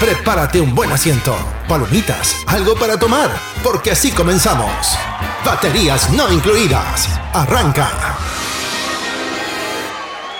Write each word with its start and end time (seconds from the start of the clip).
Prepárate 0.00 0.60
un 0.60 0.74
buen 0.74 0.90
asiento, 0.90 1.34
palomitas, 1.68 2.44
algo 2.48 2.74
para 2.74 2.98
tomar, 2.98 3.30
porque 3.62 3.92
así 3.92 4.10
comenzamos. 4.10 4.98
Baterías 5.46 6.12
no 6.12 6.30
incluidas. 6.32 7.08
Arranca. 7.32 7.88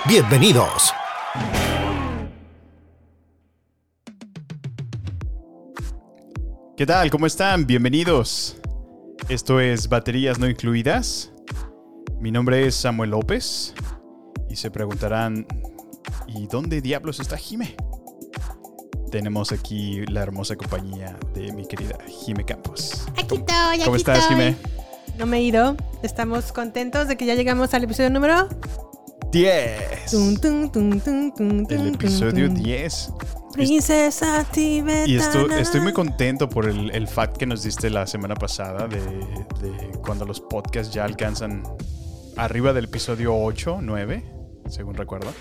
Bienvenidos. 0.05 0.93
¿Qué 6.75 6.85
tal? 6.85 7.09
¿Cómo 7.09 7.25
están? 7.25 7.65
Bienvenidos. 7.65 8.57
Esto 9.29 9.61
es 9.61 9.87
Baterías 9.87 10.37
No 10.37 10.49
Incluidas. 10.49 11.31
Mi 12.19 12.29
nombre 12.29 12.67
es 12.67 12.75
Samuel 12.75 13.11
López. 13.11 13.73
Y 14.49 14.57
se 14.57 14.69
preguntarán, 14.69 15.47
¿y 16.27 16.45
dónde 16.47 16.81
diablos 16.81 17.21
está 17.21 17.37
Jime? 17.37 17.77
Tenemos 19.11 19.51
aquí 19.51 20.05
la 20.07 20.21
hermosa 20.23 20.55
compañía 20.55 21.15
de 21.33 21.51
mi 21.53 21.65
querida 21.67 21.97
Jime 22.07 22.43
Campos. 22.43 23.05
Aquí 23.13 23.35
estoy, 23.35 23.39
¿Cómo 23.45 23.69
aquí 23.71 23.95
estás, 23.95 24.19
estoy. 24.19 24.35
Jime? 24.35 24.55
No 25.17 25.25
me 25.25 25.37
he 25.37 25.41
ido. 25.43 25.77
Estamos 26.03 26.51
contentos 26.51 27.07
de 27.07 27.15
que 27.15 27.25
ya 27.25 27.35
llegamos 27.35 27.73
al 27.73 27.83
episodio 27.85 28.09
número 28.09 28.49
10. 29.31 30.11
Tun, 30.11 30.37
tun, 30.37 30.71
tun, 30.71 30.99
tun, 31.01 31.33
tun, 31.33 31.67
El 31.69 31.93
episodio 31.95 32.47
tun, 32.47 32.55
tun. 32.55 32.63
10. 32.63 33.11
Princesa 33.53 34.43
tibetana. 34.51 35.07
Y 35.07 35.15
esto- 35.15 35.49
estoy 35.51 35.79
muy 35.79 35.93
contento 35.93 36.49
por 36.49 36.65
el, 36.65 36.91
el 36.91 37.07
fact 37.07 37.37
que 37.37 37.45
nos 37.45 37.63
diste 37.63 37.89
la 37.89 38.05
semana 38.05 38.35
pasada 38.35 38.87
de, 38.87 38.99
de 38.99 39.91
cuando 40.05 40.25
los 40.25 40.41
podcasts 40.41 40.93
ya 40.93 41.05
alcanzan 41.05 41.63
arriba 42.35 42.73
del 42.73 42.85
episodio 42.85 43.33
8, 43.33 43.79
9, 43.81 44.25
según 44.67 44.95
recuerdo. 44.95 45.31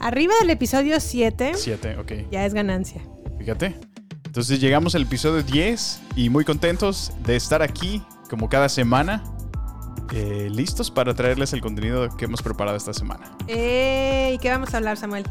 Arriba 0.00 0.32
del 0.40 0.50
episodio 0.50 1.00
7 1.00 1.52
7, 1.54 1.96
ok. 1.98 2.12
ya 2.30 2.44
es 2.46 2.54
ganancia. 2.54 3.02
Fíjate. 3.38 3.74
Entonces 4.24 4.60
llegamos 4.60 4.94
al 4.94 5.02
episodio 5.02 5.42
10 5.42 6.00
y 6.16 6.28
muy 6.30 6.44
contentos 6.44 7.12
de 7.24 7.34
estar 7.36 7.62
aquí 7.62 8.02
como 8.30 8.48
cada 8.48 8.68
semana. 8.68 9.22
eh, 10.12 10.48
listos 10.50 10.90
para 10.90 11.14
traerles 11.14 11.52
el 11.52 11.60
contenido 11.60 12.08
que 12.16 12.24
hemos 12.26 12.40
preparado 12.42 12.76
esta 12.76 12.92
semana. 12.94 13.30
¿Y 13.46 14.38
qué 14.38 14.48
vamos 14.50 14.72
a 14.74 14.78
hablar, 14.78 14.96
Samuel? 14.96 15.24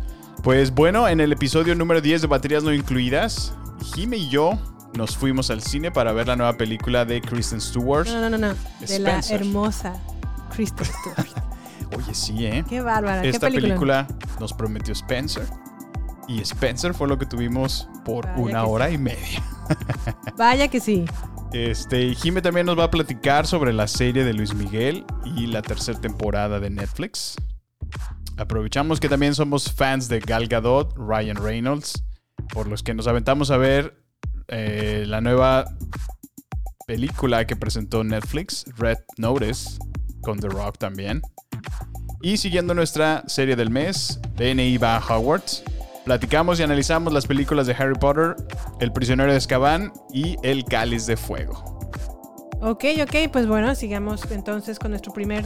Pues 0.43 0.71
bueno, 0.73 1.07
en 1.07 1.19
el 1.19 1.31
episodio 1.31 1.73
número 1.75 1.99
10 2.01 2.21
de 2.21 2.27
Baterías 2.27 2.63
No 2.63 2.73
Incluidas, 2.73 3.53
Jime 3.95 4.17
y 4.17 4.29
yo 4.29 4.51
nos 4.93 5.15
fuimos 5.17 5.49
al 5.49 5.61
cine 5.63 5.91
para 5.91 6.11
ver 6.11 6.27
la 6.27 6.35
nueva 6.35 6.53
película 6.57 7.05
de 7.05 7.21
Kristen 7.21 7.59
Stewart. 7.61 8.07
No, 8.07 8.21
no, 8.21 8.29
no, 8.29 8.37
no. 8.37 8.55
De 8.87 8.99
la 8.99 9.19
hermosa 9.29 9.93
Kristen 10.55 10.85
Stewart. 10.85 11.27
Oye, 11.95 12.13
sí, 12.13 12.45
¿eh? 12.45 12.63
Qué 12.67 12.81
bárbara. 12.81 13.23
Esta 13.23 13.47
qué 13.47 13.55
película. 13.59 14.07
película 14.07 14.37
nos 14.39 14.53
prometió 14.53 14.93
Spencer. 14.93 15.47
Y 16.27 16.41
Spencer 16.41 16.93
fue 16.93 17.07
lo 17.07 17.17
que 17.17 17.25
tuvimos 17.25 17.87
por 18.03 18.25
Vaya 18.25 18.37
una 18.41 18.63
hora 18.65 18.89
sí. 18.89 18.95
y 18.95 18.97
media. 18.97 19.43
Vaya 20.37 20.67
que 20.67 20.79
sí. 20.79 21.05
Este, 21.53 22.03
y 22.03 22.15
Jime 22.15 22.41
también 22.41 22.65
nos 22.65 22.77
va 22.77 22.85
a 22.85 22.91
platicar 22.91 23.47
sobre 23.47 23.71
la 23.71 23.87
serie 23.87 24.25
de 24.25 24.33
Luis 24.33 24.53
Miguel 24.53 25.05
y 25.23 25.47
la 25.47 25.61
tercera 25.61 25.99
temporada 25.99 26.59
de 26.59 26.69
Netflix. 26.69 27.35
Aprovechamos 28.37 28.99
que 28.99 29.07
también 29.07 29.33
somos 29.33 29.71
fans 29.71 30.09
de 30.09 30.19
Gal 30.19 30.47
Gadot, 30.47 30.93
Ryan 30.97 31.37
Reynolds, 31.37 32.03
por 32.53 32.67
los 32.67 32.83
que 32.83 32.93
nos 32.93 33.07
aventamos 33.07 33.49
a 33.49 33.57
ver 33.57 34.03
eh, 34.49 35.05
la 35.07 35.21
nueva 35.21 35.65
película 36.85 37.47
que 37.47 37.55
presentó 37.55 38.03
Netflix, 38.03 38.65
Red 38.77 38.99
Notice, 39.17 39.79
con 40.21 40.39
The 40.39 40.49
Rock 40.49 40.77
también. 40.77 41.21
Y 42.21 42.37
siguiendo 42.37 42.73
nuestra 42.73 43.23
serie 43.27 43.55
del 43.55 43.69
mes, 43.69 44.19
DNI 44.35 44.77
va 44.77 44.97
a 44.97 44.99
Hogwarts, 44.99 45.63
platicamos 46.03 46.59
y 46.59 46.63
analizamos 46.63 47.13
las 47.13 47.27
películas 47.27 47.67
de 47.67 47.73
Harry 47.73 47.95
Potter, 47.99 48.35
El 48.79 48.91
prisionero 48.91 49.31
de 49.31 49.37
Azkaban 49.37 49.93
y 50.13 50.35
El 50.41 50.65
cáliz 50.65 51.05
de 51.05 51.15
fuego. 51.15 51.77
Ok, 52.61 52.85
ok, 53.01 53.31
pues 53.31 53.47
bueno, 53.47 53.75
sigamos 53.75 54.29
entonces 54.31 54.79
con 54.79 54.91
nuestro 54.91 55.13
primer 55.13 55.45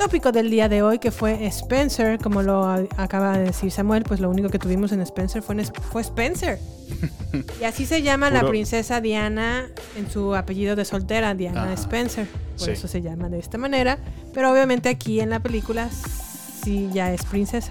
tópico 0.00 0.32
del 0.32 0.50
día 0.50 0.68
de 0.70 0.82
hoy, 0.82 0.98
que 0.98 1.10
fue 1.10 1.46
Spencer. 1.46 2.18
Como 2.18 2.42
lo 2.42 2.64
acaba 2.96 3.36
de 3.36 3.44
decir 3.44 3.70
Samuel, 3.70 4.02
pues 4.04 4.18
lo 4.18 4.30
único 4.30 4.48
que 4.48 4.58
tuvimos 4.58 4.92
en 4.92 5.00
Spencer 5.02 5.42
fue, 5.42 5.54
en 5.56 5.60
Es- 5.60 5.72
fue 5.92 6.00
Spencer. 6.02 6.58
y 7.60 7.64
así 7.64 7.84
se 7.84 8.02
llama 8.02 8.30
la 8.30 8.46
princesa 8.48 9.00
Diana 9.00 9.66
en 9.96 10.10
su 10.10 10.34
apellido 10.34 10.74
de 10.74 10.84
soltera, 10.86 11.34
Diana 11.34 11.64
Ajá. 11.64 11.72
Spencer. 11.74 12.26
Por 12.26 12.66
Sí. 12.66 12.70
eso 12.72 12.88
se 12.88 13.02
llama 13.02 13.28
de 13.28 13.38
esta 13.38 13.58
manera. 13.58 13.98
Pero 14.32 14.50
obviamente 14.50 14.88
aquí 14.88 15.20
en 15.20 15.30
la 15.30 15.40
película 15.40 15.88
sí 15.90 16.88
ya 16.92 17.12
es 17.12 17.22
princesa. 17.24 17.70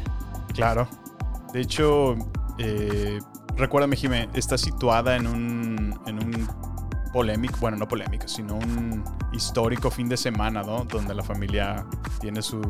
Claro. 0.53 0.87
De 1.51 1.61
hecho, 1.61 2.15
eh, 2.59 3.17
recuérdame, 3.55 3.95
Jimé, 3.95 4.29
está 4.35 4.55
situada 4.57 5.15
en 5.15 5.25
un, 5.25 5.99
en 6.05 6.23
un 6.23 6.47
polémico, 7.11 7.57
bueno, 7.59 7.77
no 7.77 7.87
polémico, 7.87 8.27
sino 8.27 8.55
un 8.55 9.03
histórico 9.33 9.89
fin 9.91 10.09
de 10.09 10.17
semana, 10.17 10.63
¿no? 10.63 10.85
Donde 10.85 11.13
la 11.13 11.23
familia 11.23 11.85
tiene 12.19 12.41
su 12.41 12.61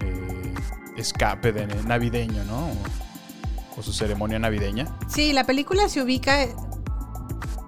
eh, 0.00 0.54
escape 0.96 1.52
de 1.52 1.66
navideño, 1.84 2.44
¿no? 2.44 2.66
O, 2.66 2.76
o 3.78 3.82
su 3.82 3.92
ceremonia 3.92 4.38
navideña. 4.38 4.86
Sí, 5.08 5.32
la 5.32 5.44
película 5.44 5.88
se 5.88 6.02
ubica 6.02 6.46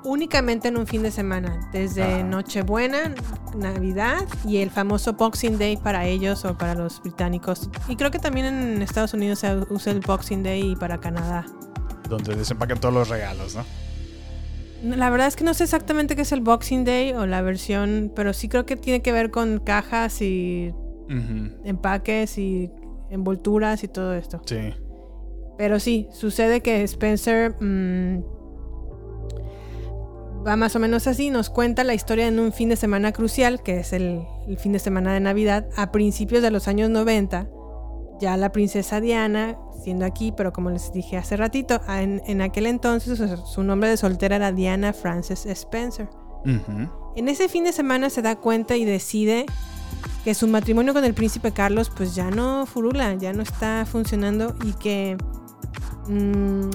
únicamente 0.04 0.68
en 0.68 0.76
un 0.76 0.86
fin 0.86 1.02
de 1.02 1.10
semana, 1.10 1.68
desde 1.72 2.02
Ajá. 2.02 2.22
Nochebuena, 2.22 3.14
Navidad 3.56 4.26
y 4.46 4.58
el 4.58 4.70
famoso 4.70 5.14
Boxing 5.14 5.58
Day 5.58 5.76
para 5.76 6.06
ellos 6.06 6.44
o 6.44 6.56
para 6.56 6.74
los 6.74 7.00
británicos. 7.02 7.70
Y 7.88 7.96
creo 7.96 8.10
que 8.10 8.18
también 8.18 8.46
en 8.46 8.82
Estados 8.82 9.14
Unidos 9.14 9.38
se 9.40 9.56
usa 9.70 9.92
el 9.92 10.00
Boxing 10.00 10.42
Day 10.42 10.72
y 10.72 10.76
para 10.76 11.00
Canadá. 11.00 11.46
Donde 12.08 12.36
desempacan 12.36 12.78
todos 12.78 12.94
los 12.94 13.08
regalos, 13.08 13.54
¿no? 13.54 13.64
La 14.84 15.08
verdad 15.08 15.26
es 15.26 15.36
que 15.36 15.44
no 15.44 15.54
sé 15.54 15.64
exactamente 15.64 16.14
qué 16.14 16.22
es 16.22 16.32
el 16.32 16.42
Boxing 16.42 16.84
Day 16.84 17.12
o 17.12 17.26
la 17.26 17.40
versión, 17.40 18.12
pero 18.14 18.34
sí 18.34 18.48
creo 18.48 18.66
que 18.66 18.76
tiene 18.76 19.00
que 19.00 19.12
ver 19.12 19.30
con 19.30 19.58
cajas 19.58 20.20
y 20.20 20.74
empaques 21.64 22.36
y 22.38 22.70
envolturas 23.10 23.82
y 23.82 23.88
todo 23.88 24.14
esto. 24.14 24.42
Sí. 24.44 24.74
Pero 25.56 25.80
sí, 25.80 26.08
sucede 26.12 26.60
que 26.60 26.82
Spencer 26.82 27.54
mm, 27.60 28.22
va 30.46 30.56
más 30.56 30.76
o 30.76 30.78
menos 30.78 31.06
así, 31.06 31.30
nos 31.30 31.48
cuenta 31.48 31.84
la 31.84 31.94
historia 31.94 32.26
en 32.26 32.38
un 32.38 32.52
fin 32.52 32.68
de 32.68 32.76
semana 32.76 33.12
crucial, 33.12 33.62
que 33.62 33.80
es 33.80 33.92
el, 33.92 34.22
el 34.46 34.58
fin 34.58 34.72
de 34.72 34.80
semana 34.80 35.14
de 35.14 35.20
Navidad, 35.20 35.66
a 35.76 35.92
principios 35.92 36.42
de 36.42 36.50
los 36.50 36.68
años 36.68 36.90
90. 36.90 37.48
Ya 38.20 38.36
la 38.36 38.52
princesa 38.52 39.00
Diana, 39.00 39.58
aquí, 40.02 40.32
pero 40.36 40.52
como 40.52 40.70
les 40.70 40.92
dije 40.92 41.16
hace 41.16 41.36
ratito, 41.36 41.80
a- 41.86 42.02
en, 42.02 42.22
en 42.26 42.40
aquel 42.42 42.66
entonces 42.66 43.18
su, 43.46 43.62
nombre 43.62 43.88
de 43.90 43.96
soltera 43.96 44.36
era 44.36 44.52
Diana 44.52 44.92
Frances 44.92 45.46
Spencer. 45.46 46.08
En 47.16 47.28
ese 47.28 47.48
fin 47.48 47.64
de 47.64 47.72
semana 47.72 48.10
se 48.10 48.20
da 48.20 48.36
cuenta 48.36 48.76
y 48.76 48.84
decide 48.84 49.46
que 50.24 50.34
su 50.34 50.46
matrimonio 50.46 50.92
con 50.92 51.04
el 51.04 51.14
príncipe 51.14 51.52
Carlos 51.52 51.90
pues 51.94 52.14
ya 52.14 52.30
no 52.30 52.66
furula, 52.66 53.14
ya 53.14 53.32
no 53.32 53.42
está 53.42 53.86
funcionando 53.90 54.54
y 54.64 54.72
que 54.72 55.16
mm, 56.08 56.70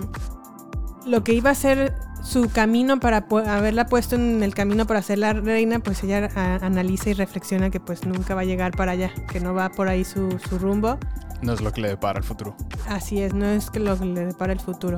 lo 1.06 1.24
que 1.24 1.34
iba 1.34 1.50
a 1.52 1.56
ser 1.56 1.94
su 2.30 2.50
camino 2.50 3.00
para 3.00 3.26
haberla 3.48 3.86
puesto 3.88 4.16
en 4.16 4.44
el 4.44 4.54
camino 4.54 4.86
para 4.86 5.02
ser 5.02 5.18
la 5.20 5.34
reina, 5.34 5.80
pues 5.80 6.04
ella 6.04 6.30
analiza 6.62 7.10
y 7.10 7.14
reflexiona 7.14 7.70
que 7.70 7.80
pues 7.80 8.06
nunca 8.06 8.36
va 8.36 8.42
a 8.42 8.46
llegar 8.46 8.72
para 8.72 8.92
allá, 8.94 9.12
que 9.32 9.40
no 9.40 9.54
va 9.54 9.70
por 9.70 9.88
ahí 9.88 10.06
su, 10.06 10.38
su 10.48 10.60
rumbo. 10.60 10.98
No 11.42 11.54
es 11.54 11.62
lo 11.62 11.72
que 11.72 11.82
le 11.82 11.88
depara 11.90 12.20
el 12.20 12.26
futuro. 12.26 12.56
Así 12.88 13.22
es, 13.22 13.34
no 13.34 13.46
es 13.48 13.70
que 13.72 13.80
lo 13.80 13.98
que 13.98 14.06
le 14.06 14.26
depara 14.28 14.54
el 14.54 14.60
futuro. 14.60 14.98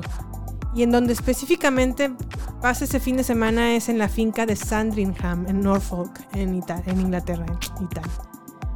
Y 0.74 0.82
en 0.82 0.90
donde 0.90 1.12
específicamente 1.12 2.12
pasa 2.60 2.84
ese 2.84 2.98
fin 3.00 3.16
de 3.16 3.24
semana 3.24 3.74
es 3.74 3.88
en 3.88 3.98
la 3.98 4.08
finca 4.08 4.46
de 4.46 4.56
Sandringham, 4.56 5.46
en 5.48 5.60
Norfolk, 5.60 6.20
en, 6.34 6.54
Ita- 6.60 6.82
en 6.86 7.00
Inglaterra. 7.00 7.46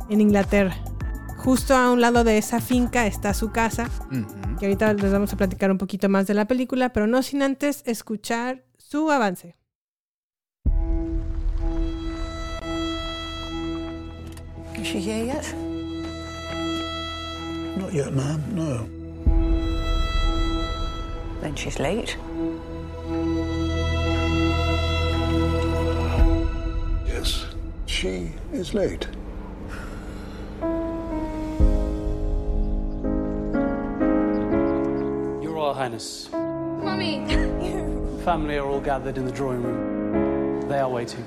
En 0.09 0.21
Inglaterra. 0.21 0.75
Justo 1.47 1.77
a 1.77 1.93
un 1.93 2.01
lado 2.01 2.25
de 2.25 2.39
esa 2.39 2.61
finca 2.61 3.07
está 3.07 3.33
su 3.33 3.53
casa, 3.53 3.89
Ujú. 4.11 4.57
que 4.59 4.67
ahorita 4.67 4.93
les 4.95 5.13
vamos 5.13 5.33
a 5.33 5.37
platicar 5.37 5.71
un 5.71 5.79
poquito 5.79 6.09
más 6.09 6.27
de 6.27 6.35
la 6.35 6.47
película, 6.49 6.89
pero 6.93 7.07
no 7.07 7.23
sin 7.23 7.41
antes 7.41 7.85
escuchar 7.87 8.65
su 8.79 9.13
avance. 9.13 9.55
Is 14.75 14.87
she 14.89 14.99
here 15.01 15.25
yet? 15.25 15.55
Not 17.79 17.93
yet, 17.93 18.13
ma'am, 18.13 18.43
no. 18.53 18.89
Then 21.41 21.55
she's 21.55 21.79
late. 21.79 22.17
Yes, 27.07 27.47
she 27.87 28.33
is 28.53 28.75
late. 28.75 29.07
Royal 35.67 35.75
Highness, 35.75 36.31
Mummy! 36.31 37.27
family 38.25 38.57
are 38.57 38.69
all 38.69 38.79
gathered 38.81 39.19
in 39.19 39.25
the 39.25 39.33
drawing 39.33 39.65
room. 39.65 40.69
They 40.69 40.79
are 40.79 40.89
waiting. 40.89 41.25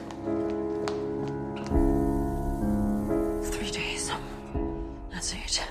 Three 3.44 3.70
days. 3.70 4.10
That's 5.12 5.34
it. 5.34 5.62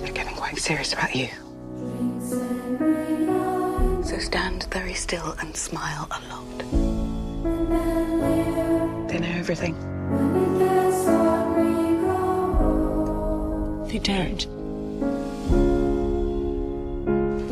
They're 0.00 0.12
getting 0.14 0.36
quite 0.36 0.56
serious 0.56 0.94
about 0.94 1.14
you. 1.14 1.28
So 4.04 4.18
stand 4.18 4.68
very 4.72 4.94
still 4.94 5.36
and 5.40 5.54
smile 5.54 6.08
a 6.10 6.18
lot. 6.32 6.58
They 9.10 9.18
know 9.18 9.36
everything. 9.36 9.74
They 13.88 13.98
don't. 13.98 14.57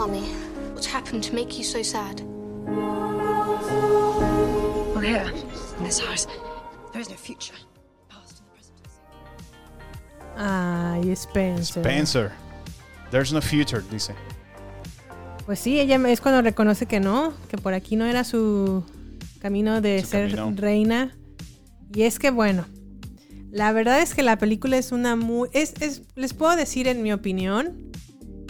Mummy, 0.06 0.23
what's 0.73 0.87
happened 0.87 1.25
to 1.25 1.35
make 1.35 1.58
you 1.58 1.64
so 1.64 1.82
sad? 1.82 2.20
Well, 4.94 5.00
here, 5.00 5.32
in 5.79 5.85
this 5.85 5.99
house, 5.99 6.29
there 6.93 7.00
is 7.00 7.11
no 7.11 7.17
future. 7.17 7.55
Ay, 10.37 11.12
Spencer. 11.17 11.81
Spencer. 11.81 12.32
There's 13.11 13.32
no 13.32 13.41
future, 13.41 13.82
dice. 13.91 14.14
Pues 15.44 15.58
sí, 15.58 15.81
ella 15.81 15.97
es 16.09 16.20
cuando 16.20 16.41
reconoce 16.43 16.87
que 16.87 17.00
no, 17.00 17.32
que 17.49 17.56
por 17.59 17.75
aquí 17.75 17.97
no 17.97 18.05
era 18.06 18.23
su 18.23 18.85
camino 19.41 19.81
de 19.81 20.02
Su 20.02 20.06
ser 20.09 20.37
camino. 20.37 20.61
reina. 20.61 21.17
Y 21.93 22.02
es 22.02 22.20
que 22.20 22.31
bueno, 22.31 22.64
la 23.50 23.73
verdad 23.73 24.00
es 24.02 24.14
que 24.14 24.23
la 24.23 24.38
película 24.38 24.76
es 24.76 24.93
una 24.93 25.17
muy... 25.17 25.49
Es, 25.52 25.75
es- 25.81 26.02
les 26.14 26.32
puedo 26.32 26.55
decir 26.55 26.87
en 26.87 27.02
mi 27.02 27.12
opinión 27.12 27.91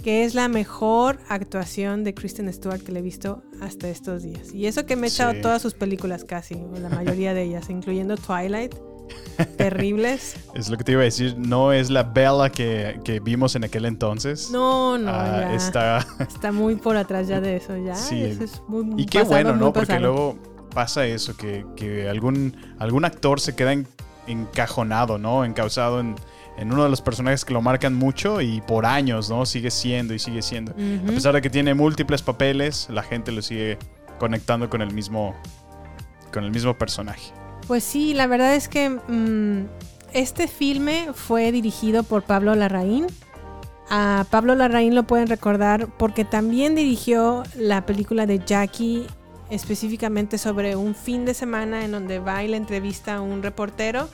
que 0.06 0.23
es 0.25 0.37
la 0.37 0.47
mejor 0.47 1.19
actuación 1.29 2.05
de 2.05 2.14
Kristen 2.14 2.53
Stewart 2.53 2.81
que 2.81 2.93
le 2.93 3.00
he 3.00 3.03
visto 3.03 3.43
hasta 3.61 3.88
estos 3.88 4.23
días. 4.23 4.55
Y 4.55 4.67
eso 4.67 4.87
que 4.87 4.94
me 4.94 5.08
he 5.08 5.11
echado 5.11 5.32
Sí. 5.32 5.41
todas 5.41 5.61
sus 5.61 5.75
películas 5.75 6.23
casi, 6.23 6.55
o 6.55 6.79
la 6.79 6.88
mayoría 6.88 7.35
de 7.35 7.43
ellas, 7.43 7.69
incluyendo 7.70 8.14
Twilight. 8.17 8.73
Terribles. 9.56 10.37
Es 10.55 10.69
lo 10.69 10.76
que 10.76 10.85
te 10.85 10.93
iba 10.93 11.00
a 11.00 11.05
decir. 11.06 11.35
No 11.37 11.73
es 11.73 11.91
la 11.91 12.05
Bella 12.05 12.50
que, 12.50 13.00
que 13.05 13.19
vimos 13.19 13.56
en 13.56 13.64
aquel 13.64 13.85
entonces. 13.85 14.49
No, 14.53 14.97
no, 14.97 15.11
Ah, 15.11 15.38
ya. 15.50 15.55
está. 15.56 16.06
Está 16.20 16.52
muy 16.52 16.76
por 16.76 16.97
atrás 16.97 17.26
ya 17.26 17.41
de 17.41 17.56
eso, 17.56 17.76
ya. 17.76 17.97
Sí. 17.97 18.23
Eso 18.23 18.44
es 18.44 18.62
muy 18.69 19.02
Y 19.02 19.06
qué 19.06 19.19
pasado, 19.20 19.35
bueno, 19.35 19.56
¿no? 19.56 19.73
Porque 19.73 19.99
luego 19.99 20.38
pasa 20.73 21.05
eso, 21.05 21.37
que, 21.37 21.67
que 21.75 22.09
algún, 22.09 22.56
algún 22.79 23.05
actor 23.05 23.41
se 23.41 23.56
queda 23.56 23.73
en- 23.73 23.88
encajonado, 24.29 25.19
¿no? 25.19 25.44
Encausado 25.44 25.99
en, 25.99 26.14
en 26.56 26.73
uno 26.73 26.85
de 26.85 26.91
los 26.91 27.03
personajes 27.03 27.44
que 27.44 27.53
lo 27.53 27.61
marcan 27.61 27.94
mucho 27.94 28.41
y 28.41 28.61
por 28.62 28.87
años, 28.87 29.29
¿no? 29.29 29.44
Sigue 29.47 29.70
siendo 29.70 30.14
y 30.14 30.19
sigue 30.19 30.43
siendo. 30.43 30.73
A 30.73 31.12
pesar 31.12 31.35
de 31.35 31.43
que 31.43 31.50
tiene 31.50 31.75
múltiples 31.75 32.23
papeles, 32.23 32.88
la 32.91 33.03
gente 33.03 33.32
lo 33.32 33.43
sigue 33.43 33.79
conectando 34.19 34.70
con 34.70 34.81
el 34.81 34.93
mismo, 34.93 35.35
con 36.32 36.44
el 36.44 36.50
mismo 36.50 36.76
personaje. 36.76 37.32
Pues 37.67 37.85
sí, 37.85 38.14
la 38.14 38.26
verdad 38.26 38.55
es 38.55 38.69
que 38.69 38.88
mm, 38.91 39.67
este 40.12 40.49
filme 40.49 41.08
fue 41.14 41.53
dirigido 41.53 42.03
por 42.03 42.23
Pablo 42.23 42.55
Larraín. 42.55 43.06
A 43.91 44.25
Pablo 44.31 44.55
Larraín 44.55 44.94
lo 44.94 45.05
pueden 45.05 45.29
recordar 45.29 45.88
porque 45.99 46.25
también 46.25 46.75
dirigió 46.75 47.43
la 47.55 47.87
película 47.87 48.26
de 48.26 48.41
Jackie, 48.44 49.06
específicamente 49.50 50.38
sobre 50.38 50.75
un 50.75 50.94
fin 50.94 51.25
de 51.25 51.35
semana 51.35 51.85
en 51.85 51.93
donde 51.93 52.19
va 52.19 52.43
y 52.43 52.49
le 52.49 52.56
entrevista 52.56 53.17
a 53.17 53.20
un 53.20 53.43
reportero 53.43 54.09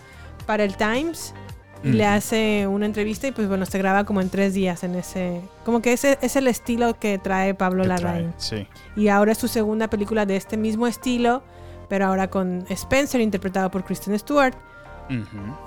para 0.47 0.65
el 0.65 0.77
Times 0.77 1.35
y 1.85 1.89
le 1.93 2.07
hace 2.07 2.67
una 2.67 2.87
entrevista 2.87 3.27
y 3.27 3.33
pues 3.33 3.49
bueno, 3.49 3.67
se 3.67 3.79
graba 3.79 4.05
como 4.05 4.21
en 4.21 4.29
tres 4.31 4.55
días 4.55 4.85
en 4.85 4.95
ese... 4.95 5.41
Como 5.65 5.83
que 5.83 5.93
ese 5.93 6.19
es 6.23 6.37
el 6.37 6.47
estilo 6.49 6.99
que 6.99 7.19
trae 7.19 7.55
Pablo 7.55 7.85
Larraín. 7.85 8.33
Sí. 8.37 8.67
Y 8.97 9.09
ahora 9.09 9.33
es 9.33 9.39
su 9.39 9.49
segunda 9.49 9.89
película 9.89 10.25
de 10.27 10.37
este 10.37 10.57
mismo 10.57 10.87
estilo, 10.87 11.43
pero 11.89 12.07
ahora 12.07 12.29
con 12.31 12.65
Spencer, 12.69 13.21
interpretado 13.21 13.71
por 13.71 13.85
Kristen 13.85 14.19
Stewart. 14.19 14.55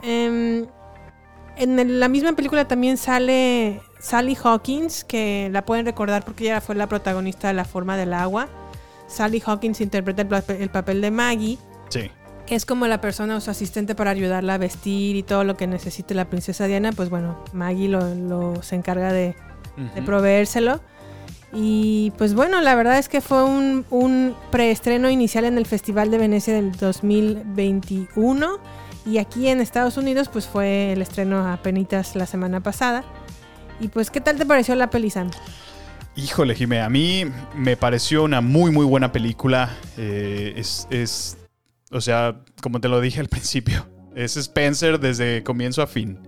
Em, 0.02 0.66
en 1.58 2.00
la 2.00 2.08
misma 2.08 2.34
película 2.34 2.68
también 2.68 2.98
sale 2.98 3.82
Sally 4.00 4.38
Hawkins, 4.42 5.04
que 5.04 5.50
la 5.52 5.66
pueden 5.66 5.86
recordar 5.86 6.24
porque 6.24 6.46
ella 6.46 6.62
fue 6.62 6.76
la 6.76 6.88
protagonista 6.88 7.50
de 7.50 7.54
La 7.54 7.66
forma 7.66 7.98
del 7.98 8.14
agua. 8.14 8.48
Sally 9.08 9.42
Hawkins 9.46 9.82
interpreta 9.82 10.22
el 10.54 10.70
papel 10.70 11.02
de 11.02 11.12
Maggie, 11.12 11.58
Sí. 11.90 12.10
Que 12.46 12.56
es 12.56 12.66
como 12.66 12.88
la 12.88 13.02
persona 13.02 13.36
o 13.38 13.42
su 13.42 13.50
asistente 13.52 13.96
para 13.96 14.12
ayudarla 14.12 14.54
a 14.56 14.58
vestir 14.58 15.16
y 15.16 15.24
todo 15.24 15.44
lo 15.44 15.58
que 15.58 15.68
necesite 15.68 16.14
la 16.14 16.26
princesa 16.26 16.68
Diana. 16.68 16.92
Pues 16.92 17.10
bueno, 17.10 17.44
Maggie 17.54 17.88
lo, 17.90 18.14
lo- 18.16 18.62
se 18.62 18.76
encarga 18.76 19.12
de, 19.12 19.36
proveérselo. 20.06 20.80
Y 21.54 22.12
pues 22.18 22.34
bueno, 22.34 22.60
la 22.62 22.76
verdad 22.76 22.98
es 23.00 23.08
que 23.10 23.22
fue 23.22 23.44
un, 23.44 23.86
un 23.90 24.36
preestreno 24.52 25.10
inicial 25.10 25.46
en 25.46 25.58
el 25.58 25.66
Festival 25.66 26.12
de 26.12 26.18
Venecia 26.18 26.54
del 26.54 26.72
2021. 26.74 28.60
Y 29.06 29.20
aquí 29.20 29.48
en 29.48 29.62
Estados 29.62 29.98
Unidos 29.98 30.30
pues 30.30 30.48
fue 30.48 30.92
el 30.94 31.02
estreno 31.02 31.48
apenas 31.52 32.16
la 32.16 32.26
semana 32.26 32.62
pasada. 32.62 33.04
Y 33.80 33.90
pues, 33.90 34.10
¿qué 34.10 34.22
tal 34.22 34.38
te 34.38 34.46
pareció 34.46 34.74
la 34.76 34.90
peli, 34.90 35.10
Sam? 35.10 35.30
Híjole, 36.16 36.56
Jimé, 36.56 36.82
a 36.82 36.90
mí 36.90 37.26
me 37.56 37.76
pareció 37.76 38.24
una 38.24 38.40
muy, 38.42 38.72
muy 38.72 38.86
buena 38.86 39.12
película. 39.12 39.70
Eh, 39.98 40.54
es, 40.56 40.88
es, 40.90 41.38
o 41.96 42.02
sea, 42.02 42.42
como 42.62 42.82
te 42.82 42.90
lo 42.90 43.00
dije 43.00 43.22
al 43.22 43.30
principio, 43.30 43.88
es 44.16 44.36
Spencer 44.36 45.00
desde 45.00 45.44
comienzo 45.44 45.82
a 45.82 45.88
fin. 45.88 46.20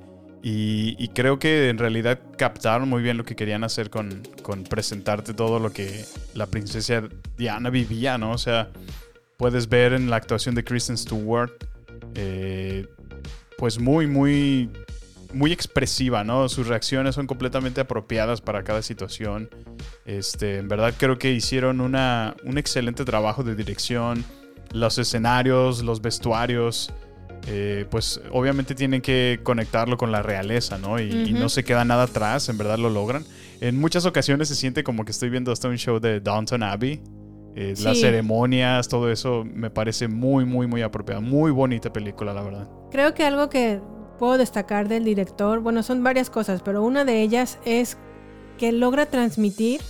Y, 0.49 1.09
creo 1.09 1.39
que 1.39 1.67
en 1.67 1.77
realidad 1.77 2.21
captaron 2.37 2.87
muy 2.87 3.01
bien 3.01 3.17
lo 3.17 3.25
que 3.25 3.35
querían 3.35 3.65
hacer 3.65 3.89
con, 3.89 4.23
con 4.43 4.63
presentarte 4.63 5.33
todo 5.33 5.59
lo 5.59 5.73
que 5.73 6.05
la 6.35 6.45
princesa 6.45 7.03
Diana 7.37 7.69
vivía, 7.69 8.17
¿no? 8.17 8.31
O 8.31 8.37
sea, 8.37 8.69
puedes 9.35 9.67
ver 9.67 9.91
en 9.91 10.09
la 10.09 10.15
actuación 10.15 10.55
de 10.55 10.63
Kristen 10.63 10.97
Stewart, 10.97 11.51
eh, 12.15 12.87
pues 13.57 13.77
muy, 13.77 14.07
muy 14.07 14.69
muy 15.33 15.51
expresiva, 15.51 16.23
¿no? 16.23 16.47
Sus 16.47 16.67
reacciones 16.67 17.15
son 17.15 17.27
completamente 17.27 17.81
apropiadas 17.81 18.39
para 18.39 18.63
cada 18.63 18.81
situación. 18.81 19.49
Este, 20.05 20.59
en 20.59 20.69
verdad 20.69 20.93
creo 20.97 21.19
que 21.19 21.31
hicieron 21.31 21.81
una, 21.81 22.35
un 22.43 22.57
excelente 22.57 23.03
trabajo 23.03 23.43
de 23.43 23.55
dirección. 23.55 24.23
Los 24.71 24.97
escenarios, 24.97 25.83
los 25.83 26.01
vestuarios, 26.01 26.93
eh, 27.47 27.85
pues 27.89 28.19
obviamente 28.31 28.75
tienen 28.75 29.01
que 29.01 29.39
conectarlo 29.41 29.97
con 29.97 30.11
la 30.11 30.21
realeza, 30.21 30.77
¿no? 30.77 30.99
Y, 30.99 31.33
no 31.33 31.49
se 31.49 31.63
queda 31.63 31.85
nada 31.85 32.03
atrás, 32.03 32.49
en 32.49 32.57
verdad 32.57 32.77
lo 32.77 32.89
logran. 32.89 33.23
En 33.61 33.79
muchas 33.79 34.05
ocasiones 34.05 34.49
se 34.49 34.55
siente 34.55 34.83
como 34.83 35.05
que 35.05 35.11
estoy 35.11 35.29
viendo 35.29 35.51
hasta 35.51 35.67
un 35.67 35.77
show 35.77 35.99
de 35.99 36.19
Downton 36.19 36.63
Abbey. 36.63 37.01
Eh, 37.55 37.73
Las 37.81 37.99
ceremonias, 37.99 38.87
todo 38.87 39.09
eso 39.09 39.43
me 39.45 39.69
parece 39.69 40.07
muy, 40.07 40.45
muy, 40.45 40.67
muy 40.67 40.81
apropiado. 40.81 41.21
Muy 41.21 41.51
bonita 41.51 41.91
película, 41.91 42.33
la 42.33 42.43
verdad. 42.43 42.69
Creo 42.91 43.13
que 43.13 43.23
algo 43.23 43.49
que 43.49 43.79
puedo 44.19 44.37
destacar 44.37 44.87
del 44.87 45.05
director, 45.05 45.59
bueno, 45.61 45.83
son 45.83 46.03
varias 46.03 46.29
cosas, 46.29 46.61
pero 46.61 46.83
una 46.83 47.05
de 47.05 47.21
ellas 47.21 47.59
es 47.65 47.97
que 48.57 48.71
logra 48.71 49.05
transmitir 49.05 49.81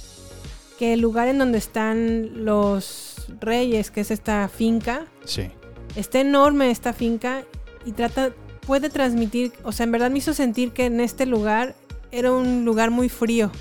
que 0.78 0.94
el 0.94 1.02
lugar 1.02 1.28
en 1.28 1.40
donde 1.40 1.58
están 1.58 2.46
los 2.46 3.07
reyes, 3.40 3.92
que 3.92 4.02
es 4.02 4.12
esta 4.12 4.48
finca, 4.50 5.06
Sí. 5.26 5.50
está 5.96 6.20
enorme 6.20 6.70
esta 6.72 6.94
finca 6.94 7.44
y 7.86 7.92
trata, 7.92 8.32
puede 8.66 8.90
transmitir, 8.90 9.54
o 9.64 9.72
sea, 9.72 9.84
en 9.86 9.92
verdad 9.92 10.10
me 10.12 10.18
hizo 10.20 10.34
sentir 10.34 10.72
que 10.72 10.86
en 10.86 11.00
este 11.00 11.26
lugar 11.26 11.76
era 12.12 12.32
un 12.32 12.66
lugar 12.66 12.92
muy 12.92 13.10
frío. 13.10 13.52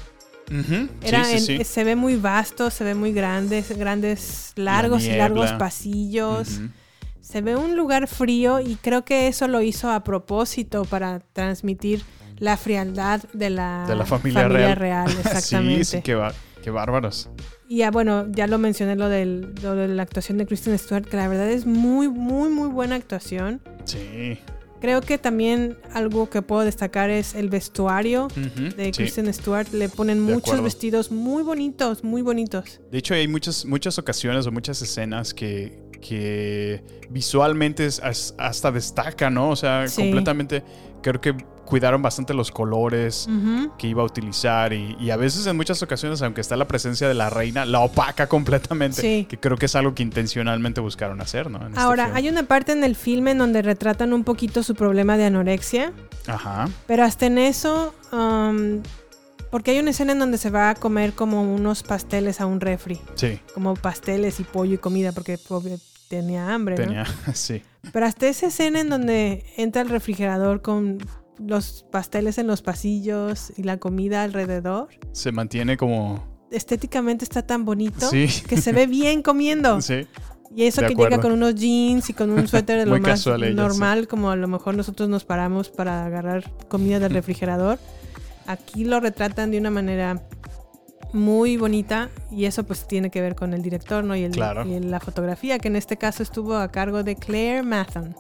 Ujú. 0.48 0.88
Era 1.02 1.24
sí, 1.24 1.40
sí, 1.40 1.52
en- 1.54 1.58
sí. 1.58 1.64
Se 1.64 1.82
ve 1.84 1.96
muy 1.96 2.16
vasto, 2.16 2.70
se 2.70 2.84
ve 2.84 2.94
muy 2.94 3.12
grande, 3.12 3.64
grandes, 3.76 4.52
largos 4.56 5.04
y 5.04 5.10
largos 5.16 5.52
pasillos. 5.52 6.60
Se 7.20 7.40
ve 7.40 7.56
un 7.56 7.76
lugar 7.76 8.06
frío 8.06 8.60
y 8.60 8.76
creo 8.76 9.04
que 9.04 9.26
eso 9.26 9.48
lo 9.48 9.60
hizo 9.60 9.90
a 9.90 10.04
propósito 10.04 10.84
para 10.84 11.18
transmitir 11.32 12.02
la 12.38 12.56
frialdad 12.56 13.20
de 13.32 13.50
la, 13.50 13.84
De 13.88 13.96
la 13.96 14.06
familia, 14.06 14.46
real. 14.76 15.10
exactamente. 15.10 15.84
sí, 15.84 15.96
sí, 15.98 16.02
qué 16.62 16.70
bárbaros. 16.70 17.28
Y 17.68 17.78
ya, 17.78 17.90
bueno, 17.90 18.26
ya 18.30 18.46
lo 18.46 18.58
mencioné 18.58 18.94
lo, 18.96 19.08
del, 19.08 19.52
lo 19.62 19.74
de 19.74 19.88
la 19.88 20.02
actuación 20.02 20.38
de 20.38 20.46
Kristen 20.46 20.78
Stewart, 20.78 21.04
que 21.06 21.16
la 21.16 21.26
verdad 21.28 21.50
es 21.50 21.66
muy, 21.66 22.08
muy, 22.08 22.48
muy 22.48 22.68
buena 22.68 22.94
actuación. 22.94 23.60
Sí. 23.84 24.38
Creo 24.80 25.00
que 25.00 25.18
también 25.18 25.76
algo 25.92 26.28
que 26.30 26.42
puedo 26.42 26.62
destacar 26.62 27.10
es 27.10 27.34
el 27.34 27.48
vestuario 27.48 28.28
de 28.76 28.84
sí. 28.84 28.92
Kristen 28.92 29.32
Stewart. 29.34 29.66
Le 29.72 29.88
ponen 29.88 30.24
De 30.26 30.32
muchos 30.34 30.48
acuerdo. 30.50 30.62
vestidos 30.64 31.10
muy 31.10 31.42
bonitos, 31.42 32.04
muy 32.04 32.22
bonitos. 32.22 32.80
De 32.92 32.98
hecho, 32.98 33.14
hay 33.14 33.26
muchas, 33.26 33.64
muchas 33.64 33.98
ocasiones 33.98 34.46
o 34.46 34.52
muchas 34.52 34.80
escenas 34.82 35.34
que, 35.34 35.82
que 36.00 36.84
visualmente 37.10 37.86
es- 37.86 38.00
as- 38.00 38.34
hasta 38.38 38.70
destacan, 38.70 39.34
¿no? 39.34 39.50
O 39.50 39.56
sea, 39.56 39.88
Sí. 39.88 40.02
completamente 40.02 40.62
creo 41.02 41.20
que 41.20 41.34
cuidaron 41.66 42.00
bastante 42.00 42.32
los 42.32 42.50
colores 42.50 43.28
que 43.78 43.88
iba 43.88 44.02
a 44.02 44.06
utilizar 44.06 44.72
y, 44.72 44.96
y 44.98 45.10
a 45.10 45.16
veces 45.16 45.46
en 45.46 45.56
muchas 45.56 45.82
ocasiones, 45.82 46.22
aunque 46.22 46.40
está 46.40 46.56
la 46.56 46.66
presencia 46.66 47.06
de 47.08 47.14
la 47.14 47.28
reina, 47.28 47.66
la 47.66 47.80
opaca 47.80 48.26
completamente, 48.28 49.02
Sí. 49.02 49.26
que 49.28 49.38
creo 49.38 49.56
que 49.58 49.66
es 49.66 49.74
algo 49.76 49.94
que 49.94 50.02
intencionalmente 50.02 50.80
buscaron 50.80 51.20
hacer, 51.20 51.50
¿no? 51.50 51.58
En 51.60 51.68
este 51.72 51.80
Ahora, 51.80 52.10
hay 52.14 52.28
una 52.28 52.44
parte 52.44 52.72
en 52.72 52.84
el 52.84 52.96
filme 52.96 53.32
en 53.32 53.38
donde 53.38 53.60
retratan 53.62 54.12
un 54.14 54.24
poquito 54.24 54.62
su 54.62 54.74
problema 54.74 55.16
de 55.18 55.24
anorexia, 55.26 55.92
Ajá, 56.26 56.68
pero 56.86 57.04
hasta 57.04 57.26
en 57.26 57.38
eso, 57.38 57.94
um, 58.12 58.80
porque 59.50 59.72
hay 59.72 59.78
una 59.78 59.90
escena 59.90 60.12
en 60.12 60.18
donde 60.18 60.38
se 60.38 60.50
va 60.50 60.70
a 60.70 60.74
comer 60.74 61.12
como 61.12 61.42
unos 61.42 61.82
pasteles 61.82 62.40
a 62.40 62.46
un 62.46 62.60
refri, 62.60 63.00
sí, 63.14 63.40
como 63.54 63.74
pasteles 63.74 64.40
y 64.40 64.44
pollo 64.44 64.74
y 64.74 64.78
comida, 64.78 65.12
porque 65.12 65.38
pobre, 65.38 65.78
tenía 66.08 66.54
hambre, 66.54 66.76
¿no? 66.76 66.82
tenía, 66.84 67.04
sí. 67.34 67.62
Pero 67.92 68.06
hasta 68.06 68.26
esa 68.26 68.46
escena 68.46 68.80
en 68.80 68.88
donde 68.88 69.44
entra 69.56 69.82
el 69.82 69.88
refrigerador 69.88 70.60
con 70.62 70.98
los 71.38 71.84
pasteles 71.90 72.38
en 72.38 72.46
los 72.46 72.62
pasillos 72.62 73.52
y 73.56 73.62
la 73.62 73.76
comida 73.78 74.22
alrededor, 74.22 74.88
Se 75.12 75.32
mantiene 75.32 75.76
como... 75.76 76.24
estéticamente 76.50 77.24
está 77.24 77.42
tan 77.46 77.64
bonito 77.64 78.08
Sí. 78.10 78.28
que 78.48 78.56
se 78.60 78.72
ve 78.72 78.86
bien 78.86 79.22
comiendo. 79.22 79.80
Sí, 79.82 80.06
Y 80.54 80.62
eso 80.64 80.80
De 80.80 80.86
que 80.88 80.92
acuerdo. 80.94 81.10
llega 81.16 81.22
con 81.22 81.32
unos 81.32 81.54
jeans 81.56 82.08
y 82.08 82.12
con 82.14 82.30
un 82.30 82.46
suéter 82.48 82.78
de 82.78 82.86
lo 82.90 82.98
más 83.00 83.26
ella, 83.26 83.50
normal, 83.50 84.08
como 84.08 84.30
a 84.30 84.36
lo 84.36 84.48
mejor 84.48 84.74
nosotros 84.76 85.08
nos 85.08 85.24
paramos 85.24 85.68
para 85.70 86.06
agarrar 86.06 86.50
comida 86.68 86.98
del 87.00 87.12
refrigerador. 87.20 87.78
Aquí 88.46 88.84
lo 88.84 89.00
retratan 89.00 89.50
de 89.50 89.58
una 89.58 89.70
manera 89.70 90.22
muy 91.12 91.56
bonita 91.56 92.10
y 92.30 92.44
eso 92.46 92.64
pues 92.64 92.86
tiene 92.86 93.10
que 93.10 93.20
ver 93.20 93.34
con 93.34 93.54
el 93.54 93.62
director, 93.62 94.04
¿no? 94.04 94.14
Y, 94.16 94.24
el- 94.24 94.32
Claro. 94.32 94.66
y 94.66 94.78
la 94.80 95.00
fotografía, 95.00 95.58
que 95.58 95.68
en 95.68 95.76
este 95.76 95.96
caso 95.96 96.22
estuvo 96.22 96.54
a 96.56 96.68
cargo 96.68 97.02
de 97.02 97.16
Claire 97.16 97.62
Mathon. 97.62 98.14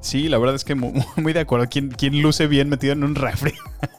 Sí, 0.00 0.28
la 0.28 0.38
verdad 0.38 0.54
es 0.56 0.64
que 0.64 0.74
mu- 0.74 0.92
muy, 1.16 1.32
de 1.32 1.40
acuerdo. 1.40 1.66
¿Quién, 1.68 1.88
quién 1.90 2.20
luce 2.22 2.46
bien 2.46 2.68
metido 2.68 2.92
en 2.92 3.04
un 3.04 3.14
refri? 3.14 3.52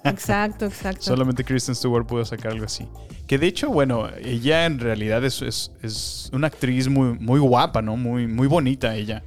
Exacto, 0.04 0.66
exacto. 0.68 1.02
Solamente 1.02 1.44
Kristen 1.44 1.76
Stewart 1.76 2.06
pudo 2.06 2.24
sacar 2.26 2.52
algo 2.54 2.66
así. 2.66 2.86
Que 3.28 3.38
de 3.38 3.48
hecho, 3.48 3.70
bueno, 3.70 4.08
ella 4.24 4.66
en 4.66 4.80
realidad 4.80 5.24
es, 5.26 5.42
es- 5.42 5.72
es 5.82 6.30
una 6.34 6.48
actriz 6.48 6.88
muy, 6.88 7.18
muy 7.20 7.40
guapa, 7.40 7.82
¿no? 7.82 7.98
Muy, 7.98 8.28
muy 8.28 8.48
bonita 8.48 8.96
ella. 8.96 9.24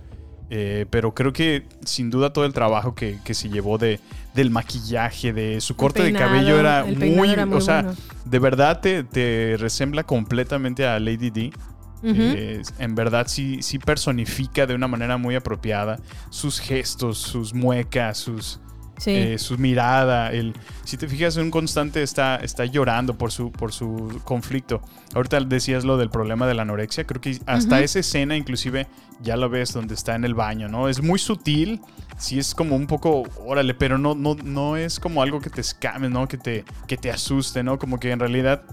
Eh, 0.53 0.85
pero 0.91 1.15
creo 1.15 1.33
que 1.33 1.63
sin 1.85 2.11
duda 2.11 2.33
todo 2.33 2.45
el 2.45 2.53
trabajo 2.53 2.93
que, 2.97 3.19
que 3.25 3.35
se 3.35 3.49
llevó 3.49 3.79
de, 3.79 4.01
del 4.35 4.51
maquillaje, 4.51 5.33
de 5.33 5.61
su 5.61 5.77
corte 5.77 6.03
peinado, 6.03 6.25
de 6.25 6.39
cabello 6.41 6.59
era 6.59 6.85
muy, 6.85 7.31
era 7.31 7.47
muy 7.47 7.57
o 7.59 7.61
sea, 7.61 7.83
bueno. 7.83 7.97
de 8.25 8.39
verdad 8.41 8.81
te, 8.81 9.05
te 9.05 9.55
resembla 9.61 10.03
completamente 10.03 10.85
a 10.89 10.99
Lady 10.99 11.31
D. 11.31 11.53
Eh, 12.03 12.63
en 12.79 12.95
verdad 12.95 13.27
sí, 13.29 13.63
sí 13.63 13.79
personifica 13.79 14.67
de 14.67 14.75
una 14.75 14.89
manera 14.89 15.17
muy 15.19 15.35
apropiada 15.35 15.99
sus 16.31 16.59
gestos, 16.61 17.19
sus 17.19 17.53
muecas, 17.55 18.17
sus, 18.19 18.61
Sí. 18.99 19.13
eh, 19.13 19.39
su 19.39 19.57
mirada. 19.57 20.31
El, 20.31 20.53
si 20.85 20.99
te 20.99 21.09
fijas, 21.09 21.35
en 21.39 21.45
un 21.45 21.51
constante 21.51 22.03
está, 22.03 22.37
está 22.37 22.67
llorando 22.67 23.17
por 23.17 23.33
su, 23.33 23.51
por 23.51 23.73
su 23.73 24.21
conflicto. 24.25 24.83
Ahorita 25.15 25.41
decías 25.41 25.85
lo 25.85 25.97
del 25.97 26.11
problema 26.11 26.47
de 26.47 26.53
la 26.53 26.63
anorexia. 26.63 27.05
Creo 27.05 27.19
que 27.21 27.39
hasta 27.47 27.81
esa 27.81 27.99
escena, 28.01 28.37
inclusive, 28.37 28.87
ya 29.23 29.39
lo 29.39 29.49
ves 29.49 29.73
donde 29.73 29.95
está 29.95 30.15
en 30.17 30.25
el 30.25 30.35
baño, 30.35 30.69
¿no? 30.69 30.87
Es 30.89 31.03
muy 31.03 31.19
sutil. 31.19 31.81
Sí 32.19 32.39
es 32.39 32.55
como 32.55 32.77
un 32.77 32.87
poco, 32.87 33.23
órale, 33.47 33.73
pero 33.73 33.97
no, 33.97 34.15
no, 34.15 34.35
no 34.35 34.77
es 34.77 35.01
como 35.01 35.23
algo 35.23 35.41
que 35.41 35.49
te 35.49 35.63
escame, 35.63 36.11
¿no? 36.11 36.29
Que 36.29 36.37
te, 36.37 36.67
que 36.87 36.99
te 36.99 37.11
asuste, 37.11 37.63
¿no? 37.63 37.79
Como 37.79 37.99
que 37.99 38.11
en 38.11 38.19
realidad 38.21 38.65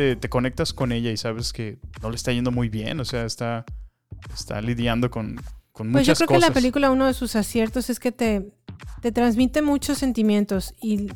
te, 0.00 0.16
te 0.16 0.30
conectas 0.30 0.72
con 0.72 0.92
ella 0.92 1.10
y 1.10 1.18
sabes 1.18 1.52
que 1.52 1.78
no 2.00 2.08
le 2.08 2.16
está 2.16 2.32
yendo 2.32 2.50
muy 2.50 2.70
bien. 2.70 2.98
O 3.00 3.04
sea, 3.04 3.26
está, 3.26 3.66
está 4.32 4.62
lidiando 4.62 5.10
con, 5.10 5.36
con 5.72 5.92
Pues 5.92 6.06
yo 6.06 6.12
muchas 6.12 6.18
creo 6.18 6.28
cosas. 6.28 6.42
que 6.44 6.48
la 6.48 6.54
película, 6.54 6.90
uno 6.90 7.06
de 7.06 7.12
sus 7.12 7.36
aciertos 7.36 7.90
es 7.90 8.00
que 8.00 8.10
te, 8.10 8.50
te 9.02 9.12
transmite 9.12 9.60
muchos 9.60 9.98
sentimientos 9.98 10.74
y 10.80 11.08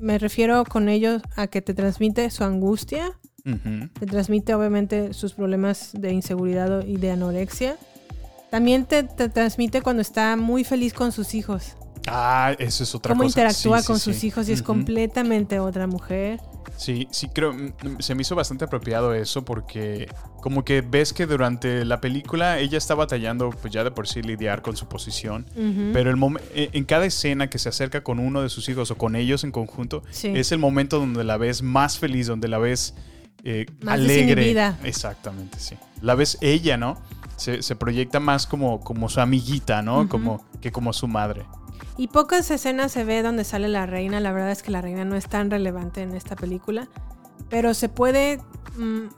me 0.00 0.18
refiero 0.18 0.64
con 0.64 0.88
ello 0.88 1.20
a 1.36 1.46
que 1.46 1.62
te 1.62 1.72
transmite 1.72 2.28
su 2.30 2.42
angustia, 2.42 3.12
te 3.44 4.06
transmite 4.06 4.54
obviamente 4.54 5.14
sus 5.14 5.34
problemas 5.34 5.90
de 5.92 6.12
inseguridad 6.12 6.84
y 6.84 6.96
de 6.96 7.12
anorexia. 7.12 7.76
También 8.50 8.86
te, 8.86 9.04
te 9.04 9.28
transmite 9.28 9.82
cuando 9.82 10.02
está 10.02 10.34
muy 10.36 10.64
feliz 10.64 10.92
con 10.94 11.12
sus 11.12 11.34
hijos. 11.34 11.76
Ah, 12.08 12.54
eso 12.58 12.82
es 12.82 12.92
otra 12.96 13.10
Cómo 13.14 13.22
cosa. 13.22 13.38
interactúa 13.40 13.80
Sí, 13.80 13.86
con 13.86 13.98
sí, 14.00 14.04
sus 14.04 14.16
sí. 14.16 14.26
hijos 14.26 14.48
y 14.48 14.52
es 14.52 14.62
completamente 14.62 15.60
otra 15.60 15.86
mujer. 15.86 16.40
Sí, 16.76 17.06
sí, 17.10 17.28
creo, 17.28 17.52
mm, 17.52 18.00
se 18.00 18.14
me 18.14 18.22
hizo 18.22 18.34
bastante 18.34 18.64
apropiado 18.64 19.14
eso 19.14 19.44
porque 19.44 20.08
como 20.40 20.64
que 20.64 20.80
ves 20.80 21.12
que 21.12 21.26
durante 21.26 21.84
la 21.84 22.00
película 22.00 22.58
ella 22.58 22.76
está 22.78 22.94
batallando 22.94 23.50
pues 23.50 23.72
ya 23.72 23.84
de 23.84 23.90
por 23.92 24.08
sí 24.08 24.22
lidiar 24.22 24.62
con 24.62 24.76
su 24.76 24.88
posición, 24.88 25.46
pero 25.92 26.10
el 26.10 26.16
eh, 26.54 26.70
en 26.72 26.84
cada 26.84 27.04
escena 27.06 27.48
que 27.48 27.58
se 27.58 27.68
acerca 27.68 28.02
con 28.02 28.18
uno 28.18 28.42
de 28.42 28.48
sus 28.48 28.68
hijos 28.68 28.90
o 28.90 28.96
con 28.98 29.14
ellos 29.16 29.44
en 29.44 29.52
conjunto, 29.52 30.02
Sí. 30.10 30.32
es 30.34 30.50
el 30.52 30.58
momento 30.58 30.98
donde 30.98 31.22
la 31.24 31.36
ves 31.36 31.62
más 31.62 31.98
feliz, 31.98 32.26
donde 32.26 32.48
la 32.48 32.58
ves 32.58 32.94
eh, 33.44 33.66
Más 33.82 33.94
alegre. 33.94 34.34
desinhibida. 34.36 34.78
Exactamente, 34.84 35.58
sí. 35.58 35.76
La 36.00 36.14
ves 36.14 36.38
ella, 36.40 36.76
¿no? 36.76 37.00
Se, 37.36 37.62
se 37.62 37.74
proyecta 37.76 38.20
más 38.20 38.46
como, 38.46 38.80
como 38.80 39.08
su 39.08 39.20
amiguita, 39.20 39.82
¿no? 39.82 40.08
Como, 40.08 40.44
que 40.60 40.70
como 40.70 40.92
su 40.92 41.08
madre. 41.08 41.44
Y 41.96 42.08
pocas 42.08 42.50
escenas 42.50 42.92
se 42.92 43.04
ve 43.04 43.22
donde 43.22 43.44
sale 43.44 43.68
la 43.68 43.86
reina. 43.86 44.20
La 44.20 44.32
verdad 44.32 44.50
es 44.50 44.62
que 44.62 44.70
la 44.70 44.80
reina 44.80 45.04
no 45.04 45.16
es 45.16 45.28
tan 45.28 45.50
relevante 45.50 46.02
en 46.02 46.14
esta 46.14 46.36
película. 46.36 46.88
Pero 47.50 47.74
se 47.74 47.88
puede 47.88 48.38
mm, 48.76 49.08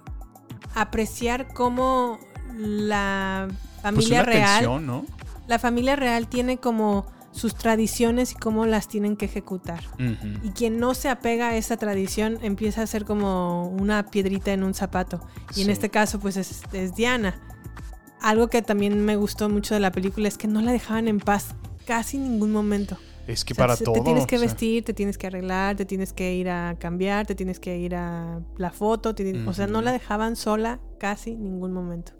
apreciar 0.74 1.52
cómo 1.52 2.18
la 2.56 3.46
Pues 3.48 3.82
familia 3.82 4.22
real. 4.22 4.60
tensión, 4.60 4.86
¿no? 4.86 5.04
La 5.46 5.58
familia 5.58 5.94
real 5.96 6.26
tiene 6.28 6.58
como 6.58 7.06
sus 7.30 7.54
tradiciones 7.56 8.32
y 8.32 8.34
cómo 8.36 8.64
las 8.64 8.86
tienen 8.88 9.16
que 9.16 9.24
ejecutar. 9.26 9.82
Y 10.42 10.50
quien 10.50 10.78
no 10.78 10.94
se 10.94 11.08
apega 11.08 11.48
a 11.48 11.56
esa 11.56 11.76
tradición 11.76 12.38
empieza 12.42 12.82
a 12.82 12.86
ser 12.86 13.04
como 13.04 13.68
una 13.68 14.06
piedrita 14.06 14.52
en 14.52 14.62
un 14.62 14.72
zapato. 14.72 15.20
Y 15.56 15.62
en 15.62 15.70
este 15.70 15.90
caso, 15.90 16.20
pues 16.20 16.36
es, 16.36 16.62
es 16.72 16.94
Diana. 16.94 17.40
Algo 18.20 18.48
que 18.48 18.62
también 18.62 19.04
me 19.04 19.16
gustó 19.16 19.48
mucho 19.48 19.74
de 19.74 19.80
la 19.80 19.90
película 19.92 20.28
es 20.28 20.38
que 20.38 20.46
no 20.48 20.62
la 20.62 20.70
dejaban 20.72 21.08
en 21.08 21.18
paz 21.18 21.54
casi 21.84 22.18
ningún 22.18 22.52
momento. 22.52 22.96
Es 23.26 23.44
que 23.44 23.54
O 23.54 23.56
sea, 23.56 23.66
para 23.68 23.76
todo. 23.78 23.94
Te 23.94 24.00
tienes 24.02 24.26
que 24.26 24.36
o 24.36 24.38
sea, 24.38 24.48
vestir, 24.48 24.84
te 24.84 24.92
tienes 24.92 25.16
que 25.16 25.26
arreglar, 25.28 25.76
te 25.76 25.84
tienes 25.86 26.12
que 26.12 26.34
ir 26.34 26.50
a 26.50 26.76
cambiar, 26.78 27.26
te 27.26 27.34
tienes 27.34 27.58
que 27.58 27.78
ir 27.78 27.94
a 27.94 28.40
la 28.58 28.70
foto. 28.70 29.14
te 29.14 29.24
tienes- 29.24 29.46
O 29.48 29.54
sea, 29.54 29.66
no 29.66 29.80
la 29.80 29.92
dejaban 29.92 30.36
sola 30.36 30.78
casi 30.98 31.34
ningún 31.34 31.72
momento. 31.72 32.12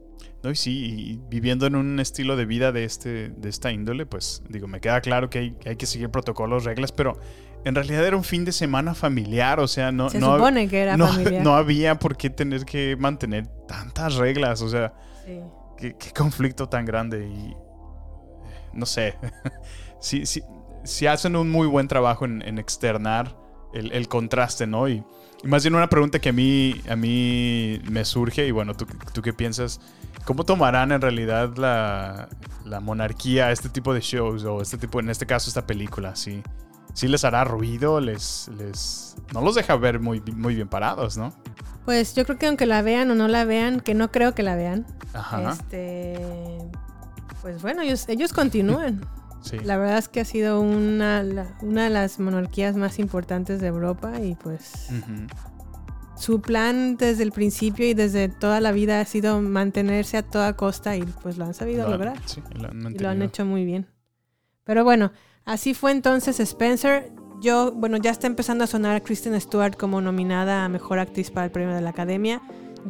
No, 0.42 0.50
y 0.50 0.56
sí, 0.56 0.94
y 1.12 1.20
viviendo 1.30 1.66
en 1.66 1.74
un 1.74 2.00
estilo 2.00 2.36
de 2.36 2.44
vida 2.46 2.70
de, 2.72 2.84
este, 2.84 3.30
de 3.30 3.48
esta 3.48 3.72
índole, 3.72 4.04
pues 4.06 4.42
digo, 4.48 4.66
me 4.66 4.80
queda 4.80 5.00
claro 5.00 5.30
que 5.30 5.38
hay, 5.38 5.50
que 5.52 5.70
hay 5.70 5.76
que 5.76 5.86
seguir 5.86 6.10
protocolos, 6.10 6.64
reglas, 6.64 6.92
pero 6.92 7.18
en 7.64 7.74
realidad 7.74 8.06
era 8.06 8.14
un 8.16 8.24
fin 8.24 8.44
de 8.44 8.52
semana 8.52 8.94
familiar, 8.94 9.58
o 9.58 9.66
sea, 9.68 9.90
no, 9.90 10.10
Se 10.10 10.18
no, 10.18 10.34
supone 10.36 10.68
que 10.68 10.80
era 10.82 10.98
no, 10.98 11.06
familiar. 11.08 11.42
no 11.42 11.54
había 11.54 11.98
por 11.98 12.16
qué 12.18 12.28
tener 12.28 12.66
que 12.66 12.94
mantener 12.98 13.46
tantas 13.66 14.16
reglas, 14.16 14.60
o 14.60 14.68
sea, 14.68 14.92
Sí. 15.24 15.40
qué, 15.78 15.96
qué 15.98 16.10
conflicto 16.12 16.68
tan 16.68 16.84
grande 16.84 17.26
y 17.26 17.54
no 18.74 18.86
sé, 18.86 19.16
sí, 20.00 20.26
sí, 20.26 20.42
sí 20.84 21.06
hacen 21.06 21.36
un 21.36 21.50
muy 21.50 21.66
buen 21.66 21.88
trabajo 21.88 22.24
en, 22.24 22.42
en 22.42 22.58
externar 22.58 23.36
el, 23.72 23.92
el 23.92 24.08
contraste, 24.08 24.66
¿no? 24.66 24.88
Y, 24.88 25.04
y 25.42 25.48
más 25.48 25.62
bien 25.62 25.74
una 25.74 25.88
pregunta 25.88 26.18
que 26.18 26.30
a 26.30 26.32
mí, 26.32 26.80
a 26.88 26.96
mí 26.96 27.80
me 27.90 28.04
surge, 28.04 28.46
y 28.46 28.50
bueno, 28.50 28.74
¿tú, 28.74 28.86
tú 29.12 29.20
qué 29.22 29.32
piensas? 29.32 29.80
¿Cómo 30.24 30.44
tomarán 30.44 30.90
en 30.92 31.00
realidad 31.02 31.54
la, 31.56 32.28
la 32.64 32.80
monarquía 32.80 33.50
este 33.52 33.68
tipo 33.68 33.92
de 33.92 34.00
shows 34.00 34.44
o 34.44 34.62
este 34.62 34.78
tipo, 34.78 35.00
en 35.00 35.10
este 35.10 35.26
caso, 35.26 35.50
esta 35.50 35.66
película? 35.66 36.16
¿Sí, 36.16 36.42
sí 36.94 37.08
les 37.08 37.24
hará 37.24 37.44
ruido? 37.44 38.00
¿Les, 38.00 38.50
les, 38.56 39.16
no 39.34 39.42
los 39.42 39.54
deja 39.54 39.76
ver 39.76 40.00
muy, 40.00 40.22
muy 40.34 40.54
bien 40.54 40.68
parados, 40.68 41.18
¿no? 41.18 41.34
Pues 41.84 42.14
yo 42.14 42.24
creo 42.24 42.38
que 42.38 42.46
aunque 42.46 42.64
la 42.64 42.80
vean 42.80 43.10
o 43.10 43.14
no 43.14 43.28
la 43.28 43.44
vean, 43.44 43.80
que 43.80 43.92
no 43.92 44.10
creo 44.10 44.34
que 44.34 44.42
la 44.42 44.56
vean, 44.56 44.86
Ajá. 45.12 45.50
este, 45.50 46.18
pues 47.44 47.60
bueno, 47.62 47.82
ellos, 47.82 48.08
ellos 48.08 48.32
continúan. 48.32 49.00
Sí. 49.44 49.58
La 49.62 49.76
verdad 49.76 49.98
es 49.98 50.08
que 50.08 50.20
ha 50.20 50.24
sido 50.24 50.58
una, 50.58 51.22
la- 51.22 51.54
una 51.60 51.84
de 51.84 51.90
las 51.90 52.18
monarquías 52.18 52.76
más 52.76 52.98
importantes 52.98 53.60
de 53.60 53.66
Europa 53.66 54.18
y 54.22 54.36
pues 54.36 54.88
su 56.16 56.40
plan 56.40 56.96
desde 56.96 57.24
el 57.24 57.30
principio 57.30 57.86
y 57.86 57.92
desde 57.92 58.30
toda 58.30 58.60
la 58.60 58.72
vida 58.72 59.00
ha 59.00 59.04
sido 59.04 59.42
mantenerse 59.42 60.16
a 60.16 60.22
toda 60.22 60.54
costa 60.54 60.96
y 60.96 61.02
pues 61.02 61.36
lo 61.36 61.44
han 61.44 61.52
sabido 61.52 61.80
Lo 61.80 61.84
han- 61.86 61.92
lograr 61.92 62.18
sí, 62.24 62.42
lo 62.58 62.68
han 62.70 62.94
y 62.94 62.98
lo 62.98 63.08
han 63.10 63.20
hecho 63.20 63.44
muy 63.44 63.66
bien. 63.66 63.86
Pero 64.64 64.82
bueno, 64.82 65.12
así 65.44 65.74
fue 65.74 65.90
entonces 65.92 66.40
Spencer. 66.40 67.12
Yo, 67.42 67.72
bueno, 67.72 67.98
ya 67.98 68.12
está 68.12 68.26
empezando 68.26 68.64
a 68.64 68.66
sonar 68.66 69.02
Kristen 69.02 69.38
Stewart 69.38 69.76
como 69.76 70.00
nominada 70.00 70.64
a 70.64 70.68
Mejor 70.70 70.98
Actriz 71.00 71.30
para 71.30 71.44
el 71.44 71.52
Premio 71.52 71.74
de 71.74 71.82
la 71.82 71.90
Academia. 71.90 72.40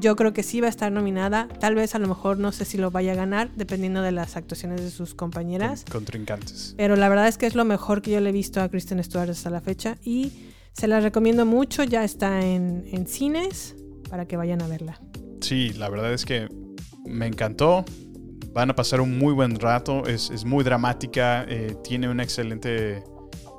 Yo 0.00 0.16
creo 0.16 0.32
que 0.32 0.42
sí 0.42 0.60
va 0.60 0.66
a 0.66 0.70
estar 0.70 0.90
nominada. 0.90 1.48
Tal 1.60 1.74
vez 1.74 1.94
a 1.94 1.98
lo 1.98 2.08
mejor 2.08 2.38
no 2.38 2.50
sé 2.52 2.64
si 2.64 2.76
lo 2.78 2.90
vaya 2.90 3.12
a 3.12 3.14
ganar, 3.14 3.50
dependiendo 3.54 4.02
de 4.02 4.10
las 4.12 4.36
actuaciones 4.36 4.80
de 4.82 4.90
sus 4.90 5.14
compañeras. 5.14 5.84
Con- 5.84 6.00
contrincantes. 6.00 6.74
Pero 6.76 6.96
la 6.96 7.08
verdad 7.08 7.28
es 7.28 7.38
que 7.38 7.46
es 7.46 7.54
lo 7.54 7.64
mejor 7.64 8.02
que 8.02 8.10
yo 8.10 8.20
le 8.20 8.30
he 8.30 8.32
visto 8.32 8.60
a 8.60 8.68
Kristen 8.68 9.02
Stewart 9.04 9.30
hasta 9.30 9.50
la 9.50 9.60
fecha. 9.60 9.96
Y 10.04 10.32
se 10.72 10.88
la 10.88 11.00
recomiendo 11.00 11.46
mucho. 11.46 11.84
Ya 11.84 12.02
está 12.04 12.40
en, 12.44 12.84
en 12.92 13.06
cines 13.06 13.76
para 14.10 14.26
que 14.26 14.36
vayan 14.36 14.62
a 14.62 14.66
verla. 14.66 15.00
Sí, 15.40 15.72
la 15.74 15.88
verdad 15.88 16.12
es 16.12 16.24
que 16.24 16.48
me 17.06 17.26
encantó. 17.26 17.84
Van 18.52 18.70
a 18.70 18.74
pasar 18.74 19.00
un 19.00 19.16
muy 19.18 19.32
buen 19.32 19.58
rato. 19.60 20.06
Es, 20.06 20.30
es 20.30 20.44
muy 20.44 20.64
dramática. 20.64 21.44
eh, 21.48 21.76
tiene 21.84 22.08
una 22.08 22.22
excelente 22.24 23.02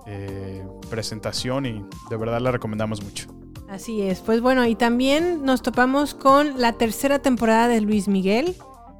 eh, 0.08 0.64
presentación 0.90 1.66
y 1.66 1.86
de 2.10 2.18
verdad 2.18 2.40
la 2.42 2.52
recomendamos 2.52 3.04
mucho. 3.04 3.28
Así 3.70 4.02
es. 4.02 4.20
Pues 4.20 4.42
bueno, 4.42 4.66
y 4.66 4.76
también 4.76 5.44
nos 5.44 5.62
topamos 5.62 6.14
con 6.14 6.60
la 6.60 6.74
tercera 6.74 7.20
temporada 7.20 7.68
de 7.68 7.82
Luis 7.82 8.08
Miguel 8.08 8.56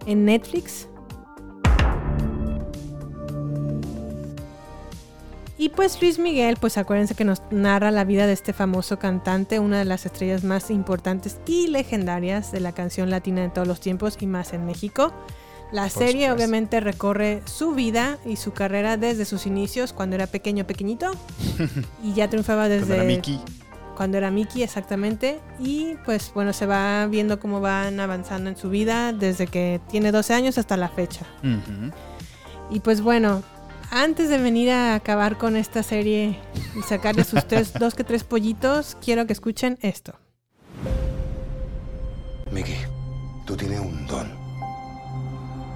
en 0.06 0.26
Netflix. 0.26 0.88
Y 5.58 5.70
pues 5.70 6.02
Luis 6.02 6.20
Miguel, 6.20 6.58
pues 6.60 6.78
acuérdense 6.78 7.16
que 7.16 7.24
nos 7.24 7.42
narra 7.50 7.90
la 7.90 8.04
vida 8.04 8.28
de 8.28 8.34
este 8.34 8.52
famoso 8.52 9.00
cantante, 9.00 9.60
una 9.60 9.80
de 9.80 9.86
las 9.86 10.06
estrellas 10.06 10.44
más 10.44 10.70
importantes 10.70 11.38
y 11.48 11.68
legendarias 11.68 12.52
de 12.52 12.60
la 12.60 12.74
canción 12.74 13.10
latina 13.10 13.42
de 13.42 13.50
todos 13.50 13.68
los 13.68 13.80
tiempos 13.80 14.18
y 14.20 14.28
más 14.28 14.54
en 14.54 14.66
México. 14.66 15.14
La 15.72 15.90
serie 15.90 16.32
obviamente 16.32 16.80
recorre 16.80 17.42
su 17.46 17.74
vida 17.74 18.20
y 18.26 18.36
su 18.36 18.54
carrera 18.54 18.98
desde 18.98 19.26
sus 19.26 19.46
inicios, 19.46 19.94
cuando 19.94 20.16
era 20.16 20.28
pequeño, 20.28 20.68
pequeñito, 20.68 21.12
y 22.04 22.14
ya 22.14 22.30
triunfaba 22.30 22.70
desde 22.70 23.04
Mickey. 23.06 23.42
Cuando 23.96 24.18
era 24.18 24.32
Mickey 24.32 24.64
exactamente 24.64 25.40
y 25.60 25.96
pues 26.06 26.32
bueno 26.34 26.54
se 26.54 26.66
va 26.66 27.08
viendo 27.08 27.40
cómo 27.40 27.62
van 27.62 28.00
avanzando 28.00 28.50
en 28.50 28.58
su 28.58 28.70
vida 28.70 29.14
desde 29.14 29.48
que 29.48 29.82
tiene 29.90 30.12
12 30.12 30.34
años 30.34 30.58
hasta 30.58 30.78
la 30.78 30.90
fecha 30.90 31.26
y 32.70 32.80
pues 32.82 33.02
bueno 33.02 33.44
antes 33.92 34.30
de 34.30 34.38
venir 34.38 34.72
a 34.72 34.96
acabar 34.96 35.38
con 35.38 35.56
esta 35.56 35.84
serie 35.84 36.40
y 36.78 36.82
sacarle 36.82 37.24
sus 37.24 37.46
tres, 37.48 37.74
dos 37.74 37.96
que 37.96 38.04
tres 38.04 38.24
pollitos 38.24 38.98
quiero 39.02 39.26
que 39.26 39.34
escuchen 39.34 39.78
esto 39.82 40.16
Mickey, 42.52 42.78
tú 43.46 43.58
tienes 43.58 43.80
un 43.80 44.06
don. 44.08 44.32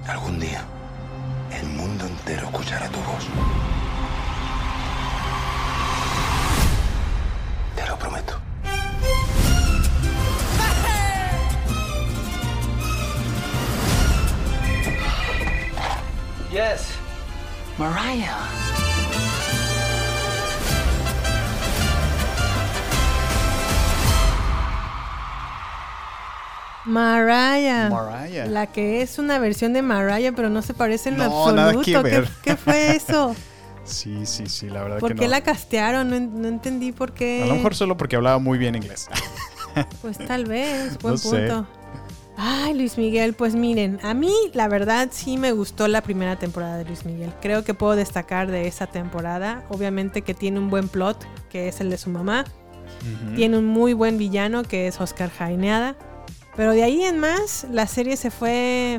Algún 0.06 0.38
día, 0.40 0.64
el 1.52 1.66
mundo 1.68 2.06
entero 2.06 2.46
escuchará 2.46 2.88
tu 2.88 2.98
voz. 3.00 3.28
Te 7.80 7.86
lo 7.88 7.96
prometo. 7.96 8.34
Yes. 16.52 16.82
Mariah. 17.78 18.36
Mariah 26.84 27.90
Mariah. 27.90 28.46
la 28.46 28.66
que 28.66 29.02
es 29.02 29.18
una 29.18 29.38
versión 29.38 29.72
de 29.74 29.82
Mariah 29.82 30.32
pero 30.34 30.48
no 30.48 30.62
se 30.62 30.72
parece 30.74 31.10
en 31.10 31.18
lo 31.18 31.24
No, 31.24 31.52
nada 31.52 31.72
que 31.72 31.78
absoluto 31.78 32.02
¿Qué, 32.02 32.20
ver. 32.20 32.28
qué 32.42 32.56
fue 32.56 32.96
eso? 32.96 33.36
Sí, 33.84 34.24
sí, 34.26 34.46
sí, 34.46 34.68
la 34.68 34.82
verdad 34.82 34.98
¿por 34.98 35.12
que 35.12 35.18
qué 35.20 35.24
no. 35.24 35.30
la 35.30 35.40
castearon? 35.42 36.10
No, 36.10 36.16
en- 36.16 36.40
no 36.42 36.48
entendí 36.48 36.92
por 36.92 37.12
qué 37.12 37.42
A 37.42 37.46
lo 37.46 37.54
mejor 37.56 37.74
solo 37.74 37.96
porque 37.96 38.16
hablaba 38.16 38.38
muy 38.38 38.58
bien 38.58 38.74
inglés. 38.74 39.08
Pues 40.02 40.18
tal 40.18 40.46
vez, 40.46 40.98
buen 40.98 41.14
No 41.14 41.18
sé. 41.18 41.46
punto. 41.46 41.66
Ay, 42.36 42.74
Luis 42.74 42.98
Miguel, 42.98 43.34
pues 43.34 43.54
miren, 43.54 44.00
a 44.02 44.14
mí 44.14 44.32
la 44.52 44.66
verdad 44.66 45.10
sí 45.12 45.36
me 45.36 45.52
gustó 45.52 45.86
la 45.86 46.00
primera 46.02 46.36
temporada 46.40 46.76
de 46.76 46.84
Luis 46.86 47.04
Miguel. 47.04 47.32
Creo 47.40 47.62
que 47.62 47.72
puedo 47.72 47.94
destacar 47.94 48.50
de 48.50 48.66
esa 48.66 48.88
temporada. 48.88 49.64
Obviamente 49.68 50.22
que 50.22 50.34
tiene 50.34 50.58
un 50.58 50.70
buen 50.70 50.88
plot, 50.88 51.24
que 51.50 51.68
es 51.68 51.80
el 51.80 51.88
de 51.90 51.98
su 51.98 52.10
mamá. 52.10 52.44
Tiene 53.36 53.58
un 53.58 53.66
muy 53.66 53.92
buen 53.92 54.18
villano, 54.18 54.64
que 54.64 54.88
es 54.88 55.00
Oscar 55.00 55.30
Jaineada. 55.30 55.94
Pero 56.56 56.72
de 56.72 56.82
ahí 56.82 57.04
en 57.04 57.20
más, 57.20 57.64
la 57.70 57.86
serie 57.86 58.16
se 58.16 58.30
fue 58.32 58.98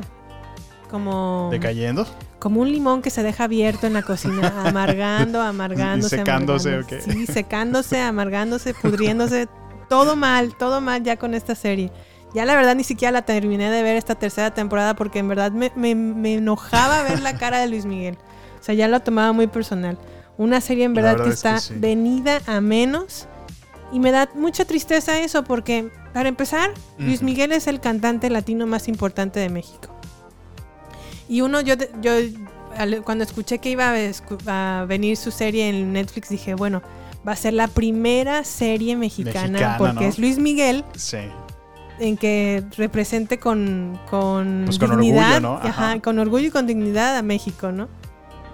como, 0.90 1.48
¿Decayendo? 1.50 2.06
Como 2.42 2.60
un 2.60 2.72
limón 2.72 3.02
que 3.02 3.10
se 3.10 3.22
deja 3.22 3.44
abierto 3.44 3.86
en 3.86 3.92
la 3.92 4.02
cocina, 4.02 4.52
amargando, 4.66 5.40
amargándose. 5.40 6.16
Y 6.16 6.18
secándose, 6.18 6.70
amargándose. 6.74 7.12
Sí, 7.12 7.26
secándose, 7.26 8.00
amargándose, 8.00 8.74
pudriéndose. 8.74 9.46
todo 9.88 10.16
mal, 10.16 10.56
todo 10.58 10.80
mal 10.80 11.04
ya 11.04 11.16
con 11.16 11.34
esta 11.34 11.54
serie. 11.54 11.92
Ya 12.34 12.44
la 12.44 12.56
verdad 12.56 12.74
ni 12.74 12.82
siquiera 12.82 13.12
la 13.12 13.22
terminé 13.22 13.70
de 13.70 13.82
ver 13.84 13.94
esta 13.96 14.16
tercera 14.16 14.52
temporada 14.52 14.96
porque 14.96 15.20
en 15.20 15.28
verdad 15.28 15.52
me, 15.52 15.70
me- 15.76 15.94
me 15.94 16.34
enojaba 16.34 17.04
ver 17.04 17.20
la 17.20 17.36
cara 17.38 17.60
de 17.60 17.68
Luis 17.68 17.84
Miguel. 17.84 18.18
O 18.60 18.64
sea, 18.64 18.74
ya 18.74 18.88
lo 18.88 18.98
tomaba 19.00 19.32
muy 19.32 19.46
personal. 19.46 19.96
Una 20.36 20.60
serie 20.60 20.84
en 20.84 20.94
verdad, 20.94 21.12
verdad 21.12 21.24
que 21.26 21.30
es 21.34 21.42
que 21.42 21.48
está 21.48 21.60
sí. 21.60 21.74
venida 21.76 22.40
a 22.46 22.60
menos. 22.60 23.28
Y 23.92 24.00
me 24.00 24.10
da 24.10 24.28
mucha 24.34 24.64
tristeza 24.64 25.20
eso 25.20 25.44
porque, 25.44 25.90
para 26.14 26.28
empezar, 26.28 26.70
Luis. 26.98 27.22
Miguel 27.22 27.52
es 27.52 27.66
el 27.68 27.78
cantante 27.80 28.30
latino 28.30 28.66
más 28.66 28.88
importante 28.88 29.38
de 29.38 29.48
México. 29.50 29.91
Y 31.32 31.40
uno, 31.40 31.62
yo, 31.62 31.76
yo 32.02 32.12
cuando 33.04 33.24
escuché 33.24 33.58
que 33.58 33.70
iba 33.70 33.90
a, 34.46 34.84
venir 34.84 35.16
su 35.16 35.30
serie 35.30 35.70
en 35.70 35.94
Netflix, 35.94 36.28
dije, 36.28 36.52
bueno, 36.54 36.82
va 37.26 37.32
a 37.32 37.36
ser 37.36 37.54
la 37.54 37.68
primera 37.68 38.44
serie 38.44 38.96
mexicana, 38.96 39.48
Mexicana, 39.48 39.78
porque 39.78 39.94
¿no? 39.94 40.00
es 40.02 40.18
Luis 40.18 40.36
Miguel 40.38 40.84
Sí. 40.94 41.16
en 42.00 42.18
que 42.18 42.62
represente 42.76 43.38
con, 43.38 43.98
con 44.10 44.64
Pues 44.66 44.78
con 44.78 44.90
dignidad, 44.90 45.36
orgullo, 45.36 45.40
¿no? 45.40 45.54
ajá, 45.56 45.92
Ajá. 45.92 46.00
con 46.02 46.18
orgullo 46.18 46.48
y 46.48 46.50
con 46.50 46.66
dignidad 46.66 47.16
a 47.16 47.22
México, 47.22 47.72
¿no? 47.72 47.88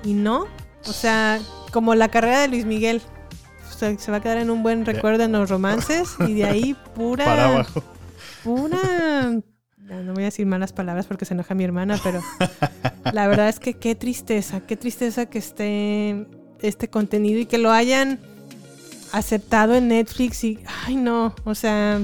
Y 0.05 0.12
no, 0.12 0.47
o 0.87 0.93
sea, 0.93 1.41
como 1.73 1.97
la 1.97 2.09
carrera 2.11 2.43
de 2.43 2.47
Luis 2.47 2.64
Miguel, 2.64 3.03
o 3.69 3.73
sea, 3.77 3.99
se 3.99 4.11
va 4.12 4.19
a 4.19 4.21
quedar 4.21 4.38
en 4.38 4.51
un 4.51 4.62
buen 4.62 4.87
recuerdo 4.87 5.25
en 5.25 5.33
los 5.33 5.51
romances 5.51 6.11
y 6.29 6.35
de 6.35 6.45
ahí 6.45 6.77
pura, 6.95 7.25
Para 7.25 7.49
abajo. 7.49 7.83
pura, 8.45 9.33
no 9.88 10.03
no 10.03 10.14
voy 10.14 10.22
a 10.22 10.27
decir 10.27 10.46
malas 10.46 10.72
palabras 10.72 11.07
porque 11.07 11.24
se 11.24 11.35
enoja 11.35 11.55
mi 11.55 11.64
hermana, 11.64 11.98
pero 12.03 12.20
la 13.12 13.27
verdad 13.27 13.48
es 13.48 13.59
que 13.61 13.74
qué 13.74 13.94
tristeza, 13.94 14.61
qué 14.61 14.77
tristeza 14.77 15.27
que 15.27 15.38
esté 15.38 16.27
este 16.61 16.88
contenido 16.88 17.38
y 17.40 17.46
que 17.46 17.59
lo 17.59 17.70
hayan 17.70 18.18
aceptado 19.12 19.74
en 19.74 19.88
Netflix 19.88 20.44
y, 20.44 20.59
ay 20.87 20.96
no, 20.96 21.35
o 21.44 21.55
sea, 21.55 22.01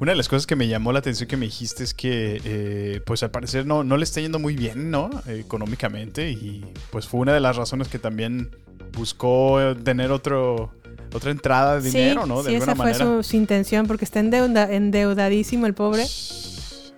Una 0.00 0.12
de 0.12 0.16
las 0.16 0.28
cosas 0.28 0.46
que 0.46 0.56
me 0.56 0.68
llamó 0.68 0.92
la 0.92 0.98
atención 0.98 1.28
que 1.28 1.36
me 1.36 1.46
dijiste 1.46 1.82
es 1.84 1.94
que, 1.94 2.40
eh, 2.44 3.00
pues 3.06 3.22
al 3.22 3.30
parecer 3.30 3.66
no, 3.66 3.82
no 3.84 3.96
le 3.96 4.04
está 4.04 4.20
yendo 4.20 4.38
muy 4.38 4.54
bien, 4.54 4.90
¿no? 4.90 5.10
Eh, 5.26 5.40
económicamente. 5.44 6.30
Y 6.30 6.64
pues 6.90 7.08
fue 7.08 7.20
una 7.20 7.32
de 7.32 7.40
las 7.40 7.56
razones 7.56 7.88
que 7.88 7.98
también 7.98 8.50
buscó 8.92 9.58
tener 9.82 10.12
otro, 10.12 10.72
otra 11.14 11.30
entrada 11.32 11.80
de 11.80 11.90
dinero, 11.90 12.26
¿no? 12.26 12.42
De 12.42 12.50
sí, 12.50 12.54
alguna 12.56 12.72
esa 12.72 12.76
fue 12.82 12.92
manera. 12.92 13.04
su, 13.22 13.22
su 13.30 13.36
intención 13.36 13.86
porque 13.86 14.04
está 14.04 14.20
endeuda- 14.20 14.70
endeudadísimo 14.70 15.66
el 15.66 15.74
pobre. 15.74 16.04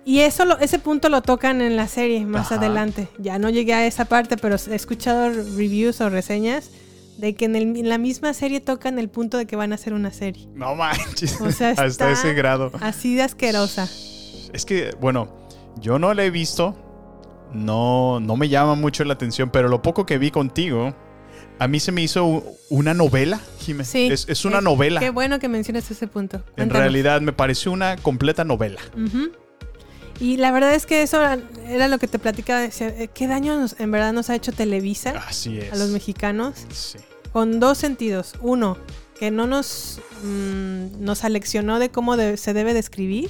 Y 0.03 0.19
eso 0.21 0.45
lo- 0.45 0.57
ese 0.59 0.79
punto 0.79 1.09
lo 1.09 1.21
tocan 1.21 1.61
en 1.61 1.75
la 1.75 1.87
serie 1.87 2.25
más 2.25 2.47
Ajá. 2.47 2.55
adelante. 2.55 3.07
Ya 3.19 3.37
no 3.39 3.49
llegué 3.49 3.73
a 3.73 3.85
esa 3.85 4.05
parte, 4.05 4.35
pero 4.37 4.55
he 4.69 4.75
escuchado 4.75 5.29
reviews 5.29 6.01
o 6.01 6.09
reseñas 6.09 6.71
de 7.17 7.35
que 7.35 7.45
en, 7.45 7.55
el- 7.55 7.77
en 7.77 7.87
la 7.89 7.97
misma 7.99 8.33
serie 8.33 8.61
tocan 8.61 8.97
el 8.97 9.09
punto 9.09 9.37
de 9.37 9.45
que 9.45 9.55
van 9.55 9.71
a 9.73 9.75
hacer 9.75 9.93
una 9.93 10.11
serie. 10.11 10.47
No 10.55 10.73
manches. 10.75 11.39
O 11.39 11.51
sea, 11.51 11.69
Hasta 11.77 12.11
ese 12.11 12.33
grado. 12.33 12.71
así 12.81 13.13
de 13.15 13.21
asquerosa. 13.23 13.83
Es 14.53 14.65
que, 14.65 14.95
bueno, 14.99 15.27
yo 15.79 15.99
no 15.99 16.13
la 16.13 16.23
he 16.25 16.31
visto. 16.31 16.75
No, 17.53 18.19
no 18.21 18.37
me 18.37 18.47
llama 18.49 18.75
mucho 18.75 19.03
la 19.03 19.13
atención, 19.13 19.49
pero 19.51 19.67
lo 19.67 19.81
poco 19.81 20.05
que 20.05 20.17
vi 20.17 20.31
contigo, 20.31 20.95
a 21.59 21.67
mí 21.67 21.79
se 21.81 21.91
me 21.91 22.01
hizo 22.01 22.43
una 22.69 22.93
novela, 22.93 23.39
Jiménez. 23.59 23.89
Sí. 23.89 24.07
Es, 24.11 24.25
es 24.29 24.45
una 24.45 24.59
Eh, 24.59 24.61
novela. 24.63 24.99
Qué 25.01 25.09
bueno 25.09 25.37
que 25.37 25.49
mencionas 25.49 25.91
ese 25.91 26.07
punto. 26.07 26.41
En 26.55 26.69
realidad 26.69 27.19
me 27.21 27.33
pareció 27.33 27.71
una 27.71 27.97
completa 27.97 28.43
novela. 28.45 28.79
Ujú. 28.95 29.31
Y 30.21 30.37
la 30.37 30.51
verdad 30.51 30.73
es 30.75 30.85
que 30.85 31.01
eso 31.01 31.19
era 31.67 31.87
lo 31.87 31.97
que 31.97 32.07
te 32.07 32.19
platicaba. 32.19 32.61
decía, 32.61 32.87
eh, 32.89 33.09
¿Qué 33.13 33.27
daño 33.27 33.59
nos- 33.59 33.77
en 33.79 33.89
verdad 33.91 34.13
nos 34.13 34.29
ha 34.29 34.35
hecho 34.35 34.51
Televisa 34.51 35.11
Así 35.27 35.57
es. 35.57 35.73
a 35.73 35.75
los 35.75 35.89
mexicanos? 35.89 36.65
Sí. 36.71 36.99
Con 37.33 37.59
dos 37.59 37.77
sentidos. 37.79 38.35
Uno, 38.41 38.77
que 39.19 39.31
no 39.31 39.47
nos, 39.47 39.99
mm, 40.23 41.03
nos 41.03 41.23
aleccionó 41.23 41.79
de 41.79 41.89
cómo 41.89 42.17
de- 42.17 42.37
se 42.37 42.53
debe 42.53 42.73
de 42.73 42.79
escribir 42.79 43.29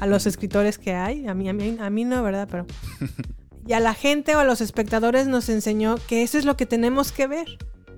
a 0.00 0.06
los 0.06 0.26
escritores 0.26 0.78
que 0.78 0.92
hay. 0.94 1.26
A 1.26 1.34
mí, 1.34 1.48
a 1.48 1.52
mí, 1.52 1.76
a 1.80 1.90
mí 1.90 2.04
no, 2.04 2.22
¿verdad? 2.22 2.46
Pero... 2.50 2.66
y 3.66 3.72
a 3.72 3.80
la 3.80 3.94
gente 3.94 4.36
o 4.36 4.38
a 4.38 4.44
los 4.44 4.60
espectadores 4.60 5.26
nos 5.26 5.48
enseñó 5.48 5.96
que 6.06 6.22
eso 6.22 6.38
es 6.38 6.44
lo 6.44 6.56
que 6.56 6.66
tenemos 6.66 7.10
que 7.10 7.26
ver. 7.26 7.46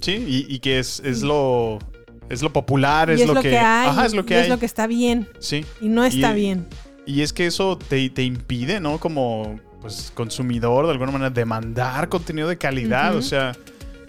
Sí, 0.01 0.13
y, 0.13 0.47
y 0.55 0.61
que 0.61 0.79
es, 0.79 1.01
es 1.05 1.23
lo 1.23 1.79
es 2.31 2.43
lo 2.43 2.53
popular, 2.53 3.11
es, 3.11 3.21
es 3.21 3.27
lo 3.27 3.43
que, 3.43 3.59
hay. 3.59 3.89
Ajá, 3.89 4.07
es 4.07 4.15
lo 4.15 4.25
que 4.25 4.35
y 4.35 4.37
hay. 4.39 4.43
es 4.45 4.49
lo 4.49 4.59
que 4.61 4.67
está 4.67 4.87
bien. 4.87 5.29
Sí. 5.41 5.67
Y 5.81 5.89
no 5.89 6.05
está 6.05 6.31
Y- 6.33 6.37
bien. 6.37 6.67
Y 7.11 7.23
es 7.23 7.33
que 7.33 7.47
eso 7.47 7.77
te, 7.77 8.09
te 8.11 8.23
impide, 8.23 8.79
¿no? 8.79 8.99
Como 8.99 9.59
pues, 9.81 10.13
consumidor, 10.15 10.87
de 10.87 10.93
alguna 10.93 11.11
manera, 11.11 11.31
demandar 11.31 12.09
contenido 12.09 12.47
de 12.47 12.57
calidad. 12.57 13.17
O 13.17 13.23
sea, 13.23 13.53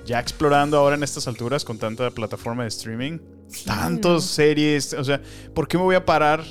ya 0.06 0.20
explorando 0.20 0.78
ahora 0.78 0.96
en 0.96 1.04
estas 1.04 1.28
alturas 1.28 1.66
con 1.66 1.80
tanta 1.80 2.12
plataforma 2.12 2.62
de 2.62 2.70
streaming, 2.70 3.18
tantos 3.66 4.26
series, 4.26 4.94
o 4.94 5.04
sea, 5.04 5.20
¿por 5.56 5.68
qué 5.68 5.78
me 5.78 5.84
voy 5.84 5.96
a 5.96 6.06
parar 6.06 6.44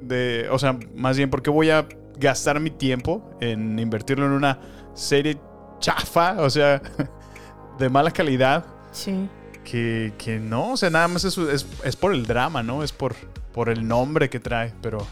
de, 0.00 0.48
o 0.50 0.58
sea, 0.58 0.78
más 0.94 1.18
bien, 1.18 1.28
¿por 1.28 1.42
qué 1.42 1.50
voy 1.50 1.68
a 1.68 1.86
gastar 2.18 2.58
mi 2.58 2.70
tiempo 2.70 3.30
en 3.40 3.78
invertirlo 3.78 4.24
en 4.24 4.32
una 4.32 4.60
serie 4.94 5.38
chafa, 5.78 6.40
o 6.40 6.48
sea, 6.48 6.80
de 7.78 7.88
mala 7.90 8.10
calidad? 8.10 8.64
Sí. 8.92 9.28
Que, 9.62 10.14
que 10.16 10.38
no, 10.38 10.72
o 10.72 10.76
sea, 10.78 10.88
nada 10.88 11.06
más 11.06 11.24
es, 11.24 11.36
es, 11.36 11.66
es 11.84 11.96
por 11.96 12.14
el 12.14 12.26
drama, 12.26 12.62
¿no? 12.62 12.82
Es 12.82 12.92
por, 12.92 13.14
por 13.52 13.68
el 13.68 13.86
nombre 13.86 14.30
que 14.30 14.40
trae, 14.40 14.72
pero... 14.80 15.06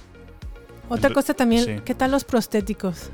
Otra 0.91 1.11
cosa 1.13 1.33
también, 1.35 1.65
Sí. 1.65 1.77
¿qué 1.85 1.95
tal 1.95 2.11
los 2.11 2.25
prostéticos? 2.25 3.09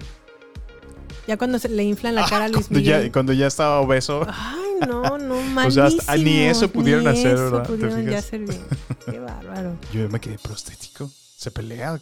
Ya 1.28 1.36
cuando 1.36 1.58
se 1.58 1.68
le 1.68 1.82
inflan 1.84 2.14
la 2.14 2.24
Ah, 2.24 2.28
cara 2.28 2.44
a 2.46 2.48
Luis 2.48 2.66
cuando, 2.68 2.80
ya, 2.80 2.96
Miguel. 2.96 3.12
cuando 3.12 3.32
ya 3.32 3.46
estaba 3.48 3.80
obeso. 3.80 4.26
Ay, 4.28 4.56
no, 4.88 5.18
no, 5.18 5.36
O 5.66 5.70
sea, 5.70 5.86
hasta- 5.86 6.16
ni 6.16 6.38
eso 6.40 6.68
pudieron 6.70 7.04
ni 7.04 7.10
hacer, 7.10 7.34
eso 7.34 7.44
¿verdad? 7.50 7.62
¿Te 7.62 7.68
pudieron 7.68 8.06
ya 8.06 8.18
hacer 8.18 8.40
bien. 8.40 8.62
Qué 9.10 9.18
bárbaro. 9.18 9.76
Yo 9.92 10.08
me 10.08 10.20
quedé 10.20 10.38
prostético. 10.38 11.10
¿Se 11.36 11.50
pelea? 11.50 11.98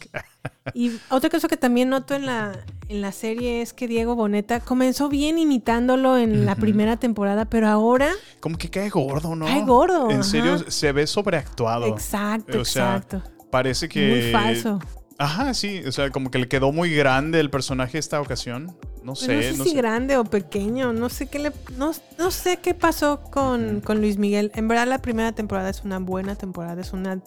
Y 0.73 0.93
otra 1.09 1.29
cosa 1.29 1.49
que 1.49 1.57
también 1.57 1.89
noto 1.89 2.13
en 2.15 2.25
la, 2.25 2.57
en 2.87 3.01
la 3.01 3.11
serie 3.11 3.61
es 3.61 3.73
que 3.73 3.85
Diego 3.85 4.15
Boneta 4.15 4.61
comenzó 4.61 5.09
bien 5.09 5.37
imitándolo 5.37 6.17
en 6.17 6.45
la 6.45 6.55
primera 6.55 6.95
temporada, 6.97 7.43
pero 7.43 7.67
ahora 7.67 8.11
Como 8.39 8.57
que 8.57 8.69
cae 8.69 8.89
gordo, 8.89 9.35
¿no? 9.35 9.45
Cae 9.45 9.63
gordo, 9.65 10.09
En 10.09 10.21
ajá. 10.21 10.23
serio, 10.29 10.71
se 10.71 10.91
ve 10.93 11.05
sobreactuado. 11.05 11.85
Exacto, 11.87 12.61
O 12.61 12.65
sea, 12.65 12.95
exacto. 12.95 13.23
Parece 13.51 13.89
que. 13.89 14.07
Muy 14.07 14.31
falso. 14.31 14.79
Ajá, 15.17 15.53
sí. 15.53 15.81
O 15.87 15.91
sea, 15.91 16.09
como 16.09 16.29
que 16.31 16.39
le 16.39 16.47
quedó 16.47 16.71
muy 16.71 16.93
grande 16.93 17.39
el 17.39 17.49
personaje 17.49 17.97
esta 17.97 18.19
ocasión. 18.21 18.75
No 19.03 19.13
Pues 19.13 19.19
sé, 19.19 19.35
no 19.35 19.41
sé 19.41 19.57
no 19.57 19.63
si 19.63 19.69
sé. 19.71 19.75
grande 19.77 20.17
o 20.17 20.23
pequeño, 20.25 20.91
no 20.91 21.09
sé 21.09 21.27
qué 21.27 21.39
le, 21.39 21.51
no, 21.77 21.91
no 22.17 22.31
sé 22.31 22.57
qué 22.57 22.73
pasó 22.73 23.21
con, 23.21 23.81
con 23.81 23.99
Luis 24.01 24.17
Miguel. 24.17 24.51
En 24.55 24.67
verdad 24.67 24.87
la 24.87 24.97
primera 25.01 25.31
temporada 25.31 25.69
es 25.69 25.83
una 25.83 25.99
buena 25.99 26.35
temporada, 26.35 26.81
es 26.81 26.91
una, 26.91 27.21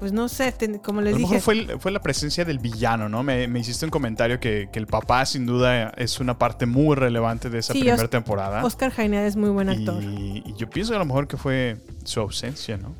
pues 0.00 0.12
no 0.12 0.26
sé, 0.28 0.52
ten- 0.52 0.78
como 0.78 1.00
A 1.00 1.02
les 1.02 1.12
lo 1.12 1.18
dije, 1.18 1.34
mejor 1.34 1.42
fue, 1.66 1.78
fue 1.78 1.90
la 1.92 2.00
presencia 2.00 2.46
del 2.46 2.58
villano, 2.60 3.10
¿no? 3.10 3.22
Me, 3.22 3.46
me 3.46 3.60
hiciste 3.60 3.84
un 3.84 3.90
comentario 3.90 4.40
que, 4.40 4.70
que 4.72 4.78
el 4.78 4.86
papá, 4.86 5.26
sin 5.26 5.44
duda, 5.44 5.90
es 5.98 6.18
una 6.18 6.38
parte 6.38 6.64
muy 6.64 6.96
relevante 6.96 7.50
de 7.50 7.58
esa 7.58 7.74
Sí, 7.74 7.80
primera 7.80 8.02
Os- 8.02 8.10
temporada. 8.10 8.64
Oscar 8.64 8.90
Jainea 8.90 9.26
es 9.26 9.36
muy 9.36 9.50
buen 9.50 9.68
actor. 9.68 10.02
y, 10.02 10.42
y 10.46 10.54
yo 10.56 10.68
pienso 10.70 10.96
a 10.96 10.98
lo 10.98 11.04
mejor 11.04 11.28
que 11.28 11.36
fue 11.36 11.76
su 12.04 12.20
ausencia, 12.20 12.78
¿no? 12.78 12.94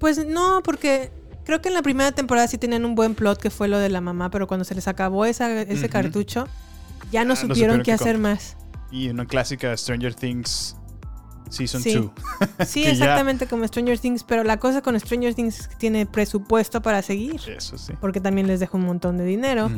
Pues 0.00 0.26
no, 0.26 0.62
porque 0.64 1.10
creo 1.46 1.62
que 1.62 1.68
en 1.68 1.74
la 1.74 1.80
primera 1.82 2.12
temporada 2.12 2.46
sí 2.48 2.58
tenían 2.58 2.84
un 2.84 2.94
buen 2.94 3.14
plot 3.14 3.40
que 3.40 3.48
fue 3.48 3.68
lo 3.68 3.78
de 3.78 3.88
la 3.88 4.02
mamá, 4.02 4.30
pero 4.30 4.46
cuando 4.46 4.64
se 4.64 4.74
les 4.74 4.86
acabó 4.88 5.24
esa- 5.24 5.62
ese 5.62 5.88
cartucho, 5.88 6.46
ya 7.10 7.24
no 7.24 7.32
Ah, 7.32 7.36
no 7.42 7.48
supieron 7.48 7.82
qué 7.82 7.92
hacer 7.92 8.18
más. 8.18 8.56
Y 8.90 9.08
una 9.08 9.24
clásica 9.26 9.74
Stranger 9.76 10.14
Things 10.14 10.76
Season 11.48 11.80
Sí. 11.80 11.94
2. 11.94 12.10
Sí, 12.66 12.82
ya- 12.82 12.90
exactamente 12.90 13.46
como 13.46 13.66
Stranger 13.66 13.98
Things, 13.98 14.24
pero 14.24 14.42
la 14.42 14.58
cosa 14.58 14.82
con 14.82 14.98
Stranger 14.98 15.32
Things 15.34 15.60
es 15.60 15.68
que 15.68 15.76
tiene 15.76 16.04
presupuesto 16.04 16.82
para 16.82 17.00
seguir, 17.02 17.40
Eso 17.48 17.78
sí. 17.78 17.92
porque 18.00 18.20
también 18.20 18.48
les 18.48 18.58
deja 18.60 18.76
un 18.76 18.84
montón 18.84 19.16
de 19.16 19.24
dinero. 19.24 19.70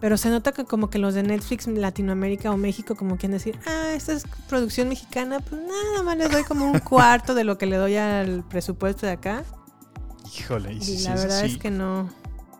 Pero 0.00 0.16
se 0.18 0.28
nota 0.30 0.52
que 0.52 0.64
como 0.66 0.88
que 0.90 0.98
los 0.98 1.14
de 1.14 1.22
Netflix, 1.22 1.66
Latinoamérica 1.66 2.50
o 2.50 2.56
México 2.58 2.94
como 2.96 3.16
quieren 3.16 3.32
decir, 3.38 3.58
ah, 3.66 3.92
esta 3.94 4.12
es 4.12 4.24
producción 4.48 4.88
mexicana, 4.90 5.40
pues 5.40 5.60
nada 5.60 6.02
más 6.02 6.16
les 6.18 6.30
doy 6.30 6.44
como 6.44 6.70
un 6.70 6.78
cuarto 6.80 7.34
de 7.34 7.44
lo 7.44 7.56
que 7.58 7.66
le 7.66 7.76
doy 7.76 7.96
al 7.96 8.44
presupuesto 8.44 9.06
de 9.06 9.12
acá. 9.12 9.42
Híjole, 10.34 10.72
y 10.74 10.80
sí 10.82 10.98
la 11.04 11.14
verdad 11.14 11.44
es 11.44 11.58
que 11.58 11.70
no. 11.70 12.10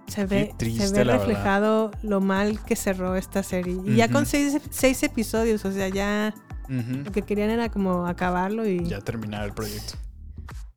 Se 0.09 0.25
ve, 0.25 0.55
triste, 0.57 0.87
se 0.87 0.93
ve 0.93 0.99
verdad. 0.99 1.19
reflejado 1.19 1.91
lo 2.03 2.21
mal 2.21 2.61
que 2.65 2.77
cerró 2.77 3.17
esta 3.17 3.43
serie. 3.43 3.77
Y 3.85 3.97
ya 3.97 4.09
con 4.09 4.25
seis, 4.25 4.57
seis 4.71 5.03
episodios, 5.03 5.65
o 5.65 5.73
sea, 5.73 5.89
ya 5.89 6.33
lo 6.69 7.11
que 7.13 7.23
querían 7.23 7.51
era 7.51 7.69
como 7.71 8.07
acabarlo 8.07 8.67
y 8.69 8.85
ya 8.87 9.01
terminar 9.01 9.45
el 9.45 9.53
proyecto. 9.53 9.95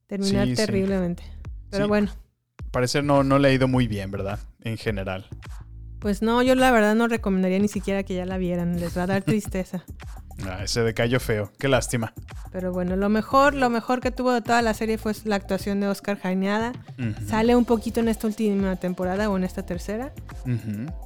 terminar 0.07 0.45
sí, 0.47 0.55
sí. 0.55 0.65
terriblemente. 0.65 1.23
Pero 1.69 1.85
Sí. 1.85 1.89
bueno, 1.89 2.11
Parecer 2.71 3.03
no, 3.03 3.23
no 3.23 3.37
le 3.39 3.49
ha 3.49 3.51
ido 3.53 3.67
muy 3.67 3.87
bien, 3.87 4.09
¿verdad? 4.11 4.39
En 4.61 4.77
general. 4.77 5.27
pues 5.99 6.21
no, 6.23 6.41
yo 6.41 6.55
la 6.55 6.71
verdad 6.71 6.95
no 6.95 7.07
recomendaría 7.07 7.59
ni 7.59 7.67
siquiera 7.67 8.03
que 8.03 8.15
ya 8.15 8.25
la 8.25 8.37
vieran. 8.37 8.79
Les 8.79 8.97
va 8.97 9.03
a 9.03 9.07
dar 9.07 9.23
tristeza. 9.23 9.83
Ah, 10.49 10.63
ese 10.63 10.79
decayó 10.83 11.19
feo. 11.19 11.51
Qué 11.59 11.67
lástima. 11.67 12.13
Pero 12.51 12.71
bueno, 12.73 12.95
lo 12.95 13.09
mejor, 13.09 13.53
lo 13.53 13.69
mejor 13.69 13.99
que 14.01 14.09
tuvo 14.11 14.31
de 14.33 14.41
toda 14.41 14.61
la 14.63 14.73
serie 14.73 14.97
fue 14.97 15.13
la 15.25 15.35
actuación 15.35 15.79
de 15.79 15.87
Oscar 15.87 16.17
Jaineada. 16.19 16.71
Ujú, 16.97 17.27
Sale 17.27 17.55
un 17.55 17.65
poquito 17.65 17.99
en 17.99 18.07
esta 18.07 18.25
última 18.27 18.75
temporada 18.75 19.29
o 19.29 19.37
en 19.37 19.43
esta 19.43 19.63
tercera, 19.65 20.11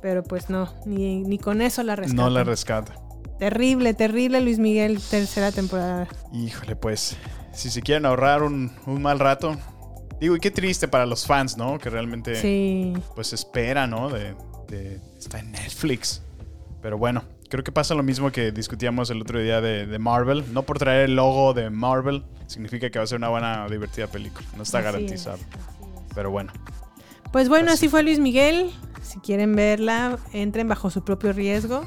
pero 0.02 0.24
pues 0.24 0.50
no, 0.50 0.74
ni, 0.86 1.22
ni 1.24 1.38
con 1.38 1.62
eso 1.62 1.84
la 1.84 1.96
rescatan. 1.96 2.16
No 2.26 2.30
la 2.30 2.44
rescata. 2.44 2.96
Terrible, 3.40 3.94
terrible 3.94 4.40
Luis 4.42 4.58
Miguel, 4.60 5.00
tercera 5.10 5.52
temporada. 5.52 6.08
Híjole, 6.32 6.76
pues, 6.78 7.18
si 7.52 7.70
se 7.70 7.82
quieren 7.82 8.06
ahorrar 8.06 8.42
un, 8.44 8.72
un 8.86 9.02
mal 9.02 9.20
rato. 9.20 9.58
Digo, 10.22 10.38
y 10.38 10.40
qué 10.40 10.52
triste 10.52 10.88
para 10.88 11.06
los 11.06 11.26
fans, 11.26 11.58
¿no? 11.58 11.78
Que 11.78 11.90
realmente, 11.90 12.36
Sí, 12.36 12.94
pues, 13.16 13.34
espera, 13.34 13.86
¿no? 13.88 14.10
De, 14.10 14.34
de- 14.70 15.02
está 15.18 15.40
en 15.40 15.52
Netflix. 15.52 16.22
Pero 16.82 16.98
bueno, 16.98 17.24
creo 17.54 17.64
que 17.64 17.72
pasa 17.72 17.94
lo 17.94 18.02
mismo 18.02 18.32
que 18.32 18.52
discutíamos 18.52 19.12
el 19.12 19.22
otro 19.22 19.40
día 19.40 19.62
de, 19.62 19.86
de 19.86 20.00
Marvel. 20.00 20.44
No 20.56 20.64
por 20.64 20.80
traer 20.80 21.08
el 21.08 21.16
logo 21.16 21.54
de 21.54 21.70
Marvel 21.70 22.24
significa 22.48 22.90
que 22.90 22.98
va 22.98 23.04
a 23.04 23.08
ser 23.08 23.20
una 23.20 23.30
buena, 23.30 23.68
divertida 23.70 24.08
película. 24.08 24.44
No 24.58 24.64
está 24.64 24.80
Así 24.80 24.86
garantizado. 24.86 25.36
es, 25.38 25.44
así 25.44 25.60
es. 25.60 26.14
Pero 26.16 26.32
bueno. 26.32 26.52
Pues 27.32 27.50
bueno, 27.50 27.72
así 27.72 27.90
fue 27.90 28.02
Luis 28.02 28.18
Miguel. 28.18 28.72
Si 29.04 29.20
quieren 29.20 29.56
verla, 29.56 30.18
entren 30.32 30.68
bajo 30.68 30.90
su 30.90 31.04
propio 31.06 31.32
riesgo. 31.32 31.86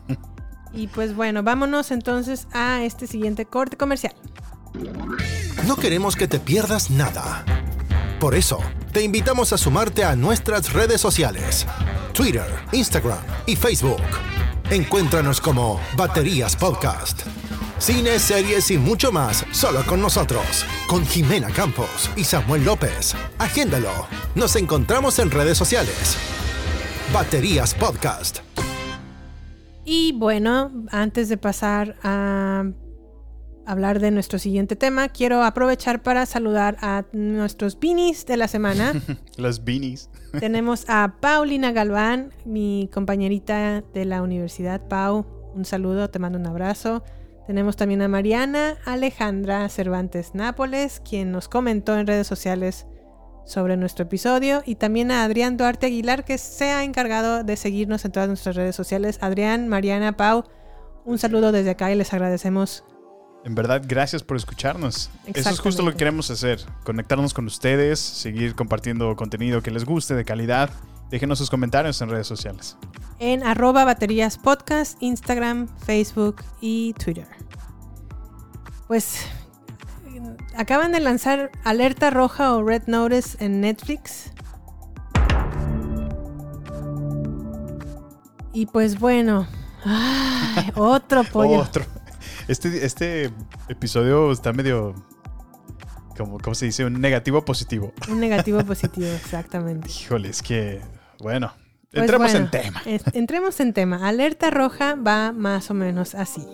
y 0.72 0.86
pues 0.86 1.16
bueno, 1.16 1.42
vámonos 1.42 1.90
entonces 1.90 2.46
a 2.52 2.84
este 2.84 3.08
siguiente 3.08 3.46
corte 3.46 3.76
comercial. 3.76 4.14
No 5.66 5.74
queremos 5.74 6.14
que 6.14 6.28
te 6.28 6.38
pierdas 6.38 6.92
nada. 6.92 7.44
Por 8.20 8.36
eso, 8.36 8.60
te 8.92 9.02
invitamos 9.02 9.52
a 9.52 9.58
sumarte 9.58 10.04
a 10.04 10.14
nuestras 10.14 10.72
redes 10.72 11.00
sociales. 11.00 11.66
Twitter, 12.12 12.46
Instagram 12.70 13.18
y 13.44 13.56
Facebook. 13.56 14.00
Encuéntranos 14.70 15.42
como 15.42 15.78
Baterías 15.94 16.56
Podcast. 16.56 17.22
Cine, 17.78 18.18
series 18.18 18.70
y 18.70 18.78
mucho 18.78 19.12
más 19.12 19.44
solo 19.52 19.84
con 19.86 20.00
nosotros. 20.00 20.64
Con 20.88 21.04
Jimena 21.04 21.50
Campos 21.50 22.10
y 22.16 22.24
Samuel 22.24 22.64
López. 22.64 23.14
Agéndalo. 23.38 23.90
Nos 24.34 24.56
encontramos 24.56 25.18
en 25.18 25.30
redes 25.30 25.58
sociales. 25.58 26.16
Baterías 27.12 27.74
Podcast. 27.74 28.38
Y 29.84 30.12
bueno, 30.12 30.72
antes 30.90 31.28
de 31.28 31.36
pasar 31.36 31.96
a 32.02 32.64
hablar 33.66 34.00
de 34.00 34.10
nuestro 34.12 34.38
siguiente 34.38 34.76
tema, 34.76 35.10
quiero 35.10 35.44
aprovechar 35.44 36.02
para 36.02 36.24
saludar 36.24 36.78
a 36.80 37.04
nuestros 37.12 37.78
beanies 37.78 38.24
de 38.24 38.38
la 38.38 38.48
semana. 38.48 38.94
Los 39.36 39.62
beanies. 39.62 40.08
Tenemos 40.40 40.84
a 40.88 41.16
Paulina 41.20 41.72
Galván, 41.72 42.32
mi 42.44 42.88
compañerita 42.92 43.82
de 43.92 44.04
la 44.04 44.22
universidad. 44.22 44.86
Pau, 44.88 45.26
un 45.54 45.64
saludo, 45.64 46.10
te 46.10 46.18
mando 46.18 46.38
un 46.38 46.46
abrazo. 46.46 47.02
Tenemos 47.46 47.76
también 47.76 48.02
a 48.02 48.08
Mariana 48.08 48.76
Alejandra 48.84 49.68
Cervantes 49.68 50.34
Nápoles, 50.34 51.00
quien 51.00 51.30
nos 51.30 51.48
comentó 51.48 51.96
en 51.98 52.06
redes 52.06 52.26
sociales 52.26 52.86
sobre 53.44 53.76
nuestro 53.76 54.04
episodio. 54.04 54.62
Y 54.64 54.76
también 54.76 55.10
a 55.10 55.24
Adrián 55.24 55.56
Duarte 55.56 55.86
Aguilar, 55.86 56.24
que 56.24 56.38
se 56.38 56.70
ha 56.70 56.84
encargado 56.84 57.44
de 57.44 57.56
seguirnos 57.56 58.04
en 58.04 58.12
todas 58.12 58.28
nuestras 58.28 58.56
redes 58.56 58.74
sociales. 58.74 59.18
Adrián, 59.20 59.68
Mariana, 59.68 60.16
Pau, 60.16 60.44
un 61.04 61.18
saludo 61.18 61.52
desde 61.52 61.70
acá 61.70 61.92
y 61.92 61.96
les 61.96 62.12
agradecemos. 62.12 62.84
En 63.44 63.54
verdad, 63.54 63.82
gracias 63.86 64.22
por 64.22 64.36
escucharnos. 64.38 65.10
Eso 65.26 65.50
es 65.50 65.60
justo 65.60 65.82
lo 65.82 65.90
que 65.92 65.98
queremos 65.98 66.30
hacer. 66.30 66.60
Conectarnos 66.82 67.34
con 67.34 67.44
ustedes, 67.46 68.00
seguir 68.00 68.54
compartiendo 68.54 69.14
contenido 69.16 69.62
que 69.62 69.70
les 69.70 69.84
guste, 69.84 70.14
de 70.14 70.24
calidad. 70.24 70.70
Déjenos 71.10 71.38
sus 71.38 71.50
comentarios 71.50 72.00
en 72.00 72.08
redes 72.08 72.26
sociales. 72.26 72.76
en 73.20 73.44
arroba 73.44 73.84
baterías 73.84 74.38
podcast, 74.38 75.00
Instagram, 75.02 75.68
Facebook 75.78 76.42
y 76.60 76.94
Twitter. 76.94 77.28
Pues 78.88 79.26
acaban 80.56 80.90
de 80.92 81.00
lanzar 81.00 81.50
Alerta 81.64 82.10
Roja 82.10 82.54
o 82.54 82.62
Red 82.62 82.84
Notice 82.86 83.36
en 83.44 83.60
Netflix. 83.60 84.32
Y 88.52 88.66
pues 88.66 88.98
bueno, 88.98 89.46
ay, 89.84 90.70
otro 90.76 91.24
pollo. 91.32 91.58
Otro. 91.60 91.84
Este, 92.48 92.84
este 92.84 93.30
episodio 93.68 94.30
está 94.32 94.52
medio. 94.52 94.94
Como, 96.16 96.38
¿Cómo 96.38 96.54
se 96.54 96.66
dice? 96.66 96.84
Un 96.84 97.00
negativo 97.00 97.44
positivo. 97.44 97.92
Un 98.08 98.20
negativo 98.20 98.62
positivo, 98.64 99.06
exactamente. 99.06 99.88
Híjole, 99.88 100.28
es 100.28 100.42
que. 100.42 100.80
Bueno. 101.20 101.52
Pues 101.90 102.02
entremos 102.02 102.32
bueno, 102.32 102.44
en 102.46 102.50
tema. 102.50 102.82
es- 102.86 103.02
entremos 103.12 103.60
en 103.60 103.72
tema. 103.72 104.08
Alerta 104.08 104.50
roja 104.50 104.96
va 104.96 105.32
más 105.32 105.70
o 105.70 105.74
menos 105.74 106.14
así. 106.14 106.44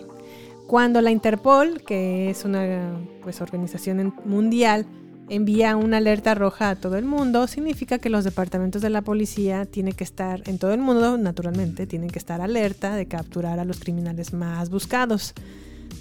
Cuando 0.66 1.00
la 1.00 1.10
Interpol, 1.10 1.82
que 1.82 2.30
es 2.30 2.44
una 2.44 2.92
pues, 3.22 3.40
organización 3.40 4.14
mundial, 4.24 4.86
envía 5.30 5.76
una 5.76 5.96
alerta 5.96 6.34
roja 6.34 6.70
a 6.70 6.76
todo 6.76 6.96
el 6.96 7.06
mundo, 7.06 7.46
significa 7.46 7.98
que 7.98 8.10
los 8.10 8.24
departamentos 8.24 8.82
de 8.82 8.90
la 8.90 9.00
policía 9.02 9.64
tienen 9.64 9.94
que 9.94 10.04
estar, 10.04 10.42
en 10.46 10.58
todo 10.58 10.72
el 10.74 10.80
mundo, 10.80 11.16
naturalmente, 11.16 11.86
tienen 11.86 12.10
que 12.10 12.18
estar 12.18 12.40
alerta 12.40 12.94
de 12.94 13.06
capturar 13.06 13.58
a 13.58 13.64
los 13.64 13.80
criminales 13.80 14.32
más 14.32 14.68
buscados. 14.70 15.34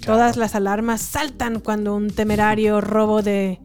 Todas 0.04 0.36
las 0.36 0.54
alarmas 0.54 1.00
saltan 1.00 1.60
cuando 1.60 1.94
un 1.94 2.10
temerario 2.10 2.80
robo 2.80 3.22
de 3.22 3.60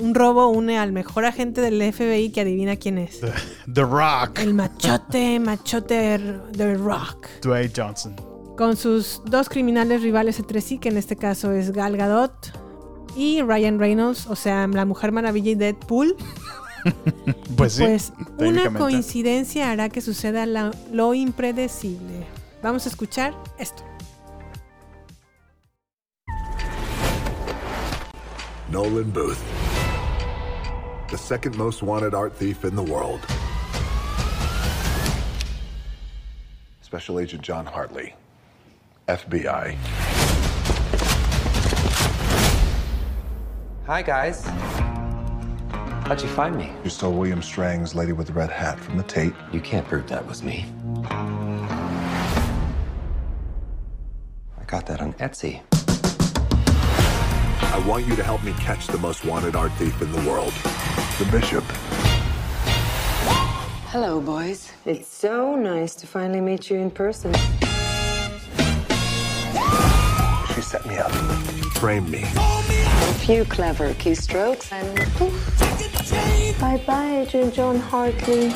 un 0.00 0.14
robo 0.14 0.48
une 0.48 0.78
al 0.78 0.92
mejor 0.92 1.24
agente 1.24 1.60
del 1.60 1.80
FBI 1.92 2.30
que 2.32 2.40
adivina 2.40 2.76
quién 2.76 2.98
es. 2.98 3.20
The, 3.20 3.32
The 3.72 3.82
Rock. 3.82 4.38
El 4.38 4.54
machote, 4.54 5.38
machote 5.40 6.18
The 6.56 6.74
Rock. 6.74 7.26
Dwayne 7.42 7.70
Johnson. 7.74 8.16
Con 8.56 8.76
sus 8.76 9.22
dos 9.26 9.48
criminales 9.48 10.02
rivales 10.02 10.38
entre 10.38 10.60
sí, 10.60 10.78
que 10.78 10.88
en 10.88 10.96
este 10.96 11.16
caso 11.16 11.52
es 11.52 11.72
Gal 11.72 11.96
Gadot 11.96 12.32
y 13.16 13.42
Ryan 13.42 13.78
Reynolds, 13.78 14.26
o 14.26 14.36
sea, 14.36 14.66
la 14.66 14.84
Mujer 14.84 15.12
Maravilla 15.12 15.50
y 15.52 15.54
Deadpool. 15.54 16.16
Pues 17.56 17.74
sí. 17.74 17.84
Pues 17.84 18.12
una 18.38 18.72
coincidencia 18.76 19.70
hará 19.70 19.88
que 19.88 20.00
suceda 20.00 20.46
la- 20.46 20.72
lo 20.90 21.14
impredecible. 21.14 22.26
Vamos 22.60 22.86
a 22.86 22.88
escuchar 22.88 23.34
esto. 23.56 23.84
Nolan 28.72 29.10
Booth, 29.10 29.44
the 31.10 31.18
second 31.18 31.58
most 31.58 31.82
wanted 31.82 32.14
art 32.14 32.34
thief 32.34 32.64
in 32.64 32.74
the 32.74 32.82
world. 32.82 33.20
Special 36.80 37.18
Agent 37.18 37.42
John 37.42 37.66
Hartley, 37.66 38.14
FBI. 39.08 39.74
Hi, 43.84 44.00
guys. 44.00 44.46
How'd 46.06 46.22
you 46.22 46.28
find 46.28 46.56
me? 46.56 46.72
You 46.82 46.88
stole 46.88 47.12
William 47.12 47.42
Strang's 47.42 47.94
Lady 47.94 48.12
with 48.12 48.28
the 48.28 48.32
Red 48.32 48.48
Hat 48.48 48.80
from 48.80 48.96
the 48.96 49.04
tape. 49.04 49.34
You 49.52 49.60
can't 49.60 49.86
prove 49.86 50.08
that 50.08 50.26
was 50.26 50.42
me. 50.42 50.64
I 51.10 52.14
got 54.66 54.86
that 54.86 55.02
on 55.02 55.12
Etsy. 55.14 55.60
I 57.72 57.78
want 57.86 58.06
you 58.06 58.14
to 58.16 58.22
help 58.22 58.44
me 58.44 58.52
catch 58.60 58.86
the 58.86 58.98
most 58.98 59.24
wanted 59.24 59.56
art 59.56 59.72
thief 59.78 60.02
in 60.02 60.12
the 60.12 60.20
world, 60.28 60.52
the 61.18 61.26
Bishop. 61.32 61.64
Hello, 63.88 64.20
boys. 64.20 64.70
It's 64.84 65.08
so 65.08 65.54
nice 65.54 65.94
to 65.94 66.06
finally 66.06 66.42
meet 66.42 66.68
you 66.68 66.76
in 66.76 66.90
person. 66.90 67.32
She 70.52 70.60
set 70.60 70.84
me 70.86 70.98
up, 70.98 71.10
framed 71.78 72.10
me. 72.10 72.24
A 72.24 73.14
few 73.14 73.46
clever 73.46 73.94
keystrokes 73.94 74.70
and 74.70 74.98
poof. 75.14 75.32
Bye 76.60 76.76
bye, 76.86 77.20
Agent 77.20 77.54
John 77.54 77.78
Hartley. 77.78 78.50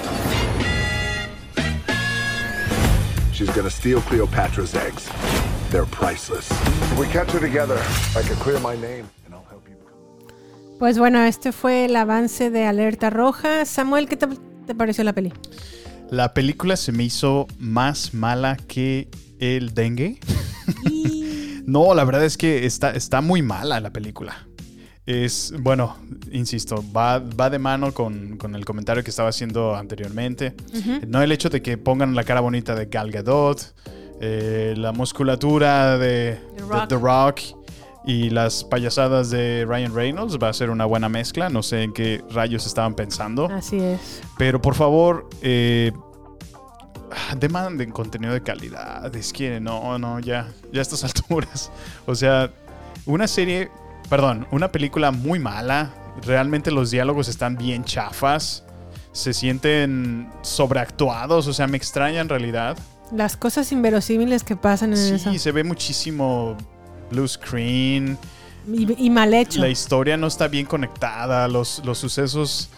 She's 3.33 3.48
gonna 3.48 3.70
steal 3.70 4.02
Cleopatra's 4.02 4.74
eggs. 4.74 5.09
They're 5.70 5.87
priceless. 5.87 6.50
If 6.50 6.98
we 6.98 7.07
catch 7.09 7.33
her 7.33 7.40
together, 7.40 7.79
I 8.14 8.22
can 8.26 8.37
clear 8.37 8.61
my 8.61 8.76
name. 8.76 9.07
Pues 10.79 10.98
bueno, 10.98 11.22
este 11.24 11.52
fue 11.52 11.87
el 11.87 11.96
avance 11.96 12.50
de 12.50 12.66
Alerta 12.66 13.09
Roja. 13.09 13.64
Samuel, 13.64 14.09
¿qué 14.09 14.16
te, 14.16 14.29
te 14.66 14.74
pareció 14.74 15.05
la 15.05 15.14
peli? 15.14 15.33
La 16.11 16.35
película 16.35 16.76
se 16.76 16.92
me 16.92 17.02
hizo 17.05 17.46
más 17.59 18.12
mala 18.12 18.57
que 18.68 19.09
el 19.38 19.72
dengue. 19.72 20.18
no, 21.66 21.94
la 21.94 22.05
verdad 22.05 22.24
es 22.24 22.37
que 22.37 22.66
está, 22.66 22.90
está 22.90 23.22
muy 23.22 23.40
mala 23.40 23.81
la 23.81 23.90
película. 23.90 24.46
Es, 25.07 25.55
bueno, 25.61 25.96
insisto, 26.31 26.85
va, 26.94 27.20
va 27.20 27.48
de 27.48 27.59
mano 27.59 27.94
con, 27.94 28.37
con 28.37 28.55
el 28.55 28.64
comentario 28.64 29.02
que 29.02 29.11
estaba 29.11 29.31
haciendo 29.31 29.74
anteriormente. 29.74 30.55
No 31.09 31.22
el 31.22 31.33
hecho 31.33 31.48
de 31.48 31.62
que 31.62 31.79
pongan 31.79 32.14
la 32.14 32.24
cara 32.24 32.40
bonita 32.40 32.74
de 32.74 32.87
Gal 32.87 33.11
Gadot, 33.11 33.74
eh, 34.20 34.74
la 34.76 34.92
musculatura 34.92 35.98
de 35.98 36.40
The 36.57 36.62
Rock. 36.62 36.88
The 36.88 36.96
Rock 36.96 37.40
y 38.07 38.31
las 38.31 38.62
payasadas 38.62 39.31
de 39.31 39.64
Ryan 39.68 39.94
Reynolds. 39.94 40.38
Va 40.42 40.48
a 40.48 40.52
ser 40.52 40.70
una 40.70 40.85
buena 40.85 41.09
mezcla. 41.09 41.50
No 41.50 41.62
sé 41.62 41.83
en 41.83 41.92
qué 41.92 42.22
rayos 42.31 42.66
estaban 42.66 42.94
pensando. 42.94 43.46
Así 43.46 43.79
es. 43.79 44.22
Pero 44.38 44.62
por 44.62 44.74
favor, 44.74 45.29
eh, 45.42 45.92
demanden 47.37 47.90
contenido 47.90 48.33
de 48.33 48.42
calidad. 48.42 49.14
Es 49.14 49.33
que 49.33 49.61
no, 49.61 49.98
no, 49.98 50.20
ya, 50.20 50.48
ya 50.72 50.81
a 50.81 50.83
estas 50.83 51.05
alturas. 51.05 51.70
O 52.07 52.14
sea, 52.14 52.50
una 53.05 53.26
serie, 53.26 53.70
perdón, 54.09 54.46
una 54.50 54.68
película 54.70 55.11
muy 55.11 55.38
mala. 55.38 55.92
Realmente 56.24 56.70
los 56.70 56.90
diálogos 56.90 57.29
están 57.29 57.57
bien 57.57 57.85
chafas. 57.85 58.64
Se 59.12 59.35
sienten 59.35 60.31
sobreactuados. 60.42 61.48
O 61.48 61.52
sea, 61.52 61.66
me 61.66 61.76
extraña 61.76 62.20
en 62.20 62.29
realidad. 62.29 62.76
Las 63.12 63.37
cosas 63.37 63.71
inverosímiles 63.73 64.45
que 64.45 64.57
pasan 64.57 64.92
en 64.92 65.14
eso. 65.14 65.31
Sí, 65.31 65.38
se 65.38 65.53
ve 65.53 65.64
muchísimo 65.64 66.57
blue 67.11 67.29
screen. 67.29 68.19
Y, 68.73 69.07
y 69.07 69.11
mal 69.11 69.33
hecho. 69.33 69.61
La 69.61 69.69
historia 69.69 70.16
no 70.16 70.27
está 70.27 70.49
bien 70.49 70.66
conectada, 70.66 71.49
los, 71.49 71.83
los 71.85 71.99
sucesos... 71.99 72.71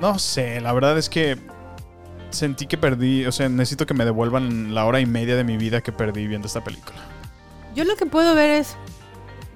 No 0.00 0.18
sé, 0.18 0.60
la 0.60 0.72
verdad 0.72 0.98
es 0.98 1.08
que 1.08 1.38
sentí 2.30 2.66
que 2.66 2.76
perdí, 2.78 3.26
o 3.26 3.32
sea, 3.32 3.48
necesito 3.48 3.86
que 3.86 3.94
me 3.94 4.04
devuelvan 4.04 4.74
la 4.74 4.84
hora 4.84 5.00
y 5.00 5.06
media 5.06 5.36
de 5.36 5.44
mi 5.44 5.56
vida 5.56 5.80
que 5.80 5.92
perdí 5.92 6.26
viendo 6.26 6.46
esta 6.46 6.64
película. 6.64 6.98
Yo 7.74 7.84
lo 7.84 7.94
que 7.96 8.06
puedo 8.06 8.34
ver 8.34 8.50
es. 8.50 8.76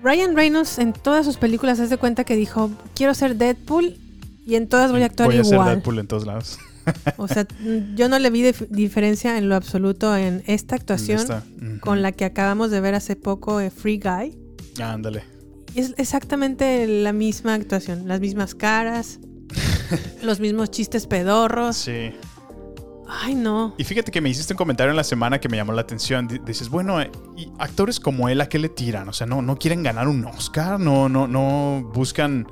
Ryan 0.03 0.37
Reynolds 0.37 0.79
en 0.79 0.93
todas 0.93 1.25
sus 1.25 1.37
películas 1.37 1.81
hace 1.81 1.97
cuenta 1.97 2.23
que 2.25 2.37
dijo: 2.37 2.71
Quiero 2.95 3.15
ser 3.15 3.37
Deadpool 3.37 3.99
y 4.47 4.55
en 4.55 4.69
todas 4.69 4.93
voy 4.93 5.03
a 5.03 5.07
actuar 5.07 5.31
Voy 5.31 5.39
a 5.39 5.45
ser. 5.45 5.59
Deadpool 5.59 5.99
en 5.99 6.07
todos 6.07 6.27
lados. 6.27 6.59
O 7.17 7.29
sea, 7.29 7.47
yo 7.95 8.09
no 8.09 8.19
le 8.19 8.31
vi 8.31 8.43
dif- 8.43 8.69
diferencia 8.69 9.39
en 9.39 9.49
lo 9.49 9.57
absoluto 9.57 10.17
en 10.17 10.43
esta 10.47 10.77
actuación 10.77 11.19
esta, 11.21 11.43
con 11.81 12.03
la 12.03 12.13
que 12.13 12.25
acabamos 12.25 12.71
de 12.71 12.81
ver 12.81 12.95
hace 12.95 13.17
poco, 13.17 13.61
eh, 13.61 13.71
Free 13.71 13.99
Guy. 13.99 14.39
Ándale. 14.83 15.25
Es 15.75 15.95
exactamente 15.99 16.87
la 16.87 17.13
misma 17.13 17.55
actuación, 17.55 18.07
las 18.09 18.21
mismas 18.21 18.55
caras, 18.55 19.19
los 20.23 20.41
mismos 20.41 20.71
chistes 20.71 21.07
pedorros. 21.07 21.77
Sí. 21.77 22.13
Ay, 23.09 23.35
no. 23.37 23.73
Y 23.79 23.85
fíjate 23.85 24.11
que 24.11 24.21
me 24.21 24.29
hiciste 24.29 24.53
un 24.53 24.57
comentario 24.57 24.91
en 24.91 24.97
la 24.97 25.05
semana 25.05 25.39
que 25.41 25.49
me 25.49 25.57
llamó 25.57 25.73
la 25.73 25.83
atención. 25.83 26.27
Di- 26.27 26.41
Dices, 26.45 26.69
bueno, 26.69 27.01
eh, 27.01 27.11
¿y 27.37 27.49
actores 27.59 28.01
como 28.01 28.29
él 28.29 28.41
a 28.41 28.49
qué 28.49 28.59
le 28.59 28.69
tiran? 28.69 29.09
O 29.09 29.13
sea, 29.13 29.27
no, 29.29 29.43
no 29.43 29.57
quieren 29.59 29.83
ganar 29.85 30.09
un 30.09 30.25
Oscar, 30.25 30.81
no, 30.81 31.09
no, 31.09 31.29
no 31.29 31.89
buscan 31.95 32.47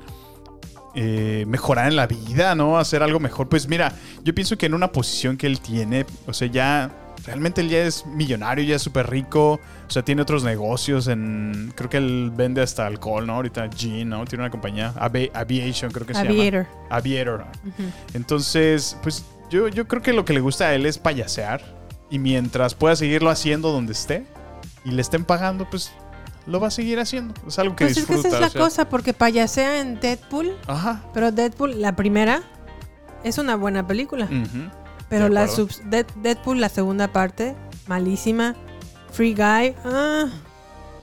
eh, 0.95 1.45
mejorar 1.47 1.87
en 1.87 1.95
la 1.95 2.07
vida, 2.07 2.55
¿no? 2.55 2.77
Hacer 2.77 3.03
algo 3.03 3.19
mejor. 3.19 3.49
Pues 3.49 3.67
mira, 3.67 3.93
yo 4.23 4.33
pienso 4.33 4.57
que 4.57 4.65
en 4.65 4.73
una 4.73 4.91
posición 4.91 5.37
que 5.37 5.47
él 5.47 5.59
tiene, 5.59 6.05
o 6.25 6.33
sea, 6.33 6.47
ya 6.47 6.89
realmente 7.25 7.61
él 7.61 7.69
ya 7.69 7.79
es 7.79 8.05
millonario, 8.05 8.63
ya 8.63 8.75
es 8.75 8.81
súper 8.81 9.09
rico, 9.09 9.53
o 9.87 9.89
sea, 9.91 10.03
tiene 10.03 10.21
otros 10.21 10.43
negocios 10.43 11.07
en, 11.07 11.73
creo 11.75 11.89
que 11.89 11.97
él 11.97 12.31
vende 12.35 12.61
hasta 12.61 12.85
alcohol, 12.85 13.25
¿no? 13.25 13.33
Ahorita 13.35 13.67
Gin, 13.75 14.09
¿no? 14.09 14.25
Tiene 14.25 14.43
una 14.43 14.51
compañía, 14.51 14.93
Avi- 14.95 15.31
Aviation, 15.33 15.91
creo 15.91 16.05
que 16.05 16.13
se 16.13 16.19
Aviator. 16.19 16.63
llama. 16.65 16.85
Aviator. 16.89 17.45
Ujú. 17.65 17.83
Entonces, 18.13 18.97
pues 19.03 19.25
yo, 19.49 19.67
yo 19.67 19.87
creo 19.87 20.01
que 20.01 20.13
lo 20.13 20.23
que 20.25 20.33
le 20.33 20.39
gusta 20.39 20.65
a 20.67 20.73
él 20.75 20.85
es 20.85 20.97
payasear. 20.97 21.61
Y 22.11 22.19
mientras 22.19 22.75
pueda 22.75 22.95
seguirlo 22.95 23.31
haciendo 23.31 23.71
donde 23.71 23.93
esté 23.93 24.25
y 24.85 24.91
le 24.91 25.01
estén 25.01 25.25
pagando, 25.25 25.67
pues 25.69 25.91
lo 26.45 26.59
va 26.59 26.67
a 26.67 26.71
seguir 26.71 26.99
haciendo. 26.99 27.33
Es 27.47 27.57
algo 27.59 27.75
que 27.75 27.85
Pues 27.85 27.97
es 27.97 28.05
que 28.05 28.13
disfruta. 28.15 28.27
esa 28.27 28.37
es 28.37 28.41
la 28.41 28.47
o 28.47 28.51
sea. 28.51 28.61
cosa, 28.61 28.89
porque 28.89 29.13
payasea 29.13 29.81
en 29.81 29.99
Deadpool, 29.99 30.55
Ajá. 30.67 31.03
pero 31.13 31.31
Deadpool, 31.31 31.81
la 31.81 31.95
primera, 31.95 32.41
es 33.23 33.37
una 33.37 33.55
buena 33.55 33.85
película. 33.87 34.25
Ujú. 34.25 34.69
Pero 35.09 35.25
De 35.25 35.29
la 35.31 35.45
Dead- 35.45 36.05
Deadpool, 36.17 36.59
la 36.61 36.69
segunda 36.69 37.07
parte, 37.09 37.55
malísima. 37.87 38.55
Free 39.11 39.33
Guy, 39.33 39.75
ah, 39.85 40.25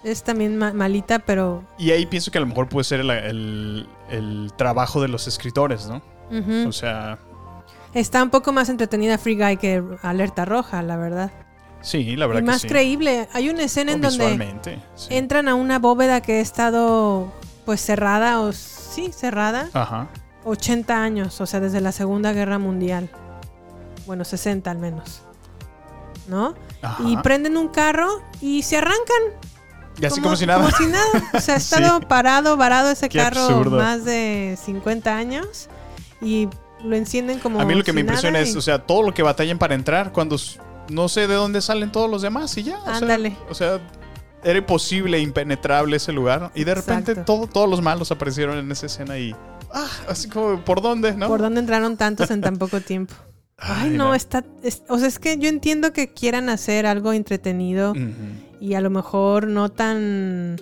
es 0.04 0.22
también 0.22 0.58
ma- 0.58 0.72
malita, 0.72 1.20
pero... 1.20 1.64
Y 1.78 1.92
ahí 1.92 2.04
pienso 2.06 2.30
que 2.30 2.38
a 2.38 2.40
lo 2.40 2.46
mejor 2.46 2.68
puede 2.68 2.84
ser 2.84 3.00
el, 3.00 3.10
el- 3.10 3.88
el 4.10 4.52
trabajo 4.56 5.00
de 5.00 5.08
los 5.08 5.26
escritores, 5.28 5.86
¿no? 5.88 6.02
ujú. 6.30 6.68
O 6.68 6.72
sea, 6.72 7.18
Está 7.94 8.22
un 8.22 8.30
poco 8.30 8.52
más 8.52 8.68
entretenida 8.70 9.18
Free 9.18 9.36
Guy 9.36 9.56
que 9.58 9.82
Alerta 10.02 10.44
Roja, 10.46 10.82
la 10.82 10.96
verdad. 10.96 11.30
Sí, 11.82 12.16
la 12.16 12.26
verdad 12.26 12.40
y 12.42 12.44
que 12.44 12.50
más 12.50 12.62
sí. 12.62 12.68
creíble. 12.68 13.28
Hay 13.32 13.48
una 13.50 13.62
escena 13.64 13.92
O 13.92 13.94
en 13.96 14.00
donde 14.00 14.54
sí. 14.94 15.08
entran 15.10 15.48
a 15.48 15.54
una 15.54 15.78
bóveda 15.78 16.20
que 16.20 16.38
ha 16.38 16.40
estado 16.40 17.32
pues 17.64 17.80
cerrada 17.80 18.40
o 18.40 18.52
sí, 18.52 19.12
cerrada. 19.12 19.68
Ajá. 19.72 20.08
80 20.44 21.02
años, 21.02 21.40
o 21.40 21.46
sea, 21.46 21.60
desde 21.60 21.80
la 21.80 21.92
Segunda 21.92 22.32
Guerra 22.32 22.58
Mundial. 22.58 23.10
Bueno, 24.06 24.24
60 24.24 24.70
al 24.70 24.78
menos. 24.78 25.22
¿No? 26.28 26.54
Ajá. 26.82 27.02
Y 27.06 27.16
prenden 27.18 27.56
un 27.56 27.68
carro 27.68 28.08
y 28.40 28.62
se 28.62 28.76
arrancan. 28.78 29.22
Y 30.00 30.06
así 30.06 30.20
como, 30.20 30.34
si 30.36 30.46
nada. 30.46 30.64
Como 30.64 30.76
si 30.76 30.86
nada. 30.86 31.04
O 31.34 31.40
sea, 31.40 31.54
ha 31.54 31.58
estado 31.58 31.98
Sí. 32.00 32.06
parado, 32.08 32.56
varado 32.56 32.90
ese 32.90 33.08
Qué 33.08 33.18
carro 33.18 33.40
absurdo. 33.42 33.76
más 33.76 34.04
de 34.04 34.58
50 34.64 35.16
años 35.16 35.68
y 36.20 36.48
lo 36.82 36.96
encienden 36.96 37.38
como. 37.38 37.60
A 37.60 37.64
mí 37.64 37.74
lo 37.74 37.84
que 37.84 37.90
si 37.90 37.94
me 37.94 38.00
impresiona 38.00 38.40
es, 38.40 38.56
o 38.56 38.60
sea, 38.60 38.78
todo 38.84 39.02
lo 39.02 39.14
que 39.14 39.22
batallan 39.22 39.58
para 39.58 39.74
entrar 39.74 40.12
cuando 40.12 40.36
no 40.90 41.08
sé 41.08 41.26
de 41.26 41.34
dónde 41.34 41.60
salen 41.60 41.90
todos 41.92 42.10
los 42.10 42.22
demás 42.22 42.56
y 42.58 42.62
ya. 42.64 42.78
o 42.80 42.84
sea, 42.84 42.94
Ándale. 42.96 43.36
O 43.50 43.54
sea, 43.54 43.80
era 44.44 44.58
imposible, 44.58 45.20
impenetrable 45.20 45.96
ese 45.96 46.12
lugar. 46.12 46.50
Y 46.54 46.64
de 46.64 46.74
repente 46.74 47.14
todo, 47.16 47.46
todos 47.46 47.68
los 47.68 47.80
malos 47.82 48.10
aparecieron 48.10 48.58
en 48.58 48.70
esa 48.72 48.86
escena 48.86 49.18
y. 49.18 49.34
Ah, 49.72 49.88
así 50.08 50.28
como, 50.28 50.62
¿por 50.64 50.82
dónde? 50.82 51.14
¿No? 51.14 51.28
¿Por 51.28 51.40
dónde 51.40 51.60
entraron 51.60 51.96
tantos 51.96 52.30
en 52.30 52.40
tan 52.40 52.56
poco 52.58 52.80
tiempo? 52.80 53.14
Ay, 53.58 53.82
Ay, 53.84 53.90
no, 53.90 54.08
no. 54.08 54.14
está. 54.14 54.44
es- 54.64 54.82
o 54.88 54.98
sea, 54.98 55.06
es 55.08 55.18
que 55.20 55.38
yo 55.38 55.48
entiendo 55.48 55.92
que 55.92 56.12
quieran 56.12 56.48
hacer 56.48 56.84
algo 56.86 57.12
entretenido 57.12 57.94
y 58.60 58.74
a 58.74 58.80
lo 58.80 58.90
mejor 58.90 59.46
no 59.46 59.68
tan 59.70 60.56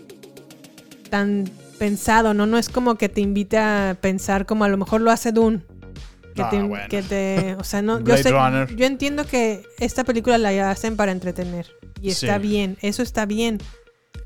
tan 1.09 1.51
pensado, 1.79 2.35
¿no? 2.35 2.47
No 2.47 2.59
es 2.59 2.69
como 2.69 2.97
que 2.97 3.09
te 3.09 3.21
invite 3.21 3.59
a 3.59 3.97
pensar 4.01 4.47
como 4.47 4.65
a 4.65 4.69
lo 4.69 4.77
mejor 4.77 5.01
lo 5.01 5.11
hace 5.11 5.33
Dune. 5.33 5.63
Que, 6.41 6.47
Ah, 6.47 6.51
te, 6.51 6.63
bueno. 6.63 6.85
que 6.89 7.03
te- 7.03 7.55
o 7.59 7.65
sea, 7.65 7.83
no, 7.83 8.01
yo, 8.05 8.17
sé- 8.17 8.31
yo 8.77 8.87
entiendo 8.87 9.27
que 9.27 9.63
esta 9.79 10.05
película 10.05 10.39
la 10.39 10.71
hacen 10.71 10.97
para 10.97 11.13
entretener 11.13 11.67
y 12.01 12.11
está 12.11 12.37
Sí. 12.37 12.43
bien, 12.49 12.79
eso 12.83 13.03
está 13.03 13.27
bien. 13.27 13.59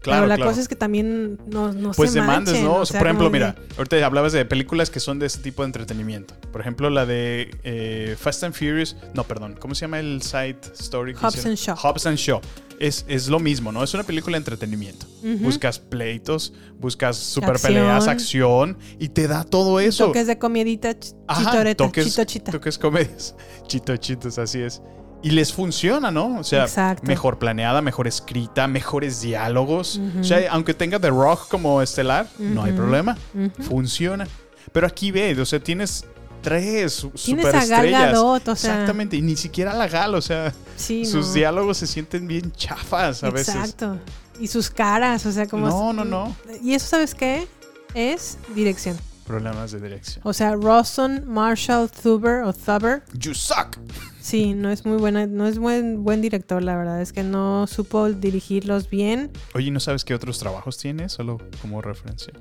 Claro, 0.01 0.20
pero 0.23 0.27
la 0.27 0.37
claro. 0.37 0.51
cosa 0.51 0.61
es 0.61 0.68
que 0.68 0.77
también 0.77 1.38
no, 1.47 1.73
no 1.73 1.92
Pues 1.92 2.11
se 2.12 2.20
demandes, 2.20 2.53
manchen, 2.55 2.64
¿no? 2.68 2.75
o 2.81 2.85
sea, 2.87 3.01
por 3.01 3.07
ejemplo, 3.07 3.27
de- 3.27 3.33
mira, 3.33 3.57
ahorita 3.79 4.05
hablabas 4.05 4.33
de 4.35 4.44
películas 4.44 4.90
que 4.90 5.01
son 5.01 5.18
de 5.18 5.27
ese 5.27 5.38
tipo 5.38 5.62
de 5.62 5.66
entretenimiento. 5.66 6.35
Por 6.53 6.61
ejemplo, 6.61 6.90
la 6.90 7.07
de 7.07 7.51
eh, 7.64 8.14
Fast 8.18 8.44
and 8.44 8.55
Furious. 8.55 8.97
No, 9.14 9.25
perdón. 9.25 9.57
¿Cómo 9.59 9.75
se 9.75 9.83
llama 9.83 10.01
el 10.01 10.20
side 10.20 10.59
story? 10.79 11.14
que 11.14 11.20
Hobbs 11.20 11.35
hicieron? 11.37 11.51
and 11.53 11.59
Shaw. 11.59 11.77
Hobbs 11.77 12.07
and 12.07 12.18
Shaw. 12.18 12.40
Es, 12.81 13.07
es 13.09 13.29
lo 13.29 13.38
mismo, 13.40 13.73
¿no? 13.73 13.83
Es 13.83 13.94
una 13.94 14.03
película 14.03 14.35
de 14.37 14.38
entretenimiento. 14.40 15.07
Ujú. 15.23 15.38
Buscas 15.44 15.79
pleitos, 15.79 16.53
buscas 16.79 17.16
super 17.16 17.51
Acción. 17.53 17.73
peleas, 17.73 18.07
acción 18.09 18.77
y 18.99 19.09
te 19.09 19.27
da 19.27 19.44
todo 19.44 19.81
eso. 19.81 20.07
toques 20.09 20.27
de 20.27 20.38
comidita, 20.38 20.90
ch- 20.90 21.14
Ajá, 21.29 21.44
chitoreta, 21.51 21.85
toques, 21.85 22.07
chito 22.11 22.25
chita. 22.25 22.53
toques 22.53 22.77
comedias. 22.79 23.37
Chito, 23.68 23.97
chitos, 23.97 24.38
así 24.38 24.61
es. 24.61 24.83
Y 25.25 25.31
les 25.31 25.55
funciona, 25.55 26.11
¿no? 26.11 26.39
O 26.39 26.45
sea, 26.45 26.65
Exacto. 26.65 27.07
mejor 27.07 27.39
planeada, 27.39 27.81
mejor 27.81 28.07
escrita, 28.07 28.69
mejores 28.69 29.23
diálogos. 29.23 29.99
O 30.21 30.23
sea, 30.23 30.39
aunque 30.53 30.75
tenga 30.75 31.01
The 31.01 31.09
Rock 31.09 31.49
como 31.49 31.81
estelar, 31.81 32.29
no 32.39 32.63
hay 32.63 32.73
problema. 32.73 33.17
Funciona. 33.63 34.29
Pero 34.71 34.87
aquí 34.87 35.11
ve, 35.11 35.41
o 35.41 35.47
sea, 35.47 35.59
tienes 35.61 36.05
tres 36.43 37.07
Tienes 37.25 37.47
a 37.47 37.51
Gal 37.51 37.63
superestrellas. 37.63 38.13
Gadot, 38.13 38.49
o 38.49 38.57
sea. 38.57 38.73
Exactamente, 38.75 39.17
y 39.17 39.23
ni 39.23 39.35
siquiera 39.37 39.73
la 39.73 39.89
Gal, 39.89 40.15
o 40.15 40.21
sea, 40.21 40.53
Sí, 40.77 41.07
sus 41.07 41.29
no. 41.29 41.33
diálogos 41.33 41.79
se 41.79 41.87
sienten 41.87 42.27
bien 42.27 42.53
chafas 42.53 43.25
a 43.25 43.31
veces. 43.31 43.55
Exacto. 43.55 43.99
Y 44.39 44.49
sus 44.49 44.69
caras, 44.69 45.25
o 45.25 45.33
sea, 45.33 45.47
como... 45.47 45.69
No, 45.69 45.93
no, 45.95 46.05
no. 46.05 46.37
Y 46.63 46.75
eso, 46.75 46.87
¿sabes 46.89 47.15
qué? 47.15 47.49
Es 47.95 48.37
dirección. 48.55 48.99
Problemas 49.27 49.73
de 49.73 49.81
dirección. 49.81 50.21
O 50.25 50.33
sea, 50.35 50.55
Rawson 50.55 51.25
Marshall 51.27 51.91
Thuber 51.91 52.43
o 52.43 52.53
Thuber. 52.53 53.03
You 53.15 53.33
suck. 53.35 53.79
Sí, 54.21 54.55
no 54.55 54.71
es 54.71 54.85
muy 54.85 54.99
buena, 54.99 55.27
no 55.27 55.47
es 55.47 55.59
buen, 55.59 56.05
buen 56.05 56.21
director, 56.21 56.63
la 56.63 56.77
verdad. 56.77 57.01
Es 57.01 57.13
que 57.13 57.23
no 57.23 57.67
supo 57.67 58.11
dirigirlos 58.11 58.89
bien. 58.91 59.31
Oye, 59.55 59.71
¿no 59.71 59.81
sabes 59.81 60.05
qué 60.05 60.15
otros 60.15 60.39
trabajos 60.39 60.77
tiene? 60.79 61.09
Solo 61.09 61.39
como 61.63 61.81
referencia. 61.83 62.33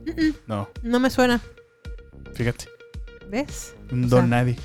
No, 0.48 0.70
No 0.82 1.00
me 1.00 1.10
suena. 1.10 1.42
fíjate. 2.34 2.66
¿Ves? 3.30 3.74
Un 3.92 4.06
O 4.06 4.08
don 4.10 4.20
sea, 4.22 4.28
nadie. 4.28 4.58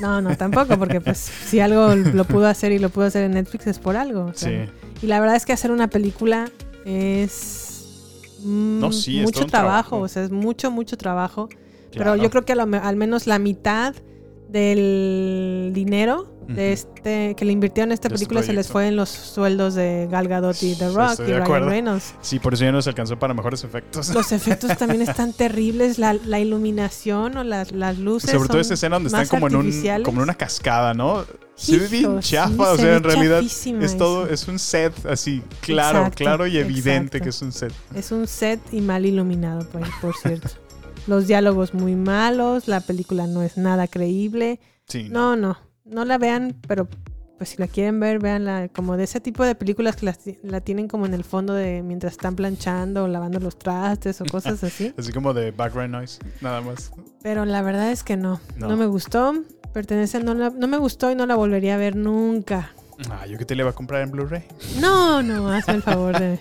No, 0.00 0.20
no, 0.20 0.36
tampoco, 0.36 0.76
porque 0.78 1.00
pues 1.00 1.18
si 1.46 1.60
algo 1.60 1.94
lo 1.94 2.24
pudo 2.24 2.46
hacer 2.48 2.72
y 2.72 2.78
lo 2.78 2.88
pudo 2.88 3.04
hacer 3.04 3.22
en 3.24 3.32
Netflix 3.32 3.66
es 3.68 3.78
por 3.78 3.96
algo. 3.96 4.24
o 4.26 4.34
sea. 4.34 4.66
Sí. 4.66 4.70
Y 5.02 5.06
la 5.06 5.20
verdad 5.20 5.36
es 5.36 5.44
que 5.46 5.52
hacer 5.52 5.70
una 5.70 5.88
película 5.88 6.50
es 6.84 8.34
mm, 8.42 8.80
No, 8.80 8.92
sí, 8.92 9.18
es 9.18 9.24
mucho 9.24 9.34
todo 9.40 9.44
un 9.44 9.50
trabajo, 9.50 9.88
trabajo. 9.90 10.00
o 10.04 10.08
sea, 10.08 10.24
es 10.24 10.30
mucho, 10.30 10.70
mucho 10.70 10.96
trabajo. 10.96 11.48
Claro. 11.96 12.12
Pero 12.12 12.22
yo 12.22 12.30
creo 12.30 12.44
que 12.44 12.52
a 12.52 12.56
lo 12.56 12.62
al 12.76 12.96
menos 12.96 13.26
la 13.26 13.38
mitad 13.38 13.94
del 14.48 15.70
dinero 15.74 16.32
de 16.46 16.72
este 16.72 17.34
que 17.34 17.44
le 17.44 17.52
invirtieron 17.52 17.90
en 17.90 17.94
esta 17.94 18.08
De 18.08 18.14
este 18.14 18.24
película 18.24 18.42
se 18.42 18.52
les 18.52 18.68
fue 18.68 18.86
en 18.86 18.94
los 18.94 19.08
sueldos 19.08 19.74
de 19.74 20.06
Gal 20.08 20.28
Gadot 20.28 20.56
y 20.62 20.76
The 20.76 20.90
Rock 20.90 21.10
estoy 21.10 21.30
y 21.30 21.38
Ryan. 21.38 21.68
Reynolds. 21.68 22.14
Sí, 22.20 22.38
por 22.38 22.54
eso 22.54 22.64
ya 22.64 22.70
no 22.70 22.80
se 22.80 22.90
alcanzó 22.90 23.18
para 23.18 23.34
mejores 23.34 23.64
efectos. 23.64 24.10
Los 24.10 24.30
efectos 24.30 24.76
también 24.78 25.02
están 25.02 25.32
terribles, 25.32 25.98
la, 25.98 26.14
la 26.14 26.38
iluminación 26.38 27.36
o 27.36 27.44
las, 27.44 27.72
las 27.72 27.98
luces. 27.98 28.30
Sobre 28.30 28.48
todo 28.48 28.60
esta 28.60 28.74
escena 28.74 28.96
donde 28.96 29.08
están 29.08 29.26
como 29.26 29.48
en, 29.48 29.56
un, 29.56 29.66
artificiales. 29.66 30.04
como 30.04 30.18
en 30.20 30.22
una 30.24 30.34
cascada, 30.34 30.94
¿no? 30.94 31.24
Se 31.56 31.78
ve 31.78 31.88
bien 31.88 32.02
Hijo, 32.02 32.22
sí, 32.22 32.34
chafa, 32.34 32.72
o 32.72 32.76
se 32.76 32.82
sea, 32.82 32.96
en 32.96 33.02
realidad 33.02 33.42
es 33.42 33.96
todo, 33.96 34.26
eso. 34.26 34.34
es 34.34 34.46
un 34.46 34.58
set 34.58 34.92
así, 35.06 35.42
claro, 35.62 36.00
Exacto, 36.00 36.16
claro 36.18 36.46
y 36.46 36.58
evidente 36.58 37.16
exacto. 37.16 37.24
que 37.24 37.28
es 37.30 37.42
un 37.42 37.52
set. 37.52 37.72
Es 37.94 38.12
un 38.12 38.26
set 38.26 38.60
y 38.72 38.82
mal 38.82 39.06
iluminado, 39.06 39.66
por, 39.70 39.82
por 40.00 40.14
cierto. 40.14 40.48
Los 41.06 41.26
diálogos 41.26 41.72
muy 41.74 41.94
malos, 41.94 42.66
la 42.68 42.80
película 42.80 43.26
no 43.26 43.42
es 43.42 43.56
nada 43.56 43.86
creíble. 43.86 44.60
Sí, 44.88 45.08
No, 45.08 45.36
no, 45.36 45.56
no 45.84 46.04
la 46.04 46.18
vean, 46.18 46.56
pero 46.66 46.88
pues 47.38 47.50
si 47.50 47.58
la 47.58 47.68
quieren 47.68 48.00
ver, 48.00 48.18
véanla 48.18 48.68
como 48.68 48.96
de 48.96 49.04
ese 49.04 49.20
tipo 49.20 49.44
de 49.44 49.54
películas 49.54 49.94
que 49.96 50.10
ti- 50.14 50.38
la 50.42 50.60
tienen 50.62 50.88
como 50.88 51.04
en 51.06 51.12
el 51.12 51.22
fondo 51.22 51.52
de 51.52 51.82
mientras 51.82 52.12
están 52.12 52.34
planchando 52.34 53.04
o 53.04 53.08
lavando 53.08 53.38
los 53.40 53.58
trastes 53.58 54.20
o 54.20 54.24
cosas 54.30 54.64
así. 54.64 54.94
Así 54.96 55.12
como 55.12 55.34
de 55.34 55.50
background 55.50 55.92
noise, 55.92 56.18
nada 56.40 56.60
más. 56.62 56.90
Pero 57.22 57.44
la 57.44 57.60
verdad 57.62 57.90
es 57.92 58.02
que 58.02 58.16
no, 58.16 58.40
no, 58.56 58.68
No. 58.68 58.76
me 58.76 58.86
gustó. 58.86 59.34
Pertenece, 59.74 60.20
no, 60.20 60.32
la- 60.34 60.50
no 60.50 60.66
me 60.66 60.78
gustó 60.78 61.10
y 61.10 61.14
no 61.14 61.26
la 61.26 61.34
volvería 61.36 61.74
a 61.74 61.78
ver 61.78 61.94
nunca. 61.94 62.70
Ah, 63.10 63.26
yo 63.26 63.36
que 63.36 63.44
te 63.44 63.54
le 63.54 63.60
iba 63.62 63.70
a 63.70 63.74
comprar 63.74 64.00
en 64.00 64.10
Blu-ray. 64.10 64.44
No, 64.80 65.22
no, 65.22 65.50
hazme 65.52 65.74
el 65.74 65.82
favor 65.82 66.18
de... 66.18 66.38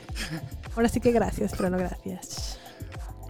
Ahora 0.75 0.87
sí 0.87 1.01
que 1.01 1.11
gracias, 1.11 1.51
pero 1.57 1.69
no 1.69 1.77
gracias. 1.77 2.57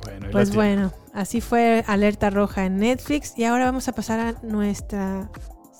Bueno, 0.05 0.27
Pues 0.31 0.53
bueno, 0.55 0.91
así 1.13 1.41
fue 1.41 1.83
Alerta 1.87 2.29
Roja 2.29 2.65
en 2.65 2.77
Netflix 2.77 3.33
y 3.37 3.43
ahora 3.45 3.65
vamos 3.65 3.87
a 3.87 3.93
pasar 3.93 4.19
a 4.19 4.33
nuestra 4.43 5.29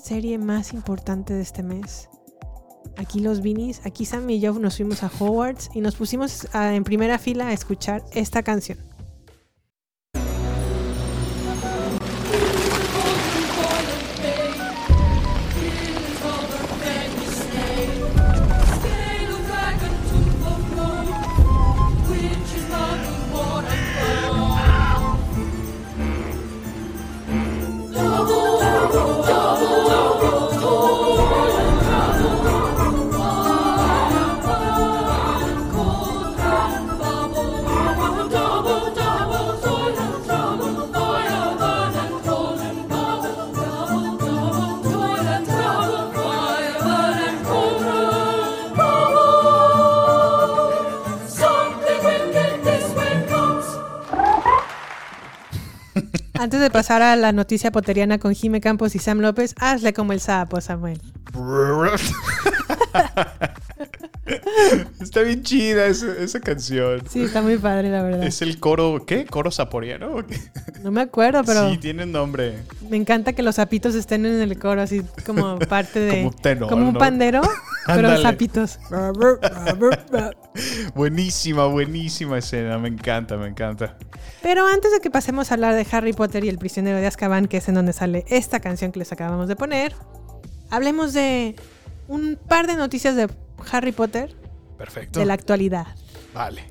serie 0.04 0.38
más 0.38 0.74
importante 0.74 1.34
de 1.34 1.42
este 1.42 1.64
mes. 1.64 2.10
Aquí 2.98 3.20
los 3.20 3.42
Vinis, 3.42 3.82
aquí 3.86 4.06
Sam 4.06 4.30
y 4.30 4.40
yo 4.40 4.54
nos 4.54 4.78
fuimos 4.78 5.04
a 5.04 5.08
Hogwarts 5.20 5.70
y 5.74 5.82
nos 5.82 5.96
pusimos 5.96 6.48
a- 6.54 6.74
en 6.76 6.84
primera 6.84 7.18
fila 7.20 7.48
a 7.50 7.54
escuchar 7.54 8.04
esta 8.14 8.42
canción. 8.44 8.78
Antes 56.46 56.62
de 56.62 56.70
pasar 56.70 57.02
a 57.02 57.16
la 57.16 57.32
noticia 57.32 57.72
poteriana 57.72 58.20
con 58.20 58.36
Jime 58.36 58.62
Campos 58.62 58.94
y 58.94 59.00
Sam 59.00 59.18
López, 59.18 59.56
hazle 59.58 59.94
como 59.94 60.14
el 60.14 60.20
sapo, 60.20 60.62
Samuel. 60.62 61.02
Está 65.02 65.22
bien 65.22 65.44
chida 65.44 65.86
esa, 65.88 66.14
esa 66.18 66.40
canción. 66.40 67.04
Sí, 67.10 67.22
está 67.24 67.42
muy 67.42 67.58
padre, 67.58 67.90
la 67.90 68.02
verdad. 68.02 68.24
Es 68.24 68.42
el 68.42 68.60
coro, 68.60 69.04
¿qué? 69.06 69.26
¿Coro 69.26 69.52
saporiano? 69.52 70.16
o 70.16 70.26
qué? 70.26 70.40
No 70.82 70.92
me 70.92 71.02
acuerdo, 71.02 71.44
pero 71.44 71.70
Sí, 71.70 71.78
tiene 71.78 72.04
un 72.04 72.12
nombre. 72.12 72.56
me 72.90 72.98
encanta 72.98 73.34
que 73.34 73.44
los 73.44 73.56
sapitos 73.56 73.94
estén 73.96 74.26
en 74.26 74.40
el 74.42 74.58
coro, 74.58 74.82
así 74.82 75.02
como 75.26 75.60
parte 75.70 76.00
de. 76.00 76.24
Como 76.24 76.32
tenor, 76.32 76.70
como 76.70 76.88
un 76.88 76.94
¿no? 76.94 77.00
pandero, 77.00 77.42
pero 77.86 78.08
Ándale. 78.10 78.22
sapitos. 78.24 78.80
Buenísima, 80.94 81.66
buenísima 81.68 82.38
escena. 82.38 82.78
Me 82.78 82.88
encanta, 82.88 83.38
me 83.38 83.48
encanta. 83.48 83.98
Pero 84.42 84.66
antes 84.68 84.92
de 84.92 85.00
que 85.00 85.10
pasemos 85.10 85.52
a 85.52 85.56
hablar 85.56 85.76
de 85.76 85.86
Harry 85.92 86.14
Potter 86.14 86.44
y 86.46 86.50
el 86.50 86.58
prisionero 86.58 86.98
de 87.00 87.08
Azkaban, 87.08 87.48
que 87.48 87.58
es 87.58 87.68
en 87.68 87.76
donde 87.76 87.94
sale 87.94 88.26
esta 88.28 88.60
canción 88.60 88.92
que 88.92 89.00
les 89.00 89.12
acabamos 89.12 89.48
de 89.48 89.56
poner, 89.56 89.94
hablemos 90.70 91.14
de 91.14 91.56
un 92.08 92.38
par 92.48 92.68
de 92.68 92.76
noticias 92.76 93.16
de 93.16 93.28
Harry 93.72 93.92
Potter 93.92 94.36
Perfecto. 94.78 95.20
de 95.20 95.26
la 95.26 95.34
actualidad. 95.34 95.88
Vale. 96.34 96.64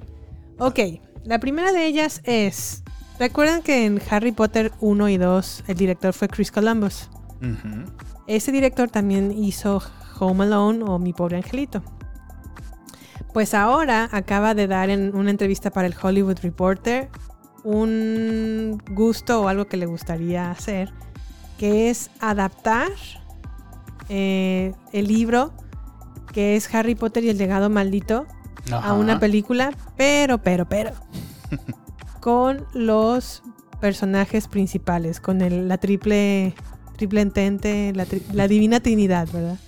Ok, 0.59 0.79
la 1.25 1.39
primera 1.39 1.73
de 1.73 1.87
ellas 1.87 2.21
es, 2.25 2.83
¿recuerdan 3.19 3.63
que 3.63 3.87
en 3.87 4.01
Harry 4.11 4.33
Potter 4.33 4.73
1 4.81 5.09
y 5.09 5.17
2 5.17 5.65
el 5.67 5.77
director 5.77 6.13
fue 6.13 6.29
Chris 6.29 6.51
Columbus? 6.51 7.09
Ese 8.27 8.53
director 8.53 8.89
también 8.89 9.33
hizo 9.33 9.83
Home 10.19 10.45
Alone 10.45 10.85
o 10.85 10.99
Mi 10.99 11.13
pobre 11.13 11.37
angelito. 11.37 11.83
Pues 13.33 13.53
ahora 13.53 14.09
acaba 14.13 14.55
de 14.55 14.67
dar 14.67 14.91
en 14.91 15.15
una 15.15 15.31
entrevista 15.31 15.71
para 15.71 15.87
el 15.89 15.95
Hollywood 16.01 16.39
Reporter 16.41 17.11
un 17.65 18.81
gusto 18.91 19.43
o 19.43 19.49
algo 19.49 19.67
que 19.67 19.77
le 19.77 19.87
gustaría 19.87 20.51
hacer, 20.51 20.93
que 21.59 21.91
es 21.91 22.11
adaptar 22.21 22.89
eh, 24.09 24.73
el 24.93 25.09
libro 25.09 25.53
que 26.35 26.57
es 26.57 26.75
Harry 26.75 26.95
Potter 26.95 27.25
y 27.25 27.31
el 27.31 27.39
legado 27.39 27.71
maldito 27.71 28.27
a 28.73 28.93
una 28.93 29.19
película, 29.21 29.73
pero, 29.97 30.39
pero, 30.43 30.69
pero, 30.69 30.91
con 32.21 32.67
los 32.75 33.43
personajes 33.81 34.49
principales, 34.49 35.21
con 35.21 35.41
el- 35.43 35.69
la 35.69 35.79
triple, 35.79 36.55
triple 36.97 37.21
entente, 37.21 37.93
la, 37.95 38.07
tri- 38.07 38.23
la 38.33 38.49
divina 38.49 38.81
trinidad, 38.81 39.29
¿verdad? 39.33 39.59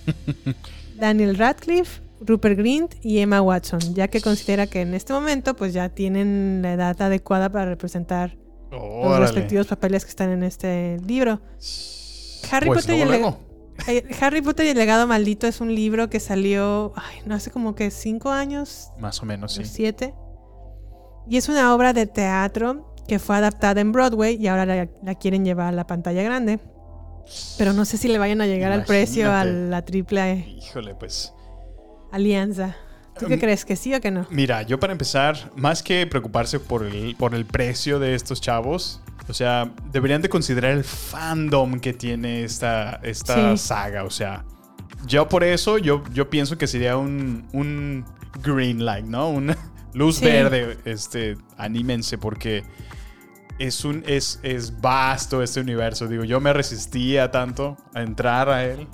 Daniel 0.99 1.37
Radcliffe, 1.37 2.01
Rupert 2.21 2.57
Grint 2.57 2.95
y 3.03 3.19
Emma 3.19 3.41
Watson, 3.41 3.79
ya 3.93 4.07
que 4.07 4.21
considera 4.21 4.65
que 4.65 4.81
en 4.81 4.93
este 4.95 5.13
momento 5.13 5.55
pues 5.55 5.73
ya 5.73 5.89
tienen 5.89 6.61
la 6.63 6.73
edad 6.73 6.99
adecuada 7.01 7.49
para 7.51 7.65
representar 7.65 8.35
los 8.71 8.81
Órale. 8.81 9.25
respectivos 9.27 9.67
papeles 9.67 10.03
que 10.03 10.09
están 10.09 10.31
en 10.31 10.41
este 10.43 10.97
libro. 11.05 11.39
Harry 12.51 12.67
Pues 12.67 12.81
Potter 12.85 12.97
y 12.97 13.01
el 13.01 13.07
luego, 13.09 13.29
leg- 13.29 13.33
eh, 13.35 13.46
Harry 14.21 14.41
Potter 14.41 14.65
y 14.65 14.69
el 14.69 14.77
legado 14.77 15.07
maldito 15.07 15.47
es 15.47 15.61
un 15.61 15.73
libro 15.73 16.09
que 16.09 16.19
salió, 16.19 16.93
ay, 16.95 17.19
no 17.25 17.35
hace 17.35 17.51
como 17.51 17.75
que 17.75 17.91
cinco 17.91 18.29
años, 18.31 18.91
Más 18.99 19.21
o 19.21 19.25
menos, 19.25 19.53
sí. 19.53 19.65
siete. 19.65 20.13
Y 21.29 21.37
es 21.37 21.49
una 21.49 21.73
obra 21.75 21.93
de 21.93 22.05
teatro 22.07 22.93
que 23.07 23.19
fue 23.19 23.35
adaptada 23.37 23.79
en 23.81 23.91
Broadway 23.91 24.35
y 24.35 24.47
ahora 24.47 24.65
la, 24.65 24.87
la 25.03 25.15
quieren 25.15 25.45
llevar 25.45 25.67
a 25.67 25.71
la 25.71 25.87
pantalla 25.87 26.23
grande. 26.23 26.59
Pero 27.57 27.73
no 27.73 27.83
sé 27.85 27.97
si 27.97 28.07
le 28.07 28.17
vayan 28.17 28.39
a 28.41 28.45
llegar 28.47 28.71
al 28.71 28.85
precio 28.85 29.31
a 29.33 29.43
la 29.43 29.83
triple 29.83 30.45
Híjole, 30.57 30.95
pues. 30.95 31.33
alianza. 32.11 32.75
¿Tú 33.19 33.25
qué 33.27 33.33
Um, 33.33 33.39
crees? 33.39 33.65
¿Que 33.65 33.75
sí 33.75 33.93
o 33.95 33.99
que 33.99 34.11
no? 34.11 34.27
Mira, 34.29 34.61
yo 34.61 34.79
para 34.79 34.93
empezar, 34.93 35.51
más 35.55 35.81
que 35.83 36.05
preocuparse 36.07 36.59
por 36.59 36.83
el, 36.85 37.15
por 37.17 37.33
el 37.33 37.45
precio 37.45 37.99
de 37.99 38.13
estos 38.15 38.39
chavos, 38.41 39.01
o 39.27 39.33
sea, 39.33 39.71
deberían 39.91 40.21
de 40.21 40.29
considerar 40.29 40.71
el 40.71 40.83
fandom 40.83 41.79
que 41.79 41.93
tiene 41.93 42.43
esta, 42.43 42.99
esta 43.03 43.55
Sí. 43.57 43.63
saga. 43.67 44.03
O 44.03 44.09
sea, 44.09 44.45
yo 45.05 45.27
por 45.27 45.43
eso, 45.43 45.77
yo, 45.77 46.03
yo 46.13 46.29
pienso 46.29 46.57
que 46.57 46.67
sería 46.67 46.97
un, 46.97 47.47
un 47.53 48.05
green 48.41 48.85
light, 48.85 49.05
¿no? 49.05 49.29
Una 49.29 49.57
luz 49.93 50.17
Sí. 50.17 50.25
verde, 50.25 50.77
este, 50.85 51.37
anímense 51.57 52.17
porque 52.17 52.63
es 53.59 53.83
un 53.85 54.03
es, 54.05 54.39
es 54.43 54.79
vasto 54.81 55.41
este 55.41 55.59
universo. 55.59 56.07
Digo, 56.07 56.23
yo 56.23 56.39
me 56.39 56.53
resistía 56.53 57.31
tanto 57.31 57.75
a 57.93 58.01
entrar 58.01 58.49
a 58.49 58.63
él. 58.65 58.87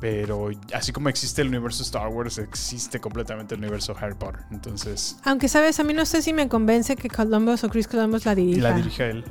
Pero 0.00 0.50
así 0.74 0.92
como 0.92 1.08
existe 1.08 1.40
el 1.40 1.48
universo 1.48 1.82
Star 1.82 2.08
Wars, 2.08 2.36
existe 2.36 3.00
completamente 3.00 3.54
el 3.54 3.60
universo 3.62 3.96
Harry 3.98 4.14
Potter. 4.14 4.42
Entonces, 4.50 5.16
Aunque, 5.24 5.48
¿sabes? 5.48 5.80
A 5.80 5.84
mí 5.84 5.94
no 5.94 6.04
sé 6.04 6.20
si 6.20 6.34
me 6.34 6.46
convence 6.46 6.94
que 6.94 7.08
Columbus 7.08 7.64
o 7.64 7.70
Chris 7.70 7.88
Columbus 7.88 8.26
la 8.26 8.34
dirija. 8.34 8.60
la 8.68 8.72
dirige 8.76 9.08
él. 9.08 9.24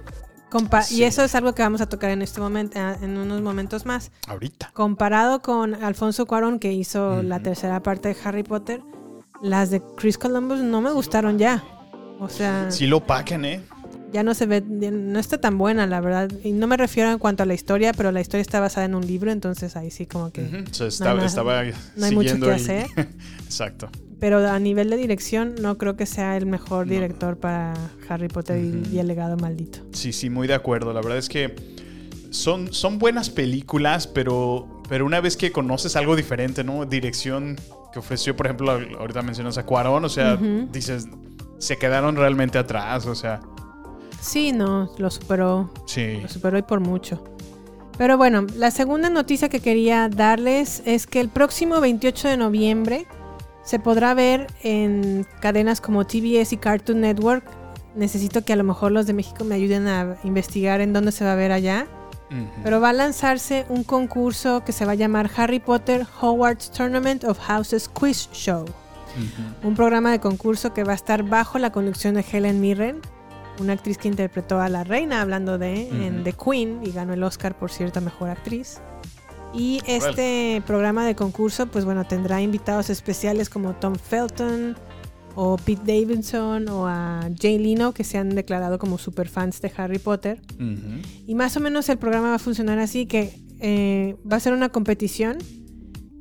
Compa- 0.53 0.83
Sí. 0.83 0.97
Y 0.99 1.03
eso 1.03 1.23
es 1.23 1.33
algo 1.35 1.55
que 1.55 1.63
vamos 1.63 1.81
a 1.81 1.87
tocar 1.89 2.11
en 2.11 2.21
este 2.21 2.39
momento, 2.39 2.77
ah, 2.79 2.95
en 3.01 3.17
unos 3.17 3.41
momentos 3.41 3.85
más. 3.87 4.11
Ahorita. 4.27 4.69
Comparado 4.73 5.41
con 5.41 5.73
Alfonso 5.83 6.25
Cuarón, 6.27 6.59
que 6.59 6.71
hizo 6.71 7.23
la 7.23 7.39
tercera 7.41 7.81
parte 7.81 8.09
de 8.09 8.17
Harry 8.23 8.43
Potter, 8.43 8.81
las 9.41 9.71
de 9.71 9.81
Chris 9.97 10.17
Columbus 10.17 10.59
no 10.59 10.79
me 10.81 10.91
gustaron 10.91 11.39
ya. 11.39 11.63
O 12.19 12.29
sea, 12.29 12.69
Sí 12.71 12.85
lo 12.87 13.03
pacan, 13.05 13.43
¿eh? 13.45 13.61
ya 14.13 14.21
no 14.21 14.35
se 14.35 14.45
ve, 14.45 14.61
no 14.61 15.17
está 15.17 15.41
tan 15.41 15.57
buena, 15.57 15.87
la 15.87 15.99
verdad. 15.99 16.29
Y 16.43 16.51
no 16.51 16.67
me 16.67 16.77
refiero 16.77 17.09
en 17.11 17.17
cuanto 17.17 17.41
a 17.41 17.45
la 17.47 17.55
historia, 17.55 17.93
pero 17.93 18.11
la 18.11 18.21
historia 18.21 18.43
está 18.43 18.59
basada 18.59 18.85
en 18.85 18.93
un 18.93 19.07
libro, 19.07 19.31
entonces 19.31 19.75
ahí 19.75 19.89
sí 19.89 20.05
como 20.05 20.31
que... 20.31 20.43
No 21.17 21.25
estaba, 21.25 21.63
no 21.95 22.05
hay 22.05 22.11
mucho 22.13 22.39
que 22.39 22.51
hacer. 22.51 22.87
Exacto. 23.43 23.89
Pero 24.23 24.37
a 24.49 24.57
nivel 24.57 24.89
de 24.89 24.95
dirección, 24.95 25.55
no 25.61 25.77
creo 25.77 25.97
que 25.97 26.05
sea 26.05 26.37
el 26.37 26.45
mejor 26.45 26.87
director 26.87 27.35
para 27.35 27.73
Harry 28.07 28.29
Potter 28.29 28.57
y- 28.63 28.95
y 28.95 28.99
el 28.99 29.07
legado 29.09 29.35
maldito. 29.35 29.79
Sí, 29.91 30.13
sí, 30.13 30.29
muy 30.29 30.47
de 30.47 30.53
acuerdo. 30.53 30.93
La 30.93 31.01
verdad 31.01 31.17
es 31.17 31.27
que 31.27 31.53
son, 32.29 32.71
son 32.71 32.99
buenas 32.99 33.29
películas, 33.29 34.07
pero, 34.07 34.81
pero 34.87 35.05
una 35.05 35.19
vez 35.19 35.35
que 35.35 35.51
conoces 35.51 35.97
algo 35.97 36.15
diferente, 36.15 36.63
¿no? 36.63 36.85
Dirección 36.85 37.57
que 37.91 37.99
ofreció, 37.99 38.33
por 38.33 38.45
ejemplo, 38.45 38.71
ahorita 38.97 39.21
mencionas 39.23 39.57
a 39.57 39.65
Cuarón, 39.65 40.05
o 40.05 40.09
sea, 40.09 40.37
dices, 40.71 41.05
se 41.57 41.77
quedaron 41.77 42.15
realmente 42.15 42.57
atrás, 42.57 43.05
o 43.07 43.15
sea, 43.15 43.41
Sí, 44.21 44.53
no, 44.53 44.89
lo 44.99 45.11
superó. 45.11 45.69
sí. 45.85 46.19
Lo 46.21 46.29
superó 46.29 46.57
y 46.57 46.61
por 46.61 46.79
mucho. 46.79 47.21
Pero 47.97 48.17
bueno, 48.17 48.47
la 48.55 48.71
segunda 48.71 49.09
noticia 49.09 49.49
que 49.49 49.59
quería 49.59 50.07
darles 50.07 50.81
es 50.85 51.07
que 51.07 51.19
el 51.19 51.27
próximo 51.27 51.81
28 51.81 52.29
de 52.29 52.37
noviembre 52.37 53.05
se 53.63 53.79
podrá 53.79 54.13
ver 54.13 54.47
en 54.61 55.25
cadenas 55.39 55.81
como 55.81 56.05
TBS 56.05 56.53
y 56.53 56.57
Cartoon 56.57 57.01
Network. 57.01 57.45
Necesito 57.95 58.43
que 58.43 58.53
a 58.53 58.55
lo 58.55 58.63
mejor 58.63 58.91
los 58.91 59.05
de 59.05 59.13
México 59.13 59.43
me 59.43 59.55
ayuden 59.55 59.87
a 59.87 60.17
investigar 60.23 60.81
en 60.81 60.93
dónde 60.93 61.11
se 61.11 61.23
va 61.23 61.33
a 61.33 61.35
ver 61.35 61.51
allá. 61.51 61.87
Pero 62.63 62.81
va 62.81 62.89
a 62.89 62.93
lanzarse 62.93 63.63
un 63.69 63.83
concurso 63.83 64.63
que 64.65 64.71
se 64.71 64.85
va 64.85 64.93
a 64.93 64.95
llamar 64.95 65.29
Harry 65.37 65.59
Potter 65.59 66.07
Hogwarts 66.19 66.71
Tournament 66.71 67.23
of 67.25 67.37
Houses 67.37 67.87
Quiz 67.87 68.27
Show. 68.31 68.65
Un 69.61 69.75
programa 69.75 70.11
de 70.11 70.19
concurso 70.19 70.73
que 70.73 70.83
va 70.83 70.93
a 70.93 70.95
estar 70.95 71.21
bajo 71.21 71.59
la 71.59 71.71
conducción 71.71 72.15
de 72.15 72.25
Helen 72.29 72.59
Mirren, 72.59 73.01
una 73.59 73.73
actriz 73.73 73.99
que 73.99 74.07
interpretó 74.07 74.59
a 74.59 74.69
la 74.69 74.83
reina, 74.83 75.21
hablando 75.21 75.59
de 75.59 75.89
en. 75.89 76.23
The 76.23 76.33
Queen, 76.33 76.81
y 76.83 76.91
ganó 76.91 77.13
el 77.13 77.21
Oscar 77.21 77.55
por 77.55 77.69
cierta 77.69 78.01
mejor 78.01 78.31
actriz. 78.31 78.81
Y 79.53 79.81
este 79.85 80.63
programa 80.65 81.05
de 81.05 81.15
concurso, 81.15 81.67
pues 81.67 81.85
bueno, 81.85 82.05
tendrá 82.05 82.41
invitados 82.41 82.89
especiales 82.89 83.49
como 83.49 83.73
Tom 83.73 83.95
Felton 83.95 84.75
o 85.35 85.57
Pete 85.57 85.81
Davidson 85.85 86.69
o 86.69 86.87
a 86.87 87.29
Jay 87.39 87.59
Leno, 87.59 87.93
que 87.93 88.03
se 88.03 88.17
han 88.17 88.29
declarado 88.29 88.79
como 88.79 88.97
superfans 88.97 89.61
de 89.61 89.71
Harry 89.77 89.99
Potter. 89.99 90.41
Y 91.27 91.35
más 91.35 91.55
o 91.57 91.59
menos 91.59 91.89
el 91.89 91.97
programa 91.97 92.29
va 92.29 92.35
a 92.35 92.39
funcionar 92.39 92.79
así, 92.79 93.05
que 93.05 93.33
eh, 93.59 94.15
va 94.29 94.37
a 94.37 94.39
ser 94.39 94.53
una 94.53 94.69
competición 94.69 95.37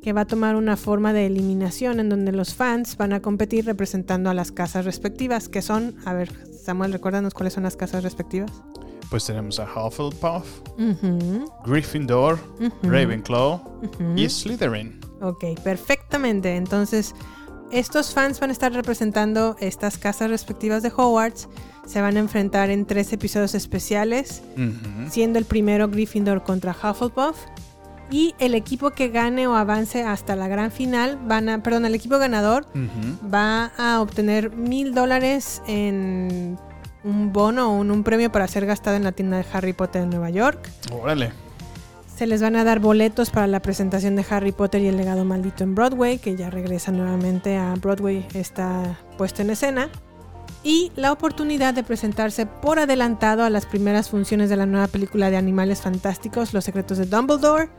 que 0.01 0.13
va 0.13 0.21
a 0.21 0.25
tomar 0.25 0.55
una 0.55 0.75
forma 0.75 1.13
de 1.13 1.25
eliminación 1.25 1.99
en 1.99 2.09
donde 2.09 2.33
los 2.33 2.53
fans 2.53 2.97
van 2.97 3.13
a 3.13 3.21
competir 3.21 3.65
representando 3.65 4.29
a 4.29 4.33
las 4.33 4.51
casas 4.51 4.83
respectivas, 4.83 5.47
que 5.47 5.61
son, 5.61 5.95
a 6.05 6.13
ver, 6.13 6.29
Samuel, 6.63 6.91
recuérdanos 6.91 7.33
cuáles 7.33 7.53
son 7.53 7.63
las 7.63 7.77
casas 7.77 8.03
respectivas. 8.03 8.51
Pues 9.13 9.25
tenemos 9.25 9.59
a 9.59 9.65
Hufflepuff, 9.65 10.61
Gryffindor. 11.67 12.39
Ravenclaw 12.81 13.61
y 14.15 14.27
Slytherin. 14.27 14.99
Ok, 15.21 15.45
perfectamente. 15.63 16.55
Entonces, 16.55 17.13
estos 17.71 18.11
fans 18.11 18.39
van 18.39 18.49
a 18.49 18.53
estar 18.53 18.73
representando 18.73 19.55
estas 19.59 19.99
casas 19.99 20.31
respectivas 20.31 20.81
de 20.81 20.91
Hogwarts. 20.97 21.47
Se 21.85 22.01
van 22.01 22.17
a 22.17 22.21
enfrentar 22.21 22.71
en 22.71 22.87
tres 22.87 23.13
episodios 23.13 23.53
especiales. 23.53 24.41
Siendo 25.11 25.37
el 25.37 25.45
primero 25.45 25.87
Gryffindor 25.89 26.41
contra 26.41 26.71
Hufflepuff. 26.71 27.37
Y 28.09 28.33
el 28.39 28.55
equipo 28.55 28.89
que 28.89 29.09
gane 29.09 29.45
o 29.45 29.55
avance 29.55 30.01
hasta 30.01 30.35
la 30.35 30.47
gran 30.47 30.71
final, 30.71 31.19
van 31.27 31.49
a, 31.49 31.61
perdón, 31.61 31.85
el 31.85 31.93
equipo 31.93 32.17
ganador 32.17 32.65
va 33.31 33.73
a 33.77 34.01
obtener 34.01 34.55
mil 34.55 34.95
dólares 34.95 35.61
en 35.67 36.57
un 37.03 37.33
bono 37.33 37.77
o 37.77 37.81
en 37.81 37.91
un 37.91 38.03
premio 38.03 38.31
para 38.31 38.47
ser 38.47 38.65
gastado 38.65 38.95
en 38.95 39.03
la 39.03 39.11
tienda 39.11 39.37
de 39.37 39.45
Harry 39.51 39.73
Potter 39.73 40.03
en 40.03 40.09
Nueva 40.09 40.29
York. 40.29 40.69
Órale. 40.91 41.31
Se 42.15 42.27
les 42.27 42.41
van 42.41 42.55
a 42.55 42.63
dar 42.63 42.79
boletos 42.79 43.31
para 43.31 43.47
la 43.47 43.61
presentación 43.61 44.15
de 44.15 44.25
Harry 44.29 44.51
Potter 44.51 44.81
y 44.81 44.87
el 44.87 44.97
legado 44.97 45.25
maldito 45.25 45.63
en 45.63 45.73
Broadway, 45.73 46.19
que 46.19 46.35
ya 46.35 46.49
regresa 46.49 46.91
nuevamente 46.91 47.57
a 47.57 47.73
Broadway, 47.75 48.27
está 48.33 48.99
puesto 49.17 49.41
en 49.41 49.49
escena. 49.49 49.89
Y 50.63 50.91
la 50.95 51.11
oportunidad 51.11 51.73
de 51.73 51.83
presentarse 51.83 52.45
por 52.45 52.79
adelantado 52.79 53.43
a 53.43 53.49
las 53.49 53.65
primeras 53.65 54.09
funciones 54.09 54.49
de 54.49 54.55
la 54.55 54.65
nueva 54.65 54.87
película 54.87 55.29
de 55.29 55.37
Animales 55.37 55.81
Fantásticos, 55.81 56.53
Los 56.53 56.63
Secretos 56.63 56.99
de 56.99 57.05
Dumbledore. 57.05 57.69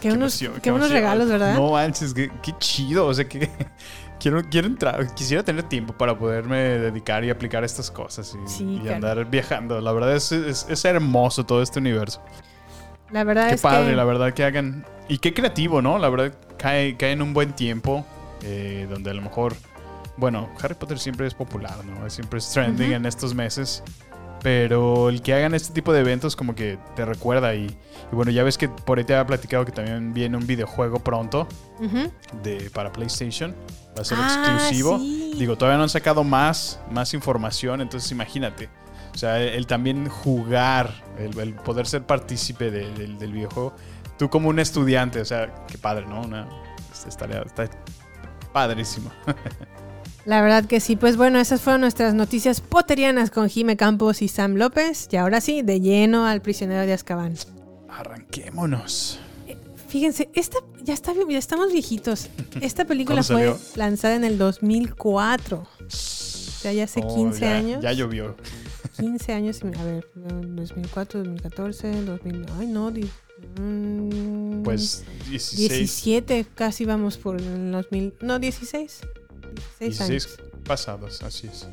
Qué, 0.00 0.12
unos, 0.12 0.40
emoción, 0.40 0.62
qué 0.62 0.70
unos 0.70 0.90
regalos, 0.90 1.28
¿verdad? 1.28 1.56
No 1.56 1.72
manches, 1.72 2.14
qué, 2.14 2.30
qué 2.40 2.54
chido. 2.58 3.06
O 3.06 3.12
sea, 3.12 3.28
que 3.28 3.50
quiero, 4.20 4.42
quiero 4.50 4.66
entrar. 4.66 5.14
Quisiera 5.14 5.42
tener 5.42 5.64
tiempo 5.64 5.92
para 5.92 6.18
poderme 6.18 6.56
dedicar 6.56 7.24
y 7.24 7.30
aplicar 7.30 7.64
estas 7.64 7.90
cosas 7.90 8.36
y, 8.44 8.48
Sí, 8.48 8.64
y 8.76 8.80
claro. 8.80 8.96
andar 8.96 9.24
viajando. 9.30 9.80
La 9.80 9.92
verdad 9.92 10.14
es, 10.14 10.32
es, 10.32 10.66
es 10.68 10.84
hermoso 10.84 11.44
todo 11.44 11.62
este 11.62 11.78
universo. 11.78 12.22
La 13.10 13.24
verdad 13.24 13.48
Qué 13.48 13.54
es 13.54 13.60
padre, 13.62 13.90
que 13.90 13.96
la 13.96 14.04
verdad 14.04 14.32
que 14.34 14.44
hagan. 14.44 14.84
Y 15.08 15.18
qué 15.18 15.32
creativo, 15.32 15.80
¿no? 15.80 15.98
La 15.98 16.08
verdad 16.10 16.34
cae, 16.58 16.96
cae 16.96 17.12
en 17.12 17.22
un 17.22 17.32
buen 17.32 17.54
tiempo 17.54 18.04
eh, 18.42 18.86
donde 18.90 19.10
a 19.10 19.14
lo 19.14 19.22
mejor. 19.22 19.54
Bueno, 20.16 20.48
Harry 20.60 20.74
Potter 20.74 20.98
siempre 20.98 21.26
es 21.26 21.34
popular, 21.34 21.84
¿no? 21.84 22.10
Siempre 22.10 22.40
es 22.40 22.50
trending 22.50 22.92
en 22.92 23.06
estos 23.06 23.34
meses. 23.34 23.82
Pero 24.42 25.08
el 25.08 25.20
que 25.20 25.34
hagan 25.34 25.52
este 25.54 25.72
tipo 25.72 25.92
de 25.92 26.00
eventos 26.00 26.36
como 26.36 26.54
que 26.54 26.78
te 26.94 27.04
recuerda 27.04 27.54
y, 27.56 27.64
y 27.66 28.14
bueno, 28.14 28.30
ya 28.30 28.44
ves 28.44 28.56
que 28.56 28.68
por 28.68 28.98
ahí 28.98 29.04
te 29.04 29.14
había 29.14 29.26
platicado 29.26 29.64
que 29.64 29.72
también 29.72 30.14
viene 30.14 30.36
un 30.36 30.46
videojuego 30.46 31.00
pronto 31.00 31.48
de, 32.42 32.70
para 32.70 32.92
PlayStation. 32.92 33.54
Va 33.96 34.02
a 34.02 34.04
ser 34.04 34.18
Ah, 34.20 34.28
exclusivo. 34.54 34.98
sí. 34.98 35.32
Digo, 35.38 35.56
todavía 35.58 35.76
no 35.78 35.82
han 35.84 35.88
sacado 35.88 36.22
más, 36.22 36.78
más 36.90 37.14
información, 37.14 37.80
entonces 37.80 38.10
imagínate. 38.12 38.68
O 39.12 39.18
sea, 39.18 39.40
el, 39.40 39.48
el 39.48 39.66
también 39.66 40.08
jugar, 40.08 40.92
el, 41.18 41.36
el 41.40 41.54
poder 41.54 41.86
ser 41.88 42.04
partícipe 42.04 42.70
de- 42.70 42.92
del- 42.92 43.18
del 43.18 43.32
videojuego. 43.32 43.74
Tú 44.18 44.30
como 44.30 44.48
un 44.50 44.60
estudiante, 44.60 45.20
o 45.20 45.24
sea, 45.24 45.64
qué 45.66 45.78
padre, 45.78 46.06
¿no? 46.06 46.20
Una, 46.22 46.48
estaría, 47.08 47.40
está 47.40 47.68
padrísimo. 48.52 49.10
La 50.28 50.42
verdad 50.42 50.66
que 50.66 50.78
sí, 50.80 50.94
pues 50.94 51.16
bueno, 51.16 51.40
esas 51.40 51.62
fueron 51.62 51.80
nuestras 51.80 52.12
noticias 52.12 52.60
poterianas 52.60 53.30
con 53.30 53.48
Jime 53.48 53.78
Campos 53.78 54.20
y 54.20 54.28
Sam 54.28 54.56
López. 54.56 55.08
Y 55.10 55.16
ahora 55.16 55.40
sí, 55.40 55.62
de 55.62 55.80
lleno 55.80 56.26
al 56.26 56.42
prisionero 56.42 56.82
de 56.84 56.92
Azkaban. 56.92 57.34
Arranquémonos. 57.88 59.20
Fíjense, 59.88 60.28
esta 60.34 60.58
ya 60.84 60.92
está 60.92 61.14
ya 61.30 61.38
estamos 61.38 61.72
viejitos. 61.72 62.28
Esta 62.60 62.84
película 62.84 63.22
¿Cuándo 63.26 63.54
fue 63.56 63.78
lanzada 63.78 64.16
en 64.16 64.24
el 64.24 64.36
2004. 64.36 65.60
O 65.60 65.66
sea, 65.88 66.74
ya 66.74 66.84
hace 66.84 67.00
Oh, 67.02 67.14
15 67.14 67.40
ya- 67.40 67.56
años. 67.56 67.82
Ya 67.82 67.92
llovió. 67.94 68.36
15 69.00 69.32
años. 69.32 69.62
A 69.62 69.84
ver, 69.84 70.06
2004, 70.14 71.20
2014, 71.20 72.02
2000. 72.02 72.44
Ay, 72.58 72.66
no. 72.66 72.90
di- 72.90 73.08
mm, 73.58 74.62
Pues 74.62 75.04
16. 75.30 75.68
17, 75.78 76.44
casi 76.54 76.84
vamos 76.84 77.16
por 77.16 77.40
el 77.40 77.72
2000. 77.72 78.12
No, 78.20 78.38
16. 78.38 79.00
16 79.80 80.00
años. 80.00 80.08
16 80.10 80.38
pasados, 80.64 81.22
así 81.22 81.46
es. 81.48 81.68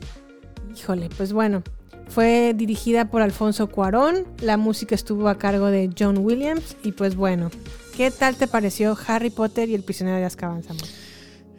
Híjole, 0.75 1.09
pues 1.15 1.33
bueno. 1.33 1.63
Fue 2.07 2.53
dirigida 2.55 3.09
por 3.09 3.23
Alfonso 3.23 3.65
Cuarón. 3.67 4.27
La 4.39 4.57
música 4.57 4.93
estuvo 4.93 5.27
a 5.27 5.39
cargo 5.39 5.67
de 5.67 5.89
John 5.97 6.19
Williams. 6.19 6.77
Y 6.83 6.91
pues 6.91 7.15
bueno, 7.15 7.49
¿qué 7.97 8.11
tal 8.11 8.35
te 8.35 8.47
pareció 8.47 8.95
Harry 9.07 9.31
Potter 9.31 9.69
y 9.69 9.73
el 9.75 9.81
prisionero 9.81 10.17
de 10.17 10.25
Azkaban, 10.25 10.61
Samuel? 10.63 10.85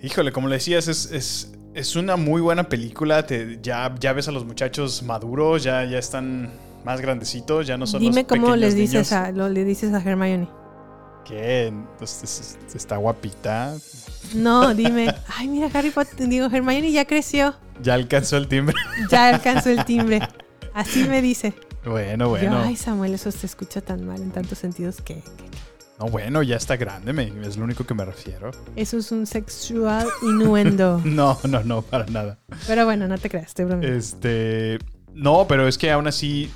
Híjole, 0.05 0.31
como 0.31 0.47
le 0.47 0.55
decías, 0.55 0.87
es, 0.87 1.11
es, 1.11 1.51
es 1.75 1.97
una 1.97 2.15
muy 2.17 2.41
buena 2.41 2.69
película. 2.69 3.27
Te- 3.27 3.59
ya, 3.61 3.93
ya 3.99 4.13
ves 4.13 4.29
a 4.29 4.31
los 4.33 4.45
muchachos 4.45 5.03
maduros, 5.03 5.65
ya, 5.65 5.85
ya 5.85 5.99
están 5.99 6.53
más 6.85 7.01
grandecitos, 7.01 7.67
ya 7.67 7.77
no 7.77 7.85
son 7.89 7.99
Dime 8.01 8.21
los 8.23 8.29
cómo 8.29 8.43
pequeños 8.43 8.59
les 8.61 8.75
dices 8.77 9.11
niños. 9.11 9.13
a, 9.13 9.33
lo, 9.33 9.49
le 9.49 9.65
dices 9.65 9.93
a 9.93 9.99
Hermione. 10.01 10.49
Entonces, 11.29 12.57
está 12.73 12.97
guapita. 12.99 13.75
No, 14.35 14.75
dime. 14.75 15.15
Ay, 15.37 15.49
mira, 15.49 15.69
Harry 15.73 15.91
Potter. 15.91 16.29
Digo, 16.29 16.47
Hermione 16.47 16.91
ya 16.93 17.05
creció. 17.07 17.55
Ya 17.83 17.95
alcanzó 17.95 18.37
el 18.37 18.49
timbre. 18.49 18.75
Ya 19.11 19.29
alcanzó 19.29 19.71
el 19.71 19.85
timbre. 19.85 20.21
Así 20.75 21.05
me 21.05 21.23
dice. 21.23 21.55
bueno, 21.85 22.25
Yo, 22.25 22.31
bueno. 22.31 22.59
ay, 22.65 22.77
Samuel, 22.77 23.15
eso 23.15 23.31
se 23.31 23.47
escucha 23.47 23.81
tan 23.81 24.07
mal 24.07 24.21
en 24.21 24.31
tantos 24.31 24.59
sentidos 24.59 25.01
que, 25.01 25.17
que- 25.17 25.23
No, 25.99 26.07
bueno, 26.07 26.43
ya 26.43 26.57
está 26.57 26.77
grande, 26.77 27.13
me- 27.13 27.33
es 27.47 27.57
lo 27.57 27.65
único 27.65 27.85
que 27.85 27.95
me 27.95 28.05
refiero. 28.05 28.51
eso 28.77 28.99
es 28.99 29.11
un 29.13 29.27
sexual 29.27 30.07
innuendo. 30.23 31.01
No, 31.05 31.39
no, 31.49 31.63
no, 31.65 31.83
para 31.83 32.07
nada. 32.07 32.39
Pero 32.67 32.85
bueno, 32.85 33.07
no 33.09 33.17
te 33.19 33.31
creas, 33.31 33.47
estoy 33.47 33.65
bromeando. 33.67 33.97
Este. 33.97 34.79
No, 35.15 35.47
pero 35.49 35.67
es 35.67 35.79
que 35.79 35.91
aún 35.91 36.07
así, 36.07 36.51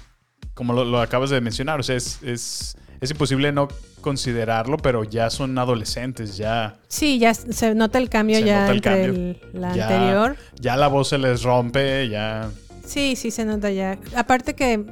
como 0.54 0.72
lo, 0.74 0.84
lo 0.84 1.00
acabas 1.00 1.30
de 1.30 1.40
mencionar, 1.40 1.80
o 1.80 1.82
sea, 1.82 1.96
es, 1.96 2.18
es, 2.22 2.76
es 3.00 3.10
imposible 3.10 3.52
no 3.52 3.68
considerarlo, 4.00 4.76
pero 4.76 5.04
ya 5.04 5.30
son 5.30 5.56
adolescentes, 5.58 6.36
ya. 6.36 6.76
Sí, 6.88 7.18
ya 7.18 7.34
se 7.34 7.74
nota 7.74 7.98
el 7.98 8.08
cambio 8.08 8.36
Se 8.36 8.44
ya 8.44 8.60
nota 8.60 8.70
el 8.70 8.76
entre 8.78 8.90
cambio. 8.90 9.10
el- 9.10 9.40
la 9.60 9.74
ya- 9.74 9.82
anterior. 9.88 10.36
Ya 10.60 10.76
la 10.76 10.88
voz 10.88 11.08
se 11.08 11.18
les 11.18 11.42
rompe, 11.42 12.08
ya. 12.08 12.50
Sí, 12.84 13.14
sí 13.16 13.30
se 13.30 13.44
nota 13.44 13.70
ya. 13.70 13.98
Aparte 14.16 14.54
que 14.54 14.84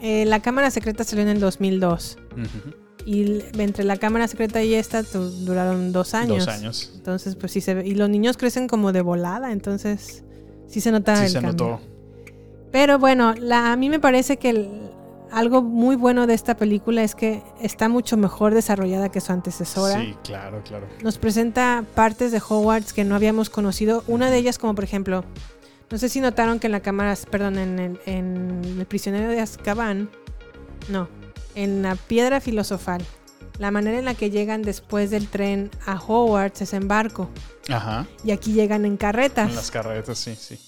eh, 0.00 0.24
la 0.26 0.40
cámara 0.40 0.70
secreta 0.70 1.04
salió 1.04 1.22
en 1.22 1.28
el 1.30 1.40
2002. 1.40 2.18
Ujú. 2.32 2.74
Y 3.04 3.22
l- 3.22 3.44
entre 3.58 3.84
la 3.84 3.96
cámara 3.96 4.26
secreta 4.28 4.62
y 4.62 4.74
esta 4.74 5.02
duraron 5.02 5.92
dos 5.92 6.14
años. 6.14 6.38
Dos 6.46 6.48
años. 6.48 6.92
Entonces, 6.96 7.36
pues 7.36 7.52
sí 7.52 7.60
se 7.60 7.74
ve. 7.74 7.86
Y 7.86 7.94
los 7.94 8.08
niños 8.08 8.36
crecen 8.36 8.68
como 8.68 8.92
de 8.92 9.00
volada, 9.00 9.52
entonces 9.52 10.24
sí 10.68 10.80
se 10.80 10.90
nota 10.92 11.16
Sí 11.16 11.24
el 11.24 11.28
se 11.30 11.34
cambio. 11.40 11.52
notó. 11.52 11.80
Pero 12.70 12.98
bueno, 12.98 13.34
la, 13.38 13.72
a 13.72 13.76
mí 13.76 13.88
me 13.90 13.98
parece 14.00 14.36
que 14.38 14.50
el- 14.50 14.68
algo 15.32 15.62
muy 15.62 15.96
bueno 15.96 16.26
de 16.26 16.34
esta 16.34 16.56
película 16.56 17.02
es 17.02 17.14
que 17.14 17.42
está 17.60 17.88
mucho 17.88 18.16
mejor 18.16 18.54
desarrollada 18.54 19.10
que 19.10 19.20
su 19.20 19.32
antecesora. 19.32 20.00
Sí, 20.00 20.14
claro, 20.22 20.62
claro. 20.62 20.86
Nos 21.02 21.18
presenta 21.18 21.84
partes 21.94 22.32
de 22.32 22.38
Hogwarts 22.46 22.92
que 22.92 23.04
no 23.04 23.14
habíamos 23.14 23.50
conocido. 23.50 24.04
Una 24.06 24.30
de 24.30 24.36
ellas, 24.36 24.58
como 24.58 24.74
por 24.74 24.84
ejemplo, 24.84 25.24
no 25.90 25.98
sé 25.98 26.08
si 26.08 26.20
notaron 26.20 26.60
que 26.60 26.68
en 26.68 26.72
la 26.72 26.80
cámara, 26.80 27.16
perdón, 27.30 27.58
en 27.58 27.78
el, 27.78 28.00
en 28.06 28.76
el 28.78 28.86
prisionero 28.86 29.30
de 29.30 29.40
Azkaban, 29.40 30.10
no, 30.88 31.08
en 31.54 31.82
la 31.82 31.96
piedra 31.96 32.40
filosofal, 32.40 33.02
la 33.58 33.70
manera 33.70 33.98
en 33.98 34.04
la 34.04 34.14
que 34.14 34.30
llegan 34.30 34.62
después 34.62 35.10
del 35.10 35.28
tren 35.28 35.70
a 35.86 35.98
Hogwarts 35.98 36.62
es 36.62 36.74
en 36.74 36.88
barco. 36.88 37.30
Ajá. 37.68 38.06
Y 38.24 38.32
aquí 38.32 38.52
llegan 38.52 38.84
en 38.84 38.96
carretas. 38.96 39.48
En 39.48 39.56
las 39.56 39.70
carretas, 39.70 40.18
sí, 40.18 40.34
sí. 40.34 40.58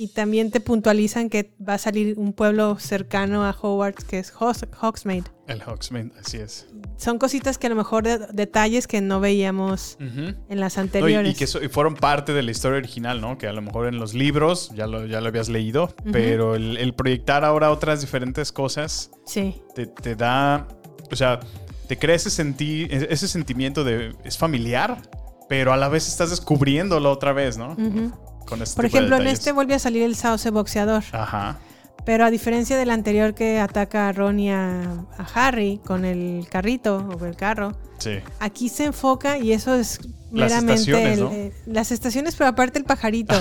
Y 0.00 0.06
también 0.14 0.52
te 0.52 0.60
puntualizan 0.60 1.28
que 1.28 1.52
va 1.60 1.74
a 1.74 1.78
salir 1.78 2.14
un 2.18 2.32
pueblo 2.32 2.78
cercano 2.78 3.44
a 3.44 3.50
Hogwarts 3.50 4.04
que 4.04 4.20
es 4.20 4.32
Hogsmeade. 4.32 5.24
El 5.48 5.60
Hogsmeade, 5.60 6.12
así 6.24 6.36
es. 6.36 6.68
Son 6.96 7.18
cositas 7.18 7.58
que 7.58 7.66
a 7.66 7.70
lo 7.70 7.74
mejor 7.74 8.04
de- 8.04 8.28
detalles 8.32 8.86
que 8.86 9.00
no 9.00 9.18
veíamos 9.18 9.96
Ujú. 10.00 10.36
en 10.48 10.60
las 10.60 10.76
No, 10.76 10.82
y- 10.82 10.86
anteriores. 10.86 11.34
y, 11.34 11.36
que 11.36 11.48
so- 11.48 11.60
y 11.60 11.68
fueron 11.68 11.96
parte 11.96 12.32
de 12.32 12.42
la 12.44 12.52
historia 12.52 12.78
original, 12.78 13.20
¿no? 13.20 13.38
Que 13.38 13.48
a 13.48 13.52
lo 13.52 13.60
mejor 13.60 13.88
en 13.88 13.98
los 13.98 14.14
libros 14.14 14.70
ya 14.76 14.86
lo, 14.86 15.04
ya 15.04 15.20
lo 15.20 15.26
habías 15.26 15.48
leído, 15.48 15.86
Ujú. 16.02 16.12
pero 16.12 16.54
el, 16.54 16.76
el 16.76 16.94
proyectar 16.94 17.44
ahora 17.44 17.72
otras 17.72 18.00
diferentes 18.00 18.52
cosas 18.52 19.10
Sí. 19.26 19.60
te, 19.74 19.86
te 19.88 20.14
da, 20.14 20.68
o 21.10 21.16
sea, 21.16 21.40
te 21.88 21.98
crea 21.98 22.14
ese, 22.14 22.30
senti- 22.30 22.86
ese 22.88 23.26
sentimiento 23.26 23.82
de, 23.82 24.14
es 24.22 24.38
familiar, 24.38 25.02
pero 25.48 25.72
a 25.72 25.76
la 25.76 25.88
vez 25.88 26.06
estás 26.06 26.30
descubriéndolo 26.30 27.10
otra 27.10 27.32
vez, 27.32 27.56
¿no? 27.58 27.72
Ujú. 27.72 28.12
Con 28.48 28.62
este 28.62 28.76
Por 28.76 28.86
tipo 28.86 28.98
de 28.98 29.04
ejemplo, 29.06 29.16
en 29.22 29.26
este 29.28 29.52
vuelve 29.52 29.74
a 29.74 29.78
salir 29.78 30.02
el 30.02 30.16
sauce 30.16 30.50
boxeador. 30.50 31.04
Ajá. 31.12 31.58
Pero 32.04 32.24
a 32.24 32.30
diferencia 32.30 32.76
del 32.78 32.90
anterior 32.90 33.34
que 33.34 33.60
ataca 33.60 34.08
a 34.08 34.12
Ron 34.12 34.40
y 34.40 34.50
a, 34.50 34.82
a 35.18 35.26
Harry 35.34 35.78
con 35.84 36.04
el 36.06 36.46
carrito 36.48 36.96
o 37.20 37.24
el 37.26 37.36
carro, 37.36 37.76
Sí. 37.98 38.20
aquí 38.40 38.68
se 38.68 38.84
enfoca 38.86 39.38
y 39.38 39.52
eso 39.52 39.74
es 39.74 40.00
Las 40.30 40.52
estaciones, 40.52 41.18
el- 41.18 41.24
¿no? 41.24 41.30
eh, 41.32 41.52
las 41.66 41.90
estaciones, 41.90 42.36
pero 42.36 42.50
aparte 42.50 42.78
el 42.78 42.84
pajarito, 42.84 43.34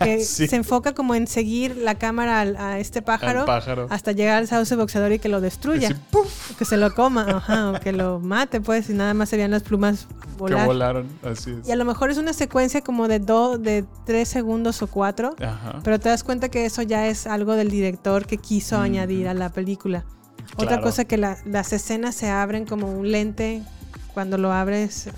que 0.00 0.20
Sí. 0.24 0.48
se 0.48 0.56
enfoca 0.56 0.94
como 0.94 1.14
en 1.14 1.26
seguir 1.26 1.76
la 1.76 1.96
cámara 1.96 2.40
a 2.40 2.78
este 2.78 3.02
pájaro, 3.02 3.44
hasta 3.90 4.12
llegar 4.12 4.36
al 4.38 4.48
sauce 4.48 4.74
boxeador 4.76 5.12
y 5.12 5.18
que 5.18 5.28
lo 5.28 5.40
destruya, 5.42 5.90
o 6.12 6.56
que 6.56 6.64
se 6.64 6.78
lo 6.78 6.94
coma, 6.94 7.26
ajá, 7.28 7.72
o 7.72 7.80
que 7.80 7.92
lo 7.92 8.20
mate, 8.20 8.60
pues, 8.62 8.88
y 8.88 8.94
nada 8.94 9.12
más 9.12 9.28
se 9.28 9.36
vean 9.36 9.50
las 9.50 9.62
plumas 9.64 10.06
Que 10.32 10.38
volar. 10.38 10.66
volaron, 10.66 11.08
así 11.22 11.50
es. 11.60 11.68
Y 11.68 11.72
a 11.72 11.76
lo 11.76 11.84
mejor 11.84 12.10
es 12.10 12.16
una 12.16 12.32
secuencia 12.32 12.80
como 12.80 13.06
de 13.06 13.18
dos, 13.18 13.62
de 13.62 13.84
tres 14.06 14.28
segundos 14.28 14.80
o 14.80 14.86
cuatro. 14.86 15.36
Ajá. 15.40 15.80
Pero 15.84 16.00
te 16.00 16.08
das 16.08 16.24
cuenta 16.24 16.48
que 16.48 16.64
eso 16.64 16.80
ya 16.82 17.06
es 17.08 17.26
algo 17.26 17.54
del 17.54 17.70
director 17.70 18.26
que 18.26 18.38
quiso 18.38 18.78
añadir 18.78 19.28
a 19.28 19.34
la 19.34 19.50
película. 19.50 20.04
Otra 20.56 20.80
cosa 20.80 21.04
que 21.04 21.18
la- 21.18 21.36
las 21.44 21.72
escenas 21.74 22.14
se 22.14 22.30
abren 22.30 22.64
como 22.64 22.90
un 22.90 23.10
lente 23.12 23.62
cuando 24.14 24.38
lo 24.38 24.52
abres. 24.52 25.08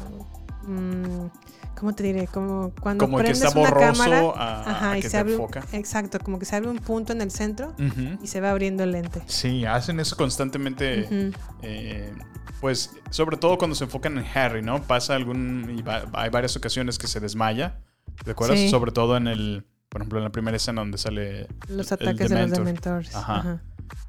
Mm, 0.66 1.30
¿Cómo 1.78 1.94
te 1.94 2.02
diré? 2.04 2.26
Como 2.26 2.72
cuando 2.80 3.04
Como 3.04 3.18
que 3.18 3.24
prendes 3.24 3.42
está 3.44 3.58
una 3.58 3.68
borroso 3.70 3.92
cámara. 4.04 4.20
a- 4.34 4.70
ajá, 4.70 4.90
a 4.92 4.98
y 4.98 5.02
que 5.02 5.10
se 5.10 5.18
abre 5.18 5.32
enfoca. 5.34 5.62
Exacto, 5.72 6.18
como 6.20 6.38
que 6.38 6.46
se 6.46 6.56
abre 6.56 6.70
un 6.70 6.78
punto 6.78 7.12
en 7.12 7.20
el 7.20 7.30
centro 7.30 7.74
y 8.22 8.26
se 8.26 8.40
va 8.40 8.50
abriendo 8.50 8.82
el 8.82 8.92
lente. 8.92 9.22
Sí, 9.26 9.64
hacen 9.66 10.00
eso 10.00 10.16
constantemente. 10.16 11.32
Eh, 11.62 12.14
pues, 12.60 12.92
sobre 13.10 13.36
todo 13.36 13.58
cuando 13.58 13.74
se 13.76 13.84
enfocan 13.84 14.16
en 14.16 14.24
Harry, 14.34 14.62
¿no? 14.62 14.82
Pasa 14.82 15.14
algún. 15.14 15.74
y 15.78 15.82
va- 15.82 16.04
hay 16.14 16.30
varias 16.30 16.56
ocasiones 16.56 16.96
que 16.98 17.06
se 17.08 17.20
desmaya. 17.20 17.80
¿Te 18.24 18.30
acuerdas? 18.30 18.58
Sí. 18.58 18.70
Sobre 18.70 18.90
todo 18.92 19.16
en 19.18 19.26
el. 19.28 19.66
Por 19.90 20.00
ejemplo, 20.00 20.18
en 20.18 20.24
la 20.24 20.30
primera 20.32 20.56
escena 20.56 20.80
donde 20.80 20.96
sale. 20.98 21.46
Los 21.68 21.92
el 21.92 21.94
ataques 21.94 22.16
de 22.16 22.22
los 22.22 22.30
Dementor. 22.30 22.58
dementores. 22.58 23.14
Ajá. 23.14 23.36
Ajá. 23.40 23.62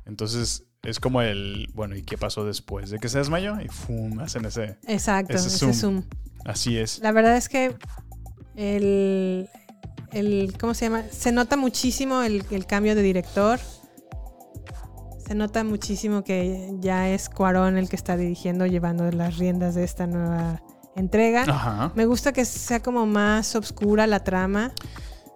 Entonces, 0.05 0.63
es 0.83 0.99
como 1.01 1.21
el. 1.21 1.69
Bueno, 1.73 1.95
¿y 1.97 2.03
qué 2.03 2.17
pasó 2.17 2.45
después 2.45 2.89
de 2.89 2.99
que 2.99 3.09
se 3.09 3.17
desmayó? 3.17 3.59
Y 3.59 3.67
¡fum! 3.67 4.19
Hacen 4.21 4.45
ese. 4.45 4.77
Exacto, 4.87 5.33
ese 5.35 5.73
zoom. 5.73 6.03
Así 6.47 6.77
es. 6.77 6.99
La 6.99 7.11
verdad 7.11 7.35
es 7.35 7.49
que 7.49 7.75
el, 8.55 9.49
el 10.13 10.57
¿cómo 10.57 10.73
se 10.73 10.85
llama? 10.85 11.03
Se 11.11 11.31
nota 11.31 11.57
muchísimo 11.57 12.23
el, 12.23 12.43
el 12.49 12.65
cambio 12.65 12.95
de 12.95 13.01
director. 13.03 13.59
Se 15.27 15.35
nota 15.35 15.65
muchísimo 15.65 16.23
que 16.23 16.73
ya 16.79 17.09
es 17.09 17.27
Cuarón 17.27 17.77
el 17.77 17.89
que 17.89 17.97
está 17.97 18.15
dirigiendo, 18.15 18.65
llevando 18.65 19.11
las 19.11 19.37
riendas 19.37 19.75
de 19.75 19.83
esta 19.83 20.07
nueva 20.07 20.61
entrega. 20.95 21.41
Ajá. 21.41 21.91
Me 21.95 22.05
gusta 22.05 22.31
que 22.31 22.45
sea 22.45 22.81
como 22.81 23.05
más 23.05 23.53
oscura 23.55 24.07
la 24.07 24.23
trama. 24.23 24.71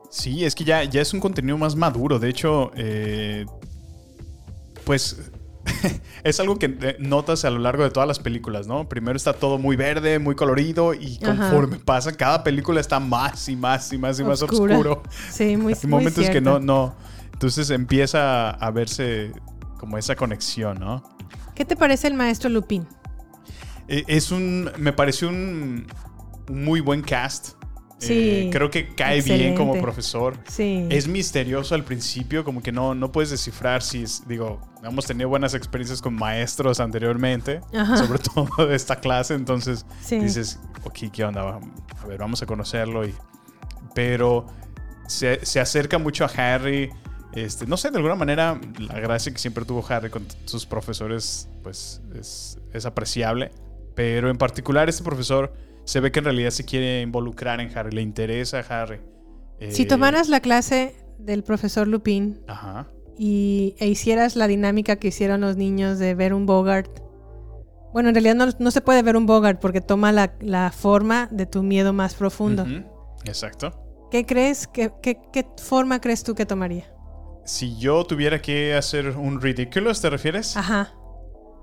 Sí, 0.09 0.45
es 0.45 0.55
que 0.55 0.63
ya, 0.63 0.85
ya 0.85 1.01
es 1.01 1.13
un 1.13 1.19
contenido 1.19 1.57
más 1.57 1.75
maduro. 1.75 2.19
De 2.19 2.29
hecho, 2.29 2.71
eh, 2.75 3.45
pues 4.85 5.30
es 6.23 6.39
algo 6.39 6.57
que 6.57 6.77
eh, 6.81 6.95
notas 6.99 7.45
a 7.45 7.49
lo 7.49 7.59
largo 7.59 7.83
de 7.83 7.89
todas 7.91 8.07
las 8.07 8.19
películas, 8.19 8.67
¿no? 8.67 8.87
Primero 8.89 9.17
está 9.17 9.33
todo 9.33 9.57
muy 9.57 9.75
verde, 9.75 10.19
muy 10.19 10.35
colorido 10.35 10.93
y 10.93 11.17
Ajá. 11.23 11.49
conforme 11.49 11.77
pasa, 11.77 12.11
cada 12.11 12.43
película 12.43 12.79
está 12.81 12.99
más 12.99 13.47
y 13.49 13.55
más 13.55 13.91
y 13.93 13.97
más 13.97 14.19
y 14.19 14.23
más 14.23 14.41
Oscura. 14.41 14.75
oscuro. 14.75 15.03
Sí, 15.31 15.57
muy 15.57 15.73
Hay 15.81 15.89
momentos 15.89 16.23
muy 16.25 16.33
que 16.33 16.41
no, 16.41 16.59
no. 16.59 16.95
Entonces 17.33 17.69
empieza 17.71 18.51
a 18.51 18.71
verse 18.71 19.31
como 19.79 19.97
esa 19.97 20.15
conexión, 20.15 20.79
¿no? 20.79 21.03
¿Qué 21.55 21.65
te 21.65 21.75
parece 21.75 22.07
el 22.07 22.13
maestro 22.13 22.49
Lupin? 22.49 22.87
Eh, 23.87 24.03
Es 24.07 24.31
un. 24.31 24.69
Me 24.77 24.93
pareció 24.93 25.29
un, 25.29 25.87
un 26.49 26.63
muy 26.63 26.79
buen 26.81 27.01
cast. 27.01 27.55
Sí, 28.01 28.47
Eh, 28.47 28.49
creo 28.51 28.69
que 28.71 28.95
cae 28.95 29.21
bien 29.21 29.53
como 29.55 29.75
excelente. 29.75 29.81
profesor. 29.81 30.37
Sí. 30.47 30.87
Es 30.89 31.07
misterioso 31.07 31.75
al 31.75 31.83
principio, 31.83 32.43
como 32.43 32.63
que 32.63 32.71
no, 32.71 32.95
no 32.95 33.11
puedes 33.11 33.29
descifrar 33.29 33.83
si 33.83 34.03
es. 34.03 34.27
Digo, 34.27 34.59
hemos 34.83 35.05
tenido 35.05 35.29
buenas 35.29 35.53
experiencias 35.53 36.01
con 36.01 36.15
maestros 36.15 36.79
anteriormente, 36.79 37.61
Ajá. 37.73 37.97
sobre 37.97 38.17
todo 38.33 38.65
de 38.67 38.75
esta 38.75 38.95
clase. 38.97 39.35
Entonces 39.35 39.85
Sí. 40.01 40.17
dices, 40.19 40.59
ok, 40.83 41.11
¿qué 41.13 41.23
onda? 41.23 41.59
A 42.01 42.05
ver, 42.07 42.17
vamos 42.17 42.41
a 42.41 42.45
conocerlo. 42.47 43.05
Y, 43.07 43.13
pero 43.93 44.47
se, 45.07 45.45
se 45.45 45.59
acerca 45.59 45.97
mucho 45.97 46.25
a 46.25 46.27
Harry. 46.27 46.89
Este, 47.33 47.65
no 47.65 47.77
sé, 47.77 47.91
de 47.91 47.97
alguna 47.97 48.15
manera, 48.15 48.59
la 48.79 48.99
gracia 48.99 49.31
que 49.31 49.37
siempre 49.37 49.63
tuvo 49.63 49.85
Harry 49.87 50.09
con 50.09 50.25
sus 50.45 50.65
profesores, 50.65 51.47
pues 51.63 52.01
es, 52.19 52.57
es 52.73 52.85
apreciable. 52.85 53.51
Pero 53.95 54.29
en 54.29 54.37
particular, 54.37 54.89
este 54.89 55.03
profesor 55.03 55.53
se 55.85 55.99
ve 55.99 56.11
que 56.11 56.19
en 56.19 56.25
realidad 56.25 56.49
se 56.51 56.65
quiere 56.65 57.01
involucrar 57.01 57.59
en 57.59 57.75
Harry, 57.77 57.91
le 57.91 58.01
interesa 58.01 58.59
a 58.59 58.81
Harry. 58.83 58.99
Si 59.69 59.83
Eh, 59.83 59.85
tomaras 59.85 60.29
la 60.29 60.39
clase 60.39 60.95
del 61.19 61.43
profesor 61.43 61.87
Lupin, 61.87 62.41
Ajá. 62.47 62.87
y, 63.17 63.75
e 63.79 63.87
hicieras 63.87 64.35
la 64.35 64.47
dinámica 64.47 64.95
que 64.95 65.09
hicieron 65.09 65.41
los 65.41 65.55
niños 65.57 65.99
de 65.99 66.15
ver 66.15 66.33
un 66.33 66.45
Bogart. 66.45 66.89
Bueno, 67.93 68.09
en 68.09 68.15
realidad 68.15 68.35
no, 68.35 68.47
no 68.57 68.71
se 68.71 68.81
puede 68.81 69.03
ver 69.03 69.17
un 69.17 69.25
Bogart 69.25 69.59
porque 69.59 69.81
toma 69.81 70.11
la, 70.11 70.33
la 70.39 70.71
forma 70.71 71.27
de 71.31 71.45
tu 71.45 71.61
miedo 71.61 71.93
más 71.93 72.15
profundo. 72.15 72.65
Exacto. 73.25 73.77
¿Qué 74.09 74.25
crees? 74.25 74.67
¿Qué, 74.67 74.91
qué, 75.01 75.19
qué 75.31 75.45
forma 75.61 75.99
crees 76.01 76.23
tú 76.23 76.33
que 76.33 76.45
tomaría? 76.45 76.85
Si 77.45 77.77
yo 77.77 78.03
tuviera 78.05 78.41
que 78.41 78.73
hacer 78.75 79.09
un 79.17 79.41
Ridiculous, 79.41 80.01
¿te 80.01 80.09
refieres? 80.09 80.55
Ajá. 80.57 80.93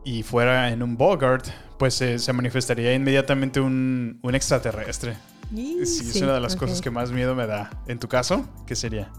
Y 0.09 0.23
fuera 0.23 0.71
en 0.71 0.83
un 0.83 0.97
Bogart, 0.97 1.45
pues 1.79 2.01
eh, 2.01 2.19
se 2.19 2.33
manifestaría 2.33 2.95
inmediatamente 2.95 3.61
un, 3.61 4.19
un 4.23 4.35
extraterrestre. 4.35 5.19
Y- 5.55 5.85
Sí, 5.85 5.87
es 6.09 6.13
sí, 6.15 6.23
una 6.23 6.33
de 6.33 6.41
las 6.41 6.57
cosas 6.57 6.81
que 6.81 6.91
más 6.91 7.13
miedo 7.13 7.35
me 7.35 7.47
da. 7.47 7.69
¿En 7.87 7.99
tu 7.99 8.09
caso? 8.09 8.49
¿Qué 8.67 8.75
sería? 8.75 9.11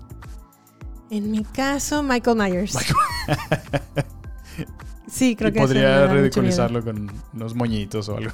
En 1.11 1.29
mi 1.29 1.43
caso, 1.43 2.01
Michael 2.01 2.37
Myers. 2.37 2.71
sí, 5.07 5.35
creo 5.35 5.49
y 5.49 5.53
que 5.53 5.59
podría 5.59 6.07
ridiculizarlo 6.07 6.83
con 6.83 7.11
unos 7.33 7.53
moñitos 7.53 8.09
o 8.09 8.17
algo. 8.17 8.31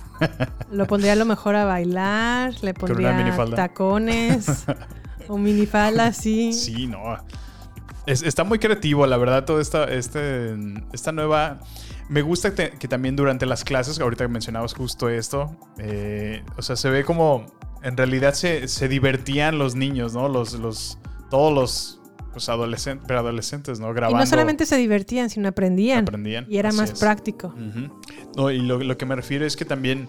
Lo 0.71 0.87
pondría 0.91 1.11
a 1.11 1.15
lo 1.17 1.25
mejor 1.25 1.57
a 1.57 1.65
bailar, 1.65 2.53
le 2.61 2.73
pondría 2.73 3.35
tacones 3.53 4.63
o 5.27 5.37
minifalda 5.37 6.07
así. 6.07 6.53
Sí, 6.53 6.87
no. 6.87 7.17
Es- 8.05 8.23
está 8.23 8.45
muy 8.45 8.59
creativo, 8.59 9.05
la 9.07 9.17
verdad, 9.17 9.43
toda 9.43 9.61
esta, 9.61 9.83
este, 9.91 10.55
esta 10.93 11.11
nueva... 11.11 11.59
Me 12.09 12.21
gusta 12.21 12.53
que, 12.53 12.69
que 12.71 12.87
también 12.87 13.15
durante 13.15 13.45
las 13.45 13.63
clases, 13.63 13.99
ahorita 13.99 14.25
que 14.25 14.31
mencionabas 14.31 14.73
justo 14.73 15.09
esto, 15.09 15.55
eh, 15.79 16.43
o 16.57 16.61
sea, 16.61 16.75
se 16.75 16.89
ve 16.89 17.03
como 17.03 17.45
en 17.81 17.97
realidad 17.97 18.33
se, 18.33 18.67
se 18.67 18.87
divertían 18.87 19.57
los 19.57 19.75
niños, 19.75 20.13
¿no? 20.13 20.29
Los, 20.29 20.53
los, 20.53 20.97
todos 21.31 21.53
los 21.53 21.99
pues, 22.31 22.47
adolescentes, 22.49 23.07
preadolescentes, 23.07 23.79
¿no? 23.79 23.89
Y 23.91 23.93
Grabando. 23.95 24.19
no 24.19 24.25
solamente 24.27 24.65
se 24.65 24.77
divertían, 24.77 25.29
sino 25.29 25.47
aprendían. 25.47 25.99
Aprendían, 26.03 26.45
Y 26.49 26.57
era 26.57 26.69
así 26.69 26.77
más 26.77 26.91
es. 26.91 26.99
práctico. 26.99 27.53
No, 28.35 28.51
y 28.51 28.59
lo, 28.59 28.79
lo 28.79 28.97
que 28.97 29.05
me 29.05 29.15
refiero 29.15 29.45
es 29.45 29.55
que 29.55 29.65
también 29.65 30.07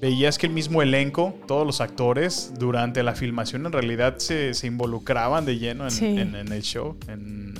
veías 0.00 0.38
que 0.38 0.46
el 0.46 0.52
mismo 0.52 0.82
elenco, 0.82 1.34
todos 1.48 1.66
los 1.66 1.80
actores, 1.80 2.52
durante 2.58 3.02
la 3.02 3.14
filmación 3.14 3.66
en 3.66 3.72
realidad 3.72 4.18
se, 4.18 4.54
se 4.54 4.66
involucraban 4.66 5.44
de 5.46 5.58
lleno 5.58 5.84
en, 5.84 5.90
Sí. 5.90 6.06
en- 6.06 6.34
en 6.36 6.52
el 6.52 6.62
show, 6.62 6.96
en- 7.08 7.54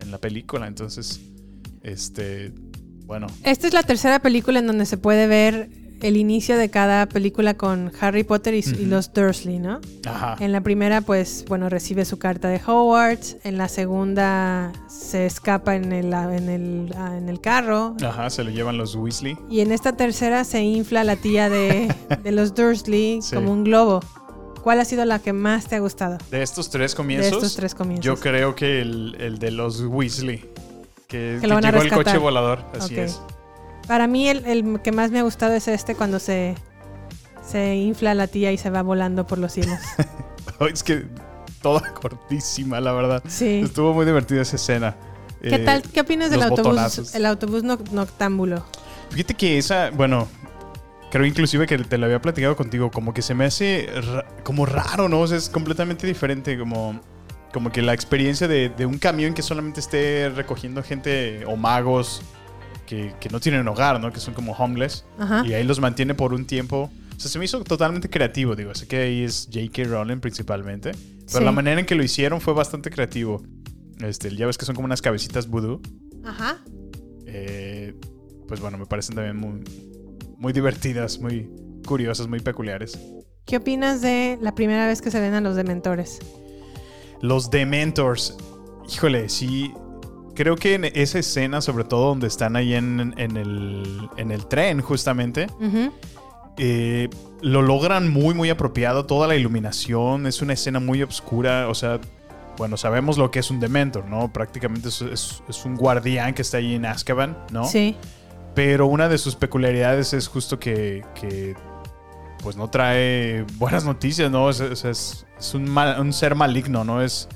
en 0.00 0.10
la 0.10 0.18
película. 0.18 0.66
Entonces, 0.66 1.20
este, 1.82 2.52
bueno, 3.06 3.26
Esta 3.44 3.66
es 3.66 3.72
la 3.74 3.82
tercera 3.82 4.18
película 4.20 4.58
en 4.58 4.66
donde 4.66 4.86
se 4.86 4.96
puede 4.96 5.26
ver 5.26 5.68
el 6.02 6.16
inicio 6.16 6.56
de 6.56 6.70
cada 6.70 7.06
película 7.06 7.54
con 7.54 7.92
Harry 8.00 8.24
Potter 8.24 8.54
y, 8.54 8.62
los 8.86 9.12
Dursley, 9.12 9.58
¿no? 9.58 9.80
Ajá. 10.06 10.36
En 10.40 10.50
la 10.52 10.62
primera, 10.62 11.02
pues, 11.02 11.44
bueno, 11.46 11.68
recibe 11.68 12.04
su 12.06 12.18
carta 12.18 12.48
de 12.48 12.60
Hogwarts. 12.64 13.36
En 13.44 13.58
la 13.58 13.68
segunda, 13.68 14.72
se 14.88 15.26
escapa 15.26 15.76
en 15.76 15.92
el, 15.92 16.12
en 16.14 16.48
el, 16.48 16.94
ah, 16.96 17.16
en 17.18 17.28
el 17.28 17.40
carro. 17.40 17.96
Ajá, 18.02 18.30
se 18.30 18.44
lo 18.44 18.50
llevan 18.50 18.78
los 18.78 18.94
Weasley. 18.94 19.36
Y 19.50 19.60
en 19.60 19.72
esta 19.72 19.94
tercera 19.96 20.44
se 20.44 20.62
infla 20.62 21.04
la 21.04 21.16
tía 21.16 21.50
de, 21.50 21.94
de 22.22 22.32
los 22.32 22.54
Dursley 22.54 23.20
Sí. 23.20 23.34
como 23.34 23.52
un 23.52 23.64
globo. 23.64 24.00
¿Cuál 24.62 24.80
ha 24.80 24.84
sido 24.84 25.04
la 25.04 25.18
que 25.18 25.32
más 25.32 25.66
te 25.68 25.76
ha 25.76 25.80
gustado? 25.80 26.18
De 26.30 26.42
estos 26.42 26.70
tres 26.70 26.94
comienzos, 26.94 27.32
estos 27.32 27.56
tres 27.56 27.74
comienzos. 27.74 28.04
yo 28.04 28.16
creo 28.16 28.54
que 28.54 28.80
el, 28.82 29.16
el 29.18 29.38
de 29.38 29.50
los 29.50 29.80
Weasley, 29.82 30.44
que, 31.10 31.34
Que 31.34 31.38
que 31.42 31.46
lo 31.48 31.56
van 31.56 31.64
a 31.66 31.68
llegó 31.70 31.82
el 31.82 31.90
rescatar. 31.90 32.04
coche 32.14 32.18
volador, 32.18 32.64
así 32.78 32.98
es. 32.98 33.20
Para 33.86 34.06
mí, 34.06 34.28
el, 34.28 34.46
el 34.46 34.80
que 34.80 34.92
más 34.92 35.10
me 35.10 35.18
ha 35.18 35.22
gustado 35.22 35.52
es 35.54 35.68
este 35.68 35.94
cuando 35.94 36.18
se, 36.20 36.54
se 37.46 37.74
infla 37.76 38.14
la 38.14 38.26
tía 38.28 38.52
y 38.52 38.56
se 38.58 38.70
va 38.70 38.82
volando 38.82 39.26
por 39.26 39.38
los 39.38 39.52
cielos. 39.52 39.78
es 40.72 40.82
que 40.82 41.06
toda 41.60 41.92
cortísima, 41.92 42.80
la 42.80 42.92
verdad. 42.92 43.22
Sí. 43.28 43.60
Estuvo 43.64 43.92
muy 43.92 44.06
divertida 44.06 44.42
esa 44.42 44.56
escena. 44.56 44.96
¿Qué 45.42 45.56
Eh, 45.56 45.58
tal? 45.60 45.82
¿Qué 45.82 46.00
opinas 46.00 46.30
del 46.30 46.42
autobús? 46.42 46.62
botonazos. 46.64 47.14
El 47.14 47.26
autobús 47.26 47.64
noc- 47.64 47.90
noctámbulo. 47.90 48.64
Fíjate 49.10 49.34
que 49.34 49.58
esa, 49.58 49.90
bueno, 49.90 50.28
creo 51.10 51.24
inclusive 51.26 51.66
que 51.66 51.76
te 51.78 51.98
lo 51.98 52.06
había 52.06 52.20
platicado 52.22 52.54
contigo, 52.56 52.90
como 52.92 53.12
que 53.12 53.22
se 53.22 53.34
me 53.34 53.46
hace 53.46 53.88
ra- 54.02 54.26
como 54.44 54.66
raro, 54.66 55.08
¿no? 55.08 55.20
O 55.20 55.26
sea, 55.26 55.36
es 55.38 55.48
completamente 55.48 56.06
diferente, 56.06 56.56
como, 56.58 57.00
como 57.52 57.70
que 57.72 57.82
la 57.82 57.92
experiencia 57.94 58.46
de, 58.48 58.68
de 58.68 58.86
un 58.86 58.98
camión 58.98 59.34
que 59.34 59.42
solamente 59.42 59.80
esté 59.80 60.28
recogiendo 60.30 60.82
gente 60.82 61.44
o 61.46 61.56
magos 61.56 62.22
que, 62.86 63.14
que 63.20 63.28
no 63.28 63.40
tienen 63.40 63.66
hogar, 63.68 64.00
¿no? 64.00 64.12
Que 64.12 64.20
son 64.20 64.34
como 64.34 64.52
homeless. 64.52 65.04
Ajá. 65.18 65.44
Y 65.46 65.54
ahí 65.54 65.64
los 65.64 65.80
mantiene 65.80 66.14
por 66.14 66.32
un 66.34 66.46
tiempo. 66.46 66.90
O 67.16 67.20
sea, 67.20 67.30
se 67.30 67.38
me 67.38 67.44
hizo 67.44 67.62
totalmente 67.64 68.08
creativo, 68.08 68.56
digo. 68.56 68.74
Sé 68.74 68.86
que 68.88 68.96
ahí 68.98 69.22
es 69.24 69.48
J.K. 69.52 69.84
Rowling 69.84 70.20
principalmente. 70.20 70.92
Pero 70.92 71.38
Sí. 71.40 71.44
la 71.44 71.52
manera 71.52 71.78
en 71.80 71.86
que 71.86 71.94
lo 71.94 72.02
hicieron 72.02 72.40
fue 72.40 72.54
bastante 72.54 72.90
creativo. 72.90 73.42
Este, 74.00 74.34
ya 74.34 74.46
ves 74.46 74.56
que 74.58 74.64
son 74.64 74.74
como 74.74 74.86
unas 74.86 75.02
cabecitas 75.02 75.46
voodoo. 75.48 75.80
Ajá. 76.24 76.58
Eh, 77.26 77.94
pues 78.48 78.60
bueno, 78.60 78.78
me 78.78 78.86
parecen 78.86 79.14
también 79.14 79.36
muy, 79.36 79.62
muy 80.38 80.52
divertidas, 80.52 81.18
muy 81.20 81.48
curiosas, 81.86 82.26
muy 82.26 82.40
peculiares. 82.40 82.98
¿Qué 83.46 83.56
opinas 83.58 84.00
de 84.00 84.38
la 84.40 84.54
primera 84.54 84.86
vez 84.86 85.00
que 85.02 85.10
se 85.10 85.20
ven 85.20 85.34
a 85.34 85.40
los 85.40 85.54
dementores? 85.56 86.18
Los 87.20 87.50
Dementors. 87.50 88.36
Híjole, 88.92 89.28
sí. 89.28 89.72
Creo 90.34 90.56
que 90.56 90.74
en 90.74 90.84
esa 90.86 91.18
escena, 91.18 91.60
sobre 91.60 91.84
todo 91.84 92.08
donde 92.08 92.26
están 92.26 92.56
ahí 92.56 92.74
en, 92.74 93.14
en 93.18 93.36
el, 93.36 94.08
en 94.16 94.30
el 94.30 94.46
tren, 94.46 94.80
justamente, 94.80 95.48
eh, 96.56 97.08
lo 97.42 97.62
logran 97.62 98.10
muy, 98.12 98.34
muy 98.34 98.50
apropiado. 98.50 99.06
Toda 99.06 99.26
la 99.28 99.36
iluminación 99.36 100.26
es 100.26 100.40
una 100.42 100.52
escena 100.54 100.80
muy 100.80 101.02
oscura. 101.02 101.68
O 101.68 101.74
sea, 101.74 102.00
bueno, 102.58 102.76
sabemos 102.76 103.18
lo 103.18 103.30
que 103.30 103.38
es 103.38 103.50
un 103.50 103.60
Dementor, 103.60 104.06
¿no? 104.06 104.32
Prácticamente 104.32 104.88
es, 104.88 105.02
es- 105.02 105.42
es 105.48 105.64
un 105.64 105.76
guardián 105.76 106.34
que 106.34 106.42
está 106.42 106.58
ahí 106.58 106.74
en 106.74 106.86
Azkaban, 106.86 107.36
¿no? 107.52 107.64
Sí. 107.64 107.96
Pero 108.54 108.86
una 108.86 109.08
de 109.08 109.16
sus 109.18 109.36
peculiaridades 109.36 110.12
es 110.12 110.26
justo 110.28 110.58
que, 110.58 111.04
que, 111.14 111.54
pues 112.42 112.56
no 112.56 112.68
trae 112.70 113.44
buenas 113.56 113.84
noticias, 113.84 114.30
¿no? 114.30 114.48
Es, 114.50 114.60
es- 114.60 115.26
un, 115.54 115.68
mal- 115.70 115.98
un 116.00 116.12
ser 116.12 116.34
maligno, 116.34 116.84
¿no? 116.84 117.02
Es, 117.02 117.28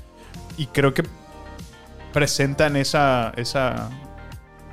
y 0.57 0.67
creo 0.67 0.93
que 0.93 1.03
presentan 2.13 2.75
esa, 2.75 3.33
esa 3.35 3.89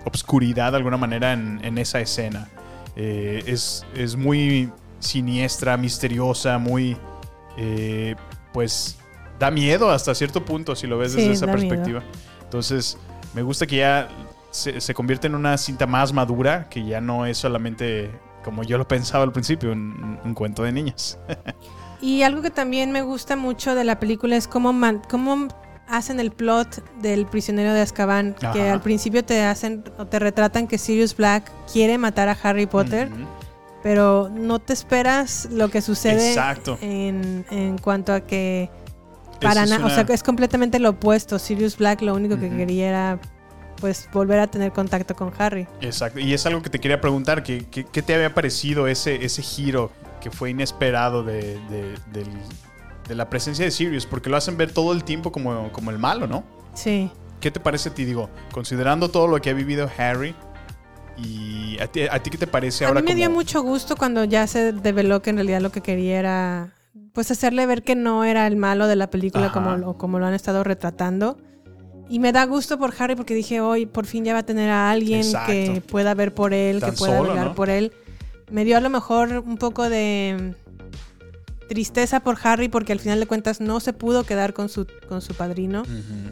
obscuridad 0.04 0.72
de 0.72 0.78
alguna 0.78 0.96
manera 0.96 1.32
en, 1.32 1.60
en 1.64 1.78
esa 1.78 2.00
escena. 2.00 2.48
Eh, 2.96 3.42
es, 3.46 3.84
es 3.94 4.16
muy 4.16 4.70
siniestra, 5.00 5.76
misteriosa, 5.76 6.58
muy... 6.58 6.96
eh, 7.56 8.14
pues 8.52 8.98
da 9.38 9.50
miedo 9.50 9.90
hasta 9.90 10.14
cierto 10.14 10.44
punto 10.44 10.76
si 10.76 10.86
lo 10.86 10.98
ves 10.98 11.12
Sí, 11.12 11.18
desde 11.18 11.32
esa 11.32 11.46
miedo. 11.46 11.58
perspectiva. 11.58 12.02
Entonces, 12.44 12.98
me 13.34 13.42
gusta 13.42 13.66
que 13.66 13.76
ya 13.76 14.08
se, 14.50 14.80
se 14.80 14.94
convierte 14.94 15.26
en 15.26 15.34
una 15.34 15.56
cinta 15.58 15.86
más 15.86 16.12
madura, 16.12 16.68
que 16.68 16.84
ya 16.84 17.00
no 17.00 17.24
es 17.26 17.38
solamente, 17.38 18.10
como 18.42 18.62
yo 18.62 18.78
lo 18.78 18.86
pensaba 18.88 19.24
al 19.24 19.32
principio, 19.32 19.72
un, 19.72 20.18
un 20.24 20.34
cuento 20.34 20.62
de 20.62 20.72
niñas. 20.72 21.18
Y 22.04 22.24
algo 22.24 22.42
que 22.42 22.50
también 22.50 22.90
me 22.90 23.02
gusta 23.02 23.36
mucho 23.36 23.76
de 23.76 23.84
la 23.84 24.00
película 24.00 24.34
es 24.34 24.48
cómo, 24.48 24.72
man- 24.72 25.00
cómo 25.08 25.46
hacen 25.86 26.18
el 26.18 26.32
plot 26.32 26.82
del 27.00 27.26
prisionero 27.26 27.72
de 27.72 27.80
Azkaban. 27.80 28.34
Que 28.52 28.70
al 28.70 28.80
principio 28.80 29.24
te 29.24 29.44
hacen 29.44 29.84
o 29.98 30.06
te 30.06 30.18
retratan 30.18 30.66
que 30.66 30.78
Sirius 30.78 31.14
Black 31.16 31.48
quiere 31.72 31.98
matar 31.98 32.28
a 32.28 32.36
Harry 32.42 32.66
Potter, 32.66 33.08
pero 33.84 34.28
no 34.34 34.58
te 34.58 34.72
esperas 34.72 35.46
lo 35.52 35.68
que 35.68 35.80
sucede 35.80 36.30
Exacto. 36.30 36.76
en, 36.80 37.46
en 37.50 37.78
cuanto 37.78 38.12
a 38.12 38.22
que 38.22 38.68
para 39.40 39.62
es 39.62 39.70
o 39.70 39.88
sea, 39.88 40.04
es 40.08 40.24
completamente 40.24 40.80
lo 40.80 40.90
opuesto. 40.90 41.38
Sirius 41.38 41.76
Black 41.76 42.02
lo 42.02 42.14
único 42.16 42.36
que 42.36 42.50
quería 42.50 42.88
era 42.88 43.18
pues 43.82 44.08
volver 44.12 44.38
a 44.38 44.46
tener 44.46 44.72
contacto 44.72 45.14
con 45.16 45.32
Harry. 45.36 45.66
Exacto. 45.80 46.20
Y 46.20 46.32
es 46.32 46.46
algo 46.46 46.62
que 46.62 46.70
te 46.70 46.78
quería 46.78 47.00
preguntar, 47.00 47.42
¿qué, 47.42 47.66
qué, 47.68 47.84
qué 47.84 48.00
te 48.00 48.14
había 48.14 48.32
parecido 48.32 48.86
ese, 48.86 49.24
ese 49.24 49.42
giro 49.42 49.90
que 50.22 50.30
fue 50.30 50.50
inesperado 50.50 51.24
de, 51.24 51.58
de- 51.68 52.26
de 53.08 53.14
la 53.16 53.28
presencia 53.28 53.64
de 53.64 53.72
Sirius? 53.72 54.06
Porque 54.06 54.30
lo 54.30 54.36
hacen 54.36 54.56
ver 54.56 54.72
todo 54.72 54.92
el 54.92 55.02
tiempo 55.02 55.32
como, 55.32 55.70
como 55.72 55.90
el 55.90 55.98
malo, 55.98 56.26
¿no? 56.28 56.44
Sí. 56.74 57.10
¿Qué 57.40 57.50
te 57.50 57.58
parece 57.58 57.88
a 57.88 57.94
ti? 57.94 58.04
Digo, 58.04 58.30
considerando 58.52 59.10
todo 59.10 59.26
lo 59.26 59.40
que 59.42 59.50
ha 59.50 59.52
vivido 59.52 59.90
Harry, 59.98 60.34
¿y 61.18 61.76
a 61.80 61.88
ti, 61.88 62.02
a 62.02 62.18
ti 62.22 62.30
qué 62.30 62.38
te 62.38 62.46
parece 62.46 62.84
A 62.84 62.88
ahora 62.88 63.00
mí 63.02 63.08
me 63.08 63.14
dio 63.16 63.30
mucho 63.30 63.62
gusto 63.62 63.96
cuando 63.96 64.22
ya 64.24 64.46
se 64.46 64.72
develó 64.72 65.20
que 65.22 65.30
en 65.30 65.36
realidad 65.36 65.60
lo 65.60 65.72
que 65.72 65.80
quería 65.80 66.18
era 66.20 66.72
pues 67.12 67.30
hacerle 67.30 67.66
ver 67.66 67.82
que 67.82 67.94
no 67.96 68.24
era 68.24 68.46
el 68.46 68.56
malo 68.56 68.86
de 68.86 68.96
la 68.96 69.08
película 69.10 69.46
Ajá. 69.46 69.54
como, 69.54 69.98
como 69.98 70.18
lo 70.18 70.26
han 70.26 70.34
estado 70.34 70.62
retratando. 70.64 71.36
Y 72.08 72.18
me 72.18 72.32
da 72.32 72.44
gusto 72.44 72.78
por 72.78 72.92
Harry 72.98 73.16
porque 73.16 73.34
dije, 73.34 73.60
hoy 73.60 73.86
por 73.86 74.06
fin 74.06 74.24
ya 74.24 74.32
va 74.34 74.40
a 74.40 74.46
tener 74.46 74.68
a 74.70 74.90
alguien 74.90 75.20
Exacto. 75.20 75.52
que 75.52 75.82
pueda 75.86 76.12
ver 76.14 76.34
por 76.34 76.52
él, 76.52 76.80
Tan 76.80 76.90
que 76.90 76.96
pueda 76.98 77.16
solo, 77.18 77.30
velar 77.30 77.46
¿no? 77.48 77.54
por 77.54 77.70
él. 77.70 77.92
Me 78.50 78.64
dio 78.64 78.76
a 78.76 78.80
lo 78.80 78.90
mejor 78.90 79.42
un 79.46 79.56
poco 79.56 79.88
de 79.88 80.54
tristeza 81.68 82.20
por 82.20 82.36
Harry 82.42 82.68
porque 82.68 82.92
al 82.92 83.00
final 83.00 83.18
de 83.18 83.26
cuentas 83.26 83.60
no 83.62 83.80
se 83.80 83.94
pudo 83.94 84.24
quedar 84.24 84.52
con 84.52 84.68
su, 84.68 84.86
con 85.08 85.22
su 85.22 85.32
padrino. 85.34 85.84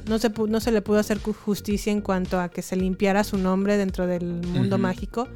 No 0.07 0.19
se, 0.19 0.29
no 0.49 0.61
se 0.61 0.71
le 0.71 0.83
pudo 0.83 0.99
hacer 0.99 1.19
justicia 1.23 1.91
en 1.93 2.03
cuanto 2.03 2.39
a 2.41 2.51
que 2.51 2.61
se 2.61 2.77
limpiara 2.77 3.25
su 3.25 3.39
nombre 3.39 3.79
dentro 3.79 4.07
del 4.07 4.25
mundo 4.47 4.77
mágico. 4.77 5.29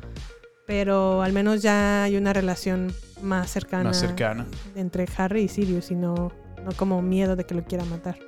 Pero 0.67 1.23
al 1.23 1.33
menos 1.33 1.63
ya 1.63 2.05
hay 2.05 2.17
una 2.17 2.33
relación 2.33 2.93
más 3.23 3.51
cercana, 3.51 3.85
Más 3.85 3.99
cercana. 4.01 4.47
entre 4.75 5.07
Harry 5.17 5.43
y 5.43 5.49
Sirius 5.49 5.91
y 5.91 5.95
no, 5.95 6.33
no 6.65 6.73
como 6.77 7.01
miedo 7.03 7.37
de 7.37 7.45
que 7.45 7.55
lo 7.55 7.65
quiera 7.65 7.85
matar. 7.87 8.19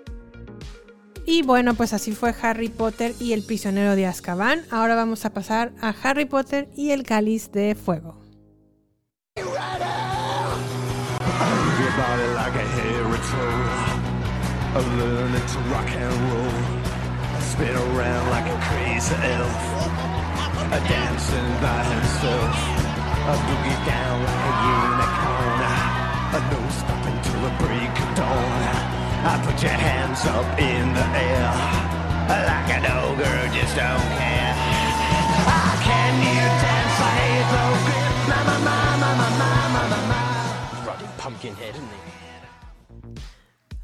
Y 1.27 1.43
bueno, 1.43 1.75
pues 1.75 1.93
así 1.93 2.13
fue 2.13 2.33
Harry 2.41 2.69
Potter 2.69 3.13
y 3.19 3.33
el 3.33 3.43
prisionero 3.43 3.97
de 3.97 4.07
Azkaban. 4.07 4.63
Ahora 4.71 4.95
vamos 4.95 5.25
a 5.25 5.31
pasar 5.31 5.73
a 5.81 5.93
Harry 6.03 6.25
Potter 6.25 6.69
y 6.77 6.93
el 6.93 7.03
cáliz 7.03 7.51
de 7.51 7.75
fuego. 7.75 8.23
I 29.27 29.43
put 29.45 29.61
your 29.61 29.73
hands 29.73 30.25
up 30.27 30.47
in 30.57 30.95
the 30.95 31.07
air. 31.19 31.51
Like 32.31 32.71
an 32.79 32.87
ogre, 33.03 33.51
just 33.51 33.75
don't 33.75 34.09
care. 34.15 34.55
Ah, 35.51 35.75
can 35.83 36.15
you 36.23 36.47
dance? 36.63 36.99
I 37.03 37.13
hate 37.19 37.49
grip. 37.85 38.05
Mama, 38.31 38.57
mama, 38.69 39.09
mama, 39.19 39.49
mama, 39.67 39.83
mama. 39.91 40.87
Rotting 40.87 41.13
pumpkinhead 41.19 41.75
in 41.75 41.83
the 41.91 42.07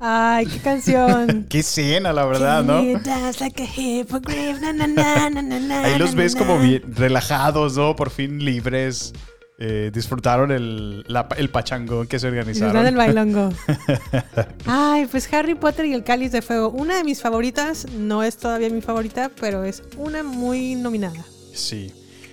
Ay, 0.04 0.46
qué 0.46 0.58
canción. 0.58 1.46
Qué 1.48 1.60
escena, 1.60 2.12
la 2.12 2.24
verdad, 2.24 2.64
¿no? 2.64 2.82
You 2.82 2.98
dance 2.98 3.40
like 3.40 3.62
a 3.62 3.66
hippogriff, 3.66 4.60
na, 4.60 4.72
na, 4.72 4.86
na, 4.86 5.30
na, 5.30 5.42
na, 5.42 5.60
na, 5.60 5.82
Ahí 5.82 5.98
los 5.98 6.14
ves 6.16 6.34
como 6.34 6.58
bien 6.58 6.82
relajados, 6.94 7.76
¿no? 7.76 7.94
Por 7.94 8.10
fin 8.10 8.44
libres. 8.44 9.12
Eh, 9.58 9.90
disfrutaron 9.92 10.50
el, 10.50 11.04
la- 11.06 11.28
el 11.36 11.50
pachangón 11.50 12.06
que 12.08 12.18
se 12.18 12.26
organizaron. 12.28 12.84
Del 12.84 12.96
bailongo. 12.96 13.50
Ay, 14.66 15.06
pues 15.06 15.32
Harry 15.32 15.54
Potter 15.54 15.86
y 15.86 15.92
el 15.94 16.02
cáliz 16.04 16.32
de 16.32 16.42
fuego. 16.42 16.70
Una 16.70 16.96
de 16.96 17.04
mis 17.04 17.20
favoritas, 17.20 17.86
no 17.92 18.22
es 18.22 18.36
todavía 18.38 18.70
mi 18.70 18.80
favorita, 18.80 19.30
pero 19.40 19.64
es 19.64 19.82
una 19.98 20.22
muy 20.22 20.74
nominada. 20.74 21.24
Sí. 21.54 21.92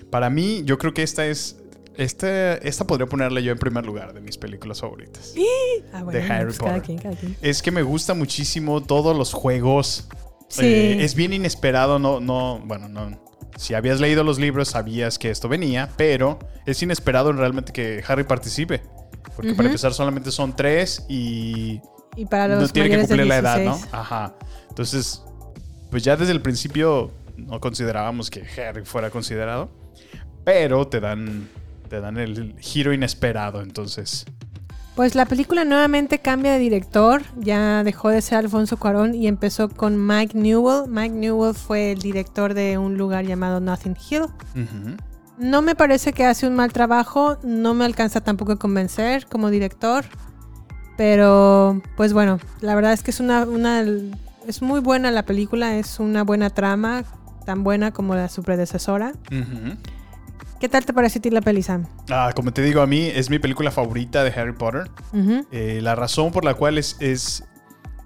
Para 0.09 0.29
mí, 0.29 0.63
yo 0.65 0.77
creo 0.77 0.93
que 0.93 1.03
esta 1.03 1.25
es. 1.27 1.55
Esta, 1.97 2.53
esta 2.55 2.87
podría 2.87 3.07
ponerla 3.07 3.41
yo 3.41 3.51
en 3.51 3.57
primer 3.57 3.85
lugar 3.85 4.13
de 4.13 4.21
mis 4.21 4.37
películas 4.37 4.79
favoritas. 4.79 5.33
Ah, 5.91 6.01
de 6.05 6.21
Harry 6.23 6.45
pues 6.45 6.57
cada 6.59 6.71
Potter. 6.75 6.81
quien, 6.85 6.97
cada 6.97 7.15
quien. 7.17 7.35
Es 7.41 7.61
que 7.61 7.71
me 7.71 7.81
gusta 7.81 8.13
muchísimo 8.13 8.81
todos 8.81 9.17
los 9.17 9.33
juegos. 9.33 10.07
Sí. 10.47 10.65
Eh, 10.65 11.03
es 11.03 11.13
bien 11.13 11.33
inesperado, 11.33 11.99
no, 11.99 12.21
no, 12.21 12.59
bueno, 12.63 12.87
no. 12.87 13.19
Si 13.59 13.73
habías 13.73 13.99
leído 13.99 14.23
los 14.23 14.39
libros, 14.39 14.69
sabías 14.69 15.19
que 15.19 15.29
esto 15.29 15.49
venía, 15.49 15.89
pero 15.97 16.39
es 16.65 16.81
inesperado 16.81 17.33
realmente 17.33 17.73
que 17.73 18.01
Harry 18.07 18.23
participe. 18.23 18.81
Porque 19.35 19.53
para 19.53 19.67
empezar 19.67 19.93
solamente 19.93 20.31
son 20.31 20.55
tres 20.55 21.05
y 21.09 21.81
Y 22.15 22.25
para 22.25 22.47
los 22.47 22.61
no 22.61 22.67
tiene 22.69 22.89
que 22.89 22.99
cumplir 22.99 23.27
la 23.27 23.35
edad, 23.35 23.57
¿no? 23.57 23.73
16. 23.73 23.93
Ajá. 23.93 24.33
Entonces, 24.69 25.25
pues 25.91 26.05
ya 26.05 26.15
desde 26.15 26.31
el 26.31 26.41
principio 26.41 27.11
no 27.35 27.59
considerábamos 27.59 28.29
que 28.29 28.45
Harry 28.61 28.85
fuera 28.85 29.09
considerado, 29.09 29.69
pero 30.45 30.87
te 30.87 31.01
dan, 31.01 31.49
te 31.89 31.99
dan 31.99 32.17
el 32.17 32.55
giro 32.59 32.93
inesperado, 32.93 33.61
entonces. 33.61 34.25
Pues 34.99 35.15
la 35.15 35.25
película 35.25 35.63
nuevamente 35.63 36.19
cambia 36.19 36.51
de 36.51 36.59
director, 36.59 37.21
ya 37.37 37.85
dejó 37.85 38.09
de 38.09 38.21
ser 38.21 38.39
Alfonso 38.39 38.75
Cuarón 38.75 39.15
y 39.15 39.27
empezó 39.27 39.69
con 39.69 40.05
Mike 40.05 40.37
Newell. 40.37 40.89
Mike 40.89 41.15
Newell 41.15 41.55
fue 41.55 41.93
el 41.93 41.99
director 41.99 42.53
de 42.53 42.77
un 42.77 42.97
lugar 42.97 43.23
llamado 43.23 43.61
Nothing 43.61 43.95
Hill. 43.95 44.23
No 45.37 45.61
me 45.61 45.73
parece 45.73 46.11
que 46.11 46.25
hace 46.25 46.47
un 46.47 46.55
mal 46.57 46.73
trabajo, 46.73 47.37
no 47.43 47.73
me 47.73 47.85
alcanza 47.85 48.19
tampoco 48.19 48.51
a 48.51 48.59
convencer 48.59 49.25
como 49.27 49.49
director, 49.49 50.03
pero 50.97 51.81
pues 51.95 52.11
bueno, 52.11 52.41
la 52.59 52.75
verdad 52.75 52.91
es 52.91 53.01
que 53.01 53.11
es 53.11 53.21
una, 53.21 53.45
una 53.45 53.85
es 54.47 54.61
muy 54.61 54.81
buena 54.81 55.11
la 55.11 55.23
película, 55.23 55.77
es 55.77 56.01
una 56.01 56.25
buena 56.25 56.49
trama, 56.49 57.05
tan 57.45 57.63
buena 57.63 57.91
como 57.91 58.15
la 58.15 58.27
su 58.27 58.43
predecesora. 58.43 59.13
¿Qué 60.59 60.67
tal 60.67 60.85
te 60.85 60.93
parece 60.93 61.19
a 61.19 61.21
ti 61.21 61.29
la 61.29 61.41
peli, 61.41 61.61
Sam? 61.63 61.85
Ah, 62.09 62.31
como 62.35 62.51
te 62.51 62.61
digo, 62.61 62.81
a 62.81 62.87
mí 62.87 63.05
es 63.05 63.29
mi 63.29 63.39
película 63.39 63.71
favorita 63.71 64.23
de 64.23 64.31
Harry 64.31 64.51
Potter. 64.53 64.89
Eh, 65.51 65.79
la 65.81 65.95
razón 65.95 66.31
por 66.31 66.43
la 66.43 66.53
cual 66.53 66.77
es, 66.77 66.97
es 66.99 67.45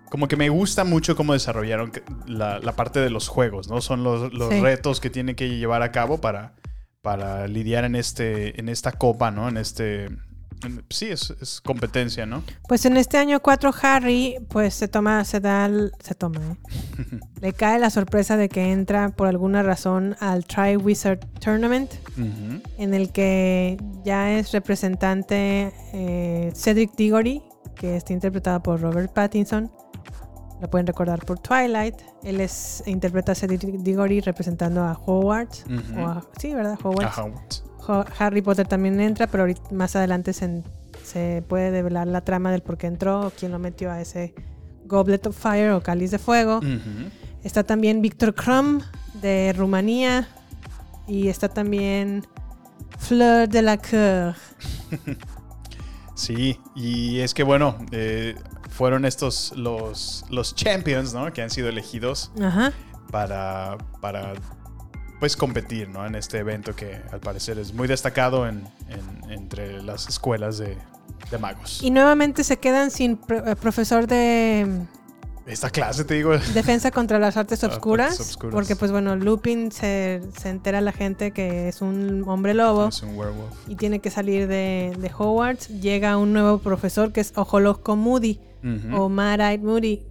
como 0.10 0.28
que 0.28 0.36
me 0.36 0.50
gusta 0.50 0.84
mucho 0.84 1.16
cómo 1.16 1.34
desarrollaron 1.34 1.92
la, 2.28 2.60
la 2.60 2.76
parte 2.76 3.00
de 3.00 3.10
los 3.10 3.28
juegos, 3.28 3.70
¿no? 3.70 3.82
Son 3.82 4.04
los, 4.04 4.32
los 4.34 4.54
Sí. 4.54 4.62
retos 4.62 5.00
que 5.00 5.10
tienen 5.10 5.36
que 5.36 5.50
llevar 5.50 5.82
a 5.82 5.92
cabo 5.92 6.22
para, 6.22 6.54
para 7.02 7.48
lidiar 7.48 7.86
en, 7.86 7.96
este, 7.96 8.60
en 8.60 8.70
esta 8.70 8.92
copa, 8.92 9.32
¿no? 9.32 9.50
En 9.50 9.58
este... 9.58 10.10
sí, 10.90 11.08
es, 11.10 11.34
es 11.42 11.62
competencia, 11.62 12.26
¿no? 12.26 12.44
Pues 12.68 12.86
en 12.86 12.98
este 12.98 13.18
año 13.18 13.40
4 13.42 13.72
Harry 13.82 14.38
pues 14.50 14.74
se 14.74 14.88
toma, 14.88 15.24
se 15.26 15.40
da, 15.40 15.66
el- 15.66 15.92
se 16.00 16.16
toma, 16.16 16.40
¿eh? 16.42 16.56
Le 17.42 17.54
cae 17.54 17.80
la 17.80 17.90
sorpresa 17.90 18.38
de 18.38 18.50
que 18.50 18.72
entra 18.72 19.10
por 19.10 19.28
alguna 19.28 19.64
razón 19.64 20.16
al 20.20 20.46
Tri 20.46 20.78
Wizard 20.78 21.20
Tournament, 21.40 21.92
en 22.78 22.94
el 22.94 23.12
que 23.12 23.78
ya 24.06 24.32
es 24.34 24.52
representante 24.52 25.74
eh, 25.94 26.52
Cedric 26.56 26.96
Diggory, 26.96 27.42
que 27.76 27.98
está 27.98 28.14
interpretado 28.14 28.62
por 28.62 28.80
Robert 28.82 29.12
Pattinson. 29.14 29.72
Lo 30.64 30.70
pueden 30.70 30.88
recordar 30.88 31.26
por 31.26 31.40
Twilight. 31.40 31.96
Él 32.24 32.40
es 32.40 32.84
interpreta 32.86 33.34
a 33.34 33.36
Cedric 33.36 33.60
Diggory 33.80 34.22
representando 34.22 34.82
a 34.82 34.94
Hogwarts. 34.94 35.66
Ujú. 35.66 36.00
o 36.02 36.08
a- 36.08 36.24
sí, 36.40 36.56
¿verdad? 36.56 36.80
Hogwarts. 36.82 37.18
A 37.18 37.24
Hogwarts. 37.24 37.64
Harry 38.18 38.42
Potter 38.42 38.66
también 38.66 39.02
entra, 39.02 39.28
pero 39.28 39.44
ahorita- 39.44 39.72
más 39.74 39.94
adelante 39.98 40.32
se, 40.32 40.64
se 41.04 41.44
puede 41.50 41.70
develar 41.72 42.08
la 42.08 42.22
trama 42.22 42.50
del 42.50 42.62
por 42.62 42.78
qué 42.78 42.88
entró 42.88 43.28
o 43.28 43.32
quién 43.32 43.52
lo 43.52 43.60
metió 43.60 43.92
a 43.92 44.00
ese 44.00 44.34
Goblet 44.86 45.28
of 45.28 45.38
Fire 45.38 45.72
o 45.72 45.82
Cáliz 45.84 46.12
de 46.12 46.18
Fuego. 46.18 46.62
Está 47.44 47.66
también 47.66 48.02
Víctor 48.02 48.34
Krum 48.34 48.80
de 49.22 49.54
Rumanía 49.58 50.30
y 51.08 51.28
está 51.28 51.50
también 51.50 52.26
Fleur 53.00 53.50
de 53.50 53.62
la 53.64 53.76
Cour. 53.78 54.36
Sí, 56.16 56.60
y 56.76 57.20
es 57.22 57.34
que 57.34 57.42
bueno, 57.42 57.76
eh, 57.92 58.36
fueron 58.74 59.06
estos 59.06 59.54
los, 59.56 60.26
los 60.30 60.56
champions, 60.56 61.14
¿no? 61.14 61.32
Que 61.32 61.42
han 61.42 61.50
sido 61.50 61.70
elegidos 61.70 62.32
Ajá. 62.42 62.72
para, 63.12 63.78
para 64.02 64.34
pues 65.20 65.38
competir, 65.38 65.90
¿no? 65.90 66.06
En 66.06 66.16
este 66.16 66.40
evento 66.40 66.76
que 66.76 67.02
al 67.12 67.20
parecer 67.20 67.60
es 67.60 67.74
muy 67.74 67.88
destacado 67.88 68.48
en, 68.48 68.68
en- 68.90 69.32
entre 69.32 69.82
las 69.84 70.08
escuelas 70.10 70.58
de, 70.58 70.78
de 71.32 71.38
magos. 71.38 71.82
Y 71.84 71.92
nuevamente 71.92 72.44
se 72.44 72.58
quedan 72.58 72.90
sin 72.92 73.20
eh, 73.30 73.56
profesor 73.62 74.08
de 74.08 74.68
Esta 75.46 75.70
clase, 75.70 76.04
te 76.04 76.16
digo. 76.16 76.32
defensa 76.54 76.90
contra 76.92 77.20
las 77.20 77.38
artes 77.38 77.64
obscuras, 77.64 78.20
obscuras. 78.20 78.54
porque 78.54 78.76
pues 78.76 78.92
bueno, 78.92 79.16
Lupin 79.16 79.72
se, 79.72 80.22
se 80.38 80.50
entera 80.50 80.82
la 80.82 80.92
gente 80.92 81.32
que 81.32 81.70
es 81.70 81.82
un 81.82 82.24
hombre 82.28 82.54
lobo. 82.54 82.88
Es 82.90 83.02
un 83.04 83.16
werewolf. 83.18 83.54
y 83.68 83.76
tiene 83.76 84.00
que 84.00 84.10
salir 84.10 84.48
de, 84.48 84.94
de 85.00 85.12
Hogwarts. 85.18 85.68
Llega 85.80 86.18
un 86.18 86.34
nuevo 86.34 86.58
profesor 86.58 87.12
que 87.14 87.22
es 87.22 87.32
Ojoloco 87.36 87.96
Moody 87.96 88.40
Ujú. 88.64 88.96
o 88.96 89.10
Mad-Eyed 89.10 89.60
Moody. 89.62 90.06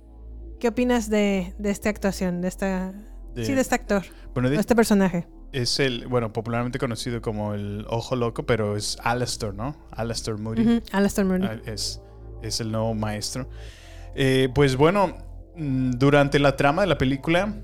¿Qué 0.61 0.69
opinas 0.69 1.09
de, 1.11 1.55
de 1.59 1.71
esta 1.71 1.89
actuación? 1.89 2.41
De 2.41 2.49
esta, 2.49 2.93
De- 3.35 3.45
sí, 3.45 3.55
de 3.55 3.61
este 3.61 3.75
actor. 3.75 4.03
Bueno, 4.35 4.51
de- 4.51 4.57
este 4.57 4.77
personaje. 4.77 5.27
Es 5.53 5.81
el, 5.81 6.07
bueno, 6.07 6.33
popularmente 6.33 6.79
conocido 6.79 7.21
como 7.21 7.53
el 7.55 7.85
ojo 7.91 8.17
loco, 8.17 8.45
pero 8.47 8.77
es 8.77 8.97
Alistair, 9.03 9.53
¿no? 9.55 9.77
Alistair 9.91 10.39
Moody. 10.39 10.83
Alistair 10.93 11.27
Moody. 11.27 11.45
Ah, 11.45 11.59
Es, 11.67 12.01
es 12.43 12.61
el 12.61 12.73
nuevo 12.73 12.95
maestro. 12.95 13.49
Eh, 14.15 14.49
pues 14.55 14.77
bueno, 14.77 15.17
mm, 15.57 15.91
durante 15.93 16.39
la 16.39 16.57
trama 16.57 16.83
de 16.83 16.89
la 16.89 16.97
película 16.97 17.55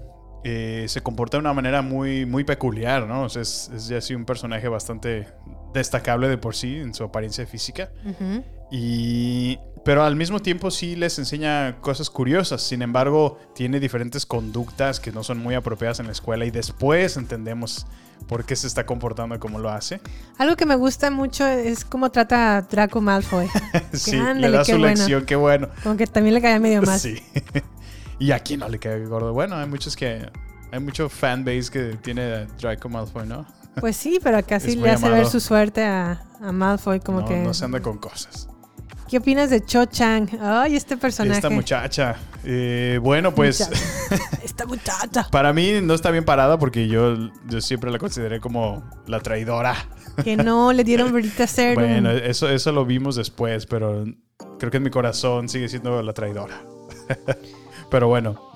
eh, 0.44 0.84
se 0.88 1.00
comporta 1.00 1.36
de 1.38 1.40
una 1.40 1.52
manera 1.54 1.80
muy, 1.82 2.26
muy 2.26 2.44
peculiar, 2.44 3.06
¿no? 3.06 3.22
O 3.24 3.28
sea, 3.30 3.40
es, 3.42 3.70
es 3.74 3.88
ya 3.88 3.98
así 3.98 4.14
un 4.14 4.24
personaje 4.26 4.68
bastante 4.68 5.26
destacable 5.72 6.28
de 6.28 6.36
por 6.38 6.54
sí 6.56 6.76
en 6.76 6.92
su 6.94 7.04
apariencia 7.04 7.46
física. 7.46 7.90
Y, 8.70 9.58
pero 9.84 10.04
al 10.04 10.16
mismo 10.16 10.40
tiempo 10.40 10.70
sí 10.70 10.96
les 10.96 11.18
enseña 11.18 11.80
cosas 11.80 12.10
curiosas. 12.10 12.62
Sin 12.62 12.82
embargo, 12.82 13.38
tiene 13.54 13.80
diferentes 13.80 14.26
conductas 14.26 15.00
que 15.00 15.12
no 15.12 15.22
son 15.22 15.38
muy 15.38 15.54
apropiadas 15.54 16.00
en 16.00 16.06
la 16.06 16.12
escuela 16.12 16.44
y 16.44 16.50
después 16.50 17.16
entendemos 17.16 17.86
por 18.26 18.44
qué 18.44 18.56
se 18.56 18.66
está 18.66 18.84
comportando 18.86 19.38
como 19.38 19.58
lo 19.58 19.70
hace. 19.70 20.00
Algo 20.38 20.56
que 20.56 20.66
me 20.66 20.74
gusta 20.74 21.10
mucho 21.10 21.46
es 21.46 21.84
cómo 21.84 22.10
trata 22.10 22.56
a 22.56 22.62
Draco 22.62 23.00
Malfoy. 23.00 23.48
Sí, 23.92 24.12
le 24.12 24.20
ándale, 24.20 24.56
da 24.56 24.64
qué 24.64 24.72
su 24.72 24.78
bueno. 24.78 24.96
lección, 24.96 25.24
qué 25.24 25.36
bueno. 25.36 25.68
Como 25.82 25.96
que 25.96 26.06
también 26.06 26.34
le 26.34 26.42
cae 26.42 26.58
medio 26.60 26.82
mal. 26.82 26.98
Sí. 26.98 27.22
y 28.18 28.32
a 28.32 28.38
quién 28.40 28.60
no 28.60 28.68
le 28.68 28.78
cae 28.78 29.04
gordo. 29.06 29.32
Bueno, 29.32 29.56
hay 29.56 29.66
muchos 29.66 29.96
que. 29.96 30.30
Hay 30.70 30.80
mucho 30.80 31.08
fanbase 31.08 31.70
que 31.70 31.96
tiene 32.02 32.46
Draco 32.60 32.88
Malfoy, 32.90 33.26
¿no? 33.26 33.46
Pues 33.80 33.96
sí, 33.96 34.20
pero 34.22 34.44
casi 34.44 34.76
le 34.76 34.90
hace 34.90 35.04
ver 35.04 35.14
amado. 35.14 35.30
su 35.30 35.40
suerte 35.40 35.84
a, 35.84 36.22
a 36.40 36.52
Malfoy. 36.52 37.00
Como 37.00 37.22
no, 37.22 37.26
que. 37.26 37.36
no 37.38 37.54
se 37.54 37.64
anda 37.64 37.80
con 37.80 37.96
cosas. 37.98 38.48
¿Qué 39.08 39.16
opinas 39.16 39.48
de 39.48 39.64
Cho 39.64 39.86
Chang? 39.86 40.28
Ay, 40.40 40.76
este 40.76 40.98
personaje. 40.98 41.38
Esta 41.38 41.48
muchacha. 41.48 42.16
eh, 42.44 42.98
bueno, 43.02 43.34
pues. 43.34 43.60
Muchacha. 43.60 44.38
Esta 44.44 44.66
muchacha. 44.66 45.28
Para 45.30 45.52
mí 45.52 45.80
no 45.82 45.94
está 45.94 46.10
bien 46.10 46.24
parada 46.24 46.58
porque 46.58 46.88
yo, 46.88 47.16
yo 47.48 47.60
siempre 47.60 47.90
la 47.90 47.98
consideré 47.98 48.38
como 48.40 48.82
la 49.06 49.20
traidora. 49.20 49.74
Que 50.22 50.36
no 50.36 50.72
le 50.72 50.84
dieron 50.84 51.12
Verita 51.12 51.46
Serum. 51.46 51.82
Bueno, 51.88 52.10
eso, 52.10 52.50
eso 52.50 52.72
lo 52.72 52.84
vimos 52.84 53.16
después, 53.16 53.66
pero 53.66 54.04
creo 54.58 54.70
que 54.70 54.76
en 54.76 54.82
mi 54.82 54.90
corazón 54.90 55.48
sigue 55.48 55.68
siendo 55.68 56.02
la 56.02 56.12
traidora. 56.12 56.60
pero 57.90 58.08
bueno, 58.08 58.47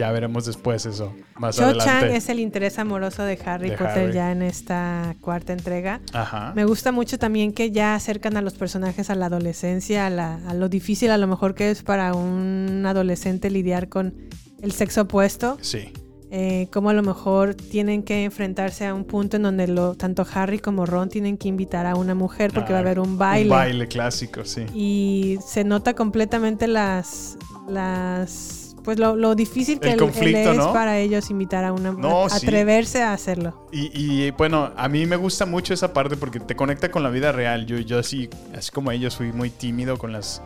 ya 0.00 0.10
veremos 0.12 0.46
después 0.46 0.86
eso, 0.86 1.14
más 1.36 1.56
Cho 1.56 1.72
Chang 1.78 2.06
es 2.06 2.28
el 2.28 2.40
interés 2.40 2.78
amoroso 2.78 3.22
de 3.22 3.38
Harry 3.44 3.70
De 3.70 3.76
Potter 3.76 4.04
Harry. 4.04 4.12
ya 4.14 4.32
en 4.32 4.42
esta 4.42 5.14
cuarta 5.20 5.52
entrega. 5.52 6.00
Ajá. 6.12 6.52
Me 6.56 6.64
gusta 6.64 6.90
mucho 6.90 7.18
también 7.18 7.52
que 7.52 7.70
ya 7.70 7.94
acercan 7.94 8.36
a 8.36 8.42
los 8.42 8.54
personajes 8.54 9.10
a 9.10 9.14
la 9.14 9.26
adolescencia, 9.26 10.06
a, 10.06 10.10
la- 10.10 10.36
a 10.48 10.54
lo 10.54 10.68
difícil 10.68 11.10
a 11.10 11.18
lo 11.18 11.26
mejor 11.26 11.54
que 11.54 11.70
es 11.70 11.82
para 11.82 12.14
un 12.14 12.82
adolescente 12.86 13.50
lidiar 13.50 13.88
con 13.88 14.14
el 14.62 14.72
sexo 14.72 15.02
opuesto. 15.02 15.58
Sí. 15.60 15.92
Eh, 16.32 16.68
como 16.72 16.90
a 16.90 16.92
lo 16.92 17.02
mejor 17.02 17.54
tienen 17.56 18.04
que 18.04 18.22
enfrentarse 18.22 18.86
a 18.86 18.94
un 18.94 19.04
punto 19.04 19.36
en 19.36 19.42
donde 19.42 19.66
lo, 19.66 19.96
tanto 19.96 20.24
Harry 20.32 20.60
como 20.60 20.86
Ron 20.86 21.08
tienen 21.08 21.36
que 21.36 21.48
invitar 21.48 21.86
a 21.86 21.96
una 21.96 22.14
mujer 22.14 22.52
porque 22.54 22.72
va 22.72 22.78
a 22.78 22.82
Ah, 22.82 22.84
haber 22.84 23.00
un 23.00 23.18
baile. 23.18 23.50
Un 23.50 23.56
baile 23.56 23.88
clásico, 23.88 24.44
sí. 24.44 24.64
Y 24.72 25.38
se 25.44 25.64
nota 25.64 25.94
completamente 25.94 26.68
las. 26.68 27.36
las 27.68 28.59
pues 28.82 28.98
lo, 28.98 29.16
lo 29.16 29.34
difícil 29.34 29.78
que 29.80 29.90
El 29.92 29.98
conflicto, 29.98 30.52
es 30.52 30.56
¿no? 30.56 30.72
para 30.72 30.98
ellos 30.98 31.30
invitar 31.30 31.64
a 31.64 31.72
una 31.72 31.92
No, 31.92 32.24
a- 32.26 32.30
sí. 32.30 32.46
atreverse 32.46 33.02
a 33.02 33.12
hacerlo. 33.12 33.66
Y, 33.72 33.90
y, 33.94 34.30
bueno, 34.32 34.72
a 34.76 34.88
mí 34.88 35.06
me 35.06 35.16
gusta 35.16 35.46
mucho 35.46 35.74
esa 35.74 35.92
parte 35.92 36.16
porque 36.16 36.40
te 36.40 36.56
conecta 36.56 36.90
con 36.90 37.02
la 37.02 37.10
vida 37.10 37.32
real. 37.32 37.66
Yo, 37.66 37.78
yo 37.78 37.98
así, 37.98 38.28
así 38.56 38.70
como 38.70 38.90
ellos, 38.92 39.16
fui 39.16 39.32
muy 39.32 39.50
tímido 39.50 39.98
con 39.98 40.12
las, 40.12 40.42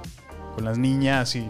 con 0.55 0.65
las 0.65 0.79
niñas 0.79 1.35
y 1.37 1.49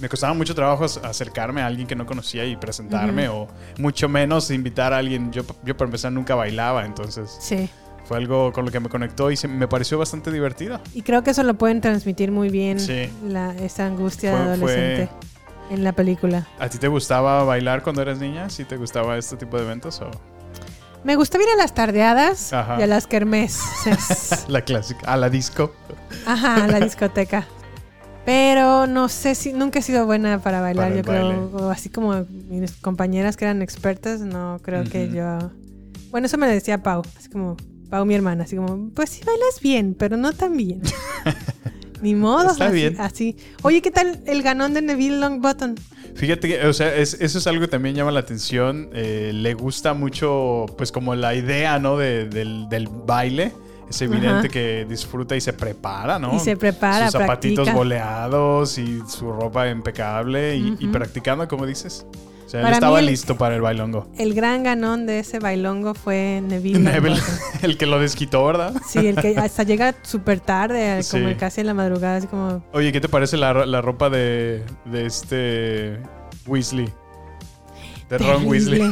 me 0.00 0.08
costaba 0.08 0.34
mucho 0.34 0.54
trabajo 0.54 0.84
ac- 0.84 1.02
acercarme 1.04 1.62
a 1.62 1.66
alguien 1.66 1.86
que 1.88 1.96
no 1.96 2.04
conocía 2.06 2.44
y 2.44 2.54
presentarme 2.56 3.28
o 3.28 3.48
mucho 3.78 4.08
menos 4.08 4.50
invitar 4.50 4.92
a 4.92 4.98
alguien. 4.98 5.32
Yo, 5.32 5.42
yo 5.64 5.76
para 5.76 5.88
empezar 5.88 6.12
nunca 6.12 6.34
bailaba, 6.34 6.84
entonces 6.84 7.34
Sí. 7.40 7.68
fue 8.04 8.18
algo 8.18 8.52
con 8.52 8.66
lo 8.66 8.70
que 8.70 8.78
me 8.78 8.88
conectó 8.90 9.30
y 9.30 9.36
se- 9.36 9.48
me 9.48 9.66
pareció 9.68 9.98
bastante 9.98 10.30
divertido. 10.30 10.80
Y 10.94 11.00
creo 11.02 11.22
que 11.22 11.30
eso 11.30 11.42
lo 11.44 11.54
pueden 11.54 11.80
transmitir 11.80 12.30
muy 12.30 12.50
bien 12.50 12.78
Sí. 12.78 13.08
la, 13.26 13.54
esa 13.56 13.86
angustia 13.86 14.30
de 14.32 14.36
Fue- 14.36 14.72
adolescente 14.72 15.08
en 15.70 15.84
la 15.84 15.92
película. 15.92 16.46
¿A 16.58 16.68
ti 16.68 16.78
te 16.78 16.88
gustaba 16.88 17.42
bailar 17.44 17.82
cuando 17.82 18.02
eras 18.02 18.18
niña? 18.18 18.48
¿Sí 18.50 18.64
te 18.64 18.76
gustaba 18.76 19.16
este 19.18 19.36
tipo 19.36 19.56
de 19.56 19.64
eventos? 19.64 20.00
O 20.00 20.10
Me 21.04 21.16
gusta 21.16 21.38
ir 21.38 21.48
a 21.52 21.56
las 21.56 21.74
tardeadas 21.74 22.52
Ajá. 22.52 22.78
y 22.78 22.82
a 22.82 22.86
las 22.86 23.06
kermés. 23.06 23.60
la 24.48 24.62
clásica, 24.62 25.12
a 25.12 25.16
la 25.16 25.28
disco. 25.30 25.72
Ajá, 26.26 26.64
a 26.64 26.66
la 26.68 26.80
discoteca. 26.80 27.46
Pero 28.24 28.88
no 28.88 29.08
sé 29.08 29.36
si 29.36 29.52
nunca 29.52 29.78
he 29.78 29.82
sido 29.82 30.04
buena 30.04 30.40
para 30.40 30.60
bailar, 30.60 30.88
Para 31.04 31.22
yo 31.22 31.48
creo. 31.50 31.70
así 31.70 31.90
como 31.90 32.24
mis 32.48 32.72
compañeras 32.72 33.36
que 33.36 33.44
eran 33.44 33.62
expertas, 33.62 34.20
no 34.20 34.58
creo 34.62 34.82
que 34.82 35.10
yo. 35.10 35.52
Bueno, 36.10 36.26
eso 36.26 36.36
me 36.36 36.46
lo 36.46 36.52
decía 36.52 36.82
Pau, 36.82 37.02
así 37.16 37.28
como 37.28 37.56
Pau, 37.88 38.04
mi 38.04 38.16
hermana, 38.16 38.42
así 38.42 38.56
como, 38.56 38.90
pues 38.90 39.10
sí 39.10 39.22
bailas 39.24 39.60
bien, 39.62 39.94
pero 39.96 40.16
no 40.16 40.32
tan 40.32 40.56
bien. 40.56 40.82
Ni 42.02 42.14
modo. 42.14 42.50
Está 42.52 42.66
así, 42.66 42.74
bien. 42.74 42.96
así. 43.00 43.36
Oye, 43.62 43.80
¿qué 43.82 43.90
tal 43.90 44.20
el 44.26 44.42
ganón 44.42 44.74
de 44.74 44.82
Neville 44.82 45.18
Longbottom? 45.18 45.74
Fíjate 46.14 46.48
que, 46.48 46.66
o 46.66 46.72
sea, 46.72 46.94
es- 46.96 47.14
eso 47.20 47.38
es 47.38 47.46
algo 47.46 47.60
que 47.62 47.68
también 47.68 47.94
llama 47.94 48.10
la 48.10 48.20
atención. 48.20 48.88
Eh, 48.94 49.32
le 49.34 49.54
gusta 49.54 49.92
mucho, 49.94 50.66
pues, 50.78 50.92
como 50.92 51.14
la 51.14 51.34
idea, 51.34 51.78
¿no? 51.78 51.96
De- 51.96 52.26
del, 52.28 52.68
del 52.68 52.88
baile. 52.88 53.52
Es 53.88 54.02
evidente 54.02 54.28
Ajá. 54.28 54.48
que 54.48 54.84
disfruta 54.88 55.36
y 55.36 55.40
se 55.40 55.52
prepara, 55.52 56.18
¿no? 56.18 56.34
Y 56.34 56.40
se 56.40 56.56
prepara, 56.56 57.04
Sus 57.10 57.20
zapatitos 57.20 57.66
practica. 57.66 57.76
boleados 57.76 58.78
y 58.78 59.00
su 59.08 59.30
ropa 59.32 59.68
impecable 59.68 60.56
y, 60.56 60.76
y 60.80 60.88
practicando, 60.88 61.46
como 61.46 61.66
dices. 61.66 62.04
O 62.46 62.48
sea, 62.48 62.60
él 62.60 62.72
estaba 62.74 63.00
el- 63.00 63.06
listo 63.06 63.36
para 63.36 63.56
el 63.56 63.60
bailongo. 63.60 64.06
El 64.16 64.32
gran 64.32 64.62
ganón 64.62 65.04
de 65.06 65.18
ese 65.18 65.40
bailongo 65.40 65.94
fue 65.94 66.40
Neville. 66.46 66.78
Neville, 66.92 67.20
el 67.62 67.76
que 67.76 67.86
lo 67.86 67.98
desquitó, 67.98 68.44
¿verdad? 68.46 68.72
Sí, 68.88 69.06
el 69.06 69.16
que 69.16 69.36
hasta 69.36 69.64
llega 69.64 69.94
súper 70.02 70.38
tarde, 70.40 71.02
Sí. 71.02 71.20
como 71.20 71.36
casi 71.36 71.62
en 71.62 71.66
la 71.66 71.74
madrugada, 71.74 72.16
así 72.16 72.28
como... 72.28 72.62
Oye, 72.72 72.92
¿qué 72.92 73.00
te 73.00 73.08
parece 73.08 73.36
la, 73.36 73.52
la 73.66 73.82
ropa 73.82 74.08
de, 74.10 74.64
de 74.84 75.06
este 75.06 76.00
Weasley? 76.46 76.88
De 78.08 78.18
Ron. 78.18 78.46
Weasley. 78.46 78.82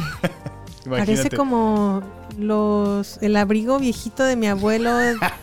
Parece 0.91 1.31
como 1.31 2.03
los 2.39 3.19
el 3.23 3.37
abrigo 3.37 3.79
viejito 3.79 4.25
de 4.25 4.37
mi 4.37 4.47
abuelo 4.47 4.91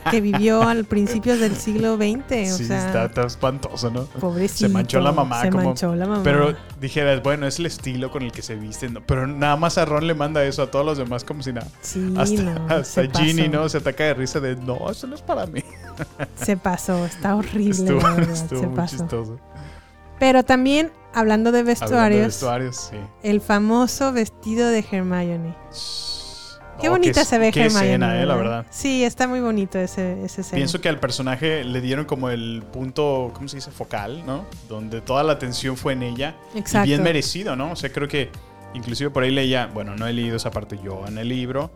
que 0.09 0.21
vivió 0.21 0.63
al 0.63 0.85
principios 0.85 1.39
del 1.39 1.55
siglo 1.55 1.95
XX. 1.97 2.53
O 2.53 2.57
Sí, 2.57 2.65
sea, 2.65 2.87
está, 2.87 3.05
está 3.05 3.25
espantoso, 3.25 3.89
¿no? 3.89 4.05
pobrecito. 4.05 4.67
Se 4.67 4.69
manchó 4.69 4.99
la 4.99 5.11
mamá. 5.11 5.41
Se 5.41 5.49
como- 5.49 5.63
manchó 5.65 5.95
la 5.95 6.05
mamá. 6.07 6.23
Pero 6.23 6.55
dijeras, 6.79 7.21
bueno, 7.23 7.47
es 7.47 7.59
el 7.59 7.65
estilo 7.65 8.11
con 8.11 8.23
el 8.23 8.31
que 8.31 8.41
se 8.41 8.55
visten. 8.55 8.93
¿no? 8.93 9.01
Pero 9.05 9.27
nada 9.27 9.55
más 9.55 9.77
a 9.77 9.85
Ron 9.85 10.07
le 10.07 10.13
manda 10.13 10.43
eso 10.43 10.63
a 10.63 10.71
todos 10.71 10.85
los 10.85 10.97
demás 10.97 11.23
como 11.23 11.43
si 11.43 11.53
nada. 11.53 11.67
Sí, 11.81 12.13
hasta 12.17 12.41
no, 12.43 12.67
hasta 12.69 13.01
Ginny, 13.19 13.43
pasó. 13.49 13.51
¿no? 13.63 13.69
Se 13.69 13.77
ataca 13.77 14.03
de 14.05 14.13
risa 14.13 14.39
de, 14.39 14.55
no, 14.55 14.89
eso 14.89 15.07
no 15.07 15.15
es 15.15 15.21
para 15.21 15.45
mí. 15.45 15.63
se 16.35 16.57
pasó, 16.57 17.05
está 17.05 17.35
horrible. 17.35 17.71
estuvo 17.71 17.99
la 18.01 18.15
verdad, 18.15 18.33
estuvo 18.35 18.59
se 18.61 18.67
muy 18.67 18.75
pasó. 18.75 18.97
chistoso. 18.97 19.39
Pero 20.19 20.43
también, 20.43 20.91
hablando 21.13 21.51
de 21.51 21.59
Hablando 21.61 22.11
de 22.11 22.21
vestuarios, 22.21 22.75
sí. 22.91 22.97
el 23.23 23.41
famoso 23.41 24.11
vestido 24.13 24.69
de 24.69 24.85
Hermione. 24.91 25.55
Qué 26.79 26.87
Oh, 26.87 26.91
bonita 26.91 27.23
se 27.25 27.37
ve 27.37 27.51
qué 27.51 27.65
Hermione. 27.65 27.85
escena, 27.87 28.21
eh, 28.21 28.25
la 28.25 28.35
verdad. 28.35 28.65
Sí, 28.69 29.03
está 29.03 29.27
muy 29.27 29.39
bonito 29.39 29.77
ese, 29.79 30.23
ese 30.23 30.41
escena. 30.41 30.55
Pienso 30.57 30.81
que 30.81 30.89
al 30.89 30.99
personaje 30.99 31.63
le 31.63 31.81
dieron 31.81 32.05
como 32.05 32.29
el 32.29 32.63
punto, 32.71 33.31
¿cómo 33.33 33.47
se 33.47 33.57
dice? 33.57 33.71
Focal, 33.71 34.23
¿no? 34.25 34.45
Donde 34.69 35.01
toda 35.01 35.23
la 35.23 35.33
atención 35.33 35.77
fue 35.77 35.93
en 35.93 36.03
ella. 36.03 36.35
Exacto. 36.55 36.85
Y 36.87 36.89
bien 36.91 37.03
merecido, 37.03 37.55
¿no? 37.55 37.71
O 37.71 37.75
sea, 37.75 37.91
creo 37.91 38.07
que 38.07 38.29
inclusive 38.73 39.09
por 39.09 39.23
ahí 39.23 39.31
leía, 39.31 39.67
bueno, 39.73 39.95
no 39.95 40.07
he 40.07 40.13
leído 40.13 40.37
esa 40.37 40.49
parte 40.49 40.79
yo 40.83 41.05
en 41.07 41.17
el 41.17 41.27
libro, 41.29 41.71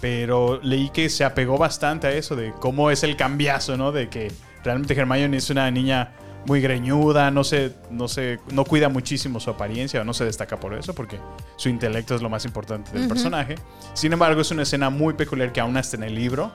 pero 0.00 0.60
leí 0.62 0.90
que 0.90 1.08
se 1.08 1.24
apegó 1.24 1.58
bastante 1.58 2.06
a 2.06 2.12
eso, 2.12 2.34
de 2.36 2.52
cómo 2.60 2.90
es 2.90 3.02
el 3.02 3.16
cambiazo, 3.16 3.76
¿no? 3.76 3.92
De 3.92 4.08
que 4.08 4.32
realmente 4.64 4.94
Hermione 4.94 5.36
es 5.36 5.50
una 5.50 5.70
niña 5.70 6.12
muy 6.46 6.60
greñuda, 6.60 7.30
no 7.30 7.44
se, 7.44 7.72
no 7.90 8.08
se, 8.08 8.38
no 8.52 8.64
cuida 8.64 8.88
muchísimo 8.88 9.38
su 9.40 9.50
apariencia, 9.50 10.00
o 10.00 10.04
no 10.04 10.14
se 10.14 10.24
destaca 10.24 10.58
por 10.58 10.74
eso, 10.74 10.94
porque 10.94 11.18
su 11.56 11.68
intelecto 11.68 12.14
es 12.14 12.22
lo 12.22 12.28
más 12.30 12.44
importante 12.44 12.90
del 12.92 13.08
personaje. 13.08 13.56
Sin 13.94 14.12
embargo, 14.12 14.40
es 14.40 14.50
una 14.50 14.62
escena 14.62 14.88
muy 14.90 15.14
peculiar 15.14 15.52
que 15.52 15.60
aún 15.60 15.76
hasta 15.76 15.96
en 15.96 16.04
el 16.04 16.14
libro 16.14 16.50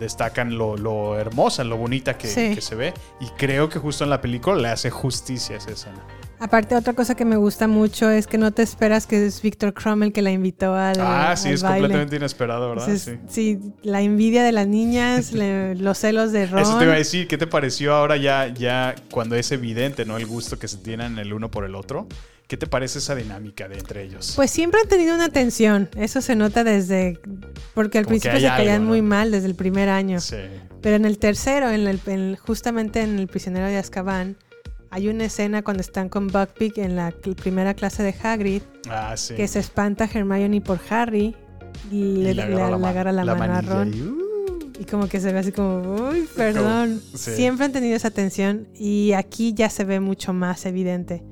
destacan 0.00 0.58
lo, 0.58 0.76
lo 0.76 1.16
hermosa, 1.18 1.62
lo 1.64 1.76
bonita 1.76 2.18
que, 2.18 2.26
Sí. 2.26 2.54
que 2.54 2.60
se 2.60 2.74
ve. 2.74 2.92
Y 3.20 3.26
creo 3.38 3.68
que 3.68 3.78
justo 3.78 4.04
en 4.04 4.10
la 4.10 4.20
película 4.20 4.56
le 4.56 4.68
hace 4.68 4.90
justicia 4.90 5.54
a 5.54 5.58
esa 5.58 5.70
escena. 5.70 6.02
Aparte, 6.42 6.74
otra 6.74 6.92
cosa 6.92 7.14
que 7.14 7.24
me 7.24 7.36
gusta 7.36 7.68
mucho 7.68 8.10
es 8.10 8.26
que 8.26 8.36
no 8.36 8.50
te 8.50 8.62
esperas 8.62 9.06
que 9.06 9.24
es 9.26 9.40
Víctor 9.40 9.72
Cromwell 9.74 10.12
que 10.12 10.22
la 10.22 10.32
invitó 10.32 10.74
al, 10.74 10.96
ah, 11.00 11.34
sí, 11.36 11.48
al 11.48 11.54
es 11.54 11.62
baile. 11.62 11.78
completamente 11.82 12.16
inesperado, 12.16 12.68
¿verdad? 12.70 12.88
Entonces, 12.88 13.20
sí. 13.28 13.58
sí, 13.60 13.72
la 13.82 14.00
envidia 14.00 14.42
de 14.42 14.50
las 14.50 14.66
niñas, 14.66 15.32
le- 15.32 15.76
los 15.76 15.98
celos 15.98 16.32
de 16.32 16.46
Ron. 16.46 16.60
Eso 16.62 16.78
te 16.78 16.84
iba 16.84 16.94
a 16.94 16.96
decir, 16.96 17.28
¿qué 17.28 17.38
te 17.38 17.46
pareció 17.46 17.94
ahora 17.94 18.16
ya, 18.16 18.48
ya 18.52 18.96
cuando 19.12 19.36
es 19.36 19.52
evidente, 19.52 20.04
¿no? 20.04 20.16
El 20.16 20.26
gusto 20.26 20.58
que 20.58 20.66
se 20.66 20.78
tienen 20.78 21.18
el 21.20 21.32
uno 21.32 21.48
por 21.48 21.64
el 21.64 21.76
otro. 21.76 22.08
¿Qué 22.48 22.56
te 22.56 22.66
parece 22.66 22.98
esa 22.98 23.14
dinámica 23.14 23.68
de 23.68 23.78
entre 23.78 24.02
ellos? 24.02 24.32
Pues 24.34 24.50
siempre 24.50 24.80
han 24.82 24.88
tenido 24.88 25.14
una 25.14 25.28
tensión. 25.30 25.88
Eso 25.96 26.20
se 26.20 26.34
nota 26.36 26.64
desde. 26.64 27.18
Porque 27.72 27.98
al 27.98 28.04
Como 28.04 28.14
principio 28.18 28.40
se 28.40 28.46
caían 28.46 28.70
algo, 28.74 28.84
¿no? 28.84 28.88
muy 28.90 29.00
mal 29.00 29.30
desde 29.30 29.46
el 29.46 29.54
primer 29.54 29.88
año. 29.88 30.20
Sí. 30.20 30.36
Pero 30.82 30.96
en 30.96 31.04
el 31.06 31.18
tercero, 31.18 31.70
en 31.70 31.86
el, 31.86 32.00
en- 32.06 32.36
justamente 32.36 33.00
en 33.00 33.18
El 33.18 33.28
prisionero 33.28 33.68
de 33.68 33.78
Azkaban, 33.78 34.36
hay 34.92 35.08
una 35.08 35.24
escena 35.24 35.62
cuando 35.62 35.80
están 35.80 36.08
con 36.08 36.28
Buckbeak 36.28 36.78
en 36.78 36.94
la 36.96 37.10
cl- 37.10 37.34
primera 37.34 37.74
clase 37.74 38.02
de 38.02 38.14
Hagrid 38.22 38.62
Ah, 38.88 39.16
sí. 39.16 39.34
que 39.34 39.48
se 39.48 39.58
espanta 39.58 40.04
Hermione 40.12 40.60
por 40.60 40.78
Harry 40.90 41.34
y 41.90 42.16
le, 42.18 42.34
le 42.34 42.34
le- 42.34 42.42
agarra 42.42 42.60
la 42.60 42.66
le 42.66 42.72
mano- 42.72 42.86
agarra 42.88 43.12
la, 43.12 43.24
la 43.24 43.34
mano 43.34 43.54
a 43.54 43.60
Ron. 43.62 43.94
y, 43.94 44.00
uh. 44.02 44.18
Y 44.78 44.84
como 44.84 45.08
que 45.08 45.20
se 45.20 45.32
ve 45.32 45.38
así 45.38 45.52
como, 45.52 46.08
uy, 46.10 46.28
perdón. 46.36 47.00
sí. 47.14 47.32
Siempre 47.32 47.66
han 47.66 47.72
tenido 47.72 47.94
esa 47.96 48.10
tensión 48.10 48.66
y 48.74 49.12
aquí 49.12 49.52
ya 49.54 49.68
se 49.70 49.84
ve 49.84 50.00
mucho 50.00 50.32
más 50.32 50.64
evidente. 50.66 51.22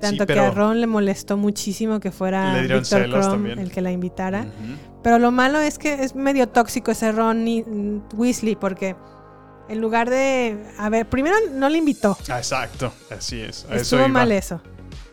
Tanto 0.00 0.26
que 0.26 0.38
a 0.38 0.50
Ron 0.50 0.80
le 0.80 0.86
molestó 0.86 1.36
muchísimo 1.36 2.00
que 2.00 2.10
fuera 2.10 2.58
Victor 2.62 3.10
también. 3.10 3.58
el 3.58 3.70
que 3.70 3.80
la 3.82 3.92
invitara. 3.92 4.46
Pero 5.02 5.18
lo 5.18 5.30
malo 5.30 5.60
es 5.60 5.78
que 5.78 6.02
es 6.02 6.14
medio 6.14 6.48
tóxico 6.48 6.90
ese 6.90 7.12
Ron 7.12 7.46
y- 7.46 7.62
mm, 7.62 8.02
Weasley 8.16 8.56
porque 8.56 8.96
en 9.70 9.80
lugar 9.80 10.10
de... 10.10 10.56
A 10.78 10.88
ver, 10.90 11.06
primero 11.08 11.36
no 11.54 11.68
le 11.68 11.78
invitó. 11.78 12.16
Ah, 12.28 12.38
exacto, 12.38 12.92
así 13.10 13.40
es. 13.40 13.66
a 13.70 13.76
Estuvo 13.76 14.08
mal 14.08 14.32
eso. 14.32 14.60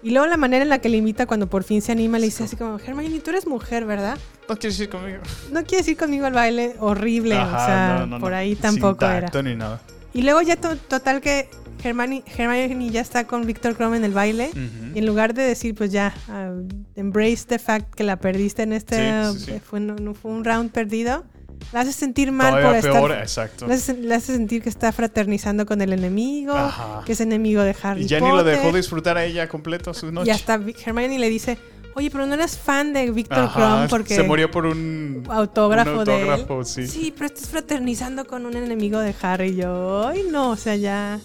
Y 0.03 0.11
luego 0.11 0.27
la 0.27 0.37
manera 0.37 0.63
en 0.63 0.69
la 0.69 0.79
que 0.79 0.89
le 0.89 0.97
invita 0.97 1.25
cuando 1.25 1.47
por 1.47 1.63
fin 1.63 1.81
se 1.81 1.91
anima, 1.91 2.19
le 2.19 2.25
dice 2.25 2.43
así 2.43 2.55
como, 2.55 2.77
Hermione, 2.79 3.19
tú 3.19 3.31
eres 3.31 3.47
mujer, 3.47 3.85
¿verdad? 3.85 4.17
No 4.47 4.55
quieres 4.57 4.79
ir 4.79 4.89
conmigo. 4.89 5.19
No 5.51 5.63
quieres 5.65 5.87
ir 5.87 5.97
conmigo 5.97 6.25
al 6.25 6.33
baile, 6.33 6.75
horrible. 6.79 7.35
Ajá, 7.35 7.57
o 7.57 7.65
sea, 7.65 7.93
no, 7.99 8.05
no, 8.05 8.17
no. 8.17 8.19
por 8.19 8.33
ahí 8.33 8.53
Sin 8.53 8.61
tampoco 8.61 9.05
era. 9.05 9.21
tacto 9.21 9.43
ni 9.43 9.55
nada. 9.55 9.81
Y 10.13 10.21
luego 10.21 10.41
ya 10.41 10.55
to- 10.55 10.77
total 10.77 11.19
que 11.19 11.49
Hermione, 11.83 12.23
Hermione 12.37 12.89
ya 12.89 13.01
está 13.01 13.25
con 13.27 13.45
Victor 13.45 13.75
Crumb 13.75 13.95
en 13.95 14.03
el 14.05 14.13
baile. 14.13 14.51
Y 14.95 14.99
en 14.99 15.05
lugar 15.05 15.33
de 15.33 15.43
decir, 15.43 15.75
pues 15.75 15.91
ya, 15.91 16.13
uh, 16.29 16.67
embrace 16.95 17.45
the 17.47 17.59
fact 17.59 17.93
que 17.93 18.03
la 18.03 18.15
perdiste 18.17 18.63
en 18.63 18.73
este, 18.73 18.95
Sí, 19.33 19.39
sí, 19.39 19.45
sí. 19.53 19.59
Fue, 19.59 19.79
no, 19.79 19.95
no 19.95 20.13
fue 20.13 20.31
un 20.31 20.45
round 20.45 20.71
perdido, 20.71 21.25
la 21.73 21.81
hace 21.81 21.91
sentir 21.91 22.31
mal 22.31 22.53
Todavía 22.53 22.81
por 22.81 22.91
peor, 22.91 23.11
estar... 23.11 23.23
exacto. 23.23 23.67
Le 23.67 23.73
hace, 23.73 24.13
hace 24.13 24.33
sentir 24.33 24.61
que 24.61 24.69
está 24.69 24.91
fraternizando 24.91 25.65
con 25.65 25.81
el 25.81 25.93
enemigo, 25.93 26.53
Ajá. 26.53 27.03
que 27.05 27.11
es 27.13 27.21
enemigo 27.21 27.61
de 27.61 27.75
Harry 27.81 28.03
Y 28.03 28.07
ya 28.07 28.19
Potter. 28.19 28.31
ni 28.33 28.37
lo 28.37 28.43
dejó 28.43 28.71
disfrutar 28.75 29.17
a 29.17 29.25
ella 29.25 29.47
completo 29.49 29.93
su 29.93 30.11
noche. 30.11 30.29
Y 30.29 30.33
hasta 30.33 30.53
Hermione 30.85 31.19
le 31.19 31.29
dice, 31.29 31.57
oye, 31.95 32.09
pero 32.09 32.25
no 32.25 32.35
eres 32.35 32.57
fan 32.57 32.93
de 32.93 33.11
Victor 33.11 33.51
Crumb 33.51 33.89
porque... 33.89 34.15
Se 34.15 34.23
murió 34.23 34.49
por 34.49 34.65
un 34.65 35.23
autógrafo, 35.29 35.99
un 35.99 36.05
de 36.05 36.33
él. 36.35 36.45
sí. 36.65 36.87
Sí, 36.87 37.13
pero 37.15 37.25
estás 37.27 37.49
fraternizando 37.49 38.25
con 38.25 38.45
un 38.45 38.55
enemigo 38.55 38.99
de 38.99 39.13
Harry. 39.21 39.49
Y 39.49 39.55
yo, 39.57 40.07
ay, 40.07 40.25
no, 40.31 40.51
o 40.51 40.55
sea, 40.55 40.75
ya. 40.75 41.19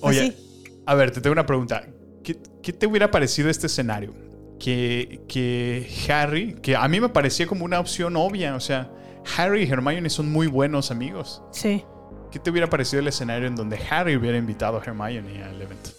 Oye, 0.00 0.20
Así. 0.20 0.80
a 0.86 0.94
ver, 0.94 1.10
te 1.10 1.20
tengo 1.20 1.32
una 1.32 1.46
pregunta. 1.46 1.84
¿Qué, 2.22 2.36
qué 2.62 2.72
te 2.72 2.86
hubiera 2.86 3.10
parecido 3.10 3.48
este 3.50 3.66
escenario? 3.66 4.14
que, 4.58 5.20
que 5.28 5.88
Harry, 6.08 6.54
que 6.54 6.74
a 6.74 6.86
mí 6.88 7.00
me 7.00 7.08
parecía 7.08 7.46
como 7.46 7.64
una 7.64 7.78
opción 7.80 8.16
obvia, 8.16 8.56
o 8.56 8.60
sea, 8.60 8.90
Harry 9.36 9.64
y 9.64 9.70
Hermione 9.70 10.10
son 10.10 10.30
muy 10.30 10.46
buenos 10.46 10.90
amigos. 10.90 11.42
Sí. 11.52 11.84
¿Qué 12.30 12.38
te 12.38 12.50
hubiera 12.50 12.68
parecido 12.68 13.00
el 13.00 13.08
escenario 13.08 13.46
en 13.48 13.56
donde 13.56 13.78
Harry 13.90 14.16
hubiera 14.16 14.36
invitado 14.38 14.78
a 14.78 14.84
Hermione 14.84 15.42
al 15.42 15.60
evento? 15.62 15.90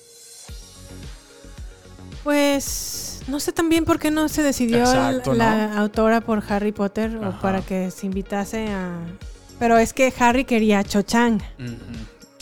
Pues 2.24 3.22
no 3.28 3.40
sé 3.40 3.52
también 3.54 3.86
por 3.86 4.00
qué 4.00 4.12
no 4.12 4.28
se 4.30 4.44
decidió 4.44 4.80
Exacto, 4.80 5.34
la 5.34 5.68
¿no? 5.68 5.78
autora 5.80 6.22
por 6.22 6.44
Harry 6.50 6.72
Potter 6.72 7.16
o 7.18 7.40
para 7.40 7.62
que 7.62 7.92
se 7.92 8.06
invitase 8.06 8.68
a... 8.68 8.98
Pero 9.58 9.78
es 9.78 9.94
que 9.94 10.14
Harry 10.20 10.46
quería 10.46 10.80
a 10.80 10.84
Cho 10.84 11.02
Chang 11.02 11.42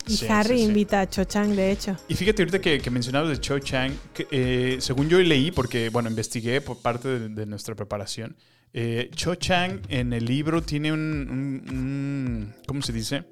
y 0.07 0.15
Sí, 0.17 0.25
Harry 0.29 0.57
sí, 0.57 0.63
sí. 0.63 0.69
invita 0.69 1.01
a 1.01 1.09
Cho 1.09 1.25
Chang, 1.25 1.49
de 1.55 1.71
hecho. 1.71 1.95
Y 2.07 2.15
fíjate 2.15 2.41
ahorita 2.41 2.59
que, 2.59 2.79
que 2.79 2.89
mencionabas 2.89 3.29
de 3.29 3.39
Cho 3.39 3.59
Chang, 3.59 3.91
que, 4.13 4.27
eh, 4.31 4.77
según 4.79 5.09
yo 5.09 5.19
leí, 5.19 5.51
porque 5.51 5.89
bueno, 5.89 6.09
investigué 6.09 6.61
por 6.61 6.81
parte 6.81 7.07
de, 7.09 7.29
de 7.29 7.45
nuestra 7.45 7.75
preparación, 7.75 8.35
eh, 8.74 9.09
Cho 9.15 9.36
Chang 9.36 9.82
en 9.89 10.13
el 10.13 10.26
libro 10.26 10.61
tiene 10.61 10.91
un, 10.91 10.99
un- 10.99 11.76
un- 11.76 12.53
¿cómo 12.68 12.82
se 12.82 12.93
dice? 12.93 13.24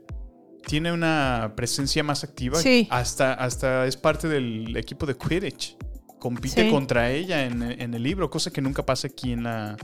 Tiene 0.66 0.92
una 0.92 1.54
presencia 1.56 2.04
más 2.04 2.24
activa. 2.24 2.58
Sí. 2.60 2.88
Hasta, 2.90 3.34
hasta 3.34 3.86
es 3.86 3.98
parte 3.98 4.28
del 4.28 4.76
equipo 4.78 5.06
de 5.06 5.16
Quidditch. 5.16 5.78
Compite 6.20 6.64
Sí. 6.66 6.72
contra 6.72 7.12
ella 7.12 7.46
en, 7.46 7.62
en 7.62 7.94
el 7.94 8.02
libro, 8.02 8.30
cosa 8.32 8.50
que 8.52 8.62
nunca 8.62 8.84
pasa 8.84 9.08
aquí 9.08 9.32
en 9.32 9.44
la, 9.44 9.78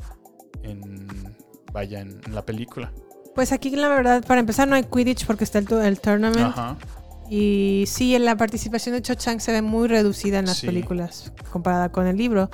en, 0.64 1.08
vaya, 1.72 2.00
en, 2.00 2.20
en 2.26 2.34
la 2.34 2.44
película. 2.44 2.92
Pues 3.36 3.52
aquí 3.52 3.70
la 3.76 3.90
verdad, 3.90 4.26
para 4.26 4.40
empezar 4.40 4.68
no 4.68 4.76
hay 4.76 4.84
Quidditch 4.84 5.26
porque 5.28 5.44
está 5.44 5.60
el, 5.60 5.68
tournament. 6.00 6.48
Ajá. 6.48 6.78
Y 7.30 7.84
sí, 7.88 8.18
la 8.18 8.36
participación 8.36 8.96
de 8.96 9.02
Cho 9.04 9.14
Chang 9.14 9.40
se 9.40 9.52
ve 9.52 9.62
muy 9.62 9.88
reducida 9.88 10.40
en 10.40 10.48
las 10.48 10.58
Sí. 10.58 10.66
películas 10.66 11.32
comparada 11.52 11.92
con 11.92 12.08
el 12.08 12.18
libro. 12.18 12.50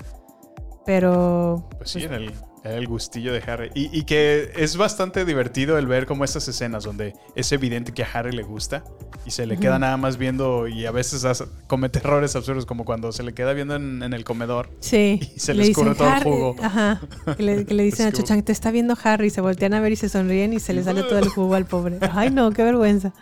Pero 0.86 1.68
Pues 1.78 1.90
sí, 1.92 2.04
era 2.04 2.18
el, 2.18 2.32
era 2.64 2.76
el 2.76 2.88
gustillo 2.88 3.32
de 3.34 3.42
Harry. 3.48 3.72
Y, 3.76 3.96
y 3.98 4.04
que 4.04 4.52
es 4.56 4.76
bastante 4.78 5.24
divertido 5.26 5.78
el 5.78 5.88
ver 5.88 6.06
como 6.06 6.24
estas 6.26 6.48
escenas 6.48 6.84
donde 6.84 7.14
es 7.36 7.52
evidente 7.52 7.94
que 7.94 8.04
a 8.04 8.08
Harry 8.14 8.32
le 8.32 8.44
gusta 8.44 8.84
y 9.26 9.32
se 9.32 9.46
le 9.46 9.58
queda 9.58 9.78
nada 9.80 9.98
más 9.98 10.18
viendo 10.18 10.68
y 10.68 10.86
a 10.86 10.92
veces 10.92 11.24
hace- 11.26 11.46
comete 11.68 12.00
errores 12.00 12.36
absurdos 12.36 12.66
como 12.66 12.84
cuando 12.86 13.12
se 13.12 13.24
le 13.24 13.34
queda 13.34 13.54
viendo 13.54 13.76
en, 13.76 14.02
en 14.04 14.14
el 14.14 14.24
comedor 14.24 14.70
sí. 14.80 15.20
y 15.36 15.40
se 15.40 15.54
le 15.54 15.64
le 15.64 15.70
escurre 15.70 15.96
todo 15.96 16.08
el 16.08 16.14
"Harry", 16.14 16.24
jugo. 16.24 16.56
Ajá. 16.62 17.02
Que 17.36 17.44
le, 17.44 17.66
que 17.66 17.74
le 17.74 17.84
dicen 17.84 18.06
a 18.08 18.12
Cho 18.12 18.18
Escurre. 18.18 18.28
Chang, 18.28 18.44
te 18.44 18.52
está 18.52 18.72
viendo 18.72 18.98
Harry. 19.04 19.28
Y 19.28 19.30
se 19.30 19.42
voltean 19.42 19.74
a 19.74 19.80
ver 19.82 19.92
y 19.92 19.96
se 19.96 20.10
sonríen 20.10 20.54
y 20.54 20.60
se 20.60 20.74
le 20.74 20.84
sale 20.84 21.04
todo 21.04 21.20
el 21.20 21.28
jugo 21.30 21.56
al 21.56 21.66
pobre. 21.66 22.00
Ay, 22.14 22.30
no, 22.32 22.52
qué 22.52 22.64
vergüenza. 22.64 23.14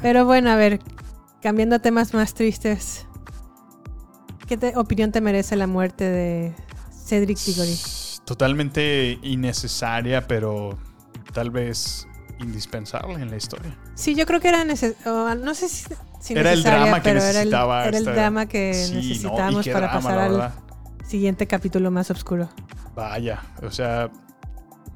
Pero 0.00 0.24
bueno, 0.26 0.50
a 0.50 0.56
ver, 0.56 0.80
cambiando 1.42 1.76
a 1.76 1.78
temas 1.78 2.12
más 2.14 2.34
tristes. 2.34 3.06
¿Qué 4.48 4.56
te- 4.56 4.76
opinión 4.76 5.12
te 5.12 5.20
merece 5.20 5.56
la 5.56 5.66
muerte 5.66 6.04
de 6.04 6.54
Cedric 7.06 7.38
Diggory? 7.38 7.76
Totalmente 8.24 9.18
innecesaria, 9.22 10.26
pero 10.26 10.78
tal 11.32 11.50
vez 11.50 12.06
indispensable 12.40 13.14
en 13.14 13.30
la 13.30 13.36
historia. 13.36 13.76
Sí, 13.94 14.14
yo 14.14 14.26
creo 14.26 14.40
que 14.40 14.48
era 14.48 14.64
necesario. 14.64 15.34
No 15.36 15.54
sé 15.54 15.68
si, 15.68 15.86
si 16.20 16.34
Era 16.34 16.52
el 16.52 16.62
drama 16.62 17.00
que 17.02 17.10
pero 17.10 17.20
era 17.20 17.28
el- 17.30 17.34
necesitaba 17.36 17.86
Era 17.86 17.98
el, 17.98 18.04
drama 18.04 18.46
que 18.46 18.68
necesitábamos 18.70 19.66
para 19.68 19.86
drama, 19.88 19.92
pasar 20.00 20.18
al 20.20 20.52
siguiente 21.06 21.46
capítulo 21.46 21.90
más 21.90 22.10
oscuro. 22.10 22.48
Vaya, 22.94 23.42
o 23.62 23.70
sea, 23.70 24.10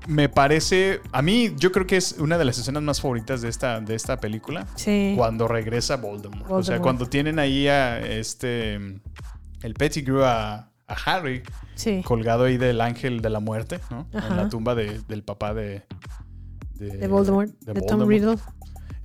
me 0.07 0.29
parece, 0.29 1.01
a 1.13 1.21
mí 1.23 1.53
yo 1.57 1.73
creo 1.73 1.87
que 1.87 1.97
es 1.97 2.13
una 2.19 2.39
de 2.39 2.45
las 2.45 2.59
escenas 2.59 2.83
más 2.83 3.01
favoritas 3.01 3.43
de 3.43 3.49
esta, 3.49 3.81
de 3.81 3.95
esta 3.95 4.19
película. 4.19 4.67
Sí. 4.77 5.15
Cuando 5.17 5.49
regresa 5.49 5.97
Voldemort. 5.97 6.43
O 6.45 6.47
sea, 6.47 6.55
Voldemort. 6.57 6.83
cuando 6.83 7.07
tienen 7.07 7.39
ahí 7.39 7.67
a 7.69 7.99
este, 8.01 8.75
el 8.75 9.75
Pettigrew 9.77 10.23
a, 10.25 10.71
a 10.89 10.95
Harry 11.07 11.43
Sí. 11.75 12.03
colgado 12.05 12.45
ahí 12.45 12.57
del 12.59 12.81
ángel 12.81 13.21
de 13.21 13.31
la 13.31 13.41
muerte, 13.41 13.81
¿no? 13.91 14.07
Ajá. 14.15 14.29
En 14.29 14.37
la 14.37 14.49
tumba 14.49 14.75
de- 14.75 15.01
del 15.09 15.23
papá 15.23 15.53
de... 15.55 15.83
De 16.75 17.09
Voldemort, 17.09 17.51
de, 17.61 17.81
Tom. 17.83 18.07
Riddle. 18.07 18.37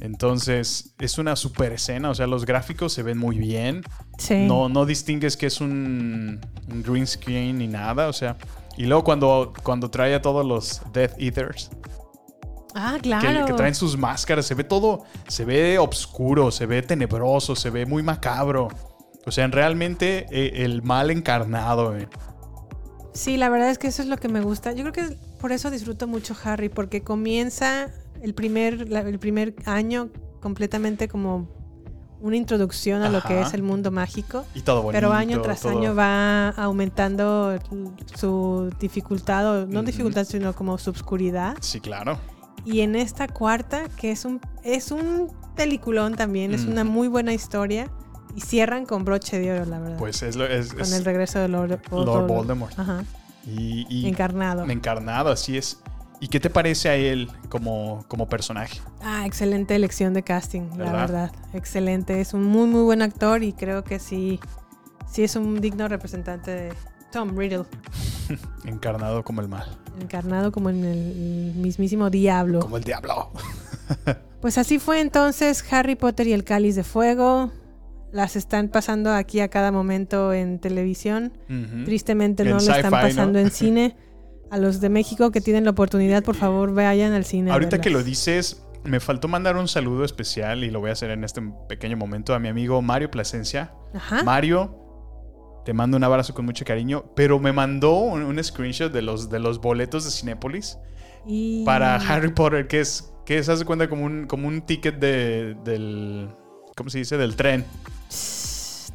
Entonces, 0.01 0.93
es 0.99 1.17
una 1.17 1.35
super 1.35 1.71
escena. 1.73 2.09
O 2.09 2.15
sea, 2.15 2.27
los 2.27 2.45
gráficos 2.45 2.91
se 2.91 3.03
ven 3.03 3.17
muy 3.17 3.37
bien. 3.37 3.83
Sí. 4.17 4.45
No, 4.47 4.67
no 4.67 4.85
distingues 4.85 5.37
que 5.37 5.45
es 5.45 5.61
un, 5.61 6.41
un 6.69 6.83
green 6.83 7.07
screen 7.07 7.59
ni 7.59 7.67
nada. 7.67 8.07
O 8.09 8.13
sea, 8.13 8.35
y 8.77 8.85
luego 8.85 9.03
cuando, 9.03 9.53
cuando 9.63 9.89
trae 9.89 10.13
a 10.15 10.21
todos 10.21 10.45
los 10.45 10.81
Death 10.91 11.13
Eaters, 11.17 11.69
Ah, 12.73 12.93
que, 12.95 13.09
claro. 13.09 13.45
que 13.45 13.53
traen 13.53 13.75
sus 13.75 13.97
máscaras, 13.97 14.45
se 14.45 14.55
ve 14.55 14.63
todo, 14.63 15.03
se 15.27 15.43
ve 15.43 15.77
oscuro, 15.77 16.51
se 16.51 16.65
ve 16.65 16.81
tenebroso, 16.81 17.53
se 17.55 17.69
ve 17.69 17.85
muy 17.85 18.01
macabro. 18.01 18.69
O 19.25 19.31
sea, 19.31 19.47
realmente 19.47 20.25
eh, 20.31 20.63
el 20.65 20.81
mal 20.83 21.11
encarnado. 21.11 21.95
eh. 21.97 22.07
Sí, 23.13 23.37
la 23.37 23.49
verdad 23.49 23.69
es 23.69 23.77
que 23.77 23.87
eso 23.87 24.01
es 24.01 24.07
lo 24.07 24.17
que 24.17 24.29
me 24.29 24.41
gusta. 24.41 24.71
Yo 24.71 24.89
creo 24.89 24.93
que 25.09 25.17
por 25.39 25.51
eso 25.51 25.69
disfruto 25.69 26.07
mucho 26.07 26.35
Harry, 26.43 26.69
porque 26.69 27.03
comienza 27.03 27.89
el 28.21 28.33
primer, 28.33 28.89
la- 28.89 29.01
el 29.01 29.19
primer 29.19 29.53
año 29.65 30.09
completamente 30.39 31.07
como 31.07 31.49
una 32.21 32.35
introducción 32.37 33.01
a 33.01 33.09
lo 33.09 33.21
que 33.21 33.41
es 33.41 33.53
el 33.53 33.63
mundo 33.63 33.89
mágico. 33.91 34.45
Y 34.53 34.61
todo 34.61 34.83
bonito. 34.83 34.97
Pero 34.97 35.11
año 35.13 35.41
tras 35.41 35.61
todo- 35.61 35.71
año 35.77 35.95
va 35.95 36.49
aumentando 36.49 37.57
su 38.15 38.71
dificultad, 38.79 39.45
o 39.63 39.65
no 39.67 39.81
dificultad, 39.83 40.23
sino 40.25 40.53
como 40.53 40.77
su 40.77 40.91
obscuridad. 40.91 41.57
Sí, 41.61 41.79
claro. 41.79 42.19
Y 42.63 42.81
en 42.81 42.95
esta 42.95 43.27
cuarta, 43.27 43.85
que 43.97 44.11
es 44.11 44.23
un, 44.25 44.39
es 44.63 44.91
un 44.91 45.31
peliculón 45.55 46.13
también, 46.15 46.53
es 46.53 46.61
Ujú. 46.63 46.71
una 46.73 46.83
muy 46.83 47.07
buena 47.07 47.33
historia. 47.33 47.89
Y 48.35 48.41
cierran 48.41 48.85
con 48.85 49.03
broche 49.05 49.39
de 49.39 49.51
oro, 49.51 49.65
la 49.65 49.79
verdad. 49.79 49.97
Pues 49.97 50.21
es 50.23 50.35
lo 50.35 50.45
es, 50.45 50.71
con 50.73 50.81
es 50.81 50.93
el 50.93 51.03
regreso 51.05 51.39
de 51.39 51.47
Lord, 51.47 51.81
Lord 51.91 52.27
Voldemort. 52.27 52.77
Ajá. 52.79 53.03
Y, 53.45 53.85
y- 53.89 54.07
Encarnado. 54.07 54.69
Encarnado, 54.69 55.31
así 55.31 55.57
es. 55.57 55.79
¿Y 56.19 56.27
qué 56.27 56.39
te 56.39 56.51
parece 56.51 56.87
a 56.89 56.95
él 56.95 57.29
como, 57.49 58.05
como 58.07 58.29
personaje? 58.29 58.79
Ah, 59.01 59.25
excelente 59.25 59.75
elección 59.75 60.13
de 60.13 60.21
casting, 60.23 60.69
la 60.71 60.77
¿Verdad? 60.77 60.99
verdad. 60.99 61.31
Excelente. 61.53 62.21
Es 62.21 62.33
un 62.35 62.43
muy, 62.43 62.67
muy 62.67 62.83
buen 62.83 63.01
actor 63.01 63.41
y 63.43 63.53
creo 63.53 63.83
que 63.83 63.97
sí, 63.97 64.39
sí 65.11 65.23
es 65.23 65.35
un 65.35 65.59
digno 65.61 65.87
representante 65.87 66.51
de 66.51 66.73
Tom 67.11 67.35
Riddle, 67.35 67.65
Encarnado 68.65 69.23
como 69.23 69.41
el 69.41 69.47
mal. 69.49 69.65
encarnado 69.99 70.51
como 70.51 70.69
en 70.69 70.85
el 70.85 71.53
mismísimo 71.55 72.09
diablo. 72.11 72.59
Como 72.59 72.77
el 72.77 72.83
diablo. 72.83 73.31
Pues 74.41 74.57
así 74.57 74.79
fue 74.79 75.01
entonces 75.01 75.63
Harry 75.71 75.93
Potter 75.95 76.25
y 76.25 76.33
el 76.33 76.43
Cáliz 76.43 76.75
de 76.75 76.83
Fuego. 76.83 77.51
Las 78.11 78.35
están 78.35 78.67
pasando 78.69 79.11
aquí 79.13 79.39
a 79.39 79.47
cada 79.47 79.71
momento 79.71 80.33
en 80.33 80.59
televisión. 80.59 81.31
Tristemente 81.85 82.43
En 82.43 82.49
no 82.49 82.55
lo 82.55 82.61
están 82.61 82.91
pasando 82.91 83.39
en 83.39 83.51
cine. 83.51 83.95
A 84.49 84.57
los 84.57 84.81
de 84.81 84.89
México 84.89 85.31
que 85.31 85.39
tienen 85.39 85.63
la 85.63 85.71
oportunidad, 85.71 86.23
por 86.23 86.35
favor, 86.35 86.73
vayan 86.73 87.13
al 87.13 87.23
cine. 87.23 87.51
Ahorita 87.51 87.79
que 87.79 87.89
lo 87.89 88.03
dices, 88.03 88.65
me 88.83 88.99
faltó 88.99 89.29
mandar 89.29 89.55
un 89.55 89.69
saludo 89.69 90.03
especial 90.03 90.65
y 90.65 90.71
lo 90.71 90.81
voy 90.81 90.89
a 90.89 90.93
hacer 90.93 91.09
en 91.11 91.23
este 91.23 91.41
pequeño 91.69 91.95
momento 91.95 92.33
a 92.33 92.39
mi 92.39 92.49
amigo 92.49 92.81
Mario 92.81 93.09
Plasencia. 93.09 93.71
Ajá. 93.93 94.23
Mario, 94.23 94.75
te 95.63 95.71
mando 95.73 95.95
un 95.95 96.03
abrazo 96.03 96.33
con 96.33 96.43
mucho 96.45 96.65
cariño, 96.65 97.05
pero 97.15 97.39
me 97.39 97.53
mandó 97.53 97.93
un, 97.99 98.23
un 98.23 98.43
screenshot 98.43 98.91
de 98.91 99.01
los, 99.01 99.29
de 99.29 99.39
los 99.39 99.61
boletos 99.61 100.03
de 100.03 100.11
Cinépolis 100.11 100.77
Y- 101.25 101.63
para 101.63 101.95
Harry 101.95 102.33
Potter, 102.33 102.67
que 102.67 102.81
es, 102.81 103.13
que 103.25 103.37
haz 103.37 103.59
de 103.59 103.63
cuenta, 103.63 103.87
como 103.87 104.03
un, 104.03 104.27
como 104.27 104.49
un 104.49 104.63
ticket 104.63 104.99
de, 104.99 105.55
del, 105.63 106.29
¿cómo 106.75 106.89
se 106.89 106.97
dice? 106.97 107.15
Del 107.15 107.37
tren. 107.37 107.63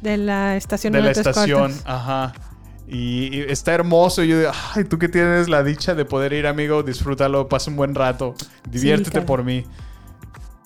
De 0.01 0.17
la 0.17 0.55
estación 0.55 0.93
de 0.93 1.01
la 1.01 1.11
estación, 1.11 1.73
ajá. 1.85 2.33
Y, 2.87 3.35
y 3.35 3.39
está 3.49 3.73
hermoso. 3.73 4.23
Y 4.23 4.29
yo 4.29 4.39
digo, 4.39 4.51
ay, 4.75 4.83
tú 4.85 4.97
que 4.99 5.09
tienes 5.09 5.49
la 5.49 5.63
dicha 5.63 5.95
de 5.95 6.05
poder 6.05 6.33
ir, 6.33 6.47
amigo, 6.47 6.83
disfrútalo, 6.83 7.49
pasa 7.49 7.69
un 7.71 7.77
buen 7.77 7.95
rato, 7.95 8.35
diviértete 8.69 9.21
por 9.21 9.43
mí. 9.43 9.65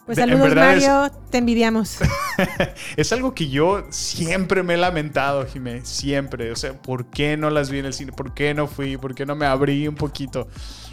Pues 0.06 0.18
De- 0.18 0.24
saludos, 0.24 0.48
es- 0.50 0.56
Mario. 0.56 1.12
Te 1.30 1.38
envidiamos. 1.38 2.00
Es 2.98 3.12
algo 3.14 3.34
que 3.36 3.50
yo 3.50 3.86
siempre 3.92 4.64
me 4.64 4.74
he 4.74 4.78
lamentado, 4.78 5.46
Jimé, 5.46 5.82
siempre. 5.86 6.52
O 6.52 6.56
sea, 6.56 6.74
¿por 6.82 7.06
qué 7.06 7.38
no 7.38 7.50
las 7.50 7.70
vi 7.70 7.80
en 7.80 7.86
el 7.86 7.94
cine? 7.94 8.12
¿Por 8.12 8.34
qué 8.34 8.54
no 8.54 8.68
fui? 8.68 8.98
¿Por 8.98 9.14
qué 9.16 9.26
no 9.26 9.36
me 9.36 9.46
abrí 9.46 9.88
un 9.88 9.96
poquito? 9.96 10.48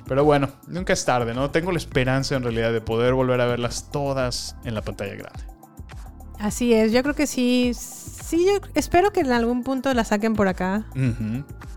Pero 0.07 0.25
bueno, 0.25 0.51
nunca 0.67 0.93
es 0.93 1.05
tarde, 1.05 1.35
¿no? 1.35 1.51
Tengo 1.51 1.73
la 1.73 1.79
esperanza 1.79 2.37
en 2.37 2.43
realidad 2.43 2.73
de 2.73 2.81
poder 2.81 3.15
volver 3.15 3.41
a 3.41 3.47
verlas 3.47 3.91
todas 3.91 4.57
en 4.65 4.75
la 4.75 4.83
pantalla 4.83 5.15
grande. 5.15 5.43
Así 6.39 6.73
es. 6.73 6.93
Yo 6.93 7.03
creo 7.03 7.15
que 7.15 7.27
sí. 7.27 7.73
Sí, 7.75 8.45
yo 8.45 8.53
espero 8.75 9.11
que 9.13 9.21
en 9.21 9.33
algún 9.33 9.63
punto 9.65 9.93
la 9.95 10.05
saquen 10.05 10.35
por 10.35 10.49
acá. 10.49 10.85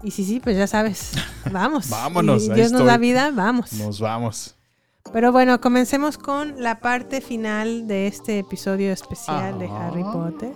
Y 0.03 0.11
sí, 0.11 0.25
sí, 0.25 0.39
pues 0.41 0.57
ya 0.57 0.67
sabes. 0.67 1.11
Vamos. 1.51 1.89
Vámonos, 1.89 2.43
Y 2.45 2.53
Dios 2.53 2.71
nos 2.71 2.85
da 2.85 2.97
vida, 2.97 3.31
vamos. 3.31 3.73
Nos 3.73 3.99
vamos. 3.99 4.55
Pero 5.13 5.31
bueno, 5.31 5.59
comencemos 5.61 6.17
con 6.17 6.61
la 6.61 6.79
parte 6.79 7.21
final 7.21 7.87
de 7.87 8.07
este 8.07 8.39
episodio 8.39 8.91
especial 8.91 9.57
de 9.59 9.67
Ah. 9.67 9.87
Harry 9.87 10.03
Potter. 10.03 10.53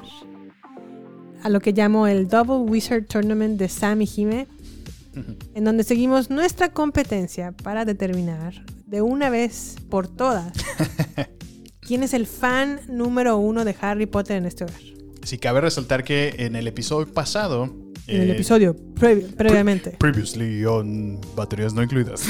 A 1.43 1.49
lo 1.49 1.59
que 1.61 1.71
llamo 1.73 2.07
el 2.07 2.27
Double 2.27 2.69
Wizard 2.69 3.05
Tournament 3.05 3.57
de 3.57 3.69
Sam 3.69 4.01
y 4.01 4.07
Jime, 4.07 4.47
en 5.53 5.63
donde 5.63 5.83
seguimos 5.83 6.29
nuestra 6.29 6.69
competencia 6.73 7.51
para 7.53 7.85
determinar 7.85 8.53
de 8.85 9.01
una 9.01 9.29
vez 9.29 9.75
por 9.89 10.07
todas 10.07 10.51
quién 11.85 12.03
es 12.03 12.13
el 12.13 12.27
fan 12.27 12.79
número 12.87 13.37
uno 13.37 13.63
de 13.65 13.75
Harry 13.81 14.05
Potter 14.05 14.37
en 14.37 14.45
este 14.45 14.63
hogar. 14.65 14.79
Sí, 15.23 15.37
cabe 15.37 15.61
resaltar 15.61 16.03
que 16.03 16.35
en 16.37 16.55
el 16.55 16.67
episodio 16.67 17.11
pasado 17.11 17.69
En 18.07 18.21
el 18.21 18.29
Eh, 18.29 18.33
episodio 18.33 18.75
previ- 18.93 19.33
previamente. 19.35 19.91
Previously 19.97 20.63
on 20.65 21.19
baterías 21.35 21.73
no 21.73 21.81
incluidas. 21.81 22.23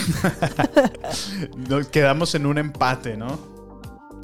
Nos 1.70 1.88
quedamos 1.88 2.34
en 2.36 2.46
un 2.46 2.58
empate, 2.58 3.18
¿no? 3.18 3.38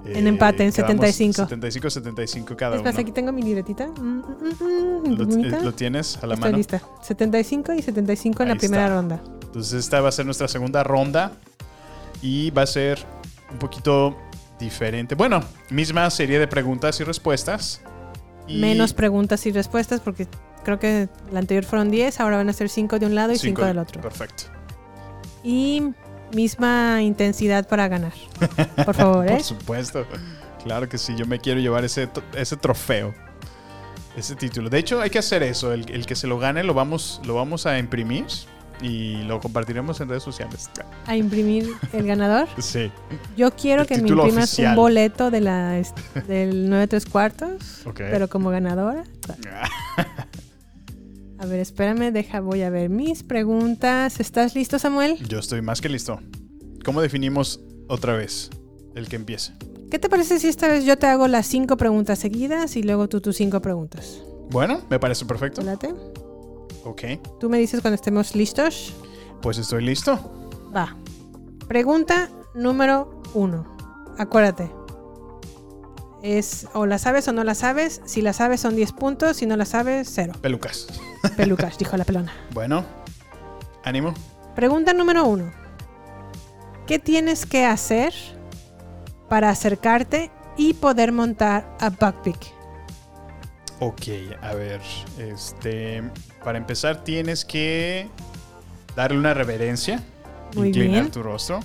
En 0.05 0.25
empate, 0.27 0.63
en 0.63 0.71
75. 0.71 1.43
75-75 1.47 2.55
cada 2.55 2.75
Es 2.77 2.83
más, 2.83 2.93
uno. 2.93 3.01
aquí 3.01 3.11
tengo 3.11 3.31
mi 3.31 3.43
libretita. 3.43 3.87
Mm, 3.87 4.01
mm, 4.01 5.03
mm, 5.03 5.17
¿Lo, 5.17 5.23
eh, 5.57 5.61
lo 5.61 5.73
tienes 5.73 6.17
a 6.23 6.25
la 6.27 6.33
Estoy 6.35 6.47
mano? 6.51 6.57
lista. 6.57 6.81
75 7.03 7.73
y 7.73 7.81
75 7.83 8.43
en 8.43 8.49
Ahí 8.49 8.55
la 8.55 8.59
primera 8.59 8.83
está. 8.85 8.95
ronda. 8.95 9.23
Entonces 9.43 9.73
esta 9.73 10.01
va 10.01 10.09
a 10.09 10.11
ser 10.11 10.25
nuestra 10.25 10.47
segunda 10.47 10.83
ronda 10.83 11.33
y 12.21 12.49
va 12.51 12.63
a 12.63 12.67
ser 12.67 12.99
un 13.51 13.59
poquito 13.59 14.15
diferente. 14.61 15.15
Bueno, 15.15 15.41
misma 15.69 16.09
serie 16.09 16.39
de 16.39 16.47
preguntas 16.47 16.97
y 17.01 17.03
respuestas. 17.03 17.81
Y 18.47 18.59
Menos 18.61 18.93
preguntas 18.93 19.45
y 19.45 19.51
respuestas 19.51 19.99
porque 19.99 20.27
creo 20.63 20.79
que 20.79 21.09
la 21.33 21.39
anterior 21.39 21.65
fueron 21.65 21.91
10, 21.91 22.19
ahora 22.21 22.37
van 22.37 22.47
a 22.49 22.53
ser 22.53 22.69
5 22.69 22.97
de 22.99 23.05
un 23.07 23.15
lado 23.15 23.33
y 23.33 23.37
5 23.37 23.43
cinco- 23.61 23.65
del 23.65 23.77
otro. 23.79 23.99
Perfecto. 24.01 24.43
Y 25.43 25.83
misma 26.33 27.01
intensidad 27.01 27.67
para 27.67 27.87
ganar. 27.89 28.13
Por 28.85 28.95
favor, 28.95 29.25
¿eh? 29.27 29.31
Por 29.31 29.43
supuesto. 29.43 30.05
Claro 30.63 30.87
que 30.87 30.97
sí, 30.97 31.13
yo 31.17 31.25
me 31.25 31.39
quiero 31.39 31.59
llevar 31.59 31.83
ese, 31.83 32.07
ese 32.35 32.55
trofeo. 32.55 33.13
Ese 34.15 34.35
título. 34.35 34.69
De 34.69 34.77
hecho, 34.77 35.01
hay 35.01 35.09
que 35.09 35.19
hacer 35.19 35.41
eso. 35.43 35.71
El, 35.73 35.89
el 35.89 36.05
que 36.05 36.15
se 36.15 36.27
lo 36.27 36.37
gane 36.37 36.63
lo 36.63 36.73
vamos, 36.73 37.21
lo 37.25 37.35
vamos 37.35 37.65
a 37.65 37.79
imprimir 37.79 38.25
y 38.81 39.23
lo 39.23 39.39
compartiremos 39.39 40.01
en 40.01 40.09
redes 40.09 40.23
sociales. 40.23 40.69
A 41.05 41.15
imprimir 41.15 41.67
el 41.93 42.05
ganador. 42.05 42.47
Sí. 42.59 42.91
Yo 43.37 43.51
quiero 43.51 43.81
El 43.83 43.87
que 43.87 43.97
me 44.01 44.07
imprimas 44.09 44.45
oficial. 44.45 44.71
un 44.71 44.75
boleto 44.75 45.31
de 45.31 45.41
la, 45.41 45.81
del 46.27 46.69
9 46.69 46.87
3 46.87 47.05
cuartos, 47.05 47.83
pero 47.95 48.27
como 48.29 48.49
ganadora. 48.49 49.03
A 51.39 51.45
ver, 51.47 51.59
espérame, 51.59 52.11
deja, 52.11 52.39
voy 52.39 52.61
a 52.61 52.69
ver 52.69 52.89
mis 52.89 53.23
preguntas. 53.23 54.19
¿Estás 54.19 54.53
listo, 54.53 54.77
Samuel? 54.77 55.17
Yo 55.27 55.39
estoy 55.39 55.63
más 55.63 55.81
que 55.81 55.89
listo. 55.89 56.19
¿Cómo 56.85 57.01
definimos 57.01 57.59
otra 57.87 58.13
vez 58.13 58.51
el 58.93 59.07
que 59.09 59.15
empiece? 59.15 59.53
¿Qué 59.89 59.97
te 59.97 60.07
parece 60.07 60.37
si 60.39 60.47
esta 60.47 60.67
vez 60.67 60.85
yo 60.85 60.97
te 60.99 61.07
hago 61.07 61.27
las 61.27 61.47
cinco 61.47 61.77
preguntas 61.77 62.19
seguidas 62.19 62.75
y 62.75 62.83
luego 62.83 63.09
tú 63.09 63.21
tus 63.21 63.37
cinco 63.37 63.59
preguntas? 63.59 64.21
Bueno, 64.51 64.81
me 64.89 64.99
parece 64.99 65.25
perfecto. 65.25 65.61
¿Te 65.61 65.65
late? 65.65 65.89
Ok. 66.83 67.03
Tú 67.39 67.49
me 67.49 67.57
dices 67.57 67.81
cuando 67.81 67.95
estemos 67.95 68.35
listos. 68.35 68.93
Pues 69.41 69.57
estoy 69.57 69.83
listo. 69.83 70.19
Va. 70.75 70.95
Pregunta 71.67 72.29
número 72.53 73.21
uno. 73.33 73.65
Acuérdate. 74.17 74.71
Es 76.21 76.67
o 76.73 76.85
la 76.85 76.99
sabes 76.99 77.27
o 77.27 77.33
no 77.33 77.43
la 77.43 77.55
sabes. 77.55 78.01
Si 78.05 78.21
la 78.21 78.33
sabes 78.33 78.61
son 78.61 78.75
10 78.75 78.91
puntos. 78.93 79.37
Si 79.37 79.45
no 79.45 79.55
la 79.57 79.65
sabes, 79.65 80.09
cero. 80.13 80.33
Pelucas. 80.41 80.87
Pelucas, 81.37 81.77
dijo 81.77 81.97
la 81.97 82.05
pelona. 82.05 82.31
Bueno, 82.53 82.85
ánimo. 83.83 84.13
Pregunta 84.55 84.93
número 84.93 85.25
uno. 85.25 85.51
¿Qué 86.85 86.99
tienes 86.99 87.45
que 87.45 87.65
hacer 87.65 88.13
para 89.29 89.49
acercarte 89.49 90.29
y 90.57 90.73
poder 90.73 91.11
montar 91.11 91.75
a 91.79 91.89
Buckbeak? 91.89 92.37
Ok, 93.79 94.03
a 94.41 94.53
ver. 94.53 94.81
Este. 95.17 96.03
Para 96.43 96.57
empezar, 96.57 97.03
tienes 97.03 97.45
que 97.45 98.07
darle 98.95 99.17
una 99.17 99.33
reverencia. 99.33 100.03
Muy 100.55 100.69
inclinar 100.69 101.01
bien. 101.03 101.11
tu 101.11 101.23
rostro. 101.23 101.59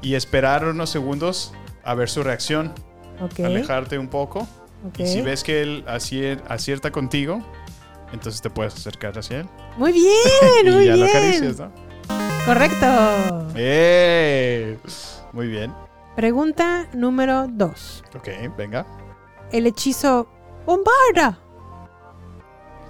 Y 0.00 0.14
esperar 0.14 0.64
unos 0.66 0.90
segundos 0.90 1.52
a 1.82 1.94
ver 1.94 2.08
su 2.08 2.22
reacción. 2.22 2.72
Alejarte 3.42 3.98
un 3.98 4.08
poco. 4.08 4.46
Y 4.98 5.06
si 5.06 5.22
ves 5.22 5.42
que 5.42 5.62
él 5.62 5.84
acier- 5.86 6.42
acierta 6.48 6.90
contigo, 6.90 7.40
entonces 8.12 8.42
te 8.42 8.50
puedes 8.50 8.74
acercar 8.74 9.18
hacia 9.18 9.40
él. 9.40 9.48
Muy 9.78 9.92
bien, 9.92 10.12
y 10.66 10.70
muy 10.70 10.84
ya 10.86 10.92
lo 10.96 11.04
bien. 11.04 11.08
acaricias, 11.16 11.58
¿no? 11.58 11.72
Correcto. 12.44 13.48
¡Eh! 13.56 14.78
Muy 15.32 15.48
bien. 15.48 15.72
Pregunta 16.16 16.86
número 16.92 17.46
dos. 17.48 18.04
Ok, 18.14 18.28
venga. 18.56 18.86
El 19.50 19.66
hechizo 19.66 20.28
Bombarda. 20.66 21.38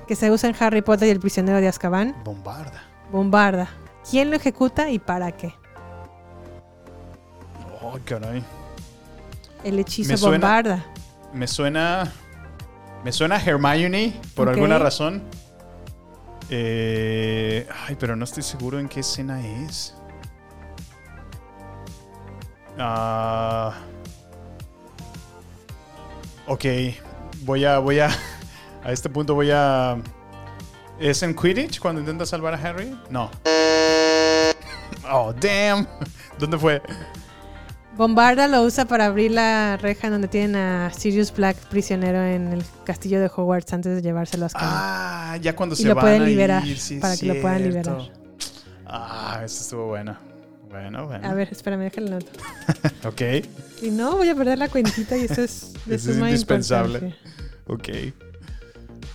Que 0.06 0.16
se 0.16 0.30
usa 0.30 0.50
en 0.50 0.56
Harry 0.60 0.82
Potter 0.82 1.08
y 1.08 1.10
el 1.10 1.20
prisionero 1.20 1.60
de 1.60 1.68
Azkaban. 1.68 2.14
Bombarda. 2.24 2.82
Bombarda. 3.10 3.68
¿Quién 4.10 4.30
lo 4.30 4.36
ejecuta 4.36 4.90
y 4.90 4.98
para 4.98 5.32
qué? 5.32 5.54
Oh, 7.82 7.98
caray. 8.04 8.44
El 9.62 9.78
hechizo 9.78 10.10
Me 10.12 10.16
suena- 10.18 10.32
Bombarda. 10.46 10.84
Me 11.32 11.46
suena. 11.46 12.12
Me 13.02 13.12
suena 13.12 13.36
a 13.36 13.40
Hermione 13.42 14.20
por 14.34 14.48
alguna 14.48 14.78
razón. 14.78 15.22
Eh, 16.50 17.66
ay, 17.86 17.96
pero 17.98 18.16
no 18.16 18.24
estoy 18.24 18.42
seguro 18.42 18.78
en 18.78 18.88
qué 18.88 19.00
escena 19.00 19.40
es. 19.46 19.94
Ah. 22.78 23.72
ok, 26.46 26.64
voy 27.42 27.64
a, 27.64 27.78
voy 27.78 28.00
a, 28.00 28.10
a 28.84 28.92
este 28.92 29.08
punto 29.08 29.34
voy 29.34 29.50
a. 29.52 29.96
¿Es 31.00 31.22
en 31.22 31.34
Quidditch 31.34 31.80
cuando 31.80 32.00
intenta 32.00 32.24
salvar 32.24 32.54
a 32.54 32.56
Harry? 32.58 32.96
No. 33.10 33.30
Oh, 35.10 35.32
damn. 35.32 35.86
¿Dónde 36.38 36.58
fue? 36.58 36.80
Bombarda 37.96 38.48
lo 38.48 38.62
usa 38.62 38.86
para 38.86 39.06
abrir 39.06 39.30
la 39.30 39.76
reja 39.76 40.08
en 40.08 40.14
donde 40.14 40.28
tienen 40.28 40.56
a 40.56 40.92
Sirius 40.92 41.32
Black 41.32 41.56
prisionero 41.68 42.22
en 42.22 42.52
el 42.52 42.64
castillo 42.84 43.20
de 43.20 43.26
Hogwarts 43.26 43.72
antes 43.72 43.94
de 43.94 44.02
llevárselo 44.02 44.44
a 44.44 44.46
Azkaban. 44.46 44.68
Ah, 44.72 45.36
ya 45.40 45.54
cuando 45.54 45.74
y 45.74 45.78
se 45.78 45.88
lo 45.88 45.94
van 45.94 46.04
pueden 46.04 46.22
a 46.22 46.26
liberar 46.26 46.66
ir, 46.66 46.78
sí, 46.78 46.98
para 46.98 47.16
que 47.16 47.26
lo 47.26 47.40
puedan 47.40 47.58
cierto. 47.62 47.98
liberar. 47.98 48.12
Ah, 48.86 49.40
esta 49.44 49.62
estuvo 49.62 49.86
buena. 49.86 50.18
Bueno, 50.68 51.06
bueno. 51.06 51.28
A 51.28 51.34
ver, 51.34 51.48
espérame, 51.52 51.82
déjale 51.82 52.10
la 52.10 52.18
nota. 52.18 52.32
Ok. 53.08 53.22
Si 53.78 53.90
no, 53.90 54.16
voy 54.16 54.28
a 54.28 54.34
perder 54.34 54.58
la 54.58 54.68
cuentita 54.68 55.16
y 55.16 55.24
esto 55.24 55.42
es, 55.42 55.72
Eso 55.88 56.10
es 56.10 56.18
indispensable. 56.18 57.14
Ok. 57.68 57.88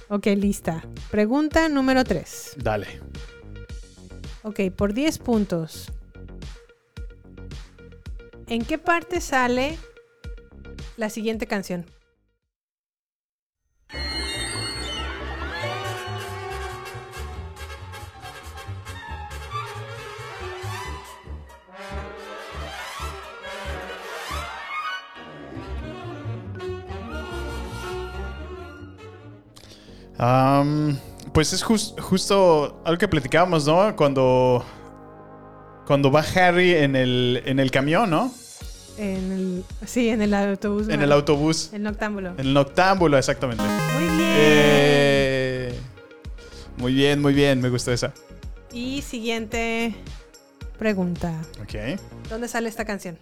Ok, 0.09 0.25
lista. 0.35 0.83
Pregunta 1.11 1.69
número 1.69 2.03
3. 2.03 2.55
Dale. 2.57 2.87
Ok, 4.41 4.71
por 4.75 4.93
10 4.93 5.19
puntos. 5.19 5.91
¿En 8.47 8.65
qué 8.65 8.79
parte 8.79 9.21
sale 9.21 9.77
la 10.97 11.11
siguiente 11.11 11.45
canción? 11.45 11.85
Pues 31.33 31.53
es 31.53 31.63
jus- 31.63 31.95
justo 31.99 32.81
algo 32.85 32.97
que 32.99 33.07
platicábamos, 33.07 33.65
¿no? 33.65 33.95
Cuando. 33.95 34.65
Cuando 35.85 36.11
va 36.11 36.21
Harry 36.35 36.75
en 36.75 36.95
el, 36.95 37.41
en 37.45 37.59
el 37.59 37.71
camión, 37.71 38.09
¿no? 38.11 38.31
En 38.97 39.31
el, 39.31 39.65
sí, 39.87 40.09
en 40.09 40.21
el 40.21 40.33
autobús. 40.33 40.87
En 40.89 40.97
¿no? 40.99 41.05
el 41.05 41.11
autobús. 41.11 41.71
El 41.73 41.81
noctámbulo. 41.83 42.29
En 42.31 42.39
el 42.39 42.53
noctámbulo, 42.53 43.17
exactamente. 43.17 43.63
Muy 43.63 44.03
bien. 44.03 44.19
Eh, 44.35 45.79
muy 46.77 46.93
bien, 46.93 47.21
muy 47.21 47.33
bien. 47.33 47.59
Me 47.61 47.69
gustó 47.69 47.91
esa. 47.91 48.13
Y 48.71 49.01
siguiente 49.01 49.95
pregunta. 50.77 51.33
Ok. 51.61 51.99
¿Dónde 52.29 52.47
sale 52.47 52.69
esta 52.69 52.85
canción? 52.85 53.17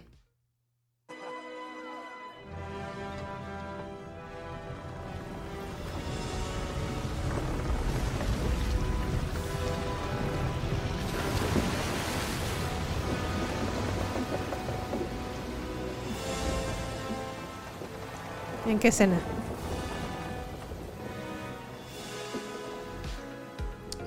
¿En 18.68 18.78
qué 18.78 18.88
escena? 18.88 19.18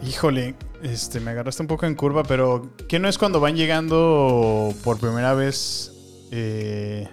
Híjole, 0.08 0.56
este, 0.82 1.20
me 1.20 1.32
agarraste 1.32 1.62
un 1.62 1.68
poco 1.68 1.86
en 1.86 1.96
curva, 1.96 2.24
pero 2.24 2.72
¿qué 2.88 3.00
no 3.00 3.08
es 3.08 3.18
cuando 3.18 3.40
van 3.40 3.56
llegando 3.56 4.74
por 4.84 5.00
primera 5.00 5.34
vez? 5.34 5.92
eh, 6.32 7.08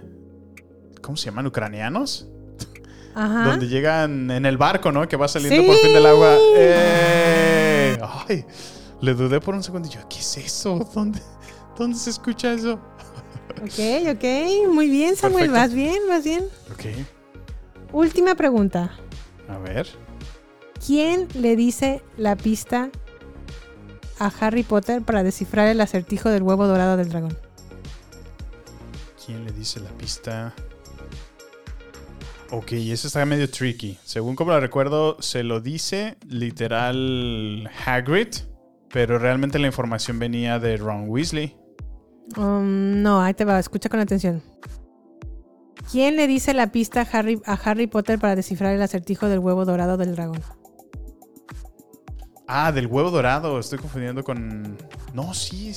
¿Cómo 1.02 1.16
se 1.16 1.26
llaman? 1.26 1.46
¿Ucranianos? 1.46 2.28
Ajá. 3.14 3.44
Donde 3.50 3.66
llegan 3.66 4.30
en 4.30 4.46
el 4.46 4.56
barco, 4.58 4.92
¿no? 4.92 5.08
Que 5.08 5.16
va 5.16 5.26
saliendo 5.26 5.60
¡Sí! 5.60 5.66
por 5.66 5.76
fin 5.76 5.92
del 5.92 6.06
agua. 6.06 6.36
¡Eh! 6.54 7.98
Ay, 8.28 8.44
le 9.00 9.14
dudé 9.14 9.40
por 9.40 9.54
un 9.54 9.62
segundo 9.62 9.88
y 9.88 9.92
yo, 9.92 10.00
¿qué 10.08 10.18
es 10.18 10.36
eso? 10.36 10.88
¿Dónde, 10.94 11.20
dónde 11.76 11.98
se 11.98 12.10
escucha 12.10 12.52
eso? 12.52 12.74
Ok, 13.62 14.08
ok. 14.14 14.24
Muy 14.72 14.88
bien, 14.88 15.16
Samuel. 15.16 15.50
Perfecto. 15.50 15.52
Vas 15.52 15.74
bien, 15.74 15.98
vas 16.08 16.24
bien. 16.24 16.44
Ok, 16.72 16.84
Última 17.92 18.34
pregunta. 18.34 18.92
a 19.48 19.58
ver. 19.58 19.86
¿Quién 20.84 21.26
le 21.34 21.56
dice 21.56 22.02
la 22.16 22.36
pista 22.36 22.90
a 24.18 24.32
Harry 24.40 24.62
Potter 24.62 25.02
para 25.02 25.22
descifrar 25.22 25.68
el 25.68 25.80
acertijo 25.80 26.28
del 26.28 26.42
huevo 26.42 26.66
dorado 26.66 26.96
del 26.96 27.08
dragón? 27.08 27.36
¿Quién 29.24 29.44
le 29.44 29.52
dice 29.52 29.80
la 29.80 29.90
pista? 29.90 30.54
Ok, 32.50 32.72
eso 32.72 33.08
está 33.08 33.26
medio 33.26 33.50
tricky. 33.50 33.98
Según 34.04 34.36
como 34.36 34.52
lo 34.52 34.60
recuerdo, 34.60 35.20
se 35.20 35.42
lo 35.42 35.60
dice 35.60 36.16
literal 36.26 37.68
Hagrid, 37.84 38.28
pero 38.90 39.18
realmente 39.18 39.58
la 39.58 39.66
información 39.66 40.18
venía 40.18 40.58
de 40.58 40.76
Ron 40.78 41.08
Weasley. 41.08 41.56
Um, 42.36 43.02
no, 43.02 43.20
ahí 43.20 43.34
te 43.34 43.44
va, 43.44 43.58
escucha 43.58 43.88
con 43.88 44.00
atención. 44.00 44.42
¿Quién 45.90 46.16
le 46.16 46.26
dice 46.26 46.52
la 46.54 46.70
pista 46.72 47.00
a 47.00 47.04
Harry, 47.18 47.40
a 47.46 47.54
Harry 47.54 47.86
Potter 47.86 48.18
para 48.18 48.36
descifrar 48.36 48.74
el 48.74 48.82
acertijo 48.82 49.26
del 49.28 49.38
huevo 49.38 49.64
dorado 49.64 49.96
del 49.96 50.14
dragón? 50.14 50.40
Ah, 52.46 52.72
del 52.72 52.86
huevo 52.86 53.10
dorado. 53.10 53.58
Estoy 53.58 53.78
confundiendo 53.78 54.22
con. 54.24 54.76
No, 55.12 55.34
sí. 55.34 55.72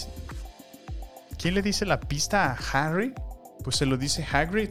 ¿Quién 1.37 1.53
le 1.53 1.61
dice 1.61 1.85
la 1.85 1.99
pista 1.99 2.51
a 2.51 2.57
Harry? 2.87 3.13
Pues 3.63 3.75
se 3.75 3.85
lo 3.85 3.97
dice 3.97 4.25
Hagrid. 4.31 4.69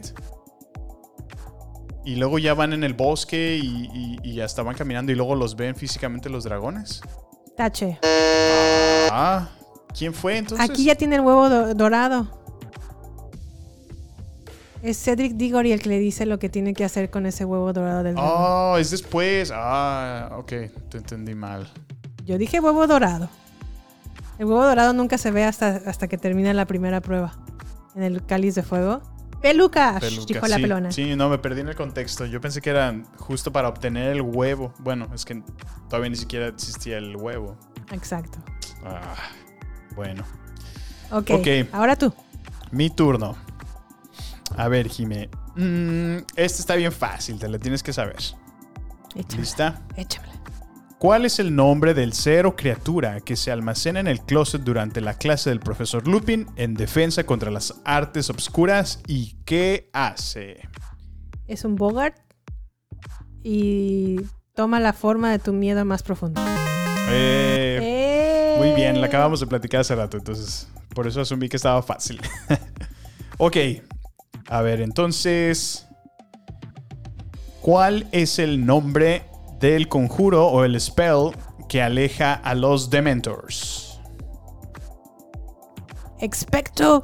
Y 2.03 2.15
luego 2.15 2.39
ya 2.39 2.53
van 2.55 2.73
en 2.73 2.83
el 2.83 2.93
bosque 2.95 3.59
y, 3.61 3.85
y- 3.93 4.17
y 4.23 4.33
ya 4.35 4.45
estaban 4.45 4.75
caminando 4.75 5.11
y 5.11 5.15
luego 5.15 5.35
los 5.35 5.55
ven 5.55 5.75
físicamente 5.75 6.29
los 6.29 6.43
dragones. 6.43 7.01
Tache. 7.55 7.99
Ah, 8.03 9.49
¿quién 9.95 10.13
fue 10.13 10.37
entonces? 10.37 10.67
Aquí 10.67 10.85
ya 10.85 10.95
tiene 10.95 11.15
el 11.17 11.21
huevo 11.21 11.47
do- 11.49 11.73
dorado. 11.75 12.41
Es 14.81 14.97
Cedric 15.03 15.33
Diggory 15.33 15.71
el 15.73 15.81
que 15.81 15.89
le 15.89 15.99
dice 15.99 16.25
lo 16.25 16.39
que 16.39 16.49
tiene 16.49 16.73
que 16.73 16.83
hacer 16.83 17.09
con 17.11 17.25
ese 17.25 17.45
huevo 17.45 17.71
dorado 17.71 18.03
del 18.03 18.15
dragón. 18.15 18.31
Oh, 18.35 18.77
es 18.77 18.89
después. 18.91 19.51
Ah, 19.53 20.31
ok, 20.37 20.47
te 20.89 20.97
entendí 20.97 21.35
mal. 21.35 21.69
Yo 22.25 22.37
dije 22.37 22.59
huevo 22.59 22.87
dorado. 22.87 23.29
El 24.39 24.45
huevo 24.45 24.65
dorado 24.65 24.93
nunca 24.93 25.19
se 25.19 25.29
ve 25.29 25.43
hasta, 25.43 25.81
hasta 25.85 26.07
que 26.07 26.17
termina 26.17 26.51
la 26.53 26.65
primera 26.65 26.99
prueba. 26.99 27.33
En 27.95 28.01
el 28.01 28.25
cáliz 28.25 28.55
de 28.55 28.63
fuego. 28.63 29.01
Peluca, 29.41 29.97
Peluca, 29.99 30.25
dijo 30.27 30.47
la 30.47 30.55
sí, 30.55 30.61
pelona. 30.61 30.91
Sí, 30.91 31.15
no, 31.15 31.29
me 31.29 31.37
perdí 31.37 31.61
en 31.61 31.67
el 31.69 31.75
contexto. 31.75 32.25
Yo 32.25 32.41
pensé 32.41 32.61
que 32.61 32.69
era 32.69 32.95
justo 33.17 33.51
para 33.51 33.67
obtener 33.69 34.11
el 34.11 34.21
huevo. 34.21 34.73
Bueno, 34.79 35.07
es 35.13 35.25
que 35.25 35.43
todavía 35.89 36.09
ni 36.09 36.15
siquiera 36.15 36.47
existía 36.47 36.97
el 36.97 37.15
huevo. 37.17 37.57
Exacto. 37.91 38.39
Ah, 38.83 39.15
bueno. 39.95 40.23
Ok, 41.11 41.31
Ok. 41.31 41.47
ahora 41.71 41.95
tú. 41.95 42.13
Mi 42.71 42.89
turno. 42.89 43.35
A 44.57 44.67
ver, 44.67 44.89
Jime. 44.89 45.29
Mm, 45.55 46.17
este 46.35 46.61
está 46.61 46.75
bien 46.75 46.91
fácil, 46.91 47.39
te 47.39 47.47
lo 47.47 47.59
tienes 47.59 47.83
que 47.83 47.93
saber. 47.93 48.17
Échamela, 49.15 49.39
¿Lista? 49.39 49.81
échamela. 49.95 50.33
¿Cuál 50.99 51.25
es 51.25 51.39
el 51.39 51.55
nombre 51.55 51.95
del 51.95 52.13
ser 52.13 52.45
o 52.45 52.55
criatura 52.55 53.21
que 53.21 53.35
se 53.35 53.51
almacena 53.51 53.99
en 53.99 54.07
el 54.07 54.21
closet 54.21 54.61
durante 54.61 55.01
la 55.01 55.15
clase 55.15 55.49
del 55.49 55.59
profesor 55.59 56.07
Lupin 56.07 56.45
en 56.57 56.75
defensa 56.75 57.23
contra 57.23 57.49
las 57.49 57.73
artes 57.85 58.29
obscuras 58.29 59.01
y 59.07 59.35
qué 59.43 59.89
hace? 59.93 60.69
Es 61.47 61.65
un 61.65 61.75
Bogart 61.75 62.15
y 63.43 64.21
toma 64.53 64.79
la 64.79 64.93
forma 64.93 65.31
de 65.31 65.39
tu 65.39 65.53
miedo 65.53 65.83
más 65.85 66.03
profundo. 66.03 66.39
Eh, 67.09 67.79
¡Eh! 67.81 68.55
Muy 68.59 68.73
bien, 68.73 69.01
la 69.01 69.07
acabamos 69.07 69.39
de 69.39 69.47
platicar 69.47 69.81
hace 69.81 69.95
rato, 69.95 70.17
entonces 70.17 70.67
por 70.93 71.07
eso 71.07 71.21
asumí 71.21 71.49
que 71.49 71.57
estaba 71.57 71.81
fácil. 71.81 72.21
ok, 73.39 73.57
a 74.47 74.61
ver, 74.61 74.81
entonces, 74.81 75.87
¿cuál 77.61 78.07
es 78.11 78.39
el 78.39 78.65
nombre 78.65 79.25
del 79.59 79.87
conjuro 79.87 80.47
o 80.47 80.63
el 80.63 80.79
spell 80.79 81.31
que 81.69 81.81
aleja 81.81 82.33
a 82.33 82.55
los 82.55 82.89
Dementors? 82.89 83.99
Expecto 86.19 87.01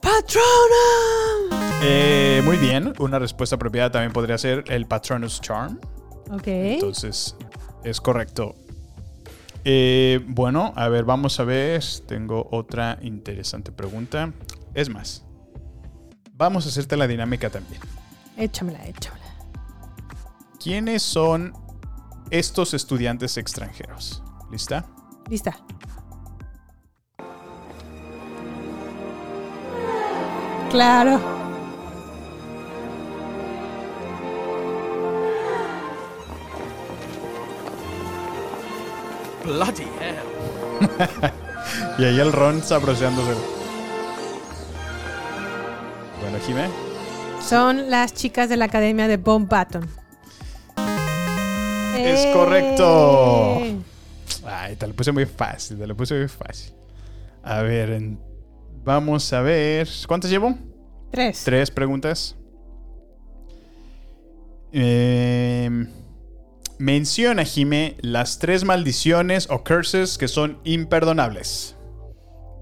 Patronum. 0.00 1.60
Eh, 1.82 2.42
muy 2.44 2.56
bien, 2.56 2.92
una 2.98 3.18
respuesta 3.18 3.56
apropiada 3.56 3.90
también 3.90 4.12
podría 4.12 4.38
ser 4.38 4.64
el 4.68 4.86
Patronus 4.86 5.40
Charm. 5.40 5.80
Ok. 6.30 6.46
Entonces, 6.46 7.36
es 7.84 8.00
correcto. 8.00 8.54
Eh, 9.64 10.20
bueno, 10.26 10.72
a 10.76 10.88
ver, 10.88 11.04
vamos 11.04 11.40
a 11.40 11.44
ver. 11.44 11.82
Tengo 12.06 12.48
otra 12.50 12.98
interesante 13.02 13.72
pregunta. 13.72 14.32
Es 14.74 14.88
más, 14.88 15.24
vamos 16.40 16.64
a 16.64 16.70
hacerte 16.70 16.96
la 16.96 17.06
dinámica 17.06 17.50
también. 17.50 17.82
Échamela, 18.38 18.82
échamela. 18.86 19.26
¿Quiénes 20.58 21.02
son 21.02 21.52
estos 22.30 22.72
estudiantes 22.72 23.36
extranjeros? 23.36 24.22
¿Lista? 24.50 24.86
Lista. 25.28 25.54
Claro. 30.70 31.20
Bloody 39.44 39.82
hell. 39.82 41.32
y 41.98 42.04
ahí 42.04 42.18
el 42.18 42.32
Ron 42.32 42.62
sabroseándose. 42.62 43.59
Bueno, 46.30 46.44
Jimé. 46.46 46.68
Son 47.42 47.90
las 47.90 48.14
chicas 48.14 48.48
de 48.48 48.56
la 48.56 48.66
academia 48.66 49.08
de 49.08 49.16
Bomb 49.16 49.48
Baton. 49.48 49.82
Es 51.96 52.20
¡Eh! 52.24 52.30
correcto. 52.32 53.58
Ay, 54.46 54.76
te 54.76 54.86
lo 54.86 54.94
puse 54.94 55.10
muy 55.10 55.26
fácil, 55.26 55.78
te 55.78 55.86
lo 55.86 55.96
puse 55.96 56.16
muy 56.16 56.28
fácil. 56.28 56.72
A 57.42 57.62
ver, 57.62 57.90
en- 57.90 58.20
vamos 58.84 59.32
a 59.32 59.40
ver. 59.40 59.88
¿Cuántas 60.06 60.30
llevo? 60.30 60.54
Tres. 61.10 61.42
Tres 61.44 61.70
preguntas. 61.70 62.36
Eh, 64.72 65.68
menciona, 66.78 67.42
Jime, 67.44 67.96
las 68.02 68.38
tres 68.38 68.62
maldiciones 68.64 69.48
o 69.50 69.64
curses 69.64 70.16
que 70.16 70.28
son 70.28 70.60
imperdonables. 70.62 71.76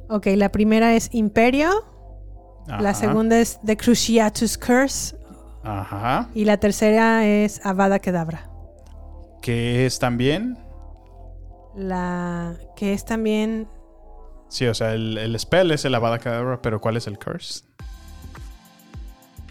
Ok, 0.09 0.27
la 0.37 0.51
primera 0.51 0.95
es 0.97 1.11
Imperio. 1.13 1.85
La 2.69 2.95
segunda 2.95 3.39
es 3.41 3.59
The 3.65 3.77
Cruciatus 3.77 4.59
Curse. 4.59 5.17
Ajá. 5.65 6.29
Y 6.35 6.45
la 6.45 6.59
tercera 6.59 7.27
es 7.27 7.65
Avada 7.65 7.99
Kedavra. 7.99 8.49
Que 9.43 9.87
es 9.87 9.99
también. 9.99 10.59
La 11.75 12.55
que 12.77 12.93
es 12.93 13.05
también. 13.05 13.69
Sí, 14.49 14.67
o 14.67 14.75
sea, 14.75 14.95
el, 14.95 15.19
el 15.19 15.39
spell 15.39 15.71
es 15.71 15.85
el 15.85 15.95
Avada 15.95 16.19
Kedavra, 16.19 16.61
pero 16.63 16.81
¿cuál 16.81 16.97
es 16.97 17.07
el 17.07 17.19
curse? 17.19 17.65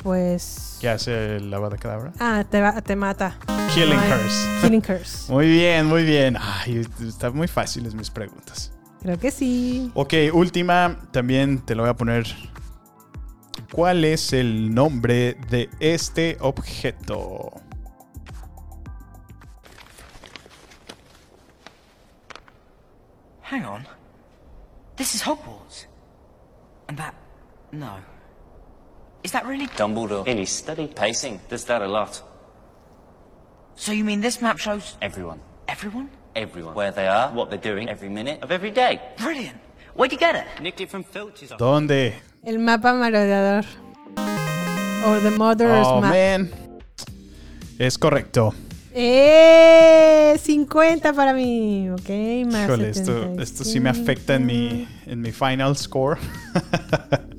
Pues. 0.04 0.78
¿Qué 0.80 0.90
hace 0.90 1.38
el 1.38 1.54
Avada 1.54 1.78
Kedavra? 1.78 2.14
Ah, 2.20 2.44
te, 2.50 2.62
va- 2.62 2.82
te 2.82 2.96
mata. 2.96 3.38
Killing 3.74 3.98
curse. 4.00 4.48
Killing 4.62 4.82
Curse. 4.82 5.32
Muy 5.34 5.48
bien, 5.48 5.86
muy 5.88 6.04
bien. 6.04 6.38
Ay, 6.40 6.86
están 7.06 7.36
muy 7.36 7.48
fáciles 7.48 7.94
mis 7.94 8.10
preguntas. 8.10 8.72
Creo 9.02 9.20
que 9.20 9.30
sí. 9.32 9.92
Ok, 9.94 10.14
última, 10.34 10.98
también 11.12 11.60
te 11.64 11.76
lo 11.76 11.84
voy 11.84 11.90
a 11.90 11.96
poner. 11.96 12.26
¿Cuál 13.72 14.06
es 14.06 14.34
el 14.34 14.74
nombre 14.74 15.36
de 15.50 15.70
este 15.80 16.38
objeto? 16.40 17.52
Hang 23.42 23.66
on. 23.66 23.86
This 24.96 25.16
is 25.16 25.22
Hogwarts. 25.22 25.86
And 26.88 26.98
that. 26.98 27.14
No. 27.72 27.98
Is 29.24 29.32
that 29.32 29.46
really. 29.46 29.68
Dumbledore, 29.68 30.26
in 30.28 30.38
his 30.38 30.50
study 30.50 30.88
pacing, 30.88 31.40
does 31.50 31.66
that 31.66 31.82
a 31.82 31.88
lot. 31.88 32.22
So 33.76 33.92
you 33.92 34.04
mean 34.04 34.22
this 34.22 34.42
map 34.42 34.58
shows. 34.58 34.98
Everyone. 35.02 35.40
Everyone? 35.68 36.10
Everyone. 36.36 36.74
Where 36.74 36.92
they 36.92 37.08
are, 37.08 37.32
what 37.34 37.50
they're 37.50 37.60
doing, 37.60 37.90
every 37.90 38.10
minute 38.10 38.42
of 38.42 38.52
every 38.52 38.72
day. 38.72 39.02
Brilliant. 39.18 39.58
Where'd 39.96 40.12
you 40.12 40.18
get 40.18 40.36
it? 40.36 40.62
Nicked 40.62 40.82
it 40.82 40.90
from 40.90 41.04
Filch's 41.04 41.52
office. 41.52 41.62
¿Dónde? 41.62 42.14
El 42.48 42.60
mapa 42.60 42.94
merodeador. 42.94 43.66
O 45.06 45.16
The 45.22 45.32
Mother's 45.32 45.86
Oh, 45.86 46.00
Map. 46.00 46.14
man. 46.14 46.50
Es 47.78 47.98
correcto. 47.98 48.54
¡Eh! 48.96 50.34
50 50.42 51.12
para 51.12 51.34
mí. 51.34 51.90
Ok, 51.90 52.10
más. 52.50 52.64
Híjole, 52.64 52.90
esto, 52.90 53.34
esto 53.42 53.66
sí 53.66 53.82
me 53.82 53.90
afecta 53.90 54.36
en 54.36 54.46
mi, 54.46 54.88
en 55.06 55.20
mi 55.20 55.34
final 55.34 55.76
score. 55.76 56.18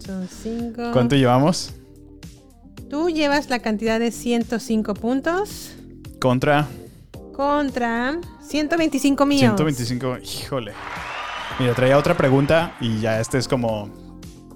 Son 0.04 0.28
5. 0.28 0.90
¿Cuánto 0.92 1.16
llevamos? 1.16 1.72
Tú 2.90 3.08
llevas 3.08 3.48
la 3.48 3.60
cantidad 3.60 3.98
de 3.98 4.10
105 4.10 4.92
puntos 4.92 5.74
Contra 6.20 6.66
contra 7.32 8.18
125 8.42 9.24
míos. 9.24 9.40
125. 9.56 10.18
Híjole. 10.18 10.72
Mira, 11.58 11.72
traía 11.74 11.96
otra 11.96 12.14
pregunta 12.14 12.74
y 12.78 13.00
ya 13.00 13.20
este 13.20 13.38
es 13.38 13.48
como 13.48 13.88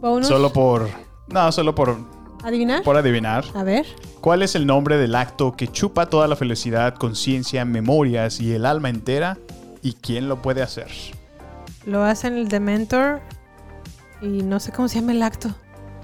Bonus. 0.03 0.27
solo 0.27 0.53
por... 0.53 0.89
No, 1.29 1.51
solo 1.53 1.75
por 1.75 1.97
¿Adivinar? 2.43 2.83
Por 2.83 2.97
adivinar. 2.97 3.45
A 3.55 3.63
ver. 3.63 3.87
¿Cuál 4.21 4.43
es 4.43 4.57
el 4.57 4.67
nombre 4.67 4.97
del 4.99 5.15
acto 5.15 5.55
que 5.57 5.69
chupa 5.69 6.07
toda 6.07 6.27
la 6.27 6.35
felicidad, 6.35 6.97
conciencia, 6.97 7.65
memorias 7.65 8.41
y 8.41 8.53
el 8.53 8.67
alma 8.67 8.89
entera? 8.89 9.39
¿Y 9.81 9.95
quién 9.95 10.29
lo 10.29 10.43
puede 10.43 10.61
hacer? 10.61 10.89
Lo 11.87 12.03
hacen 12.03 12.35
el 12.35 12.49
Dementor 12.49 13.21
y 14.21 14.43
no 14.43 14.59
sé 14.59 14.73
cómo 14.73 14.89
se 14.89 15.01
llama 15.01 15.13
el 15.13 15.23
acto 15.23 15.55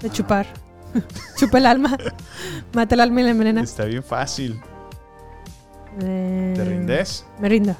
de 0.01 0.09
chupar. 0.09 0.47
Chupa 1.37 1.57
el 1.57 1.65
alma. 1.65 1.97
Mata 2.73 2.95
el 2.95 3.01
alma 3.01 3.19
y 3.19 3.23
la 3.25 3.29
envenena. 3.31 3.61
Está 3.61 3.83
bien 3.83 4.03
fácil. 4.03 4.61
Eh, 6.01 6.53
¿Te 6.55 6.63
rindes? 6.63 7.25
Me 7.39 7.49
rindo. 7.49 7.75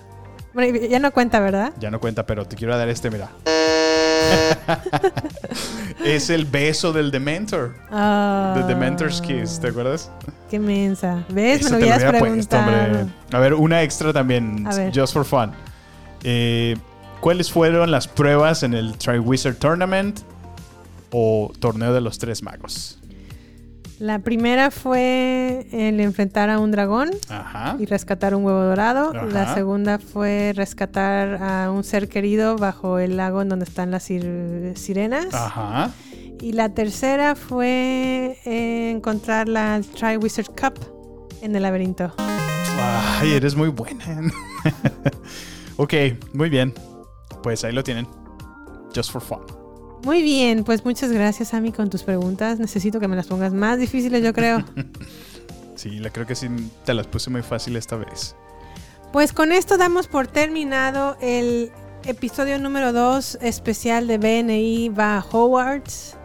Bueno, 0.53 0.77
ya 0.77 0.99
no 0.99 1.11
cuenta, 1.11 1.39
¿verdad? 1.39 1.73
Ya 1.79 1.89
no 1.89 2.01
cuenta, 2.01 2.25
pero 2.25 2.45
te 2.45 2.57
quiero 2.57 2.77
dar 2.77 2.89
este, 2.89 3.09
mira. 3.09 3.29
es 6.05 6.29
el 6.29 6.45
beso 6.45 6.93
del 6.93 7.11
Dementor. 7.11 7.75
Ah. 7.91 8.53
The 8.55 8.63
Dementor's 8.63 9.21
Kiss, 9.21 9.59
¿te 9.59 9.67
acuerdas? 9.67 10.11
Qué 10.49 10.59
mensa. 10.59 11.23
¿Ves? 11.29 11.61
Eso 11.61 11.75
me 11.75 11.79
lo 11.79 11.93
habías 11.93 12.03
puesto, 12.03 12.19
preguntado. 12.19 13.09
A 13.31 13.39
ver, 13.39 13.53
una 13.53 13.83
extra 13.83 14.11
también, 14.13 14.65
just 14.93 15.13
for 15.13 15.25
fun. 15.25 15.51
Eh, 16.23 16.75
¿Cuáles 17.21 17.51
fueron 17.51 17.91
las 17.91 18.07
pruebas 18.07 18.63
en 18.63 18.73
el 18.73 18.97
Triwizard 18.97 19.57
Tournament 19.57 20.21
o 21.11 21.51
Torneo 21.59 21.93
de 21.93 22.01
los 22.01 22.17
Tres 22.17 22.41
Magos? 22.41 22.98
La 23.99 24.19
primera 24.19 24.71
fue 24.71 25.67
el 25.73 25.99
enfrentar 25.99 26.49
a 26.49 26.59
un 26.59 26.71
dragón 26.71 27.09
Ajá. 27.27 27.75
y 27.79 27.85
rescatar 27.85 28.33
un 28.33 28.45
huevo 28.45 28.61
dorado. 28.61 29.11
Ajá. 29.13 29.25
La 29.25 29.53
segunda 29.53 29.99
fue 29.99 30.53
rescatar 30.55 31.43
a 31.43 31.69
un 31.69 31.83
ser 31.83 32.07
querido 32.07 32.55
bajo 32.55 32.97
el 32.99 33.17
lago 33.17 33.41
en 33.41 33.49
donde 33.49 33.65
están 33.65 33.91
las 33.91 34.03
sir- 34.03 34.73
sirenas. 34.77 35.33
Ajá. 35.33 35.91
Y 36.39 36.53
la 36.53 36.69
tercera 36.69 37.35
fue 37.35 38.37
encontrar 38.45 39.49
la 39.49 39.81
Triwizard 39.97 40.47
Cup 40.47 40.79
en 41.41 41.53
el 41.57 41.63
laberinto. 41.63 42.13
Ay, 43.19 43.33
eres 43.33 43.55
muy 43.57 43.67
buena. 43.67 44.05
ok, 45.77 45.93
muy 46.33 46.49
bien. 46.49 46.73
Pues 47.43 47.65
ahí 47.65 47.73
lo 47.73 47.83
tienen. 47.83 48.07
Just 48.95 49.11
for 49.11 49.21
fun. 49.21 49.39
Muy 50.03 50.21
bien, 50.21 50.63
pues 50.63 50.85
muchas 50.85 51.11
gracias, 51.11 51.53
Ami, 51.53 51.71
con 51.71 51.89
tus 51.89 52.03
preguntas. 52.03 52.59
Necesito 52.59 52.99
que 52.99 53.07
me 53.07 53.15
las 53.15 53.27
pongas 53.27 53.53
más 53.53 53.79
difíciles, 53.79 54.23
yo 54.23 54.33
creo. 54.33 54.63
Sí, 55.75 55.91
la 55.91 56.09
creo 56.09 56.27
que 56.27 56.35
sí 56.35 56.49
te 56.83 56.93
las 56.93 57.07
puse 57.07 57.29
muy 57.29 57.41
fácil 57.41 57.77
esta 57.77 57.95
vez. 57.95 58.35
Pues 59.13 59.31
con 59.31 59.53
esto 59.53 59.77
damos 59.77 60.07
por 60.07 60.27
terminado 60.27 61.15
el 61.21 61.71
episodio 62.03 62.59
número 62.59 62.91
2 62.91 63.39
especial 63.41 64.05
de 64.05 64.17
BNI 64.17 64.89
va 64.89 65.17
a 65.17 65.25
Hogwarts. 65.25 66.17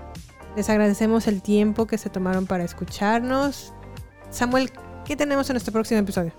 Les 0.56 0.68
agradecemos 0.68 1.28
el 1.28 1.40
tiempo 1.40 1.86
que 1.86 1.98
se 1.98 2.10
tomaron 2.10 2.46
para 2.46 2.64
escucharnos. 2.64 3.72
Samuel, 4.28 4.72
¿qué 5.04 5.14
tenemos 5.14 5.48
en 5.50 5.54
nuestro 5.54 5.72
próximo 5.72 6.00
episodio? 6.00 6.32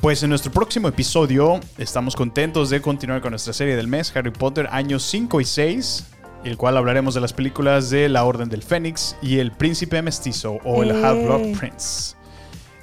Pues 0.00 0.22
en 0.22 0.28
nuestro 0.28 0.52
próximo 0.52 0.86
episodio 0.88 1.60
estamos 1.78 2.14
contentos 2.14 2.68
de 2.68 2.82
continuar 2.82 3.22
con 3.22 3.30
nuestra 3.30 3.54
serie 3.54 3.74
del 3.74 3.88
mes, 3.88 4.14
Harry 4.14 4.30
Potter, 4.30 4.68
años 4.70 5.02
5 5.04 5.40
y 5.40 5.44
6, 5.46 6.04
el 6.44 6.56
cual 6.56 6.76
hablaremos 6.76 7.14
de 7.14 7.20
las 7.20 7.32
películas 7.32 7.90
de 7.90 8.08
La 8.08 8.24
Orden 8.24 8.48
del 8.48 8.62
Fénix 8.62 9.16
y 9.22 9.38
El 9.38 9.52
Príncipe 9.52 10.00
Mestizo 10.02 10.58
o 10.64 10.82
El 10.82 10.90
Eh. 10.90 11.04
Half-Blood 11.04 11.58
Prince. 11.58 12.16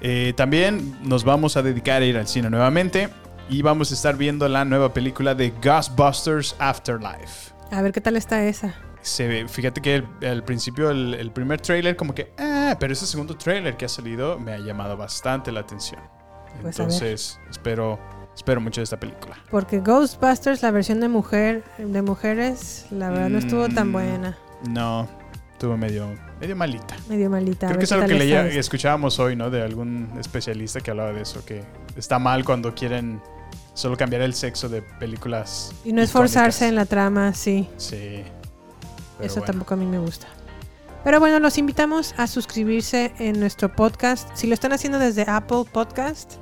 Eh, 0.01 0.33
también 0.35 0.97
nos 1.03 1.23
vamos 1.23 1.57
a 1.57 1.63
dedicar 1.63 2.01
a 2.01 2.05
ir 2.05 2.17
al 2.17 2.27
cine 2.27 2.49
nuevamente 2.49 3.09
y 3.49 3.61
vamos 3.61 3.91
a 3.91 3.93
estar 3.93 4.17
viendo 4.17 4.47
la 4.49 4.65
nueva 4.65 4.93
película 4.93 5.33
de 5.35 5.51
Ghostbusters 5.63 6.55
Afterlife. 6.59 7.53
A 7.71 7.81
ver 7.81 7.91
qué 7.91 8.01
tal 8.01 8.15
está 8.15 8.43
esa. 8.45 8.75
Se 9.01 9.27
ve, 9.27 9.47
fíjate 9.47 9.81
que 9.81 10.03
al 10.27 10.43
principio 10.43 10.89
el, 10.89 11.13
el 11.13 11.31
primer 11.31 11.61
trailer 11.61 11.95
como 11.95 12.13
que, 12.15 12.33
ah, 12.39 12.75
pero 12.79 12.91
ese 12.91 13.05
segundo 13.05 13.37
trailer 13.37 13.77
que 13.77 13.85
ha 13.85 13.89
salido 13.89 14.39
me 14.39 14.51
ha 14.53 14.57
llamado 14.57 14.97
bastante 14.97 15.51
la 15.51 15.59
atención. 15.61 16.01
Pues. 16.61 16.79
Entonces, 16.79 17.39
espero, 17.49 17.99
espero 18.35 18.61
mucho 18.61 18.81
de 18.81 18.83
esta 18.83 18.99
película. 18.99 19.37
Porque 19.49 19.79
Ghostbusters, 19.79 20.61
la 20.61 20.71
versión 20.71 20.99
de 20.99 21.07
mujer 21.07 21.63
de 21.77 22.01
mujeres, 22.01 22.85
la 22.91 23.09
verdad 23.09 23.29
no 23.29 23.37
estuvo 23.39 23.67
tan 23.69 23.89
Mm, 23.89 23.93
buena. 23.93 24.37
No, 24.69 25.07
estuvo 25.53 25.77
medio, 25.77 26.13
medio 26.39 26.55
malita. 26.55 26.95
Medio 27.09 27.29
malita. 27.29 27.67
Creo 27.67 27.79
que 27.79 27.85
es 27.85 27.91
algo 27.91 28.07
que 28.07 28.13
leía, 28.15 28.45
escuchábamos 28.47 29.19
hoy, 29.19 29.35
¿no? 29.35 29.49
De 29.49 29.61
algún 29.61 30.09
especialista 30.19 30.81
que 30.81 30.91
hablaba 30.91 31.13
de 31.13 31.21
eso, 31.21 31.43
que 31.45 31.63
está 31.95 32.19
mal 32.19 32.43
cuando 32.45 32.73
quieren 32.75 33.21
solo 33.73 33.97
cambiar 33.97 34.21
el 34.21 34.33
sexo 34.33 34.69
de 34.69 34.81
películas. 34.81 35.73
Y 35.83 35.91
no 35.93 36.01
esforzarse 36.01 36.67
en 36.67 36.75
la 36.75 36.85
trama, 36.85 37.33
sí. 37.33 37.67
Sí. 37.77 38.23
Eso 39.21 39.35
bueno. 39.35 39.45
tampoco 39.45 39.73
a 39.73 39.77
mí 39.77 39.85
me 39.85 39.99
gusta. 39.99 40.27
Pero 41.03 41.19
bueno, 41.19 41.39
los 41.39 41.57
invitamos 41.57 42.15
a 42.17 42.25
suscribirse 42.25 43.13
en 43.19 43.39
nuestro 43.39 43.73
podcast. 43.73 44.29
Si 44.33 44.47
lo 44.47 44.53
están 44.55 44.73
haciendo 44.73 44.97
desde 44.97 45.23
Apple 45.29 45.63
Podcast, 45.71 46.33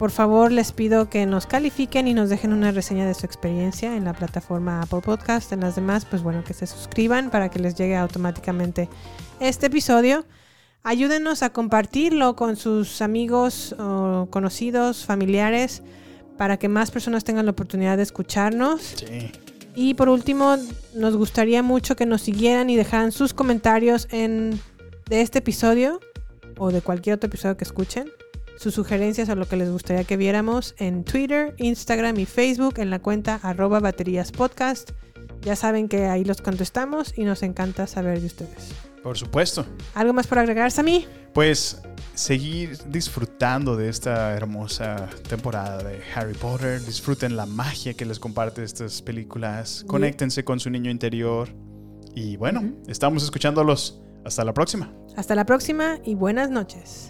por 0.00 0.12
favor 0.12 0.50
les 0.50 0.72
pido 0.72 1.10
que 1.10 1.26
nos 1.26 1.44
califiquen 1.44 2.08
y 2.08 2.14
nos 2.14 2.30
dejen 2.30 2.54
una 2.54 2.70
reseña 2.70 3.06
de 3.06 3.12
su 3.12 3.26
experiencia 3.26 3.94
en 3.94 4.04
la 4.04 4.14
plataforma 4.14 4.80
Apple 4.80 5.02
Podcast. 5.02 5.52
En 5.52 5.60
las 5.60 5.74
demás, 5.74 6.06
pues 6.06 6.22
bueno, 6.22 6.42
que 6.42 6.54
se 6.54 6.66
suscriban 6.66 7.28
para 7.28 7.50
que 7.50 7.58
les 7.58 7.74
llegue 7.74 7.96
automáticamente 7.96 8.88
este 9.40 9.66
episodio. 9.66 10.24
Ayúdenos 10.84 11.42
a 11.42 11.50
compartirlo 11.50 12.34
con 12.34 12.56
sus 12.56 13.02
amigos 13.02 13.76
o 13.78 14.26
conocidos, 14.30 15.04
familiares, 15.04 15.82
para 16.38 16.56
que 16.56 16.70
más 16.70 16.90
personas 16.90 17.22
tengan 17.22 17.44
la 17.44 17.52
oportunidad 17.52 17.98
de 17.98 18.04
escucharnos. 18.04 18.80
Sí. 18.80 19.30
Y 19.74 19.92
por 19.92 20.08
último, 20.08 20.56
nos 20.94 21.14
gustaría 21.14 21.62
mucho 21.62 21.94
que 21.94 22.06
nos 22.06 22.22
siguieran 22.22 22.70
y 22.70 22.76
dejaran 22.76 23.12
sus 23.12 23.34
comentarios 23.34 24.08
en, 24.12 24.58
de 25.10 25.20
este 25.20 25.40
episodio 25.40 26.00
o 26.56 26.70
de 26.72 26.80
cualquier 26.80 27.16
otro 27.16 27.28
episodio 27.28 27.58
que 27.58 27.64
escuchen. 27.64 28.10
Sus 28.60 28.74
sugerencias 28.74 29.26
o 29.30 29.36
lo 29.36 29.48
que 29.48 29.56
les 29.56 29.70
gustaría 29.70 30.04
que 30.04 30.18
viéramos 30.18 30.74
en 30.76 31.02
Twitter, 31.02 31.54
Instagram 31.56 32.18
y 32.18 32.26
Facebook 32.26 32.74
en 32.76 32.90
la 32.90 32.98
cuenta 32.98 33.40
arroba 33.42 33.80
baterías 33.80 34.32
podcast. 34.32 34.90
Ya 35.40 35.56
saben 35.56 35.88
que 35.88 36.08
ahí 36.08 36.26
los 36.26 36.42
contestamos 36.42 37.16
y 37.16 37.24
nos 37.24 37.42
encanta 37.42 37.86
saber 37.86 38.20
de 38.20 38.26
ustedes. 38.26 38.74
Por 39.02 39.16
supuesto. 39.16 39.64
¿Algo 39.94 40.12
más 40.12 40.26
por 40.26 40.40
agregar, 40.40 40.70
Sammy? 40.70 41.06
Pues 41.32 41.80
seguir 42.12 42.76
disfrutando 42.90 43.76
de 43.76 43.88
esta 43.88 44.34
hermosa 44.34 45.08
temporada 45.26 45.82
de 45.82 46.02
Harry 46.14 46.34
Potter. 46.34 46.84
Disfruten 46.84 47.36
la 47.36 47.46
magia 47.46 47.94
que 47.94 48.04
les 48.04 48.18
comparte 48.18 48.62
estas 48.62 49.00
películas. 49.00 49.86
Conéctense 49.86 50.44
con 50.44 50.60
su 50.60 50.68
niño 50.68 50.90
interior. 50.90 51.48
Y 52.14 52.36
bueno, 52.36 52.74
estamos 52.88 53.24
escuchándolos. 53.24 54.02
Hasta 54.22 54.44
la 54.44 54.52
próxima. 54.52 54.92
Hasta 55.16 55.34
la 55.34 55.46
próxima 55.46 55.98
y 56.04 56.14
buenas 56.14 56.50
noches. 56.50 57.09